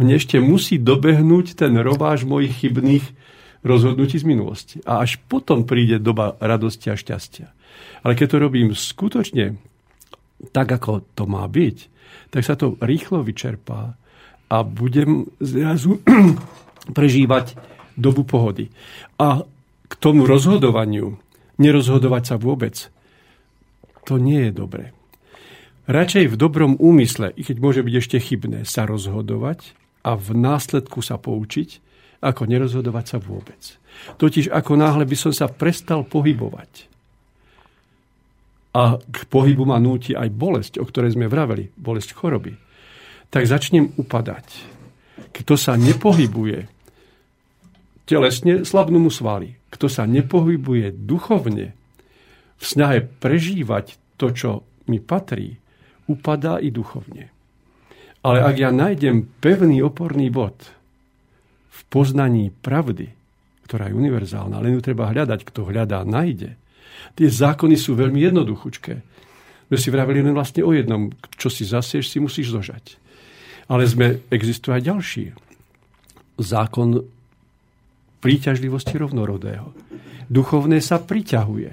mne 0.00 0.18
ešte 0.18 0.42
musí 0.42 0.80
dobehnúť 0.80 1.54
ten 1.54 1.76
rováž 1.78 2.26
mojich 2.26 2.64
chybných 2.64 3.04
rozhodnutí 3.64 4.20
z 4.20 4.28
minulosti. 4.28 4.76
A 4.84 5.00
až 5.00 5.16
potom 5.24 5.64
príde 5.64 5.96
doba 5.98 6.36
radosti 6.38 6.92
a 6.92 7.00
šťastia. 7.00 7.48
Ale 8.04 8.12
keď 8.14 8.26
to 8.28 8.36
robím 8.38 8.68
skutočne 8.76 9.56
tak, 10.52 10.68
ako 10.68 11.02
to 11.16 11.24
má 11.24 11.48
byť, 11.48 11.76
tak 12.28 12.42
sa 12.44 12.54
to 12.54 12.76
rýchlo 12.84 13.24
vyčerpá 13.24 13.96
a 14.52 14.56
budem 14.62 15.24
zrazu 15.40 16.04
prežívať 16.96 17.56
dobu 17.96 18.28
pohody. 18.28 18.68
A 19.16 19.42
k 19.88 19.92
tomu 19.96 20.28
rozhodovaniu, 20.28 21.16
nerozhodovať 21.56 22.22
sa 22.22 22.36
vôbec, 22.36 22.92
to 24.04 24.20
nie 24.20 24.50
je 24.50 24.52
dobré. 24.52 24.92
Radšej 25.84 26.32
v 26.32 26.40
dobrom 26.40 26.72
úmysle, 26.80 27.32
i 27.32 27.44
keď 27.44 27.56
môže 27.60 27.80
byť 27.84 27.94
ešte 27.96 28.18
chybné, 28.20 28.64
sa 28.64 28.88
rozhodovať 28.88 29.76
a 30.04 30.16
v 30.16 30.28
následku 30.32 31.00
sa 31.04 31.20
poučiť, 31.20 31.80
ako 32.24 32.48
nerozhodovať 32.48 33.04
sa 33.04 33.18
vôbec. 33.20 33.60
Totiž 34.16 34.48
ako 34.48 34.80
náhle 34.80 35.04
by 35.04 35.16
som 35.16 35.32
sa 35.36 35.52
prestal 35.52 36.08
pohybovať 36.08 36.94
a 38.74 38.98
k 38.98 39.16
pohybu 39.30 39.62
ma 39.62 39.78
núti 39.78 40.18
aj 40.18 40.34
bolesť, 40.34 40.82
o 40.82 40.84
ktorej 40.84 41.14
sme 41.14 41.30
vraveli, 41.30 41.70
bolesť 41.78 42.10
choroby, 42.18 42.58
tak 43.30 43.46
začnem 43.46 43.94
upadať. 43.94 44.46
Kto 45.30 45.54
sa 45.54 45.78
nepohybuje 45.78 46.66
telesne, 48.02 48.66
slabnú 48.66 48.98
mu 48.98 49.14
svaly. 49.14 49.54
Kto 49.70 49.86
sa 49.86 50.10
nepohybuje 50.10 51.06
duchovne, 51.06 51.74
v 52.54 52.64
snahe 52.64 53.02
prežívať 53.02 53.98
to, 54.18 54.30
čo 54.30 54.50
mi 54.90 54.98
patrí, 55.02 55.58
upadá 56.10 56.58
i 56.58 56.70
duchovne. 56.70 57.30
Ale 58.26 58.38
ak 58.42 58.56
ja 58.58 58.70
nájdem 58.74 59.26
pevný 59.38 59.82
oporný 59.82 60.30
bod, 60.34 60.73
poznaní 61.94 62.50
pravdy, 62.50 63.14
ktorá 63.70 63.86
je 63.86 63.94
univerzálna, 63.94 64.58
len 64.58 64.74
ju 64.74 64.82
treba 64.82 65.06
hľadať, 65.14 65.46
kto 65.46 65.70
hľadá, 65.70 66.02
nájde. 66.02 66.58
Tie 67.14 67.30
zákony 67.30 67.78
sú 67.78 67.94
veľmi 67.94 68.18
jednoduchučké. 68.18 68.94
My 69.70 69.76
si 69.78 69.94
vravili 69.94 70.26
len 70.26 70.34
vlastne 70.34 70.66
o 70.66 70.74
jednom, 70.74 71.14
čo 71.38 71.46
si 71.46 71.62
zasieš, 71.62 72.10
si 72.10 72.18
musíš 72.18 72.50
zožať. 72.50 72.98
Ale 73.70 73.86
sme, 73.86 74.26
existuje 74.26 74.74
aj 74.74 74.82
ďalší. 74.90 75.24
Zákon 76.42 76.98
príťažlivosti 78.18 78.98
rovnorodého. 78.98 79.70
Duchovné 80.26 80.82
sa 80.82 80.98
priťahuje. 80.98 81.72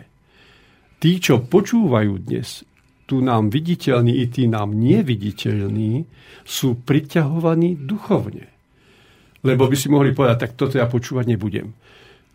Tí, 1.02 1.12
čo 1.18 1.42
počúvajú 1.42 2.14
dnes, 2.30 2.62
tu 3.10 3.26
nám 3.26 3.50
viditeľní 3.50 4.22
i 4.22 4.30
tí 4.30 4.46
nám 4.46 4.78
neviditeľní, 4.78 6.06
sú 6.46 6.78
priťahovaní 6.78 7.74
duchovne. 7.74 8.51
Lebo 9.42 9.66
by 9.66 9.76
si 9.78 9.90
mohli 9.90 10.14
povedať, 10.14 10.38
tak 10.38 10.52
toto 10.54 10.78
ja 10.78 10.86
počúvať 10.86 11.26
nebudem. 11.26 11.74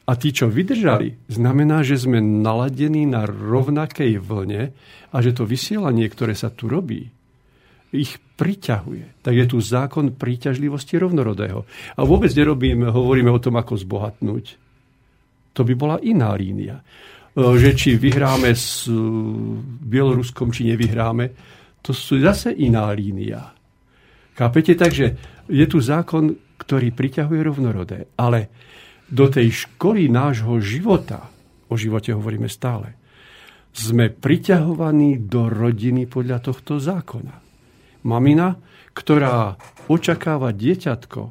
A 0.06 0.14
tí, 0.14 0.30
čo 0.30 0.46
vydržali, 0.46 1.26
znamená, 1.26 1.82
že 1.82 1.98
sme 1.98 2.22
naladení 2.22 3.10
na 3.10 3.26
rovnakej 3.26 4.22
vlne 4.22 4.70
a 5.10 5.16
že 5.18 5.34
to 5.34 5.42
vysielanie, 5.42 6.06
ktoré 6.06 6.34
sa 6.38 6.50
tu 6.50 6.70
robí, 6.70 7.10
ich 7.90 8.18
priťahuje. 8.38 9.22
Tak 9.22 9.34
je 9.34 9.46
tu 9.50 9.58
zákon 9.58 10.14
príťažlivosti 10.14 10.98
rovnorodého. 10.98 11.66
A 11.98 12.00
vôbec 12.06 12.30
nerobíme, 12.34 12.86
hovoríme 12.90 13.30
o 13.34 13.42
tom, 13.42 13.58
ako 13.58 13.78
zbohatnúť. 13.78 14.46
To 15.56 15.64
by 15.64 15.74
bola 15.74 15.96
iná 16.04 16.36
línia. 16.36 16.84
Že 17.34 17.70
či 17.74 17.90
vyhráme 17.98 18.52
s 18.54 18.86
Bieloruskom, 19.82 20.54
či 20.54 20.70
nevyhráme, 20.70 21.32
to 21.82 21.90
sú 21.96 22.20
zase 22.22 22.52
iná 22.52 22.90
línia. 22.94 23.54
Chápete? 24.36 24.76
Takže 24.76 25.06
je 25.50 25.66
tu 25.66 25.78
zákon 25.80 26.30
ktorý 26.56 26.92
priťahuje 26.92 27.40
rovnorodé. 27.40 27.98
Ale 28.16 28.48
do 29.06 29.30
tej 29.30 29.66
školy 29.66 30.10
nášho 30.10 30.58
života, 30.58 31.30
o 31.70 31.78
živote 31.78 32.10
hovoríme 32.16 32.50
stále, 32.50 32.98
sme 33.76 34.08
priťahovaní 34.08 35.20
do 35.28 35.52
rodiny 35.52 36.08
podľa 36.08 36.40
tohto 36.40 36.80
zákona. 36.80 37.44
Mamina, 38.08 38.56
ktorá 38.96 39.60
očakáva 39.92 40.56
dieťatko 40.56 41.22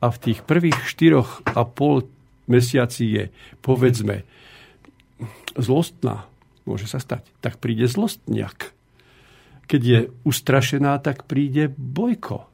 a 0.00 0.06
v 0.08 0.20
tých 0.20 0.40
prvých 0.48 0.80
štyroch 0.88 1.44
a 1.52 1.68
pol 1.68 2.08
mesiaci 2.48 3.04
je, 3.04 3.24
povedzme, 3.60 4.24
zlostná, 5.56 6.24
môže 6.64 6.88
sa 6.88 7.00
stať, 7.00 7.28
tak 7.44 7.60
príde 7.60 7.84
zlostniak. 7.84 8.72
Keď 9.64 9.82
je 9.84 9.98
ustrašená, 10.24 11.00
tak 11.00 11.24
príde 11.24 11.72
bojko. 11.72 12.48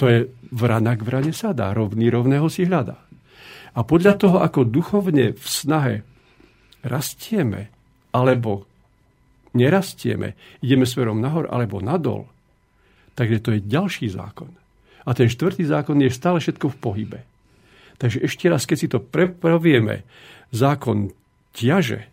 To 0.00 0.08
je 0.08 0.32
vrana 0.48 0.96
k 0.96 1.04
vrane 1.04 1.36
sa 1.36 1.52
dá, 1.52 1.76
rovný 1.76 2.08
rovného 2.08 2.48
si 2.48 2.64
hľadá. 2.64 2.96
A 3.76 3.84
podľa 3.84 4.16
toho, 4.16 4.40
ako 4.40 4.66
duchovne 4.66 5.36
v 5.36 5.44
snahe 5.46 6.02
rastieme, 6.82 7.68
alebo 8.10 8.64
nerastieme, 9.52 10.34
ideme 10.64 10.88
smerom 10.88 11.20
nahor 11.20 11.46
alebo 11.52 11.84
nadol, 11.84 12.26
takže 13.14 13.38
to 13.44 13.50
je 13.54 13.60
ďalší 13.68 14.08
zákon. 14.10 14.50
A 15.04 15.12
ten 15.12 15.28
štvrtý 15.28 15.68
zákon 15.68 16.00
je 16.00 16.10
stále 16.10 16.40
všetko 16.40 16.66
v 16.72 16.80
pohybe. 16.80 17.20
Takže 18.00 18.24
ešte 18.24 18.48
raz, 18.48 18.64
keď 18.64 18.78
si 18.80 18.88
to 18.88 18.98
prepravieme, 19.04 20.08
zákon 20.48 21.12
ťaže, 21.52 22.08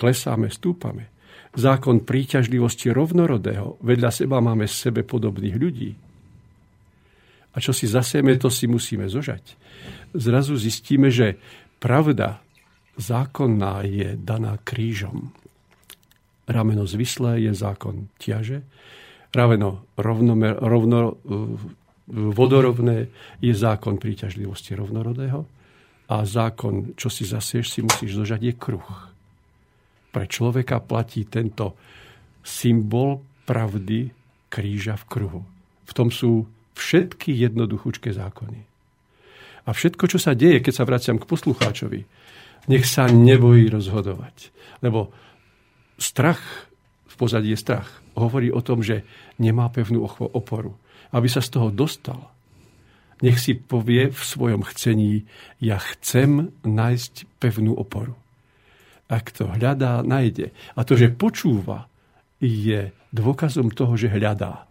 klesáme, 0.00 0.48
stúpame. 0.48 1.12
Zákon 1.52 2.08
príťažlivosti 2.08 2.88
rovnorodého, 2.88 3.76
vedľa 3.84 4.10
seba 4.14 4.40
máme 4.40 4.64
sebe 4.64 5.04
podobných 5.04 5.56
ľudí. 5.60 6.09
A 7.50 7.56
čo 7.58 7.74
si 7.74 7.90
zasieme, 7.90 8.38
to 8.38 8.46
si 8.46 8.70
musíme 8.70 9.10
zožať. 9.10 9.58
Zrazu 10.14 10.54
zistíme, 10.54 11.10
že 11.10 11.38
pravda 11.82 12.38
zákonná 12.94 13.82
je 13.86 14.14
daná 14.14 14.60
krížom. 14.62 15.34
Rameno 16.46 16.86
zvislé 16.86 17.46
je 17.46 17.52
zákon 17.54 18.10
ťaže, 18.18 18.62
rameno 19.30 19.86
rovnomer, 19.94 20.58
rovno, 20.58 21.18
vodorovné 22.10 23.06
je 23.38 23.54
zákon 23.54 24.02
príťažlivosti 24.02 24.74
rovnorodého 24.74 25.46
a 26.10 26.16
zákon, 26.26 26.98
čo 26.98 27.06
si 27.06 27.22
zasieš, 27.22 27.70
si 27.70 27.80
musíš 27.86 28.18
zožať, 28.18 28.40
je 28.50 28.54
kruh. 28.58 28.90
Pre 30.10 30.26
človeka 30.26 30.82
platí 30.82 31.22
tento 31.30 31.78
symbol 32.42 33.22
pravdy 33.46 34.10
kríža 34.50 34.98
v 34.98 35.04
kruhu. 35.06 35.40
V 35.86 35.92
tom 35.94 36.10
sú 36.10 36.42
všetky 36.76 37.34
jednoduchúčké 37.34 38.14
zákony. 38.14 38.60
A 39.66 39.70
všetko, 39.70 40.04
čo 40.08 40.18
sa 40.18 40.32
deje, 40.32 40.64
keď 40.64 40.72
sa 40.72 40.88
vraciam 40.88 41.16
k 41.20 41.28
poslucháčovi, 41.28 42.00
nech 42.68 42.84
sa 42.88 43.06
nebojí 43.08 43.68
rozhodovať. 43.68 44.50
Lebo 44.80 45.12
strach, 46.00 46.40
v 47.06 47.14
pozadí 47.20 47.52
je 47.52 47.60
strach, 47.60 48.00
hovorí 48.16 48.48
o 48.48 48.64
tom, 48.64 48.80
že 48.80 49.04
nemá 49.36 49.68
pevnú 49.68 50.04
oporu 50.08 50.74
aby 51.10 51.26
sa 51.26 51.42
z 51.42 51.58
toho 51.58 51.68
dostal, 51.74 52.30
nech 53.20 53.36
si 53.36 53.52
povie 53.52 54.08
v 54.08 54.22
svojom 54.22 54.64
chcení, 54.64 55.28
ja 55.60 55.76
chcem 55.76 56.54
nájsť 56.64 57.28
pevnú 57.36 57.76
oporu. 57.76 58.16
Ak 59.10 59.34
to 59.34 59.50
hľadá, 59.50 60.00
nájde. 60.06 60.54
A 60.78 60.80
to, 60.86 60.94
že 60.94 61.12
počúva, 61.12 61.90
je 62.40 62.94
dôkazom 63.12 63.74
toho, 63.74 63.98
že 63.98 64.08
hľadá. 64.08 64.69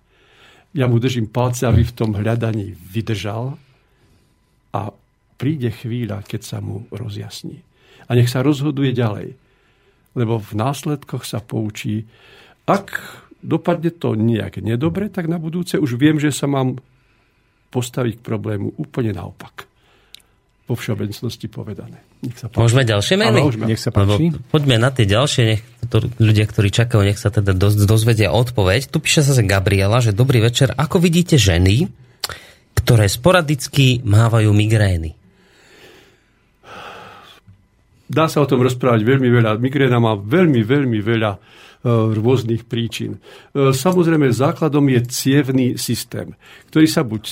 Ja 0.73 0.85
mu 0.85 1.01
držím 1.01 1.29
palce, 1.29 1.65
aby 1.65 1.81
v 1.81 1.95
tom 1.95 2.13
hľadaní 2.13 2.77
vydržal 2.77 3.57
a 4.73 4.93
príde 5.39 5.73
chvíľa, 5.73 6.21
keď 6.21 6.41
sa 6.45 6.57
mu 6.61 6.85
rozjasní. 6.93 7.63
A 8.09 8.13
nech 8.13 8.29
sa 8.29 8.45
rozhoduje 8.45 8.93
ďalej. 8.93 9.33
Lebo 10.17 10.41
v 10.41 10.51
následkoch 10.57 11.25
sa 11.25 11.41
poučí, 11.41 12.05
ak 12.65 13.01
dopadne 13.41 13.93
to 13.93 14.17
nejak 14.17 14.59
nedobre, 14.61 15.07
tak 15.09 15.29
na 15.29 15.39
budúce 15.39 15.77
už 15.77 15.95
viem, 15.95 16.17
že 16.19 16.33
sa 16.33 16.49
mám 16.49 16.81
postaviť 17.69 18.19
k 18.19 18.25
problému 18.25 18.73
úplne 18.81 19.13
naopak. 19.13 19.68
Po 20.69 20.77
všeobecnosti 20.77 21.49
povedané. 21.49 21.97
Nech 22.21 22.37
sa 22.37 22.45
páči. 22.45 22.61
Môžeme 22.61 22.85
ďalšie 22.85 23.15
maily? 23.17 23.41
môžeme. 23.41 23.65
Nech 23.65 23.81
sa 23.81 23.89
páči. 23.89 24.29
Lebo 24.29 24.37
poďme 24.53 24.77
na 24.77 24.93
tie 24.93 25.09
ďalšie, 25.09 25.41
nech 25.49 25.61
to 25.89 26.05
ľudia, 26.21 26.45
ktorí 26.45 26.69
čakajú, 26.69 27.01
nech 27.01 27.17
sa 27.17 27.33
teda 27.33 27.57
dozvedia 27.57 28.29
odpoveď. 28.29 28.93
Tu 28.93 29.01
píše 29.01 29.25
sa 29.25 29.33
Gabriela, 29.41 29.97
že 29.97 30.13
dobrý 30.13 30.45
večer. 30.45 30.69
Ako 30.77 31.01
vidíte 31.01 31.41
ženy, 31.41 31.89
ktoré 32.77 33.09
sporadicky 33.09 34.05
mávajú 34.05 34.53
migrény? 34.53 35.17
Dá 38.05 38.29
sa 38.29 38.45
o 38.45 38.49
tom 38.49 38.61
rozprávať 38.61 39.01
veľmi 39.01 39.29
veľa. 39.29 39.57
Migréna 39.57 39.97
má 39.97 40.13
veľmi, 40.13 40.61
veľmi 40.61 41.01
veľa 41.01 41.31
E, 41.79 41.87
rôznych 42.11 42.67
príčin. 42.67 43.23
E, 43.55 43.71
samozrejme, 43.71 44.27
základom 44.35 44.83
je 44.91 44.99
cievný 45.07 45.67
systém, 45.79 46.35
ktorý 46.67 46.87
sa 46.91 47.07
buď 47.07 47.23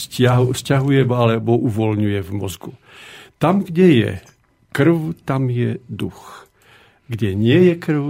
stiahuje 0.56 1.04
alebo 1.04 1.60
uvoľňuje 1.68 2.20
v 2.24 2.32
mozgu. 2.32 2.72
Tam, 3.38 3.62
kde 3.62 3.88
je 3.94 4.12
krv, 4.74 5.14
tam 5.26 5.50
je 5.50 5.78
duch. 5.90 6.50
Kde 7.08 7.38
nie 7.38 7.72
je 7.72 7.76
krv, 7.78 8.06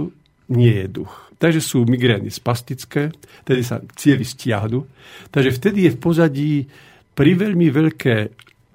nie 0.48 0.74
je 0.84 0.86
duch. 0.88 1.14
Takže 1.38 1.62
sú 1.62 1.86
migrény 1.86 2.34
spastické, 2.34 3.14
tedy 3.46 3.62
sa 3.62 3.78
cievy 3.94 4.26
stiahnu. 4.26 4.82
Takže 5.30 5.54
vtedy 5.54 5.86
je 5.86 5.94
v 5.94 6.02
pozadí 6.02 6.52
pri 7.14 7.30
veľmi 7.38 7.68
veľké 7.70 8.16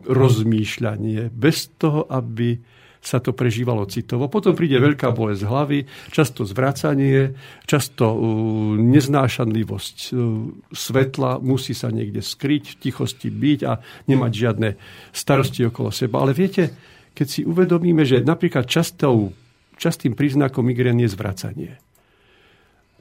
rozmýšľanie, 0.07 1.31
bez 1.31 1.75
toho, 1.75 2.07
aby 2.07 2.55
sa 3.03 3.19
to 3.19 3.35
prežívalo 3.35 3.83
citovo. 3.85 4.31
Potom 4.31 4.55
príde 4.55 4.79
veľká 4.79 5.11
bolesť 5.11 5.43
hlavy, 5.43 5.79
často 6.09 6.47
zvracanie, 6.47 7.35
často 7.67 8.07
uh, 8.07 8.17
neznášanlivosť 8.79 9.97
uh, 10.09 10.17
svetla, 10.71 11.43
musí 11.43 11.75
sa 11.75 11.91
niekde 11.91 12.23
skryť, 12.23 12.63
v 12.73 12.79
tichosti 12.79 13.27
byť 13.27 13.59
a 13.67 13.83
nemať 14.07 14.31
žiadne 14.31 14.69
starosti 15.11 15.67
okolo 15.67 15.91
seba. 15.91 16.23
Ale 16.23 16.31
viete, 16.31 16.71
keď 17.11 17.27
si 17.27 17.41
uvedomíme, 17.43 18.07
že 18.07 18.23
napríklad 18.23 18.65
častou, 18.65 19.35
častým 19.75 20.15
príznakom 20.15 20.63
migrén 20.63 20.97
je 21.03 21.11
zvracanie. 21.11 21.71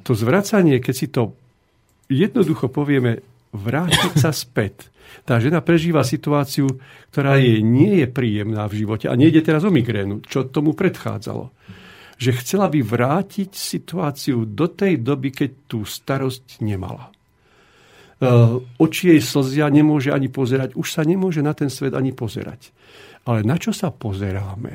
To 0.03 0.19
zvracanie, 0.19 0.83
keď 0.83 0.95
si 0.99 1.07
to 1.09 1.39
jednoducho 2.11 2.69
povieme, 2.69 3.23
vrátiť 3.55 4.13
sa 4.19 4.35
späť 4.35 4.92
tá 5.23 5.39
žena 5.39 5.63
prežíva 5.63 6.03
situáciu, 6.03 6.67
ktorá 7.15 7.39
jej 7.39 7.63
nie 7.63 8.03
je 8.03 8.07
príjemná 8.11 8.67
v 8.67 8.83
živote. 8.83 9.07
A 9.07 9.15
nejde 9.15 9.45
teraz 9.45 9.63
o 9.63 9.71
migrénu, 9.71 10.27
čo 10.27 10.51
tomu 10.51 10.75
predchádzalo. 10.75 11.55
Že 12.19 12.31
chcela 12.43 12.67
by 12.67 12.81
vrátiť 12.83 13.51
situáciu 13.55 14.47
do 14.47 14.67
tej 14.67 14.99
doby, 14.99 15.31
keď 15.31 15.51
tú 15.71 15.87
starosť 15.87 16.63
nemala. 16.63 17.11
E, 17.11 17.13
oči 18.79 19.15
jej 19.15 19.23
slzia, 19.23 19.71
nemôže 19.71 20.11
ani 20.11 20.27
pozerať. 20.27 20.75
Už 20.75 20.91
sa 20.91 21.03
nemôže 21.07 21.43
na 21.43 21.55
ten 21.55 21.71
svet 21.71 21.95
ani 21.95 22.11
pozerať. 22.11 22.75
Ale 23.27 23.47
na 23.47 23.59
čo 23.59 23.71
sa 23.71 23.95
pozeráme? 23.95 24.75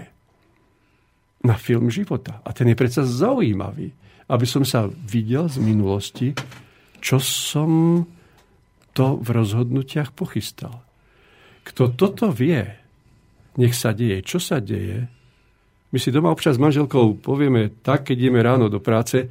Na 1.43 1.55
film 1.59 1.91
života. 1.91 2.39
A 2.43 2.55
ten 2.55 2.71
je 2.71 2.75
predsa 2.79 3.03
zaujímavý. 3.03 3.91
Aby 4.27 4.43
som 4.47 4.67
sa 4.67 4.87
videl 4.87 5.47
z 5.47 5.63
minulosti, 5.63 6.35
čo 6.99 7.15
som 7.19 8.03
to 8.97 9.21
v 9.21 9.29
rozhodnutiach 9.29 10.09
pochystal. 10.17 10.81
Kto 11.61 11.93
toto 11.93 12.33
vie, 12.33 12.65
nech 13.61 13.77
sa 13.77 13.93
deje, 13.93 14.25
čo 14.25 14.41
sa 14.41 14.57
deje. 14.57 15.05
My 15.93 15.97
si 16.01 16.09
doma 16.09 16.33
občas 16.33 16.57
s 16.57 16.63
manželkou 16.63 17.21
povieme 17.21 17.69
tak, 17.85 18.09
keď 18.09 18.17
ideme 18.17 18.41
ráno 18.41 18.73
do 18.73 18.81
práce, 18.81 19.29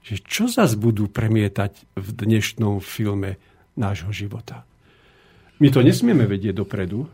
že 0.00 0.16
čo 0.24 0.48
zas 0.48 0.80
budú 0.80 1.12
premietať 1.12 1.92
v 1.92 2.08
dnešnom 2.16 2.80
filme 2.80 3.36
nášho 3.76 4.08
života. 4.16 4.64
My 5.60 5.68
to 5.68 5.84
nesmieme 5.84 6.24
vedieť 6.24 6.64
dopredu, 6.64 7.06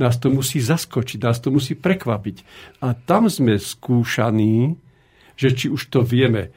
nás 0.00 0.16
to 0.16 0.32
musí 0.32 0.58
zaskočiť, 0.58 1.20
nás 1.20 1.38
to 1.38 1.52
musí 1.52 1.76
prekvapiť. 1.76 2.36
A 2.80 2.96
tam 2.96 3.28
sme 3.28 3.60
skúšaní, 3.60 4.74
že 5.36 5.52
či 5.52 5.68
už 5.68 5.92
to 5.92 6.00
vieme 6.00 6.50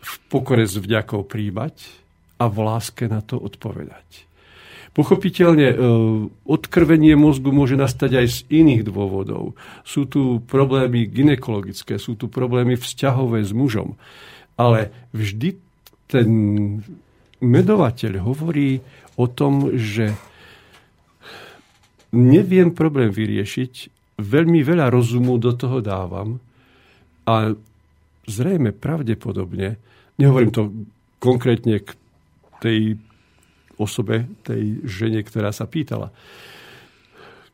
v 0.00 0.14
pokore 0.30 0.64
s 0.64 0.78
vďakou 0.78 1.26
príjmať, 1.26 2.03
a 2.38 2.44
v 2.50 2.56
láske 2.62 3.06
na 3.06 3.22
to 3.22 3.38
odpovedať. 3.38 4.26
Pochopiteľne, 4.94 5.68
e, 5.74 5.76
odkrvenie 6.46 7.18
mozgu 7.18 7.50
môže 7.50 7.74
nastať 7.74 8.10
aj 8.14 8.26
z 8.30 8.38
iných 8.62 8.86
dôvodov. 8.86 9.58
Sú 9.82 10.06
tu 10.06 10.38
problémy 10.46 11.10
ginekologické, 11.10 11.98
sú 11.98 12.14
tu 12.14 12.30
problémy 12.30 12.78
vzťahové 12.78 13.42
s 13.42 13.50
mužom. 13.50 13.98
Ale 14.54 14.94
vždy 15.10 15.58
ten 16.06 16.28
medovateľ 17.42 18.22
hovorí 18.22 18.78
o 19.18 19.26
tom, 19.26 19.74
že 19.74 20.14
neviem 22.14 22.70
problém 22.70 23.10
vyriešiť, 23.10 23.72
veľmi 24.22 24.62
veľa 24.62 24.94
rozumu 24.94 25.34
do 25.42 25.58
toho 25.58 25.82
dávam 25.82 26.38
a 27.26 27.50
zrejme 28.30 28.70
pravdepodobne, 28.70 29.74
nehovorím 30.22 30.52
to 30.54 30.70
konkrétne 31.18 31.82
k 31.82 31.98
tej 32.60 32.98
osobe, 33.78 34.30
tej 34.46 34.82
žene, 34.86 35.22
ktorá 35.22 35.50
sa 35.50 35.66
pýtala. 35.66 36.14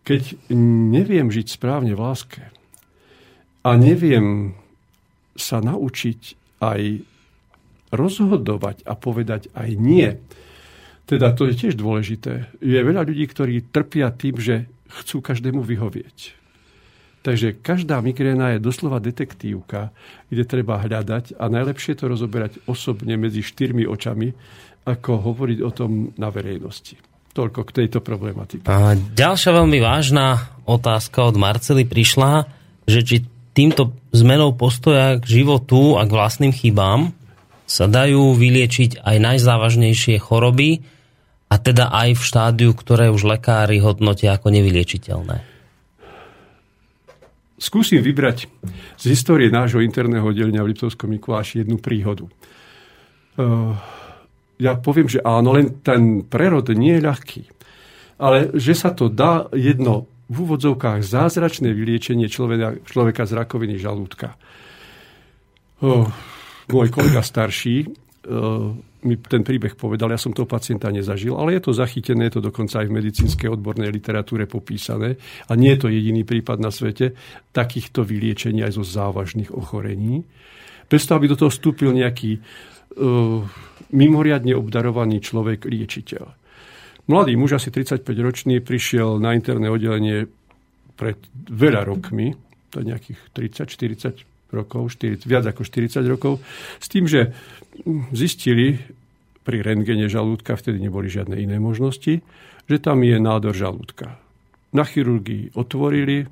Keď 0.05 0.53
neviem 0.91 1.29
žiť 1.29 1.61
správne 1.61 1.93
v 1.97 2.03
láske 2.03 2.43
a 3.65 3.71
neviem 3.77 4.57
sa 5.37 5.61
naučiť 5.61 6.21
aj 6.61 7.05
rozhodovať 7.91 8.85
a 8.87 8.93
povedať 8.97 9.49
aj 9.57 9.71
nie, 9.77 10.09
teda 11.11 11.35
to 11.35 11.51
je 11.51 11.59
tiež 11.59 11.75
dôležité. 11.75 12.55
Je 12.63 12.79
veľa 12.79 13.03
ľudí, 13.03 13.27
ktorí 13.27 13.67
trpia 13.75 14.15
tým, 14.15 14.39
že 14.39 14.71
chcú 15.03 15.19
každému 15.19 15.59
vyhovieť. 15.67 16.39
Takže 17.21 17.61
každá 17.61 18.01
migréna 18.01 18.57
je 18.57 18.65
doslova 18.65 18.97
detektívka, 18.97 19.93
kde 20.33 20.45
treba 20.49 20.81
hľadať 20.81 21.37
a 21.37 21.53
najlepšie 21.53 21.99
to 22.01 22.09
rozoberať 22.09 22.65
osobne 22.65 23.13
medzi 23.21 23.45
štyrmi 23.45 23.85
očami, 23.85 24.33
ako 24.85 25.11
hovoriť 25.21 25.59
o 25.61 25.71
tom 25.71 26.13
na 26.17 26.33
verejnosti. 26.33 26.97
Toľko 27.31 27.61
k 27.69 27.71
tejto 27.85 28.03
problematike. 28.03 28.67
A 28.67 28.97
ďalšia 28.97 29.55
veľmi 29.55 29.79
vážna 29.79 30.51
otázka 30.67 31.31
od 31.31 31.39
Marcely 31.39 31.87
prišla, 31.87 32.49
že 32.91 33.01
či 33.07 33.17
týmto 33.55 33.95
zmenou 34.11 34.55
postoja 34.55 35.19
k 35.23 35.43
životu 35.43 35.95
a 35.95 36.07
k 36.07 36.11
vlastným 36.11 36.51
chybám 36.51 37.15
sa 37.71 37.87
dajú 37.87 38.35
vyliečiť 38.35 38.99
aj 38.99 39.17
najzávažnejšie 39.23 40.19
choroby 40.19 40.83
a 41.51 41.55
teda 41.59 41.91
aj 41.91 42.19
v 42.19 42.23
štádiu, 42.23 42.71
ktoré 42.75 43.11
už 43.15 43.27
lekári 43.27 43.79
hodnotia 43.79 44.35
ako 44.35 44.51
nevyliečiteľné. 44.51 45.47
Skúsim 47.61 48.01
vybrať 48.01 48.49
z 48.97 49.05
histórie 49.13 49.53
nášho 49.53 49.85
interného 49.85 50.25
oddelenia 50.25 50.65
v 50.65 50.73
Liptovskom 50.73 51.13
Mikuláši 51.13 51.63
jednu 51.63 51.77
príhodu. 51.77 52.25
Uh, 53.37 53.77
ja 54.61 54.77
poviem, 54.77 55.09
že 55.09 55.25
áno, 55.25 55.57
len 55.57 55.81
ten 55.81 56.29
prerod 56.29 56.69
nie 56.77 57.01
je 57.01 57.07
ľahký. 57.09 57.43
Ale 58.21 58.53
že 58.53 58.77
sa 58.77 58.93
to 58.93 59.09
dá 59.09 59.49
jedno 59.57 60.05
v 60.29 60.37
úvodzovkách 60.47 61.01
zázračné 61.01 61.73
vyliečenie 61.73 62.29
človeka, 62.29 62.85
človeka 62.85 63.25
z 63.25 63.33
rakoviny 63.35 63.81
žalúdka. 63.81 64.37
Oh, 65.81 66.07
môj 66.69 66.93
kolega 66.93 67.25
starší 67.25 67.89
uh, 67.89 68.71
mi 69.01 69.17
ten 69.17 69.41
príbeh 69.41 69.81
povedal, 69.81 70.13
ja 70.13 70.21
som 70.21 70.37
toho 70.37 70.45
pacienta 70.45 70.93
nezažil, 70.93 71.33
ale 71.33 71.57
je 71.57 71.65
to 71.65 71.73
zachytené, 71.73 72.29
je 72.29 72.37
to 72.37 72.53
dokonca 72.53 72.85
aj 72.85 72.87
v 72.93 72.97
medicínskej 73.01 73.49
odbornej 73.49 73.89
literatúre 73.89 74.45
popísané 74.45 75.17
a 75.49 75.57
nie 75.57 75.73
je 75.73 75.81
to 75.81 75.89
jediný 75.89 76.23
prípad 76.29 76.61
na 76.61 76.69
svete 76.69 77.17
takýchto 77.57 78.05
vyliečení 78.05 78.61
aj 78.61 78.77
zo 78.77 78.85
závažných 78.85 79.57
ochorení. 79.57 80.29
Bez 80.85 81.09
toho, 81.09 81.17
aby 81.17 81.33
do 81.33 81.41
toho 81.41 81.49
vstúpil 81.49 81.97
nejaký 81.97 82.45
uh, 83.01 83.41
mimoriadne 83.93 84.55
obdarovaný 84.55 85.23
človek, 85.23 85.67
liečiteľ. 85.67 86.25
Mladý 87.11 87.35
muž, 87.35 87.59
asi 87.59 87.75
35-ročný, 87.75 88.63
prišiel 88.63 89.19
na 89.19 89.35
interné 89.35 89.67
oddelenie 89.67 90.31
pred 90.95 91.19
veľa 91.51 91.83
rokmi, 91.89 92.37
to 92.71 92.83
je 92.83 92.95
nejakých 92.95 93.21
30-40 93.35 94.55
rokov, 94.55 94.95
40, 94.95 95.27
viac 95.27 95.45
ako 95.51 95.67
40 95.67 96.07
rokov, 96.07 96.39
s 96.79 96.87
tým, 96.87 97.11
že 97.11 97.35
zistili 98.15 98.79
pri 99.43 99.65
rentgene 99.65 100.07
žalúdka, 100.07 100.55
vtedy 100.55 100.79
neboli 100.79 101.11
žiadne 101.11 101.35
iné 101.35 101.57
možnosti, 101.59 102.23
že 102.71 102.77
tam 102.79 103.03
je 103.03 103.17
nádor 103.19 103.57
žalúdka. 103.57 104.21
Na 104.71 104.87
chirurgii 104.87 105.59
otvorili, 105.59 106.31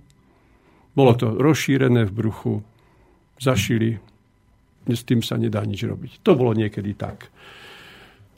bolo 0.95 1.13
to 1.19 1.35
rozšírené 1.35 2.07
v 2.07 2.13
bruchu, 2.15 2.55
zašili, 3.43 3.99
s 4.95 5.05
tým 5.05 5.21
sa 5.21 5.37
nedá 5.37 5.61
nič 5.65 5.85
robiť. 5.85 6.25
To 6.25 6.39
bolo 6.39 6.57
niekedy 6.57 6.95
tak. 6.95 7.29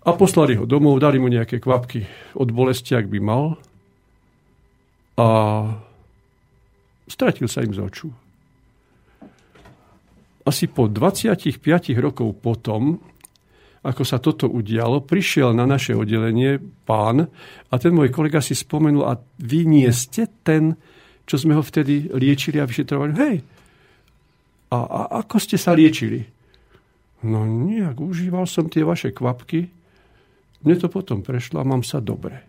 A 0.00 0.16
poslali 0.16 0.56
ho 0.56 0.64
domov, 0.64 0.96
dali 0.96 1.20
mu 1.20 1.28
nejaké 1.28 1.60
kvapky 1.60 2.08
od 2.34 2.48
bolesti, 2.50 2.96
ak 2.96 3.06
by 3.06 3.18
mal. 3.20 3.60
A 5.20 5.26
stratil 7.04 7.44
sa 7.50 7.60
im 7.60 7.76
z 7.76 7.84
očú. 7.84 8.08
Asi 10.48 10.72
po 10.72 10.88
25 10.88 11.60
rokov 12.00 12.32
potom, 12.40 12.96
ako 13.84 14.02
sa 14.08 14.16
toto 14.16 14.48
udialo, 14.48 15.04
prišiel 15.04 15.52
na 15.52 15.68
naše 15.68 15.92
oddelenie 15.92 16.56
pán 16.88 17.28
a 17.68 17.74
ten 17.76 17.92
môj 17.92 18.08
kolega 18.08 18.40
si 18.40 18.56
spomenul, 18.56 19.04
a 19.04 19.20
vy 19.36 19.68
nie 19.68 19.88
ste 19.92 20.24
ten, 20.40 20.80
čo 21.28 21.36
sme 21.36 21.52
ho 21.54 21.62
vtedy 21.62 22.08
liečili 22.08 22.56
a 22.56 22.64
vyšetrovali. 22.64 23.12
Hej, 23.20 23.36
a, 24.70 24.78
a 24.78 25.00
ako 25.22 25.36
ste 25.42 25.58
sa 25.58 25.76
liečili? 25.76 26.39
No 27.20 27.44
nejak, 27.44 28.00
užíval 28.00 28.48
som 28.48 28.72
tie 28.72 28.80
vaše 28.80 29.12
kvapky, 29.12 29.68
mne 30.64 30.76
to 30.76 30.88
potom 30.92 31.24
prešlo 31.24 31.60
a 31.60 31.68
mám 31.68 31.84
sa 31.84 32.00
dobre. 32.00 32.44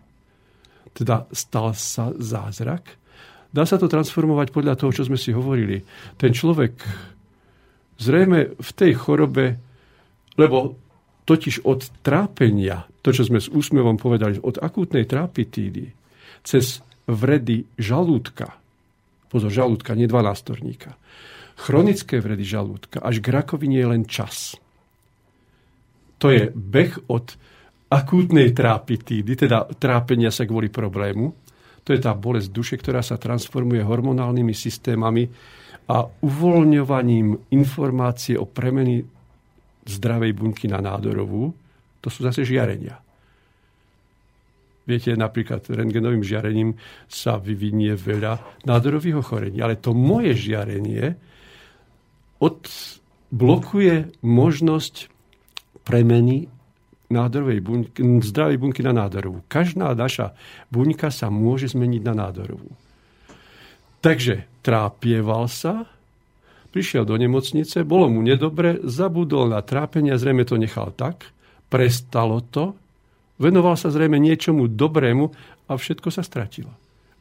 Teda 0.92 1.24
stal 1.32 1.72
sa 1.72 2.12
zázrak. 2.12 2.84
Dá 3.52 3.64
sa 3.68 3.76
to 3.76 3.88
transformovať 3.88 4.52
podľa 4.52 4.76
toho, 4.76 4.92
čo 4.92 5.04
sme 5.08 5.16
si 5.20 5.32
hovorili. 5.32 5.80
Ten 6.16 6.32
človek 6.32 6.72
zrejme 8.00 8.56
v 8.56 8.70
tej 8.72 8.92
chorobe, 8.96 9.60
lebo 10.40 10.76
totiž 11.28 11.64
od 11.68 11.88
trápenia, 12.00 12.88
to, 13.04 13.12
čo 13.12 13.28
sme 13.28 13.40
s 13.40 13.52
úsmevom 13.52 14.00
povedali, 14.00 14.40
od 14.40 14.60
akútnej 14.60 15.04
trápitídy, 15.04 15.92
cez 16.42 16.80
vredy 17.06 17.68
žalúdka, 17.76 18.56
pozor, 19.28 19.52
žalúdka, 19.52 19.96
nie 19.96 20.10
dvanástorníka, 20.10 20.96
chronické 21.56 22.18
vredy 22.18 22.44
žalúdka, 22.44 23.00
až 23.00 23.22
k 23.22 23.32
rakovine 23.32 23.78
je 23.78 23.86
len 23.86 24.02
čas. 24.08 24.58
To 26.22 26.30
je 26.30 26.54
beh 26.54 27.10
od 27.10 27.26
akútnej 27.92 28.54
trápitídy, 28.54 29.34
teda 29.34 29.68
trápenia 29.76 30.30
sa 30.30 30.46
kvôli 30.46 30.70
problému. 30.70 31.34
To 31.82 31.90
je 31.90 31.98
tá 31.98 32.14
bolesť 32.14 32.48
duše, 32.54 32.74
ktorá 32.78 33.02
sa 33.02 33.18
transformuje 33.18 33.82
hormonálnymi 33.82 34.54
systémami 34.54 35.26
a 35.90 36.06
uvoľňovaním 36.06 37.50
informácie 37.50 38.38
o 38.38 38.46
premeny 38.46 39.02
zdravej 39.82 40.32
bunky 40.32 40.70
na 40.70 40.78
nádorovú. 40.78 41.50
To 42.00 42.08
sú 42.08 42.22
zase 42.22 42.46
žiarenia. 42.46 43.02
Viete, 44.82 45.14
napríklad 45.14 45.62
rengenovým 45.70 46.26
žiarením 46.26 46.74
sa 47.06 47.38
vyvinie 47.38 47.94
veľa 47.94 48.62
nádorových 48.66 49.22
ochorení. 49.22 49.58
Ale 49.62 49.78
to 49.78 49.94
moje 49.94 50.34
žiarenie 50.38 51.14
odblokuje 52.42 54.22
možnosť 54.22 55.11
premeny 55.82 56.48
nádorovej 57.12 57.60
bunky, 57.60 58.00
zdravej 58.00 58.56
bunky 58.56 58.80
na 58.80 58.96
nádorovú. 58.96 59.44
Každá 59.46 59.92
naša 59.92 60.32
buňka 60.72 61.12
sa 61.12 61.28
môže 61.28 61.68
zmeniť 61.70 62.02
na 62.02 62.14
nádorovú. 62.16 62.72
Takže 64.02 64.48
trápieval 64.64 65.46
sa, 65.46 65.86
prišiel 66.72 67.06
do 67.06 67.14
nemocnice, 67.14 67.84
bolo 67.86 68.08
mu 68.08 68.24
nedobre, 68.24 68.80
zabudol 68.82 69.52
na 69.52 69.60
trápenie, 69.62 70.16
zrejme 70.16 70.42
to 70.48 70.58
nechal 70.58 70.90
tak, 70.90 71.30
prestalo 71.68 72.42
to, 72.42 72.74
venoval 73.38 73.78
sa 73.78 73.92
zrejme 73.92 74.18
niečomu 74.18 74.66
dobrému 74.66 75.30
a 75.68 75.72
všetko 75.76 76.08
sa 76.10 76.24
stratilo. 76.26 76.72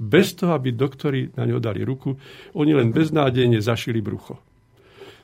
Bez 0.01 0.33
toho, 0.33 0.57
aby 0.57 0.73
doktori 0.73 1.29
na 1.37 1.45
ňo 1.45 1.61
dali 1.61 1.85
ruku, 1.85 2.17
oni 2.57 2.73
len 2.73 2.89
beznádejne 2.89 3.61
zašili 3.61 4.01
brucho. 4.01 4.41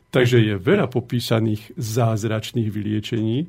Takže 0.07 0.39
je 0.39 0.55
veľa 0.55 0.87
popísaných 0.87 1.75
zázračných 1.75 2.69
vyliečení 2.71 3.47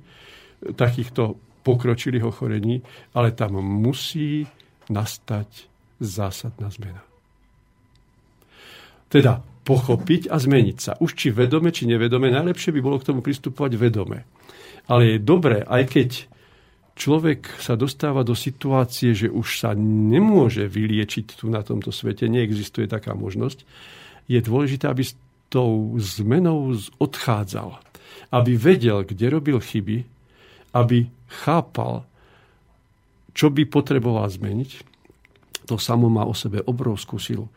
takýchto 0.75 1.39
pokročilých 1.63 2.27
ochorení, 2.27 2.83
ale 3.15 3.31
tam 3.37 3.63
musí 3.63 4.49
nastať 4.91 5.69
zásadná 6.03 6.73
zmena. 6.73 7.03
Teda 9.09 9.41
pochopiť 9.69 10.33
a 10.33 10.41
zmeniť 10.41 10.79
sa. 10.81 10.93
Už 10.97 11.13
či 11.13 11.29
vedome, 11.29 11.69
či 11.69 11.85
nevedome, 11.85 12.33
najlepšie 12.33 12.73
by 12.73 12.81
bolo 12.81 12.97
k 12.97 13.13
tomu 13.13 13.21
pristupovať 13.21 13.73
vedome. 13.77 14.25
Ale 14.89 15.17
je 15.17 15.19
dobré, 15.21 15.61
aj 15.61 15.83
keď 15.93 16.11
človek 16.97 17.61
sa 17.61 17.77
dostáva 17.77 18.25
do 18.25 18.33
situácie, 18.33 19.13
že 19.13 19.29
už 19.29 19.61
sa 19.61 19.77
nemôže 19.77 20.65
vyliečiť 20.65 21.45
tu 21.45 21.53
na 21.53 21.61
tomto 21.61 21.93
svete, 21.93 22.25
neexistuje 22.33 22.89
taká 22.89 23.13
možnosť, 23.13 23.69
je 24.29 24.41
dôležité, 24.41 24.89
aby 24.89 25.05
tou 25.49 25.97
zmenou 25.97 26.77
odchádzal. 27.01 27.81
Aby 28.29 28.61
vedel, 28.61 29.05
kde 29.09 29.27
robil 29.33 29.59
chyby, 29.61 30.05
aby 30.77 31.09
chápal, 31.45 32.05
čo 33.33 33.49
by 33.49 33.65
potreboval 33.65 34.29
zmeniť. 34.29 34.71
To 35.69 35.81
samo 35.81 36.09
má 36.13 36.25
o 36.25 36.37
sebe 36.37 36.61
obrovskú 36.65 37.21
silu. 37.21 37.49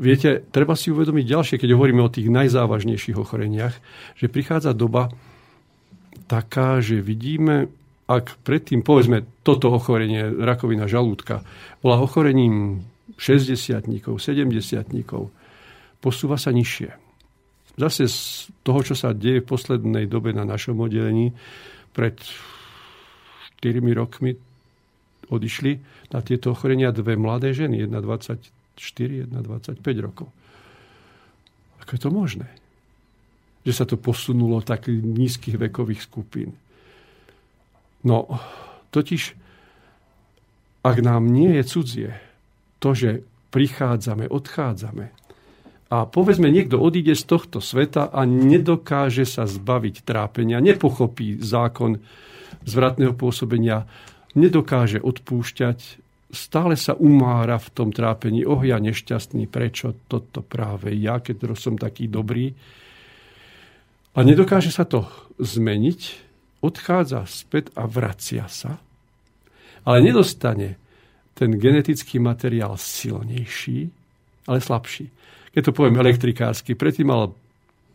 Viete, 0.00 0.40
treba 0.48 0.72
si 0.72 0.88
uvedomiť 0.88 1.24
ďalšie, 1.28 1.56
keď 1.60 1.76
hovoríme 1.76 2.00
o 2.00 2.08
tých 2.08 2.32
najzávažnejších 2.32 3.20
ochoreniach, 3.20 3.76
že 4.16 4.32
prichádza 4.32 4.72
doba 4.72 5.12
taká, 6.24 6.80
že 6.80 7.04
vidíme, 7.04 7.68
ak 8.08 8.40
predtým, 8.40 8.80
povedzme, 8.80 9.28
toto 9.44 9.68
ochorenie, 9.68 10.24
rakovina 10.24 10.88
žalúdka, 10.88 11.44
bola 11.84 12.00
ochorením 12.00 12.80
60-tníkov, 13.20 14.16
70-tníkov, 14.16 15.28
posúva 16.00 16.40
sa 16.40 16.50
nižšie. 16.50 16.90
Zase 17.78 18.10
z 18.10 18.50
toho, 18.66 18.80
čo 18.82 18.98
sa 18.98 19.14
deje 19.14 19.40
v 19.40 19.50
poslednej 19.52 20.04
dobe 20.10 20.34
na 20.34 20.44
našom 20.44 20.76
oddelení, 20.80 21.32
pred 21.94 22.16
4 23.60 23.80
rokmi 23.94 24.36
odišli 25.30 25.72
na 26.10 26.20
tieto 26.20 26.56
ochorenia 26.56 26.90
dve 26.90 27.14
mladé 27.14 27.54
ženy, 27.54 27.86
jedna 27.86 28.02
24, 28.02 28.40
jedna 29.28 29.40
25 29.44 29.80
rokov. 30.00 30.28
Ako 31.84 31.90
je 31.94 32.00
to 32.00 32.10
možné? 32.10 32.48
Že 33.62 33.72
sa 33.72 33.84
to 33.86 34.00
posunulo 34.00 34.64
tak 34.64 34.90
nízkych 34.90 35.60
vekových 35.60 36.02
skupín. 36.02 36.56
No, 38.02 38.26
totiž, 38.90 39.36
ak 40.80 40.96
nám 41.04 41.28
nie 41.28 41.60
je 41.60 41.64
cudzie 41.68 42.10
to, 42.80 42.96
že 42.96 43.20
prichádzame, 43.52 44.32
odchádzame, 44.32 45.19
a 45.90 46.06
povedzme, 46.06 46.46
niekto 46.46 46.78
odíde 46.78 47.18
z 47.18 47.26
tohto 47.26 47.58
sveta 47.58 48.14
a 48.14 48.22
nedokáže 48.22 49.26
sa 49.26 49.50
zbaviť 49.50 50.06
trápenia, 50.06 50.62
nepochopí 50.62 51.42
zákon 51.42 51.98
zvratného 52.62 53.10
pôsobenia 53.18 53.90
nedokáže 54.38 55.02
odpúšťať, 55.02 55.98
stále 56.30 56.78
sa 56.78 56.94
umára 56.94 57.58
v 57.58 57.68
tom 57.74 57.90
trápení. 57.90 58.46
Oh, 58.46 58.62
ja 58.62 58.78
nešťastný, 58.78 59.50
prečo 59.50 59.98
toto 60.06 60.46
práve 60.46 60.94
ja, 60.94 61.18
keď 61.18 61.58
som 61.58 61.74
taký 61.74 62.06
dobrý. 62.06 62.54
A 64.14 64.18
nedokáže 64.22 64.70
sa 64.70 64.86
to 64.86 65.10
zmeniť, 65.42 66.00
odchádza 66.62 67.26
späť 67.26 67.74
a 67.74 67.90
vracia 67.90 68.46
sa, 68.46 68.78
ale 69.82 69.98
nedostane 70.06 70.78
ten 71.34 71.56
genetický 71.56 72.20
materiál 72.20 72.76
silnejší, 72.76 73.88
ale 74.46 74.58
slabší. 74.60 75.08
Keď 75.50 75.62
to 75.66 75.76
poviem 75.76 75.98
elektrikársky, 75.98 76.78
predtým 76.78 77.10
mal 77.10 77.34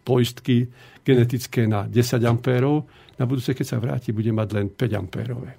poistky 0.04 0.68
genetické 1.06 1.66
na 1.66 1.88
10 1.88 2.22
ampérov, 2.26 2.86
na 3.16 3.24
budúce, 3.24 3.56
keď 3.56 3.66
sa 3.66 3.78
vráti, 3.80 4.12
bude 4.12 4.30
mať 4.36 4.48
len 4.52 4.68
5 4.68 5.00
ampérové. 5.00 5.56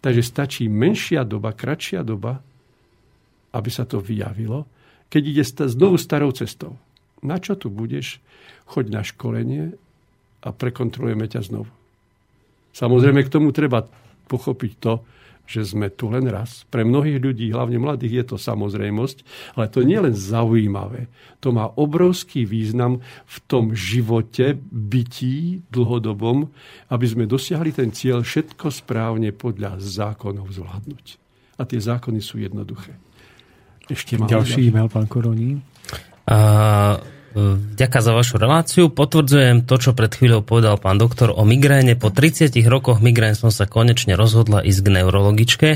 Takže 0.00 0.22
stačí 0.24 0.64
menšia 0.70 1.28
doba, 1.28 1.52
kratšia 1.52 2.00
doba, 2.00 2.40
aby 3.52 3.70
sa 3.72 3.84
to 3.84 4.00
vyjavilo, 4.00 4.64
keď 5.08 5.22
ide 5.22 5.44
znovu 5.44 5.96
starou 6.00 6.32
cestou. 6.32 6.76
Na 7.24 7.40
čo 7.40 7.56
tu 7.56 7.72
budeš? 7.72 8.20
Choď 8.68 8.84
na 8.92 9.02
školenie 9.04 9.72
a 10.44 10.48
prekontrolujeme 10.52 11.26
ťa 11.30 11.40
znovu. 11.48 11.70
Samozrejme, 12.76 13.24
k 13.24 13.32
tomu 13.32 13.56
treba 13.56 13.88
pochopiť 14.28 14.72
to, 14.76 15.00
že 15.46 15.62
sme 15.62 15.88
tu 15.88 16.10
len 16.10 16.26
raz. 16.26 16.66
Pre 16.68 16.82
mnohých 16.82 17.22
ľudí, 17.22 17.48
hlavne 17.54 17.78
mladých, 17.78 18.12
je 18.12 18.24
to 18.34 18.36
samozrejmosť, 18.36 19.18
ale 19.54 19.70
to 19.70 19.86
nie 19.86 19.96
je 19.96 20.04
len 20.10 20.16
zaujímavé. 20.18 21.08
To 21.40 21.54
má 21.54 21.70
obrovský 21.78 22.44
význam 22.44 23.00
v 23.24 23.36
tom 23.46 23.72
živote, 23.72 24.58
bytí 24.70 25.64
dlhodobom, 25.70 26.50
aby 26.90 27.06
sme 27.06 27.24
dosiahli 27.30 27.70
ten 27.70 27.94
cieľ 27.94 28.26
všetko 28.26 28.68
správne 28.74 29.30
podľa 29.30 29.78
zákonov 29.78 30.50
zvládnuť. 30.50 31.06
A 31.56 31.64
tie 31.64 31.80
zákony 31.80 32.20
sú 32.20 32.42
jednoduché. 32.42 32.92
Ešte 33.86 34.18
mám 34.18 34.28
ďalší 34.28 34.68
e-mail, 34.68 34.90
pán 34.90 35.06
Koroní. 35.06 35.62
A 36.26 36.38
Ďakujem 37.76 38.00
za 38.00 38.12
vašu 38.16 38.34
reláciu. 38.40 38.84
Potvrdzujem 38.88 39.68
to, 39.68 39.76
čo 39.76 39.92
pred 39.92 40.08
chvíľou 40.08 40.40
povedal 40.40 40.80
pán 40.80 40.96
doktor 40.96 41.36
o 41.36 41.44
migréne. 41.44 41.92
Po 41.92 42.08
30 42.08 42.48
rokoch 42.64 43.04
migrén 43.04 43.36
som 43.36 43.52
sa 43.52 43.68
konečne 43.68 44.16
rozhodla 44.16 44.64
ísť 44.64 44.80
k 44.80 44.88
neurologičke. 44.96 45.68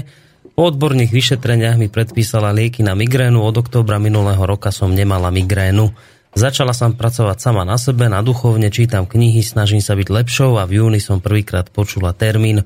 Po 0.56 0.62
odborných 0.64 1.12
vyšetreniach 1.12 1.76
mi 1.76 1.92
predpísala 1.92 2.56
lieky 2.56 2.80
na 2.80 2.96
migrénu. 2.96 3.44
Od 3.44 3.60
októbra 3.60 4.00
minulého 4.00 4.40
roka 4.40 4.72
som 4.72 4.88
nemala 4.88 5.28
migrénu. 5.28 5.92
Začala 6.32 6.72
som 6.72 6.96
pracovať 6.96 7.36
sama 7.36 7.68
na 7.68 7.76
sebe, 7.76 8.08
na 8.08 8.24
duchovne, 8.24 8.72
čítam 8.72 9.04
knihy, 9.04 9.44
snažím 9.44 9.84
sa 9.84 9.92
byť 9.92 10.08
lepšou 10.08 10.56
a 10.56 10.64
v 10.64 10.80
júni 10.80 11.02
som 11.02 11.20
prvýkrát 11.20 11.68
počula 11.68 12.16
termín 12.16 12.64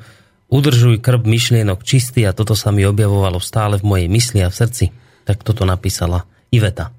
Udržuj 0.54 1.02
krb 1.02 1.26
myšlienok 1.26 1.82
čistý 1.82 2.30
a 2.30 2.36
toto 2.36 2.54
sa 2.54 2.70
mi 2.70 2.86
objavovalo 2.86 3.42
stále 3.42 3.74
v 3.80 3.88
mojej 3.90 4.08
mysli 4.12 4.38
a 4.46 4.52
v 4.52 4.58
srdci. 4.62 4.84
Tak 5.26 5.42
toto 5.42 5.66
napísala 5.66 6.28
Iveta 6.54 6.94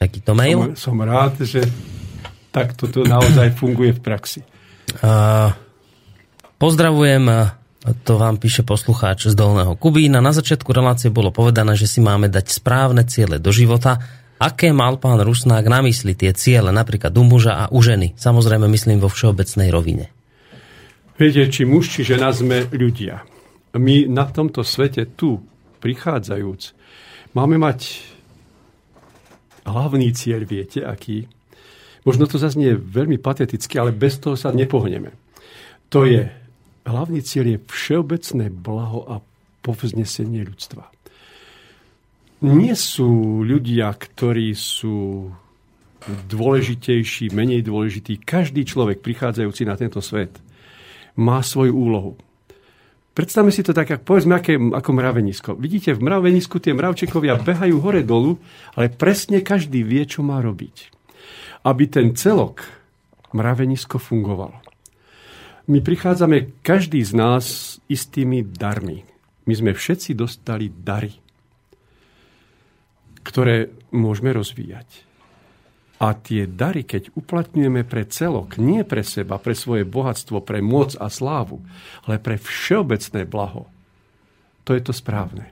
takýto 0.00 0.32
mail. 0.32 0.72
Som, 0.72 0.96
som 0.96 1.04
rád, 1.04 1.44
že 1.44 1.60
takto 2.48 2.88
to 2.88 3.04
naozaj 3.04 3.52
funguje 3.52 3.92
v 3.92 4.00
praxi. 4.00 4.40
Uh, 5.04 5.52
pozdravujem, 6.56 7.52
to 8.08 8.16
vám 8.16 8.40
píše 8.40 8.64
poslucháč 8.64 9.28
z 9.28 9.36
Dolného 9.36 9.76
Kubína. 9.76 10.24
Na 10.24 10.32
začiatku 10.32 10.72
relácie 10.72 11.12
bolo 11.12 11.28
povedané, 11.28 11.76
že 11.76 11.84
si 11.84 12.00
máme 12.00 12.32
dať 12.32 12.48
správne 12.48 13.04
ciele 13.04 13.36
do 13.36 13.52
života. 13.52 14.00
Aké 14.40 14.72
mal 14.72 14.96
pán 14.96 15.20
Rusnák 15.20 15.68
na 15.68 15.84
mysli 15.84 16.16
tie 16.16 16.32
ciele, 16.32 16.72
napríklad 16.72 17.12
u 17.12 17.24
muža 17.28 17.52
a 17.60 17.64
u 17.68 17.84
ženy? 17.84 18.16
Samozrejme 18.16 18.64
myslím 18.72 19.04
vo 19.04 19.12
všeobecnej 19.12 19.68
rovine. 19.68 20.08
Viete, 21.20 21.44
či 21.52 21.68
muž, 21.68 21.92
či 21.92 22.08
žena 22.08 22.32
sme 22.32 22.64
ľudia. 22.72 23.20
My 23.76 24.08
na 24.08 24.24
tomto 24.24 24.64
svete 24.64 25.12
tu, 25.12 25.44
prichádzajúc, 25.84 26.72
máme 27.36 27.60
mať 27.60 28.09
hlavný 29.66 30.12
cieľ, 30.12 30.44
viete, 30.44 30.84
aký? 30.84 31.26
Možno 32.04 32.24
to 32.24 32.40
zaznie 32.40 32.72
veľmi 32.76 33.20
pateticky, 33.20 33.76
ale 33.76 33.92
bez 33.92 34.16
toho 34.16 34.36
sa 34.36 34.54
nepohneme. 34.54 35.12
To 35.92 36.08
je, 36.08 36.32
hlavný 36.88 37.20
cieľ 37.20 37.56
je 37.56 37.58
všeobecné 37.68 38.48
blaho 38.48 39.00
a 39.04 39.14
povznesenie 39.60 40.46
ľudstva. 40.46 40.88
Nie 42.40 42.72
sú 42.72 43.44
ľudia, 43.44 43.92
ktorí 43.92 44.56
sú 44.56 45.28
dôležitejší, 46.08 47.36
menej 47.36 47.60
dôležitý. 47.68 48.16
Každý 48.24 48.64
človek 48.64 49.04
prichádzajúci 49.04 49.68
na 49.68 49.76
tento 49.76 50.00
svet 50.00 50.32
má 51.20 51.44
svoju 51.44 51.76
úlohu. 51.76 52.16
Predstavme 53.20 53.52
si 53.52 53.60
to 53.60 53.76
tak, 53.76 53.84
ako, 53.92 54.16
povedzme, 54.16 54.32
aké, 54.32 54.56
ako 54.56 54.90
mravenisko. 54.96 55.52
Vidíte, 55.52 55.92
v 55.92 56.08
mravenisku 56.08 56.56
tie 56.56 56.72
mravčekovia 56.72 57.36
behajú 57.36 57.76
hore-dolu, 57.76 58.40
ale 58.72 58.88
presne 58.88 59.44
každý 59.44 59.84
vie, 59.84 60.08
čo 60.08 60.24
má 60.24 60.40
robiť. 60.40 60.88
Aby 61.68 61.84
ten 61.84 62.16
celok 62.16 62.64
mravenisko 63.36 64.00
fungovalo. 64.00 64.56
My 65.68 65.84
prichádzame, 65.84 66.64
každý 66.64 67.04
z 67.04 67.12
nás, 67.12 67.44
istými 67.92 68.40
darmi. 68.40 69.04
My 69.44 69.52
sme 69.52 69.76
všetci 69.76 70.16
dostali 70.16 70.72
dary, 70.72 71.12
ktoré 73.20 73.68
môžeme 73.92 74.32
rozvíjať. 74.32 75.09
A 76.00 76.16
tie 76.16 76.48
dary, 76.48 76.88
keď 76.88 77.12
uplatňujeme 77.12 77.84
pre 77.84 78.08
celok, 78.08 78.56
nie 78.56 78.88
pre 78.88 79.04
seba, 79.04 79.36
pre 79.36 79.52
svoje 79.52 79.84
bohatstvo, 79.84 80.40
pre 80.40 80.64
moc 80.64 80.96
a 80.96 81.12
slávu, 81.12 81.60
ale 82.08 82.16
pre 82.16 82.40
všeobecné 82.40 83.28
blaho, 83.28 83.68
to 84.64 84.72
je 84.72 84.80
to 84.80 84.96
správne. 84.96 85.44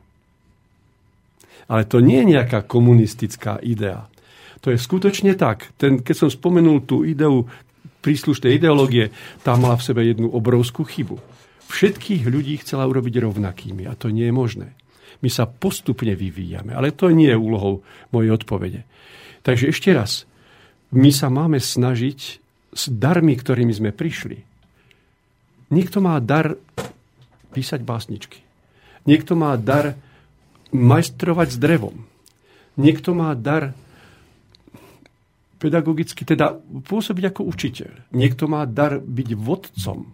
Ale 1.69 1.85
to 1.85 2.01
nie 2.01 2.25
je 2.25 2.33
nejaká 2.41 2.65
komunistická 2.65 3.61
idea. 3.61 4.09
To 4.65 4.73
je 4.73 4.81
skutočne 4.81 5.37
tak. 5.37 5.69
Ten, 5.77 6.01
keď 6.01 6.17
som 6.17 6.29
spomenul 6.33 6.81
tú 6.89 7.05
ideu 7.05 7.45
príslušnej 8.01 8.57
ideológie, 8.57 9.13
tá 9.45 9.53
mala 9.53 9.77
v 9.77 9.85
sebe 9.85 10.01
jednu 10.01 10.33
obrovskú 10.33 10.89
chybu. 10.89 11.21
Všetkých 11.69 12.25
ľudí 12.25 12.57
chcela 12.65 12.89
urobiť 12.89 13.21
rovnakými 13.21 13.85
a 13.85 13.93
to 13.93 14.09
nie 14.09 14.33
je 14.33 14.35
možné. 14.35 14.69
My 15.21 15.29
sa 15.29 15.45
postupne 15.45 16.17
vyvíjame, 16.17 16.73
ale 16.73 16.97
to 16.97 17.13
nie 17.13 17.29
je 17.29 17.37
úlohou 17.37 17.85
mojej 18.09 18.33
odpovede. 18.33 18.89
Takže 19.45 19.69
ešte 19.69 19.93
raz, 19.93 20.25
my 20.89 21.11
sa 21.13 21.29
máme 21.29 21.61
snažiť 21.61 22.21
s 22.73 22.83
darmi, 22.89 23.37
ktorými 23.37 23.73
sme 23.73 23.91
prišli. 23.93 24.41
Niekto 25.69 26.01
má 26.01 26.17
dar 26.17 26.57
písať 27.53 27.85
básničky. 27.85 28.41
Niekto 29.05 29.37
má 29.37 29.57
dar 29.61 29.97
majstrovať 30.73 31.57
s 31.57 31.59
drevom. 31.61 32.09
Niekto 32.81 33.13
má 33.13 33.37
dar 33.37 33.77
pedagogicky, 35.59 36.23
teda 36.23 36.57
pôsobiť 36.87 37.25
ako 37.35 37.43
učiteľ. 37.51 37.91
Niekto 38.15 38.49
má 38.49 38.65
dar 38.65 39.03
byť 39.03 39.29
vodcom. 39.35 40.09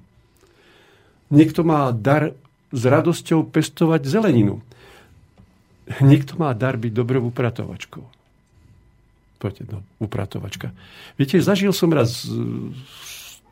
Niekto 1.30 1.60
má 1.62 1.90
dar 1.94 2.34
s 2.74 2.82
radosťou 2.82 3.46
pestovať 3.46 4.08
zeleninu. 4.08 4.64
Niekto 6.00 6.40
má 6.40 6.50
dar 6.56 6.80
byť 6.80 6.90
dobrou 6.90 7.28
upratovačkou 7.28 8.23
poďte, 9.44 9.68
no, 9.68 9.78
upratovačka. 10.00 10.72
Viete, 11.20 11.44
zažil 11.44 11.76
som 11.76 11.92
raz 11.92 12.24
v 12.24 12.80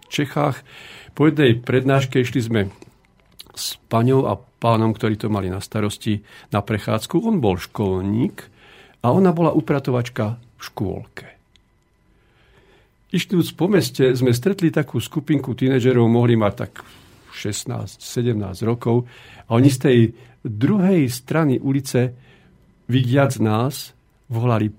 Čechách, 0.08 0.64
po 1.12 1.28
jednej 1.28 1.60
prednáške 1.60 2.24
išli 2.24 2.40
sme 2.40 2.60
s 3.52 3.76
paňou 3.92 4.24
a 4.32 4.40
pánom, 4.40 4.96
ktorí 4.96 5.20
to 5.20 5.28
mali 5.28 5.52
na 5.52 5.60
starosti 5.60 6.24
na 6.48 6.64
prechádzku. 6.64 7.20
On 7.20 7.36
bol 7.36 7.60
školník 7.60 8.48
a 9.04 9.12
ona 9.12 9.36
bola 9.36 9.52
upratovačka 9.52 10.40
v 10.56 10.62
škôlke. 10.64 11.28
Išli 13.12 13.44
po 13.52 13.68
meste 13.68 14.16
sme 14.16 14.32
stretli 14.32 14.72
takú 14.72 14.96
skupinku 14.96 15.52
tínedžerov, 15.52 16.08
mohli 16.08 16.32
mať 16.32 16.54
tak 16.56 16.80
16-17 17.36 18.40
rokov 18.64 19.04
a 19.44 19.60
oni 19.60 19.68
z 19.68 19.78
tej 19.84 19.98
druhej 20.40 21.12
strany 21.12 21.60
ulice, 21.60 22.16
vidiac 22.88 23.36
nás, 23.36 23.92
volali 24.32 24.72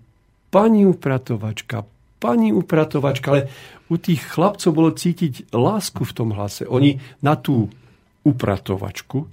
pani 0.53 0.85
upratovačka, 0.85 1.81
pani 2.21 2.53
upratovačka, 2.53 3.27
ale 3.34 3.41
u 3.89 3.97
tých 3.97 4.21
chlapcov 4.21 4.69
bolo 4.69 4.93
cítiť 4.93 5.49
lásku 5.49 6.05
v 6.05 6.13
tom 6.13 6.30
hlase. 6.38 6.69
Oni 6.69 7.01
na 7.25 7.34
tú 7.34 7.73
upratovačku 8.21 9.25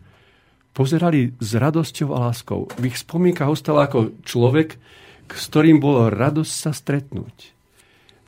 pozerali 0.73 1.37
s 1.37 1.51
radosťou 1.61 2.09
a 2.17 2.33
láskou. 2.33 2.73
V 2.81 2.89
ich 2.89 2.97
spomienkach 2.97 3.53
ostala 3.53 3.85
ako 3.85 4.17
človek, 4.25 4.81
s 5.29 5.45
ktorým 5.53 5.79
bolo 5.79 6.09
radosť 6.09 6.53
sa 6.57 6.73
stretnúť. 6.73 7.53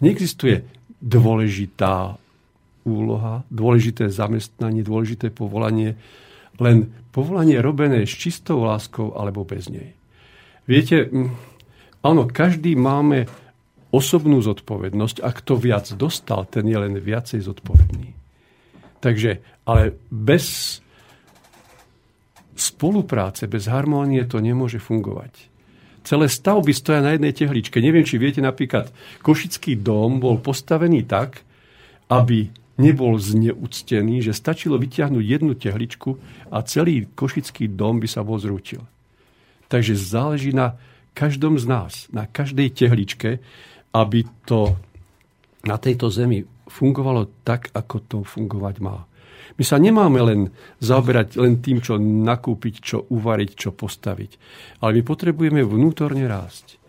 Neexistuje 0.04 0.62
dôležitá 1.00 2.20
úloha, 2.84 3.46
dôležité 3.50 4.10
zamestnanie, 4.12 4.84
dôležité 4.84 5.30
povolanie, 5.30 5.96
len 6.60 6.92
povolanie 7.10 7.58
robené 7.58 8.06
s 8.06 8.14
čistou 8.14 8.62
láskou 8.62 9.14
alebo 9.14 9.46
bez 9.46 9.70
nej. 9.70 9.94
Viete, 10.66 11.10
Áno, 12.02 12.26
každý 12.26 12.74
máme 12.74 13.30
osobnú 13.94 14.42
zodpovednosť 14.42 15.22
a 15.22 15.30
kto 15.30 15.54
viac 15.54 15.86
dostal, 15.94 16.48
ten 16.50 16.66
je 16.66 16.74
len 16.74 16.98
viacej 16.98 17.44
zodpovedný. 17.46 18.10
Takže, 18.98 19.38
ale 19.66 19.94
bez 20.10 20.78
spolupráce, 22.58 23.46
bez 23.46 23.70
harmónie 23.70 24.22
to 24.26 24.42
nemôže 24.42 24.82
fungovať. 24.82 25.50
Celé 26.02 26.26
stavby 26.26 26.74
stoja 26.74 26.98
na 26.98 27.14
jednej 27.14 27.30
tehličke. 27.30 27.78
Neviem, 27.78 28.02
či 28.02 28.18
viete, 28.18 28.42
napríklad 28.42 28.90
Košický 29.22 29.78
dom 29.78 30.18
bol 30.18 30.42
postavený 30.42 31.06
tak, 31.06 31.46
aby 32.10 32.50
nebol 32.82 33.14
zneúctený, 33.14 34.26
že 34.26 34.34
stačilo 34.34 34.80
vyťahnuť 34.82 35.22
jednu 35.22 35.54
tehličku 35.54 36.18
a 36.50 36.58
celý 36.66 37.06
Košický 37.14 37.70
dom 37.70 38.02
by 38.02 38.08
sa 38.10 38.26
bol 38.26 38.40
zrútil. 38.42 38.82
Takže 39.70 39.94
záleží 39.94 40.50
na 40.50 40.74
každom 41.12 41.60
z 41.60 41.64
nás, 41.68 41.92
na 42.12 42.28
každej 42.28 42.72
tehličke, 42.72 43.40
aby 43.92 44.24
to 44.48 44.76
na 45.62 45.76
tejto 45.78 46.08
zemi 46.08 46.42
fungovalo 46.66 47.28
tak, 47.44 47.70
ako 47.76 47.96
to 48.02 48.18
fungovať 48.24 48.76
má. 48.80 49.04
My 49.60 49.64
sa 49.68 49.76
nemáme 49.76 50.20
len 50.24 50.40
zaoberať 50.80 51.36
len 51.36 51.60
tým, 51.60 51.84
čo 51.84 52.00
nakúpiť, 52.00 52.74
čo 52.80 53.04
uvariť, 53.12 53.50
čo 53.52 53.70
postaviť. 53.76 54.30
Ale 54.80 54.96
my 54.96 55.02
potrebujeme 55.04 55.60
vnútorne 55.60 56.24
rásť. 56.24 56.80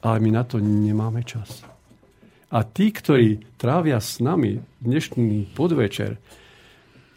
Ale 0.00 0.22
my 0.24 0.30
na 0.32 0.42
to 0.46 0.56
nemáme 0.56 1.20
čas. 1.28 1.60
A 2.48 2.62
tí, 2.64 2.94
ktorí 2.94 3.58
trávia 3.60 4.00
s 4.00 4.22
nami 4.22 4.62
dnešný 4.80 5.52
podvečer 5.52 6.16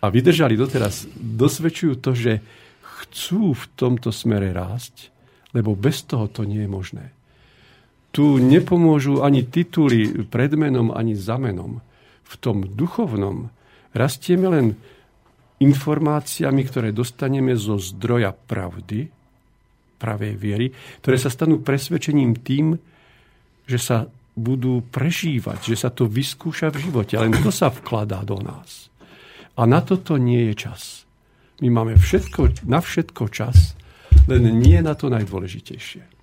a 0.03 0.05
vydržali 0.09 0.59
doteraz, 0.59 1.07
dosvedčujú 1.15 1.93
to, 2.01 2.11
že 2.17 2.33
chcú 2.81 3.55
v 3.55 3.65
tomto 3.77 4.11
smere 4.11 4.51
rásť, 4.51 5.13
lebo 5.53 5.73
bez 5.73 6.05
toho 6.05 6.29
to 6.29 6.45
nie 6.45 6.65
je 6.65 6.69
možné. 6.69 7.05
Tu 8.09 8.41
nepomôžu 8.41 9.21
ani 9.21 9.45
tituly 9.45 10.25
pred 10.25 10.53
menom, 10.57 10.89
ani 10.89 11.13
za 11.13 11.37
menom. 11.37 11.81
V 12.25 12.33
tom 12.37 12.65
duchovnom 12.65 13.53
Rastieme 13.89 14.47
len 14.53 14.67
informáciami, 15.59 16.61
ktoré 16.61 16.93
dostaneme 16.93 17.57
zo 17.57 17.81
zdroja 17.81 18.31
pravdy, 18.31 19.09
pravej 19.99 20.33
viery, 20.37 20.67
ktoré 21.03 21.17
sa 21.19 21.33
stanú 21.33 21.59
presvedčením 21.59 22.37
tým, 22.39 22.77
že 23.65 23.79
sa 23.81 24.07
budú 24.39 24.79
prežívať, 24.87 25.73
že 25.73 25.75
sa 25.75 25.89
to 25.91 26.07
vyskúša 26.07 26.71
v 26.71 26.87
živote. 26.87 27.19
Len 27.19 27.35
to 27.43 27.51
sa 27.51 27.67
vkladá 27.67 28.23
do 28.23 28.39
nás. 28.39 28.87
A 29.59 29.67
na 29.67 29.83
toto 29.83 30.15
nie 30.15 30.53
je 30.53 30.55
čas. 30.55 31.03
My 31.59 31.67
máme 31.67 31.99
všetko, 31.99 32.63
na 32.63 32.79
všetko 32.79 33.27
čas, 33.27 33.75
len 34.29 34.41
nie 34.61 34.79
na 34.79 34.93
to 34.93 35.09
najdôležitejšie. 35.09 36.19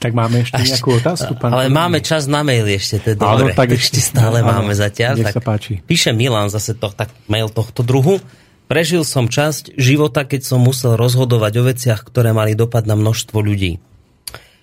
Tak 0.00 0.16
máme 0.16 0.48
ešte 0.48 0.56
nejakú 0.64 0.96
otázku, 0.96 1.36
pán 1.36 1.52
Ale 1.52 1.68
máme 1.68 2.00
čas 2.00 2.24
na 2.24 2.40
mail 2.40 2.64
ešte, 2.64 3.04
to 3.04 3.08
je 3.12 3.16
dobre. 3.20 3.52
tak 3.52 3.76
ešte 3.76 4.00
stále 4.00 4.40
áno, 4.40 4.48
máme 4.48 4.72
zatiaľ. 4.72 5.20
Nech 5.20 5.28
tak 5.28 5.36
sa 5.36 5.42
páči. 5.44 5.84
Píše 5.84 6.16
Milan 6.16 6.48
zase 6.48 6.72
to, 6.72 6.88
tak 6.88 7.12
mail 7.28 7.52
tohto 7.52 7.84
druhu. 7.84 8.16
Prežil 8.64 9.04
som 9.04 9.28
časť 9.28 9.76
života, 9.76 10.24
keď 10.24 10.40
som 10.40 10.64
musel 10.64 10.96
rozhodovať 10.96 11.52
o 11.60 11.62
veciach, 11.68 12.00
ktoré 12.00 12.32
mali 12.32 12.56
dopad 12.56 12.88
na 12.88 12.96
množstvo 12.96 13.44
ľudí. 13.44 13.76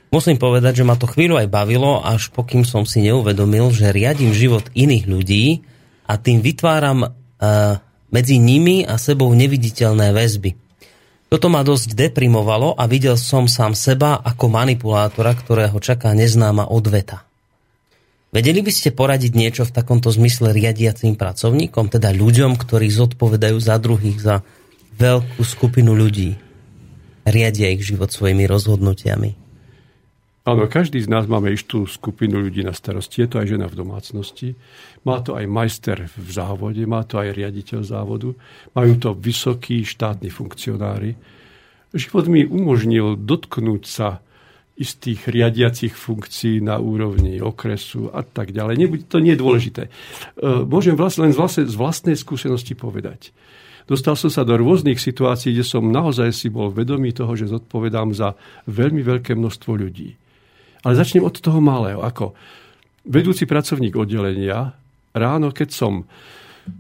Musím 0.09 0.41
povedať, 0.41 0.81
že 0.81 0.87
ma 0.87 0.97
to 0.97 1.05
chvíľu 1.05 1.37
aj 1.37 1.51
bavilo, 1.51 2.01
až 2.01 2.31
pokým 2.33 2.63
som 2.63 2.87
si 2.87 3.05
neuvedomil, 3.05 3.69
že 3.75 3.93
riadím 3.93 4.33
život 4.33 4.65
iných 4.73 5.05
ľudí 5.05 5.67
a 6.07 6.15
tým 6.15 6.39
vytváram 6.39 7.03
uh, 7.03 7.11
medzi 8.07 8.39
nimi 8.39 8.87
a 8.87 8.95
sebou 8.95 9.27
neviditeľné 9.35 10.15
väzby. 10.15 10.66
Toto 11.27 11.51
ma 11.51 11.59
dosť 11.59 11.91
deprimovalo 11.91 12.71
a 12.79 12.87
videl 12.87 13.19
som 13.19 13.51
sám 13.51 13.75
seba 13.75 14.15
ako 14.23 14.47
manipulátora, 14.47 15.35
ktorého 15.35 15.75
čaká 15.83 16.15
neznáma 16.15 16.71
odveta. 16.71 17.27
Vedeli 18.31 18.63
by 18.63 18.71
ste 18.71 18.95
poradiť 18.95 19.31
niečo 19.35 19.63
v 19.67 19.75
takomto 19.75 20.07
zmysle 20.07 20.55
riadiacím 20.55 21.19
pracovníkom, 21.19 21.91
teda 21.91 22.15
ľuďom, 22.15 22.55
ktorí 22.59 22.87
zodpovedajú 22.91 23.57
za 23.59 23.75
druhých, 23.75 24.19
za 24.19 24.35
veľkú 24.99 25.43
skupinu 25.43 25.95
ľudí? 25.95 26.35
Riadia 27.27 27.75
ich 27.75 27.83
život 27.83 28.07
svojimi 28.07 28.47
rozhodnutiami. 28.47 29.46
Áno, 30.47 30.63
každý 30.71 31.03
z 31.03 31.11
nás 31.11 31.27
máme 31.27 31.51
istú 31.51 31.83
skupinu 31.83 32.39
ľudí 32.39 32.63
na 32.63 32.71
starosti. 32.71 33.19
Je 33.19 33.27
to 33.27 33.43
aj 33.43 33.51
žena 33.51 33.67
v 33.67 33.83
domácnosti. 33.83 34.55
Má 35.03 35.19
to 35.19 35.35
aj 35.35 35.43
majster 35.43 36.07
v 36.07 36.29
závode, 36.31 36.79
má 36.87 37.03
to 37.03 37.19
aj 37.19 37.35
riaditeľ 37.35 37.83
závodu. 37.83 38.31
Majú 38.71 38.93
to 38.95 39.11
vysokí 39.11 39.83
štátni 39.83 40.31
funkcionári. 40.31 41.19
Život 41.91 42.31
mi 42.31 42.47
umožnil 42.47 43.19
dotknúť 43.19 43.83
sa 43.83 44.23
istých 44.79 45.27
riadiacich 45.27 45.91
funkcií 45.91 46.63
na 46.63 46.79
úrovni 46.79 47.43
okresu 47.43 48.07
a 48.15 48.23
tak 48.23 48.55
ďalej. 48.55 49.03
To 49.11 49.19
nie 49.19 49.35
je 49.35 49.43
dôležité. 49.43 49.83
E, 49.83 49.91
môžem 50.63 50.95
vlastne, 50.95 51.27
len 51.27 51.35
z 51.35 51.43
vlastnej, 51.43 51.65
z 51.67 51.75
vlastnej 51.75 52.15
skúsenosti 52.15 52.71
povedať. 52.71 53.35
Dostal 53.83 54.15
som 54.15 54.31
sa 54.31 54.47
do 54.47 54.55
rôznych 54.55 55.01
situácií, 55.01 55.51
kde 55.51 55.67
som 55.67 55.83
naozaj 55.83 56.31
si 56.31 56.47
bol 56.47 56.71
vedomý 56.71 57.11
toho, 57.11 57.35
že 57.35 57.51
zodpovedám 57.51 58.15
za 58.15 58.39
veľmi 58.63 59.03
veľké 59.03 59.35
množstvo 59.35 59.75
ľudí. 59.75 60.15
Ale 60.87 60.95
začnem 60.95 61.27
od 61.27 61.35
toho 61.43 61.59
malého. 61.59 61.99
Ako 61.99 62.31
vedúci 63.03 63.43
pracovník 63.43 63.99
oddelenia, 63.99 64.71
ráno, 65.11 65.51
keď 65.51 65.69
som 65.75 66.07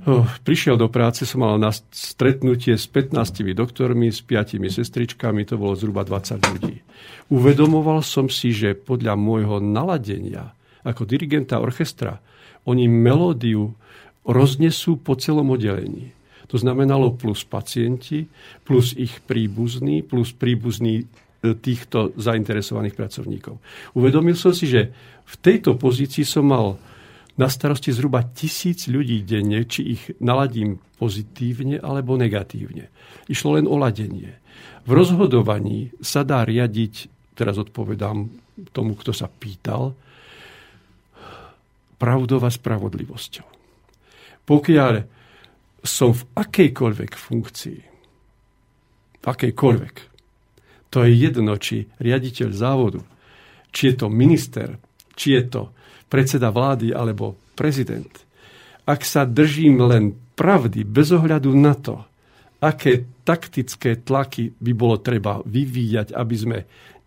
oh, 0.07 0.23
prišiel 0.47 0.79
do 0.79 0.87
práce, 0.87 1.27
som 1.27 1.43
mal 1.43 1.59
na 1.59 1.75
stretnutie 1.75 2.79
s 2.79 2.87
15 2.87 3.51
doktormi, 3.51 4.07
s 4.07 4.23
5 4.23 4.55
sestričkami, 4.63 5.43
to 5.43 5.59
bolo 5.59 5.75
zhruba 5.75 6.07
20 6.07 6.39
ľudí. 6.39 6.79
Uvedomoval 7.27 7.99
som 7.99 8.31
si, 8.31 8.55
že 8.55 8.79
podľa 8.79 9.19
môjho 9.19 9.59
naladenia 9.59 10.55
ako 10.87 11.03
dirigenta 11.03 11.59
orchestra, 11.59 12.23
oni 12.63 12.87
melódiu 12.87 13.75
roznesú 14.23 15.03
po 15.03 15.19
celom 15.19 15.51
oddelení. 15.51 16.15
To 16.47 16.55
znamenalo 16.55 17.11
plus 17.19 17.43
pacienti, 17.43 18.31
plus 18.63 18.95
ich 18.95 19.19
príbuzní, 19.27 19.99
plus 19.99 20.31
príbuzní 20.31 21.03
týchto 21.55 22.11
zainteresovaných 22.19 22.97
pracovníkov. 22.97 23.61
Uvedomil 23.95 24.35
som 24.35 24.51
si, 24.51 24.67
že 24.67 24.91
v 25.23 25.35
tejto 25.39 25.79
pozícii 25.79 26.27
som 26.27 26.49
mal 26.49 26.75
na 27.37 27.47
starosti 27.47 27.93
zhruba 27.93 28.25
tisíc 28.33 28.89
ľudí 28.89 29.21
denne, 29.21 29.63
či 29.69 29.93
ich 29.93 30.03
naladím 30.17 30.81
pozitívne 30.97 31.77
alebo 31.77 32.17
negatívne. 32.17 32.89
Išlo 33.29 33.61
len 33.61 33.69
o 33.69 33.77
ladenie. 33.77 34.41
V 34.83 34.91
rozhodovaní 34.91 35.93
sa 36.01 36.25
dá 36.25 36.41
riadiť, 36.41 37.07
teraz 37.37 37.61
odpovedám 37.61 38.25
tomu, 38.73 38.97
kto 38.97 39.13
sa 39.13 39.29
pýtal, 39.29 39.93
pravdou 42.01 42.41
a 42.41 42.49
spravodlivosťou. 42.49 43.47
Pokiaľ 44.47 44.93
som 45.85 46.17
v 46.17 46.23
akejkoľvek 46.33 47.11
funkcii, 47.13 47.79
v 49.21 49.25
akejkoľvek, 49.27 49.95
to 50.97 51.05
je 51.05 51.13
jedno, 51.13 51.53
či 51.61 51.85
riaditeľ 52.01 52.49
závodu, 52.49 53.05
či 53.69 53.93
je 53.93 54.01
to 54.01 54.09
minister, 54.09 54.81
či 55.13 55.37
je 55.37 55.45
to 55.45 55.69
predseda 56.09 56.49
vlády 56.49 56.89
alebo 56.89 57.37
prezident. 57.53 58.09
Ak 58.89 59.05
sa 59.05 59.21
držím 59.29 59.77
len 59.85 60.17
pravdy 60.33 60.81
bez 60.81 61.13
ohľadu 61.13 61.53
na 61.53 61.77
to, 61.77 62.01
aké 62.65 63.05
taktické 63.21 64.01
tlaky 64.01 64.57
by 64.57 64.73
bolo 64.73 64.97
treba 64.97 65.37
vyvíjať, 65.45 66.17
aby 66.17 66.33
sme 66.33 66.57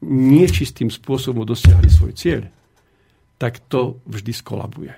niečistým 0.07 0.87
spôsobom 0.87 1.43
dosiahli 1.43 1.91
svoj 1.91 2.15
cieľ, 2.15 2.47
tak 3.43 3.59
to 3.67 3.99
vždy 4.07 4.31
skolabuje. 4.31 4.95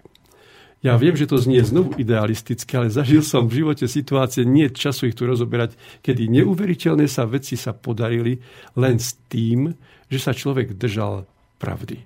Ja 0.83 0.99
viem, 0.99 1.15
že 1.15 1.31
to 1.31 1.39
znie 1.39 1.63
znovu 1.63 1.95
idealisticky, 1.95 2.75
ale 2.75 2.91
zažil 2.91 3.23
som 3.23 3.47
v 3.47 3.63
živote 3.63 3.87
situácie, 3.87 4.43
nie 4.43 4.67
času 4.67 5.15
ich 5.15 5.17
tu 5.17 5.31
rozoberať, 5.31 5.79
kedy 6.03 6.27
neuveriteľné 6.27 7.07
sa 7.07 7.23
veci 7.23 7.55
sa 7.55 7.71
podarili 7.71 8.43
len 8.75 8.99
s 8.99 9.15
tým, 9.31 9.71
že 10.11 10.19
sa 10.19 10.35
človek 10.35 10.75
držal 10.75 11.23
pravdy. 11.63 12.03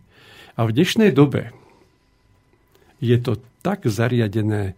A 0.61 0.69
v 0.69 0.77
dnešnej 0.77 1.09
dobe 1.16 1.57
je 3.01 3.16
to 3.16 3.40
tak 3.65 3.89
zariadené, 3.89 4.77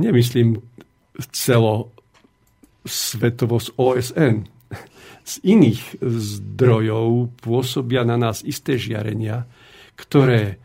nemyslím 0.00 0.64
celo 1.36 1.92
svetovo 2.88 3.60
z 3.60 3.68
OSN, 3.76 4.36
z 5.22 5.34
iných 5.46 6.02
zdrojov 6.02 7.30
pôsobia 7.44 8.02
na 8.02 8.18
nás 8.18 8.42
isté 8.42 8.74
žiarenia, 8.74 9.46
ktoré 9.94 10.58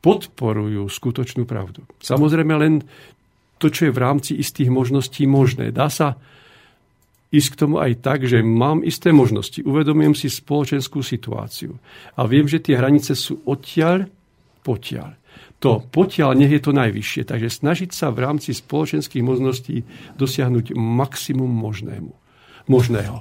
podporujú 0.00 0.88
skutočnú 0.88 1.44
pravdu. 1.44 1.84
Samozrejme 2.00 2.54
len 2.56 2.74
to, 3.60 3.68
čo 3.68 3.88
je 3.88 3.92
v 3.92 4.02
rámci 4.02 4.32
istých 4.40 4.72
možností 4.72 5.28
možné. 5.28 5.68
Dá 5.68 5.92
sa 5.92 6.16
ísť 7.30 7.48
k 7.54 7.58
tomu 7.60 7.78
aj 7.78 8.00
tak, 8.02 8.26
že 8.26 8.42
mám 8.42 8.82
isté 8.82 9.14
možnosti, 9.14 9.62
uvedomujem 9.62 10.18
si 10.18 10.26
spoločenskú 10.26 11.04
situáciu 11.04 11.78
a 12.18 12.26
viem, 12.26 12.48
že 12.48 12.58
tie 12.58 12.74
hranice 12.74 13.14
sú 13.14 13.44
odtiaľ 13.46 14.08
potiaľ. 14.66 15.16
To 15.60 15.84
potiaľ 15.84 16.40
nech 16.40 16.52
je 16.56 16.62
to 16.64 16.72
najvyššie, 16.72 17.28
takže 17.28 17.60
snažiť 17.60 17.90
sa 17.92 18.08
v 18.08 18.24
rámci 18.24 18.56
spoločenských 18.56 19.20
možností 19.20 19.84
dosiahnuť 20.16 20.72
maximum 20.74 21.52
možnému, 21.52 22.12
možného. 22.66 23.20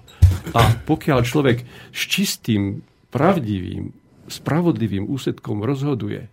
A 0.55 0.61
pokiaľ 0.87 1.19
človek 1.27 1.67
s 1.91 2.01
čistým, 2.07 2.79
pravdivým, 3.11 3.91
spravodlivým 4.31 5.05
úsledkom 5.11 5.67
rozhoduje, 5.67 6.31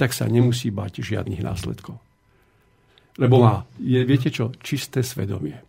tak 0.00 0.16
sa 0.16 0.24
nemusí 0.24 0.72
bať 0.72 1.04
žiadnych 1.04 1.44
následkov. 1.44 2.00
Lebo 3.20 3.44
má, 3.44 3.68
je, 3.76 4.00
viete 4.08 4.32
čo, 4.32 4.56
čisté 4.64 5.04
svedomie. 5.04 5.60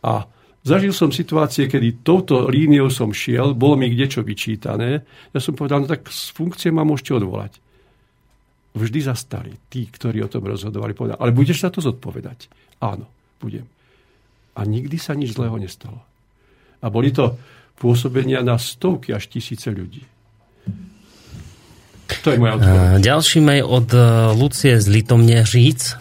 A 0.00 0.24
Zažil 0.64 0.96
som 0.96 1.12
situácie, 1.12 1.68
kedy 1.68 2.00
touto 2.00 2.48
líniou 2.48 2.88
som 2.88 3.12
šiel, 3.12 3.52
bolo 3.52 3.76
mi 3.76 3.92
kde 3.92 4.08
čo 4.08 4.24
vyčítané. 4.24 5.04
Ja 5.36 5.36
som 5.36 5.52
povedal, 5.52 5.84
no 5.84 5.86
tak 5.92 6.08
z 6.08 6.32
funkcie 6.32 6.72
ma 6.72 6.88
môžete 6.88 7.20
odvolať. 7.20 7.60
Vždy 8.72 8.98
zastali 9.04 9.52
tí, 9.68 9.84
ktorí 9.84 10.24
o 10.24 10.32
tom 10.32 10.48
rozhodovali. 10.48 10.96
Povedal, 10.96 11.20
ale 11.20 11.36
budeš 11.36 11.60
sa 11.60 11.68
to 11.68 11.84
zodpovedať? 11.84 12.48
Áno, 12.80 13.04
budem. 13.44 13.68
A 14.56 14.64
nikdy 14.64 14.96
sa 14.96 15.12
nič 15.12 15.36
zlého 15.36 15.60
nestalo. 15.60 16.00
A 16.80 16.88
boli 16.88 17.12
to 17.12 17.36
pôsobenia 17.76 18.40
na 18.40 18.56
stovky 18.56 19.12
až 19.12 19.28
tisíce 19.28 19.68
ľudí. 19.68 20.00
To 22.24 22.32
je 22.32 22.40
moja 22.40 22.56
odpoveď. 22.56 23.04
Ďalší 23.04 23.38
mail 23.44 23.68
od 23.68 23.88
e, 23.92 24.00
Lucie 24.32 24.80
z 24.80 24.86
Litomneříc. 24.88 26.00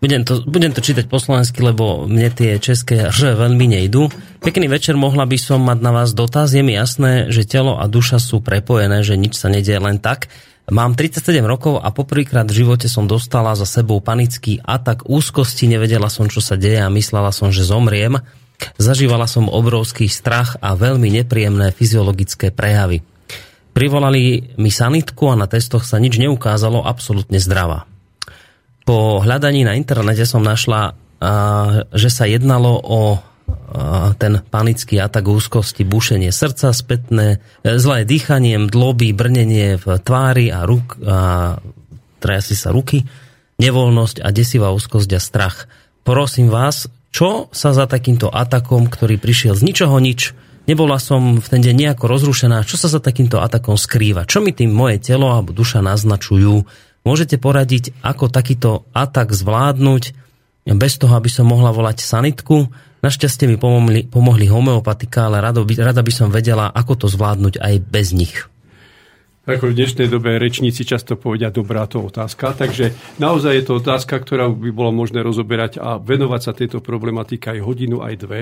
Budem 0.00 0.24
to, 0.24 0.40
budem 0.48 0.72
to 0.72 0.80
čítať 0.80 1.12
po 1.12 1.20
slovensky, 1.20 1.60
lebo 1.60 2.08
mne 2.08 2.32
tie 2.32 2.56
české 2.56 3.12
že 3.12 3.36
veľmi 3.36 3.68
nejdu. 3.68 4.08
Pekný 4.40 4.68
večer, 4.68 4.96
mohla 4.96 5.28
by 5.28 5.36
som 5.36 5.60
mať 5.60 5.78
na 5.84 5.92
vás 5.92 6.16
dotaz. 6.16 6.56
Je 6.56 6.64
mi 6.64 6.72
jasné, 6.72 7.28
že 7.28 7.44
telo 7.44 7.76
a 7.76 7.84
duša 7.84 8.16
sú 8.16 8.40
prepojené, 8.40 9.04
že 9.04 9.20
nič 9.20 9.36
sa 9.36 9.52
nedie 9.52 9.76
len 9.76 10.00
tak. 10.00 10.32
Mám 10.72 10.96
37 10.96 11.44
rokov 11.44 11.80
a 11.84 11.88
poprvýkrát 11.92 12.48
v 12.48 12.64
živote 12.64 12.88
som 12.88 13.04
dostala 13.04 13.52
za 13.56 13.68
sebou 13.68 14.00
panický 14.00 14.60
atak 14.64 15.04
úzkosti, 15.04 15.68
nevedela 15.68 16.08
som, 16.08 16.30
čo 16.32 16.40
sa 16.40 16.56
deje 16.56 16.80
a 16.80 16.92
myslela 16.92 17.32
som, 17.32 17.52
že 17.52 17.66
zomriem. 17.66 18.22
Zažívala 18.76 19.24
som 19.24 19.48
obrovský 19.48 20.08
strach 20.08 20.56
a 20.60 20.76
veľmi 20.76 21.12
nepríjemné 21.12 21.72
fyziologické 21.72 22.52
prejavy. 22.52 23.04
Privolali 23.70 24.54
mi 24.58 24.70
sanitku 24.70 25.30
a 25.30 25.38
na 25.38 25.46
testoch 25.46 25.86
sa 25.86 26.02
nič 26.02 26.18
neukázalo, 26.18 26.82
absolútne 26.82 27.38
zdravá. 27.38 27.86
Po 28.82 29.22
hľadaní 29.22 29.62
na 29.62 29.78
internete 29.78 30.26
som 30.26 30.42
našla, 30.42 30.98
že 31.94 32.10
sa 32.10 32.24
jednalo 32.26 32.80
o 32.82 33.22
ten 34.18 34.42
panický 34.50 34.98
atak 34.98 35.30
úzkosti, 35.30 35.86
bušenie 35.86 36.34
srdca, 36.34 36.74
spätné, 36.74 37.38
e, 37.62 37.78
zlé 37.78 38.02
dýchanie, 38.02 38.58
dloby, 38.66 39.14
brnenie 39.14 39.78
v 39.78 39.86
tvári 40.02 40.50
a 40.50 40.66
ruk, 40.66 40.98
a 41.06 41.54
trajasi 42.18 42.54
sa 42.58 42.74
ruky, 42.74 43.06
nevoľnosť 43.62 44.26
a 44.26 44.28
desivá 44.34 44.74
úzkosť 44.74 45.10
a 45.14 45.20
strach. 45.22 45.70
Prosím 46.02 46.50
vás, 46.50 46.90
čo 47.14 47.46
sa 47.54 47.70
za 47.70 47.86
takýmto 47.86 48.30
atakom, 48.30 48.90
ktorý 48.90 49.18
prišiel 49.18 49.54
z 49.54 49.62
ničoho 49.66 49.98
nič, 50.02 50.34
nebola 50.66 51.00
som 51.00 51.38
v 51.38 51.46
ten 51.46 51.60
deň 51.62 51.74
nejako 51.76 52.04
rozrušená, 52.10 52.64
čo 52.64 52.76
sa 52.76 52.88
za 52.90 53.00
takýmto 53.00 53.38
atakom 53.40 53.78
skrýva? 53.78 54.28
Čo 54.28 54.44
mi 54.44 54.52
tým 54.52 54.72
moje 54.72 55.00
telo 55.00 55.30
alebo 55.32 55.54
duša 55.54 55.80
naznačujú? 55.80 56.64
Môžete 57.00 57.40
poradiť, 57.40 57.96
ako 58.04 58.28
takýto 58.28 58.84
atak 58.92 59.32
zvládnuť 59.32 60.02
bez 60.68 60.92
toho, 61.00 61.16
aby 61.16 61.32
som 61.32 61.48
mohla 61.48 61.72
volať 61.72 62.04
sanitku. 62.04 62.68
Našťastie 63.00 63.48
mi 63.48 63.56
pomohli, 63.56 64.04
pomohli 64.04 64.44
homeopatika, 64.44 65.32
ale 65.32 65.40
rado 65.40 65.64
by, 65.64 65.72
rada 65.80 66.04
by 66.04 66.12
som 66.12 66.28
vedela, 66.28 66.68
ako 66.68 67.00
to 67.00 67.06
zvládnuť 67.08 67.56
aj 67.56 67.74
bez 67.88 68.12
nich. 68.12 68.44
Ako 69.48 69.72
v 69.72 69.78
dnešnej 69.82 70.12
dobe 70.12 70.36
rečníci 70.36 70.84
často 70.84 71.16
povedia, 71.16 71.48
dobrá 71.48 71.88
to 71.88 72.04
otázka. 72.04 72.52
Takže 72.52 72.92
naozaj 73.16 73.56
je 73.56 73.64
to 73.64 73.80
otázka, 73.80 74.20
ktorá 74.20 74.52
by 74.52 74.68
bolo 74.68 74.92
možné 74.92 75.24
rozoberať 75.24 75.80
a 75.80 75.96
venovať 75.96 76.40
sa 76.44 76.52
tejto 76.52 76.84
problematike 76.84 77.48
aj 77.56 77.64
hodinu, 77.64 78.04
aj 78.04 78.14
dve. 78.20 78.40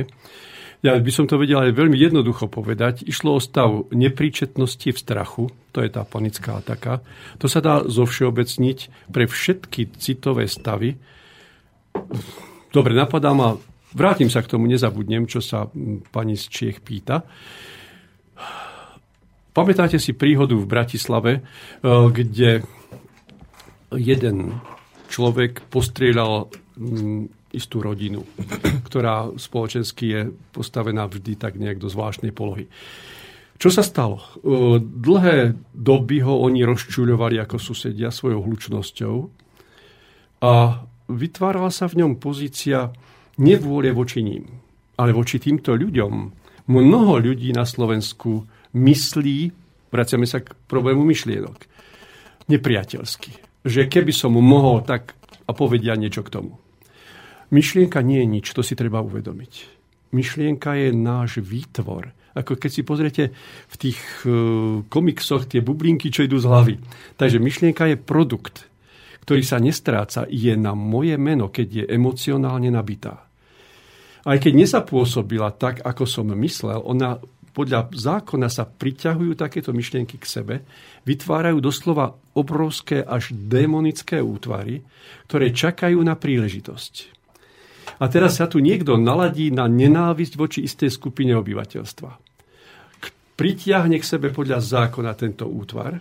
Ja 0.79 0.95
by 0.95 1.11
som 1.11 1.27
to 1.27 1.43
vedel 1.43 1.59
aj 1.59 1.75
veľmi 1.75 1.99
jednoducho 1.99 2.47
povedať. 2.47 3.03
Išlo 3.03 3.35
o 3.35 3.41
stav 3.43 3.91
nepríčetnosti 3.91 4.95
v 4.95 4.99
strachu, 4.99 5.51
to 5.75 5.83
je 5.83 5.91
tá 5.91 6.07
panická 6.07 6.63
ataka. 6.63 7.03
To 7.43 7.51
sa 7.51 7.59
dá 7.59 7.83
zovšeobecniť 7.83 9.11
pre 9.11 9.27
všetky 9.27 9.99
citové 9.99 10.47
stavy. 10.47 10.95
Dobre, 12.71 12.95
napadá 12.95 13.35
ma, 13.35 13.59
vrátim 13.91 14.31
sa 14.31 14.39
k 14.39 14.55
tomu, 14.55 14.71
nezabudnem, 14.71 15.27
čo 15.27 15.43
sa 15.43 15.67
pani 16.15 16.39
z 16.39 16.47
Čiech 16.47 16.79
pýta. 16.79 17.27
Pamätáte 19.51 19.99
si 19.99 20.15
príhodu 20.15 20.55
v 20.55 20.71
Bratislave, 20.71 21.33
e, 21.35 21.41
kde 22.15 22.63
jeden 23.91 24.63
človek 25.11 25.67
postrieľal 25.73 26.53
istú 27.53 27.81
rodinu, 27.81 28.25
ktorá 28.89 29.33
spoločensky 29.37 30.05
je 30.09 30.21
postavená 30.53 31.09
vždy 31.09 31.37
tak 31.37 31.57
nejak 31.57 31.81
do 31.81 31.89
zvláštnej 31.89 32.33
polohy. 32.33 32.69
Čo 33.59 33.75
sa 33.75 33.83
stalo? 33.83 34.23
Dlhé 34.79 35.59
doby 35.75 36.23
ho 36.23 36.47
oni 36.47 36.63
rozčuľovali 36.63 37.43
ako 37.43 37.59
susedia 37.59 38.15
svojou 38.15 38.47
hlučnosťou 38.47 39.17
a 40.47 40.87
vytvárala 41.11 41.75
sa 41.75 41.91
v 41.91 42.07
ňom 42.07 42.23
pozícia 42.23 42.95
nevôle 43.43 43.91
voči 43.91 44.23
ním, 44.23 44.47
ale 44.95 45.11
voči 45.11 45.43
týmto 45.43 45.75
ľuďom. 45.75 46.15
Mnoho 46.71 47.19
ľudí 47.19 47.51
na 47.51 47.67
Slovensku 47.67 48.47
myslí, 48.79 49.39
vraciame 49.91 50.29
sa 50.29 50.39
k 50.39 50.55
problému 50.71 51.03
myšlienok, 51.03 51.59
nepriateľsky. 52.47 53.65
Že 53.67 53.91
keby 53.91 54.15
som 54.15 54.39
mohol 54.39 54.87
tak 54.87 55.19
a 55.49 55.51
povedia 55.51 55.99
niečo 55.99 56.23
k 56.23 56.31
tomu. 56.31 56.63
Myšlienka 57.49 58.05
nie 58.05 58.21
je 58.21 58.29
nič, 58.29 58.47
to 58.53 58.61
si 58.61 58.77
treba 58.77 59.01
uvedomiť. 59.01 59.53
Myšlienka 60.13 60.77
je 60.77 60.89
náš 60.93 61.41
výtvor. 61.41 62.13
Ako 62.37 62.61
keď 62.61 62.71
si 62.71 62.83
pozriete 62.85 63.25
v 63.69 63.75
tých 63.77 63.99
uh, 64.25 64.85
komiksoch 64.87 65.49
tie 65.49 65.65
bublinky, 65.65 66.13
čo 66.13 66.25
idú 66.25 66.37
z 66.39 66.47
hlavy. 66.47 66.75
Takže 67.17 67.41
myšlienka 67.41 67.89
je 67.89 67.97
produkt, 67.99 68.69
ktorý 69.25 69.43
sa 69.45 69.59
nestráca, 69.59 70.29
je 70.29 70.55
na 70.57 70.77
moje 70.77 71.17
meno, 71.17 71.49
keď 71.49 71.67
je 71.69 71.85
emocionálne 71.89 72.69
nabitá. 72.69 73.27
Aj 74.29 74.37
keď 74.37 74.53
nezapôsobila 74.55 75.57
tak, 75.57 75.81
ako 75.81 76.05
som 76.05 76.29
myslel, 76.29 76.85
ona 76.85 77.17
podľa 77.57 77.91
zákona 77.91 78.47
sa 78.47 78.69
priťahujú 78.71 79.35
takéto 79.35 79.75
myšlienky 79.75 80.15
k 80.21 80.31
sebe, 80.31 80.55
vytvárajú 81.03 81.59
doslova 81.59 82.15
obrovské 82.39 83.03
až 83.03 83.35
démonické 83.35 84.23
útvary, 84.23 84.87
ktoré 85.27 85.51
čakajú 85.51 85.99
na 86.07 86.15
príležitosť. 86.15 87.18
A 87.97 88.05
teraz 88.13 88.37
sa 88.37 88.45
tu 88.45 88.61
niekto 88.61 89.01
naladí 89.01 89.49
na 89.49 89.65
nenávisť 89.65 90.35
voči 90.37 90.61
istej 90.69 90.93
skupine 90.93 91.33
obyvateľstva. 91.33 92.11
Pritiahne 93.39 93.97
k 93.97 94.05
sebe 94.05 94.29
podľa 94.35 94.59
zákona 94.61 95.15
tento 95.15 95.47
útvar, 95.47 95.97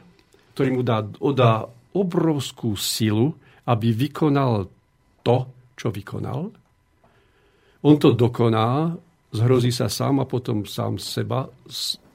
ktorý 0.57 0.69
mu 0.73 0.81
dá, 0.81 1.05
odá 1.21 1.69
obrovskú 1.93 2.73
silu, 2.75 3.31
aby 3.69 3.93
vykonal 3.93 4.67
to, 5.21 5.37
čo 5.77 5.93
vykonal. 5.93 6.49
On 7.85 7.95
to 8.01 8.17
dokoná, 8.17 8.97
zhrozí 9.29 9.69
sa 9.69 9.85
sám 9.85 10.23
a 10.23 10.25
potom 10.25 10.65
sám 10.65 10.97
seba 10.97 11.45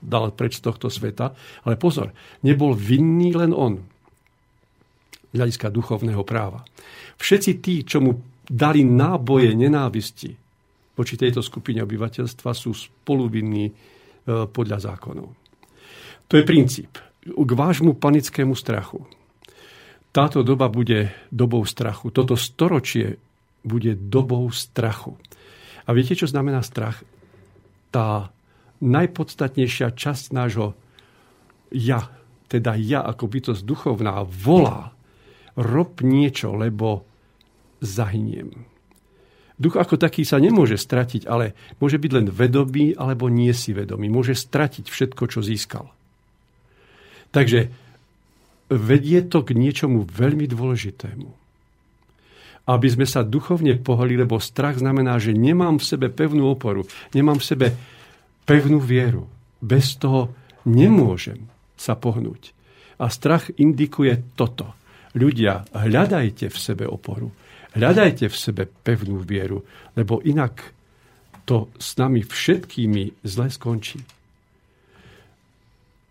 dal 0.03 0.35
preč 0.35 0.59
z 0.59 0.67
tohto 0.67 0.91
sveta. 0.91 1.31
Ale 1.63 1.79
pozor, 1.79 2.11
nebol 2.43 2.75
vinný 2.75 3.31
len 3.39 3.55
on 3.55 3.79
z 5.33 5.37
hľadiska 5.39 5.73
duchovného 5.73 6.27
práva. 6.27 6.67
Všetci 7.17 7.53
tí, 7.63 7.87
čo 7.87 8.03
mu 8.03 8.32
dali 8.53 8.85
náboje 8.85 9.57
nenávisti 9.57 10.37
voči 10.93 11.17
tejto 11.17 11.41
skupine 11.41 11.81
obyvateľstva, 11.81 12.53
sú 12.53 12.77
spoluvinní 12.77 13.65
e, 13.65 13.73
podľa 14.45 14.93
zákonov. 14.93 15.33
To 16.29 16.35
je 16.37 16.45
princíp. 16.45 17.01
K 17.25 17.51
vášmu 17.57 17.97
panickému 17.97 18.53
strachu. 18.53 19.09
Táto 20.13 20.45
doba 20.45 20.69
bude 20.69 21.09
dobou 21.33 21.65
strachu. 21.65 22.13
Toto 22.13 22.37
storočie 22.37 23.17
bude 23.65 23.97
dobou 23.97 24.53
strachu. 24.53 25.17
A 25.89 25.97
viete, 25.97 26.13
čo 26.13 26.29
znamená 26.29 26.61
strach? 26.61 27.01
Tá 27.89 28.29
najpodstatnejšia 28.85 29.97
časť 29.97 30.37
nášho 30.37 30.77
ja, 31.73 32.13
teda 32.53 32.77
ja 32.77 33.01
ako 33.01 33.25
bytosť 33.33 33.63
duchovná, 33.65 34.21
volá, 34.29 34.93
rob 35.57 36.05
niečo, 36.05 36.53
lebo 36.53 37.09
zahyniem. 37.83 38.71
Duch 39.61 39.77
ako 39.77 40.01
taký 40.01 40.25
sa 40.25 40.41
nemôže 40.41 40.81
stratiť, 40.81 41.29
ale 41.29 41.55
môže 41.79 42.01
byť 42.01 42.11
len 42.15 42.27
vedomý 42.33 42.97
alebo 42.97 43.29
nie 43.29 43.53
si 43.53 43.77
vedomý. 43.77 44.09
Môže 44.09 44.35
stratiť 44.35 44.89
všetko, 44.89 45.23
čo 45.29 45.45
získal. 45.45 45.87
Takže 47.31 47.71
vedie 48.73 49.21
to 49.23 49.45
k 49.45 49.55
niečomu 49.55 50.09
veľmi 50.09 50.49
dôležitému. 50.49 51.29
Aby 52.63 52.89
sme 52.91 53.07
sa 53.07 53.27
duchovne 53.27 53.75
pohli, 53.79 54.15
lebo 54.15 54.39
strach 54.39 54.79
znamená, 54.79 55.19
že 55.19 55.35
nemám 55.35 55.83
v 55.83 55.89
sebe 55.89 56.09
pevnú 56.11 56.55
oporu, 56.55 56.87
nemám 57.11 57.43
v 57.43 57.49
sebe 57.49 57.67
pevnú 58.47 58.79
vieru. 58.79 59.27
Bez 59.59 59.99
toho 59.99 60.31
nemôžem 60.67 61.51
sa 61.75 61.99
pohnúť. 61.99 62.55
A 63.03 63.11
strach 63.11 63.51
indikuje 63.59 64.23
toto. 64.39 64.79
Ľudia, 65.19 65.67
hľadajte 65.75 66.49
v 66.49 66.57
sebe 66.57 66.85
oporu. 66.87 67.35
Hľadajte 67.73 68.29
v 68.29 68.37
sebe 68.37 68.63
pevnú 68.69 69.25
vieru, 69.25 69.65
lebo 69.97 70.21
inak 70.21 70.77
to 71.49 71.73
s 71.81 71.97
nami 71.97 72.21
všetkými 72.21 73.25
zle 73.25 73.49
skončí. 73.49 73.99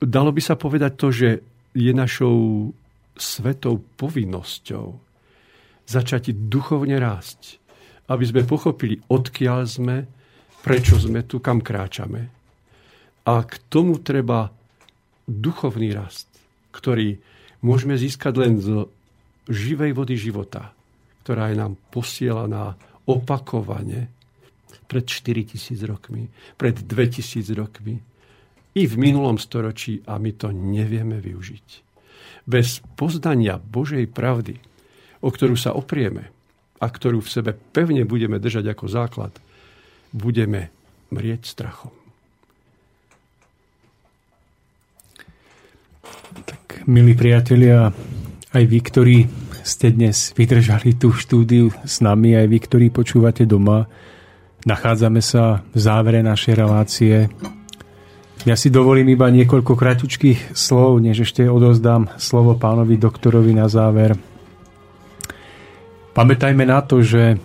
Dalo 0.01 0.33
by 0.33 0.41
sa 0.41 0.57
povedať 0.57 0.91
to, 0.97 1.07
že 1.13 1.29
je 1.77 1.91
našou 1.93 2.69
svetou 3.13 3.79
povinnosťou 4.01 4.97
začať 5.85 6.33
duchovne 6.33 6.97
rásť, 6.97 7.61
aby 8.09 8.23
sme 8.25 8.49
pochopili, 8.49 8.97
odkiaľ 9.07 9.59
sme, 9.69 9.97
prečo 10.65 10.97
sme 10.97 11.21
tu, 11.29 11.37
kam 11.37 11.61
kráčame. 11.61 12.33
A 13.29 13.33
k 13.45 13.53
tomu 13.69 14.01
treba 14.01 14.49
duchovný 15.29 15.93
rast, 15.93 16.27
ktorý 16.73 17.21
môžeme 17.61 17.93
získať 17.93 18.33
len 18.41 18.57
z 18.57 18.89
živej 19.45 19.93
vody 19.93 20.17
života, 20.17 20.73
ktorá 21.21 21.53
je 21.53 21.57
nám 21.61 21.77
posielaná 21.93 22.73
opakovane 23.05 24.09
pred 24.89 25.05
4000 25.07 25.87
rokmi, 25.87 26.27
pred 26.59 26.75
2000 26.75 27.47
rokmi, 27.55 27.95
i 28.71 28.87
v 28.87 28.95
minulom 28.95 29.35
storočí 29.35 29.99
a 30.07 30.15
my 30.15 30.31
to 30.35 30.51
nevieme 30.51 31.19
využiť. 31.19 31.67
Bez 32.47 32.79
poznania 32.95 33.59
Božej 33.59 34.07
pravdy, 34.07 34.55
o 35.21 35.29
ktorú 35.29 35.59
sa 35.59 35.75
oprieme 35.75 36.31
a 36.79 36.87
ktorú 36.87 37.19
v 37.21 37.29
sebe 37.29 37.51
pevne 37.53 38.07
budeme 38.07 38.39
držať 38.39 38.71
ako 38.71 38.85
základ, 38.87 39.33
budeme 40.15 40.71
mrieť 41.11 41.41
strachom. 41.45 41.93
Tak, 46.31 46.87
milí 46.87 47.11
priatelia, 47.11 47.91
aj 48.55 48.63
vy, 48.63 48.79
ktorí 48.79 49.17
ste 49.61 49.93
dnes 49.93 50.33
vydržali 50.33 50.97
tú 50.97 51.13
štúdiu 51.13 51.73
s 51.85 52.01
nami, 52.03 52.37
aj 52.37 52.47
vy, 52.49 52.57
ktorí 52.61 52.85
počúvate 52.89 53.45
doma, 53.45 53.89
nachádzame 54.67 55.21
sa 55.23 55.65
v 55.73 55.77
závere 55.77 56.21
našej 56.21 56.53
relácie. 56.53 57.29
Ja 58.41 58.57
si 58.57 58.73
dovolím 58.73 59.13
iba 59.13 59.29
niekoľko 59.29 59.77
kratučkých 59.77 60.57
slov, 60.57 60.97
než 60.97 61.29
ešte 61.29 61.45
odozdám 61.45 62.09
slovo 62.17 62.57
pánovi 62.57 62.97
doktorovi 62.97 63.53
na 63.53 63.69
záver. 63.69 64.17
Pamätajme 66.17 66.65
na 66.65 66.81
to, 66.81 67.05
že 67.05 67.37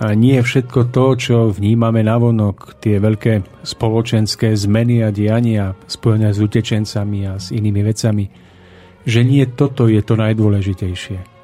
nie 0.00 0.40
všetko 0.40 0.88
to, 0.88 1.06
čo 1.18 1.36
vnímame 1.52 2.00
navonok, 2.00 2.80
tie 2.80 2.96
veľké 2.96 3.66
spoločenské 3.66 4.56
zmeny 4.56 5.04
a 5.04 5.12
diania 5.12 5.76
spojené 5.84 6.32
s 6.32 6.40
utečencami 6.40 7.28
a 7.28 7.36
s 7.36 7.52
inými 7.52 7.84
vecami, 7.84 8.24
že 9.04 9.20
nie 9.20 9.44
toto 9.44 9.92
je 9.92 10.00
to 10.00 10.16
najdôležitejšie. 10.16 11.39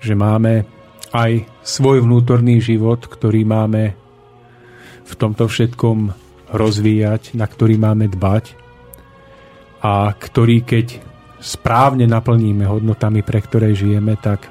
Že 0.00 0.14
máme 0.16 0.64
aj 1.12 1.44
svoj 1.60 2.02
vnútorný 2.04 2.58
život, 2.62 3.04
ktorý 3.04 3.44
máme 3.44 3.96
v 5.04 5.12
tomto 5.18 5.50
všetkom 5.50 6.14
rozvíjať, 6.50 7.34
na 7.38 7.46
ktorý 7.46 7.78
máme 7.78 8.10
dbať 8.10 8.54
a 9.82 10.12
ktorý, 10.12 10.62
keď 10.62 10.86
správne 11.40 12.04
naplníme 12.04 12.68
hodnotami, 12.68 13.24
pre 13.24 13.40
ktoré 13.40 13.72
žijeme, 13.72 14.14
tak 14.20 14.50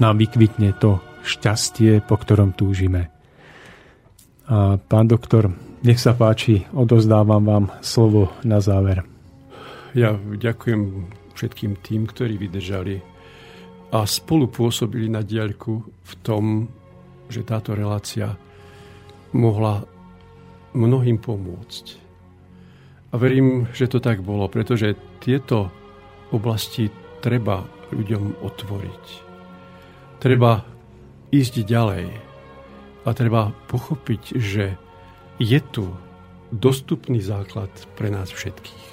nám 0.00 0.16
vykvitne 0.16 0.72
to 0.80 1.02
šťastie, 1.26 2.00
po 2.00 2.16
ktorom 2.16 2.56
túžime. 2.56 3.12
A 4.48 4.80
pán 4.80 5.06
doktor, 5.06 5.52
nech 5.84 6.00
sa 6.00 6.16
páči, 6.16 6.64
odozdávam 6.72 7.44
vám 7.44 7.64
slovo 7.84 8.32
na 8.42 8.58
záver. 8.64 9.04
Ja 9.92 10.14
ďakujem 10.16 11.10
všetkým 11.34 11.78
tým, 11.82 12.06
ktorí 12.06 12.38
vydržali 12.38 13.09
a 13.90 14.06
spolu 14.06 14.46
pôsobili 14.46 15.10
na 15.10 15.26
diaľku 15.26 15.82
v 15.82 16.12
tom, 16.22 16.70
že 17.26 17.42
táto 17.42 17.74
relácia 17.74 18.38
mohla 19.34 19.82
mnohým 20.74 21.18
pomôcť. 21.18 21.84
A 23.10 23.18
verím, 23.18 23.66
že 23.74 23.90
to 23.90 23.98
tak 23.98 24.22
bolo, 24.22 24.46
pretože 24.46 24.94
tieto 25.18 25.74
oblasti 26.30 26.86
treba 27.18 27.66
ľuďom 27.90 28.38
otvoriť. 28.38 29.04
Treba 30.22 30.62
ísť 31.34 31.54
ďalej 31.66 32.06
a 33.02 33.08
treba 33.10 33.50
pochopiť, 33.66 34.22
že 34.38 34.78
je 35.42 35.60
tu 35.74 35.90
dostupný 36.54 37.18
základ 37.18 37.70
pre 37.98 38.14
nás 38.14 38.30
všetkých. 38.30 38.86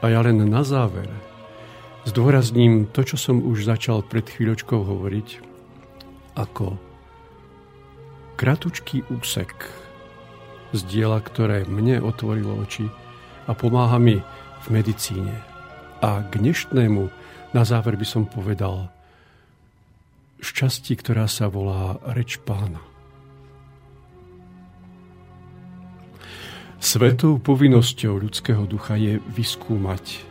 A 0.00 0.08
ja 0.08 0.24
len 0.24 0.40
na 0.48 0.64
záver 0.64 1.08
zdôrazním 2.08 2.88
to, 2.88 3.04
čo 3.04 3.16
som 3.20 3.44
už 3.44 3.68
začal 3.68 4.00
pred 4.00 4.24
chvíľočkou 4.24 4.80
hovoriť, 4.80 5.28
ako 6.38 6.78
kratučký 8.40 9.04
úsek 9.12 9.52
z 10.72 10.80
diela, 10.88 11.20
ktoré 11.20 11.68
mne 11.68 12.00
otvorilo 12.00 12.56
oči 12.56 12.88
a 13.44 13.52
pomáha 13.52 14.00
mi 14.00 14.16
v 14.64 14.66
medicíne. 14.70 15.34
A 16.00 16.24
k 16.24 16.40
dnešnému 16.40 17.02
na 17.52 17.62
záver 17.66 17.98
by 18.00 18.06
som 18.08 18.24
povedal 18.24 18.88
šťastí, 20.40 20.96
ktorá 20.96 21.28
sa 21.28 21.52
volá 21.52 22.00
reč 22.16 22.40
pána. 22.40 22.80
Svetou 26.80 27.36
povinnosťou 27.36 28.24
ľudského 28.24 28.64
ducha 28.64 28.96
je 28.96 29.20
vyskúmať, 29.36 30.24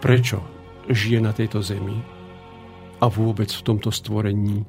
prečo 0.00 0.53
žije 0.88 1.20
na 1.20 1.32
tejto 1.32 1.62
zemi 1.64 1.96
a 3.00 3.06
vôbec 3.08 3.48
v 3.48 3.64
tomto 3.64 3.90
stvorení, 3.92 4.64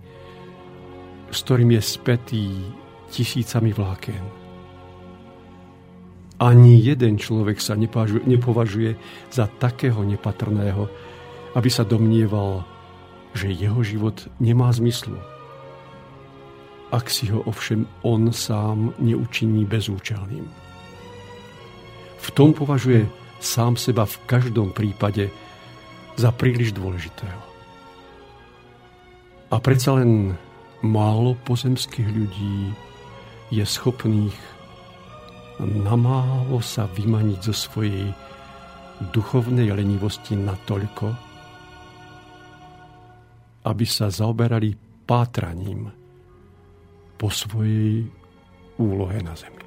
s 1.31 1.37
ktorým 1.43 1.75
je 1.75 1.81
spätý 1.81 2.45
tisícami 3.11 3.71
vláken 3.75 4.45
ani 6.39 6.83
jeden 6.83 7.15
človek 7.15 7.63
sa 7.63 7.79
nepovažuje 8.27 8.99
za 9.31 9.47
takého 9.47 10.03
nepatrného, 10.03 10.91
aby 11.55 11.69
sa 11.71 11.87
domnieval, 11.87 12.67
že 13.31 13.55
jeho 13.55 13.79
život 13.83 14.27
nemá 14.43 14.71
zmyslu. 14.75 15.15
Ak 16.91 17.07
si 17.07 17.31
ho 17.31 17.39
ovšem 17.47 17.87
on 18.03 18.35
sám 18.35 18.91
neučiní 18.99 19.63
bezúčelným. 19.63 20.47
V 22.19 22.27
tom 22.35 22.51
považuje 22.51 23.07
sám 23.39 23.79
seba 23.79 24.03
v 24.03 24.19
každom 24.27 24.75
prípade 24.75 25.31
za 26.15 26.31
príliš 26.31 26.71
dôležitého. 26.75 27.41
A 29.51 29.55
predsa 29.61 29.95
len 29.99 30.35
málo 30.83 31.37
pozemských 31.47 32.09
ľudí 32.09 32.73
je 33.53 33.63
schopných 33.63 34.35
namálo 35.59 36.59
sa 36.59 36.89
vymaniť 36.89 37.39
zo 37.39 37.55
svojej 37.55 38.11
duchovnej 39.11 39.71
lenivosti 39.71 40.35
natoľko, 40.35 41.07
aby 43.65 43.85
sa 43.87 44.11
zaoberali 44.11 44.75
pátraním 45.07 45.89
po 47.15 47.27
svojej 47.31 48.03
úlohe 48.75 49.19
na 49.23 49.33
zemi. 49.35 49.64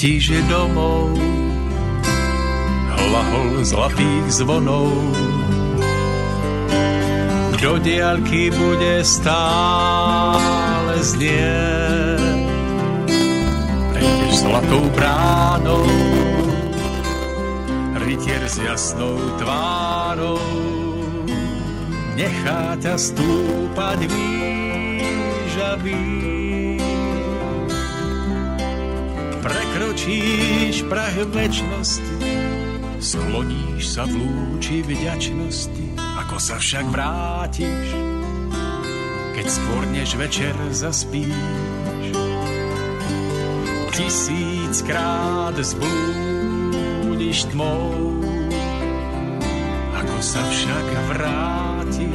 Vrátiš 0.00 0.32
domov, 0.48 1.12
hlahol 2.88 3.60
zlatých 3.60 4.32
zvonov, 4.32 4.96
do 7.60 7.76
diaľky 7.84 8.48
bude 8.48 9.04
stále 9.04 10.96
znieť. 11.04 12.48
Prejdeš 13.92 14.40
zlatou 14.40 14.88
bránou, 14.96 15.84
rytier 18.00 18.40
s 18.48 18.56
jasnou 18.56 19.20
tvárou, 19.36 20.40
nechá 22.16 22.72
ťa 22.80 22.96
stúpať 22.96 24.08
výžavý 24.08 25.20
prekročíš 29.80 30.84
prah 30.92 31.16
večnosti, 31.32 32.04
skloníš 33.00 33.96
sa 33.96 34.04
v 34.04 34.12
lúči 34.20 34.84
vďačnosti, 34.84 35.96
ako 35.96 36.36
sa 36.36 36.60
však 36.60 36.84
vrátiš, 36.92 37.88
keď 39.32 39.46
skôr 39.48 39.82
než 39.88 40.20
večer 40.20 40.52
zaspíš. 40.68 41.32
Tisíckrát 43.96 45.56
zblúdiš 45.56 47.48
tmou, 47.48 48.20
ako 49.96 50.16
sa 50.20 50.44
však 50.44 50.86
vráti, 51.08 52.12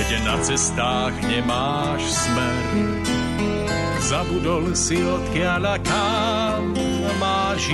keď 0.00 0.08
na 0.24 0.36
cestách 0.40 1.12
nemáš 1.28 2.08
smer. 2.08 3.09
Zabudol 4.10 4.74
si 4.74 4.98
odkiaľ 4.98 5.62
a 5.70 5.76
kam 5.78 6.74
máš. 7.22 7.70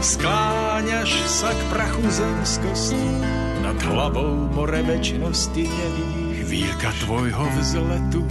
Skláňaš 0.00 1.12
sa 1.28 1.52
k 1.52 1.60
prachu 1.68 2.00
zemskosti, 2.08 3.04
nad 3.60 3.76
hlavou 3.92 4.48
more 4.56 4.80
väčšnosti 4.80 5.64
nevidí 5.68 6.24
chvíľka 6.48 6.96
tvojho 7.04 7.44
vzletu 7.60 8.24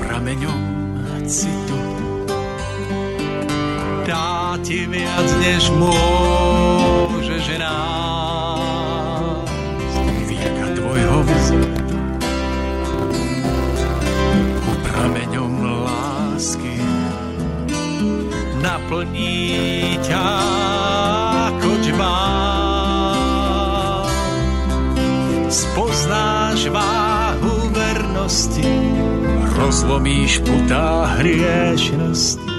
prameňom 0.00 0.60
citu 1.28 1.80
dá 4.08 4.56
ti 4.64 4.88
viac, 4.88 5.28
než 5.44 5.68
môže 5.76 7.36
žená. 7.44 8.09
Naplní 18.90 20.02
ťa 20.02 20.26
džbán 21.78 23.22
spoznáš 25.46 26.66
váhu 26.74 27.70
vernosti, 27.70 28.66
rozlomíš 29.54 30.42
putá 30.42 31.06
hriešnosti. 31.22 32.50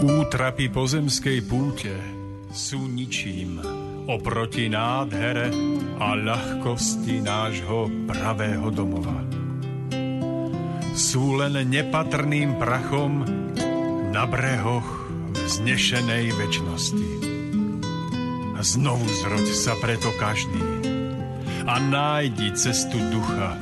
Útrapy 0.00 0.72
pozemskej 0.72 1.44
púte 1.44 1.92
sú 2.56 2.88
ničím 2.88 3.60
oproti 4.08 4.72
nádhere 4.72 5.52
a 6.00 6.16
ľahkosti 6.16 7.20
nášho 7.20 8.08
pravého 8.08 8.72
domova. 8.72 9.23
Sú 10.94 11.34
len 11.42 11.58
nepatrným 11.68 12.54
prachom 12.56 13.26
na 14.14 14.30
brehoch 14.30 14.86
vznešenej 15.34 16.30
väčšnosti. 16.38 17.10
A 18.54 18.60
znovu 18.62 19.02
zroď 19.26 19.46
sa 19.50 19.74
preto 19.82 20.14
každý 20.22 20.62
a 21.66 21.82
nájdi 21.82 22.54
cestu 22.54 22.96
ducha. 23.10 23.58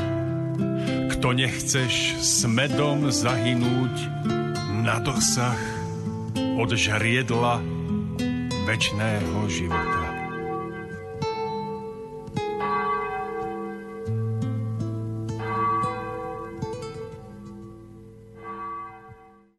Kto 1.17 1.33
nechceš 1.33 2.21
smedom 2.21 3.09
zahynúť 3.09 3.97
na 4.85 5.01
dosah 5.01 5.59
od 6.37 6.69
žriedla 6.75 7.63
väčšného 8.69 9.39
života. 9.49 10.02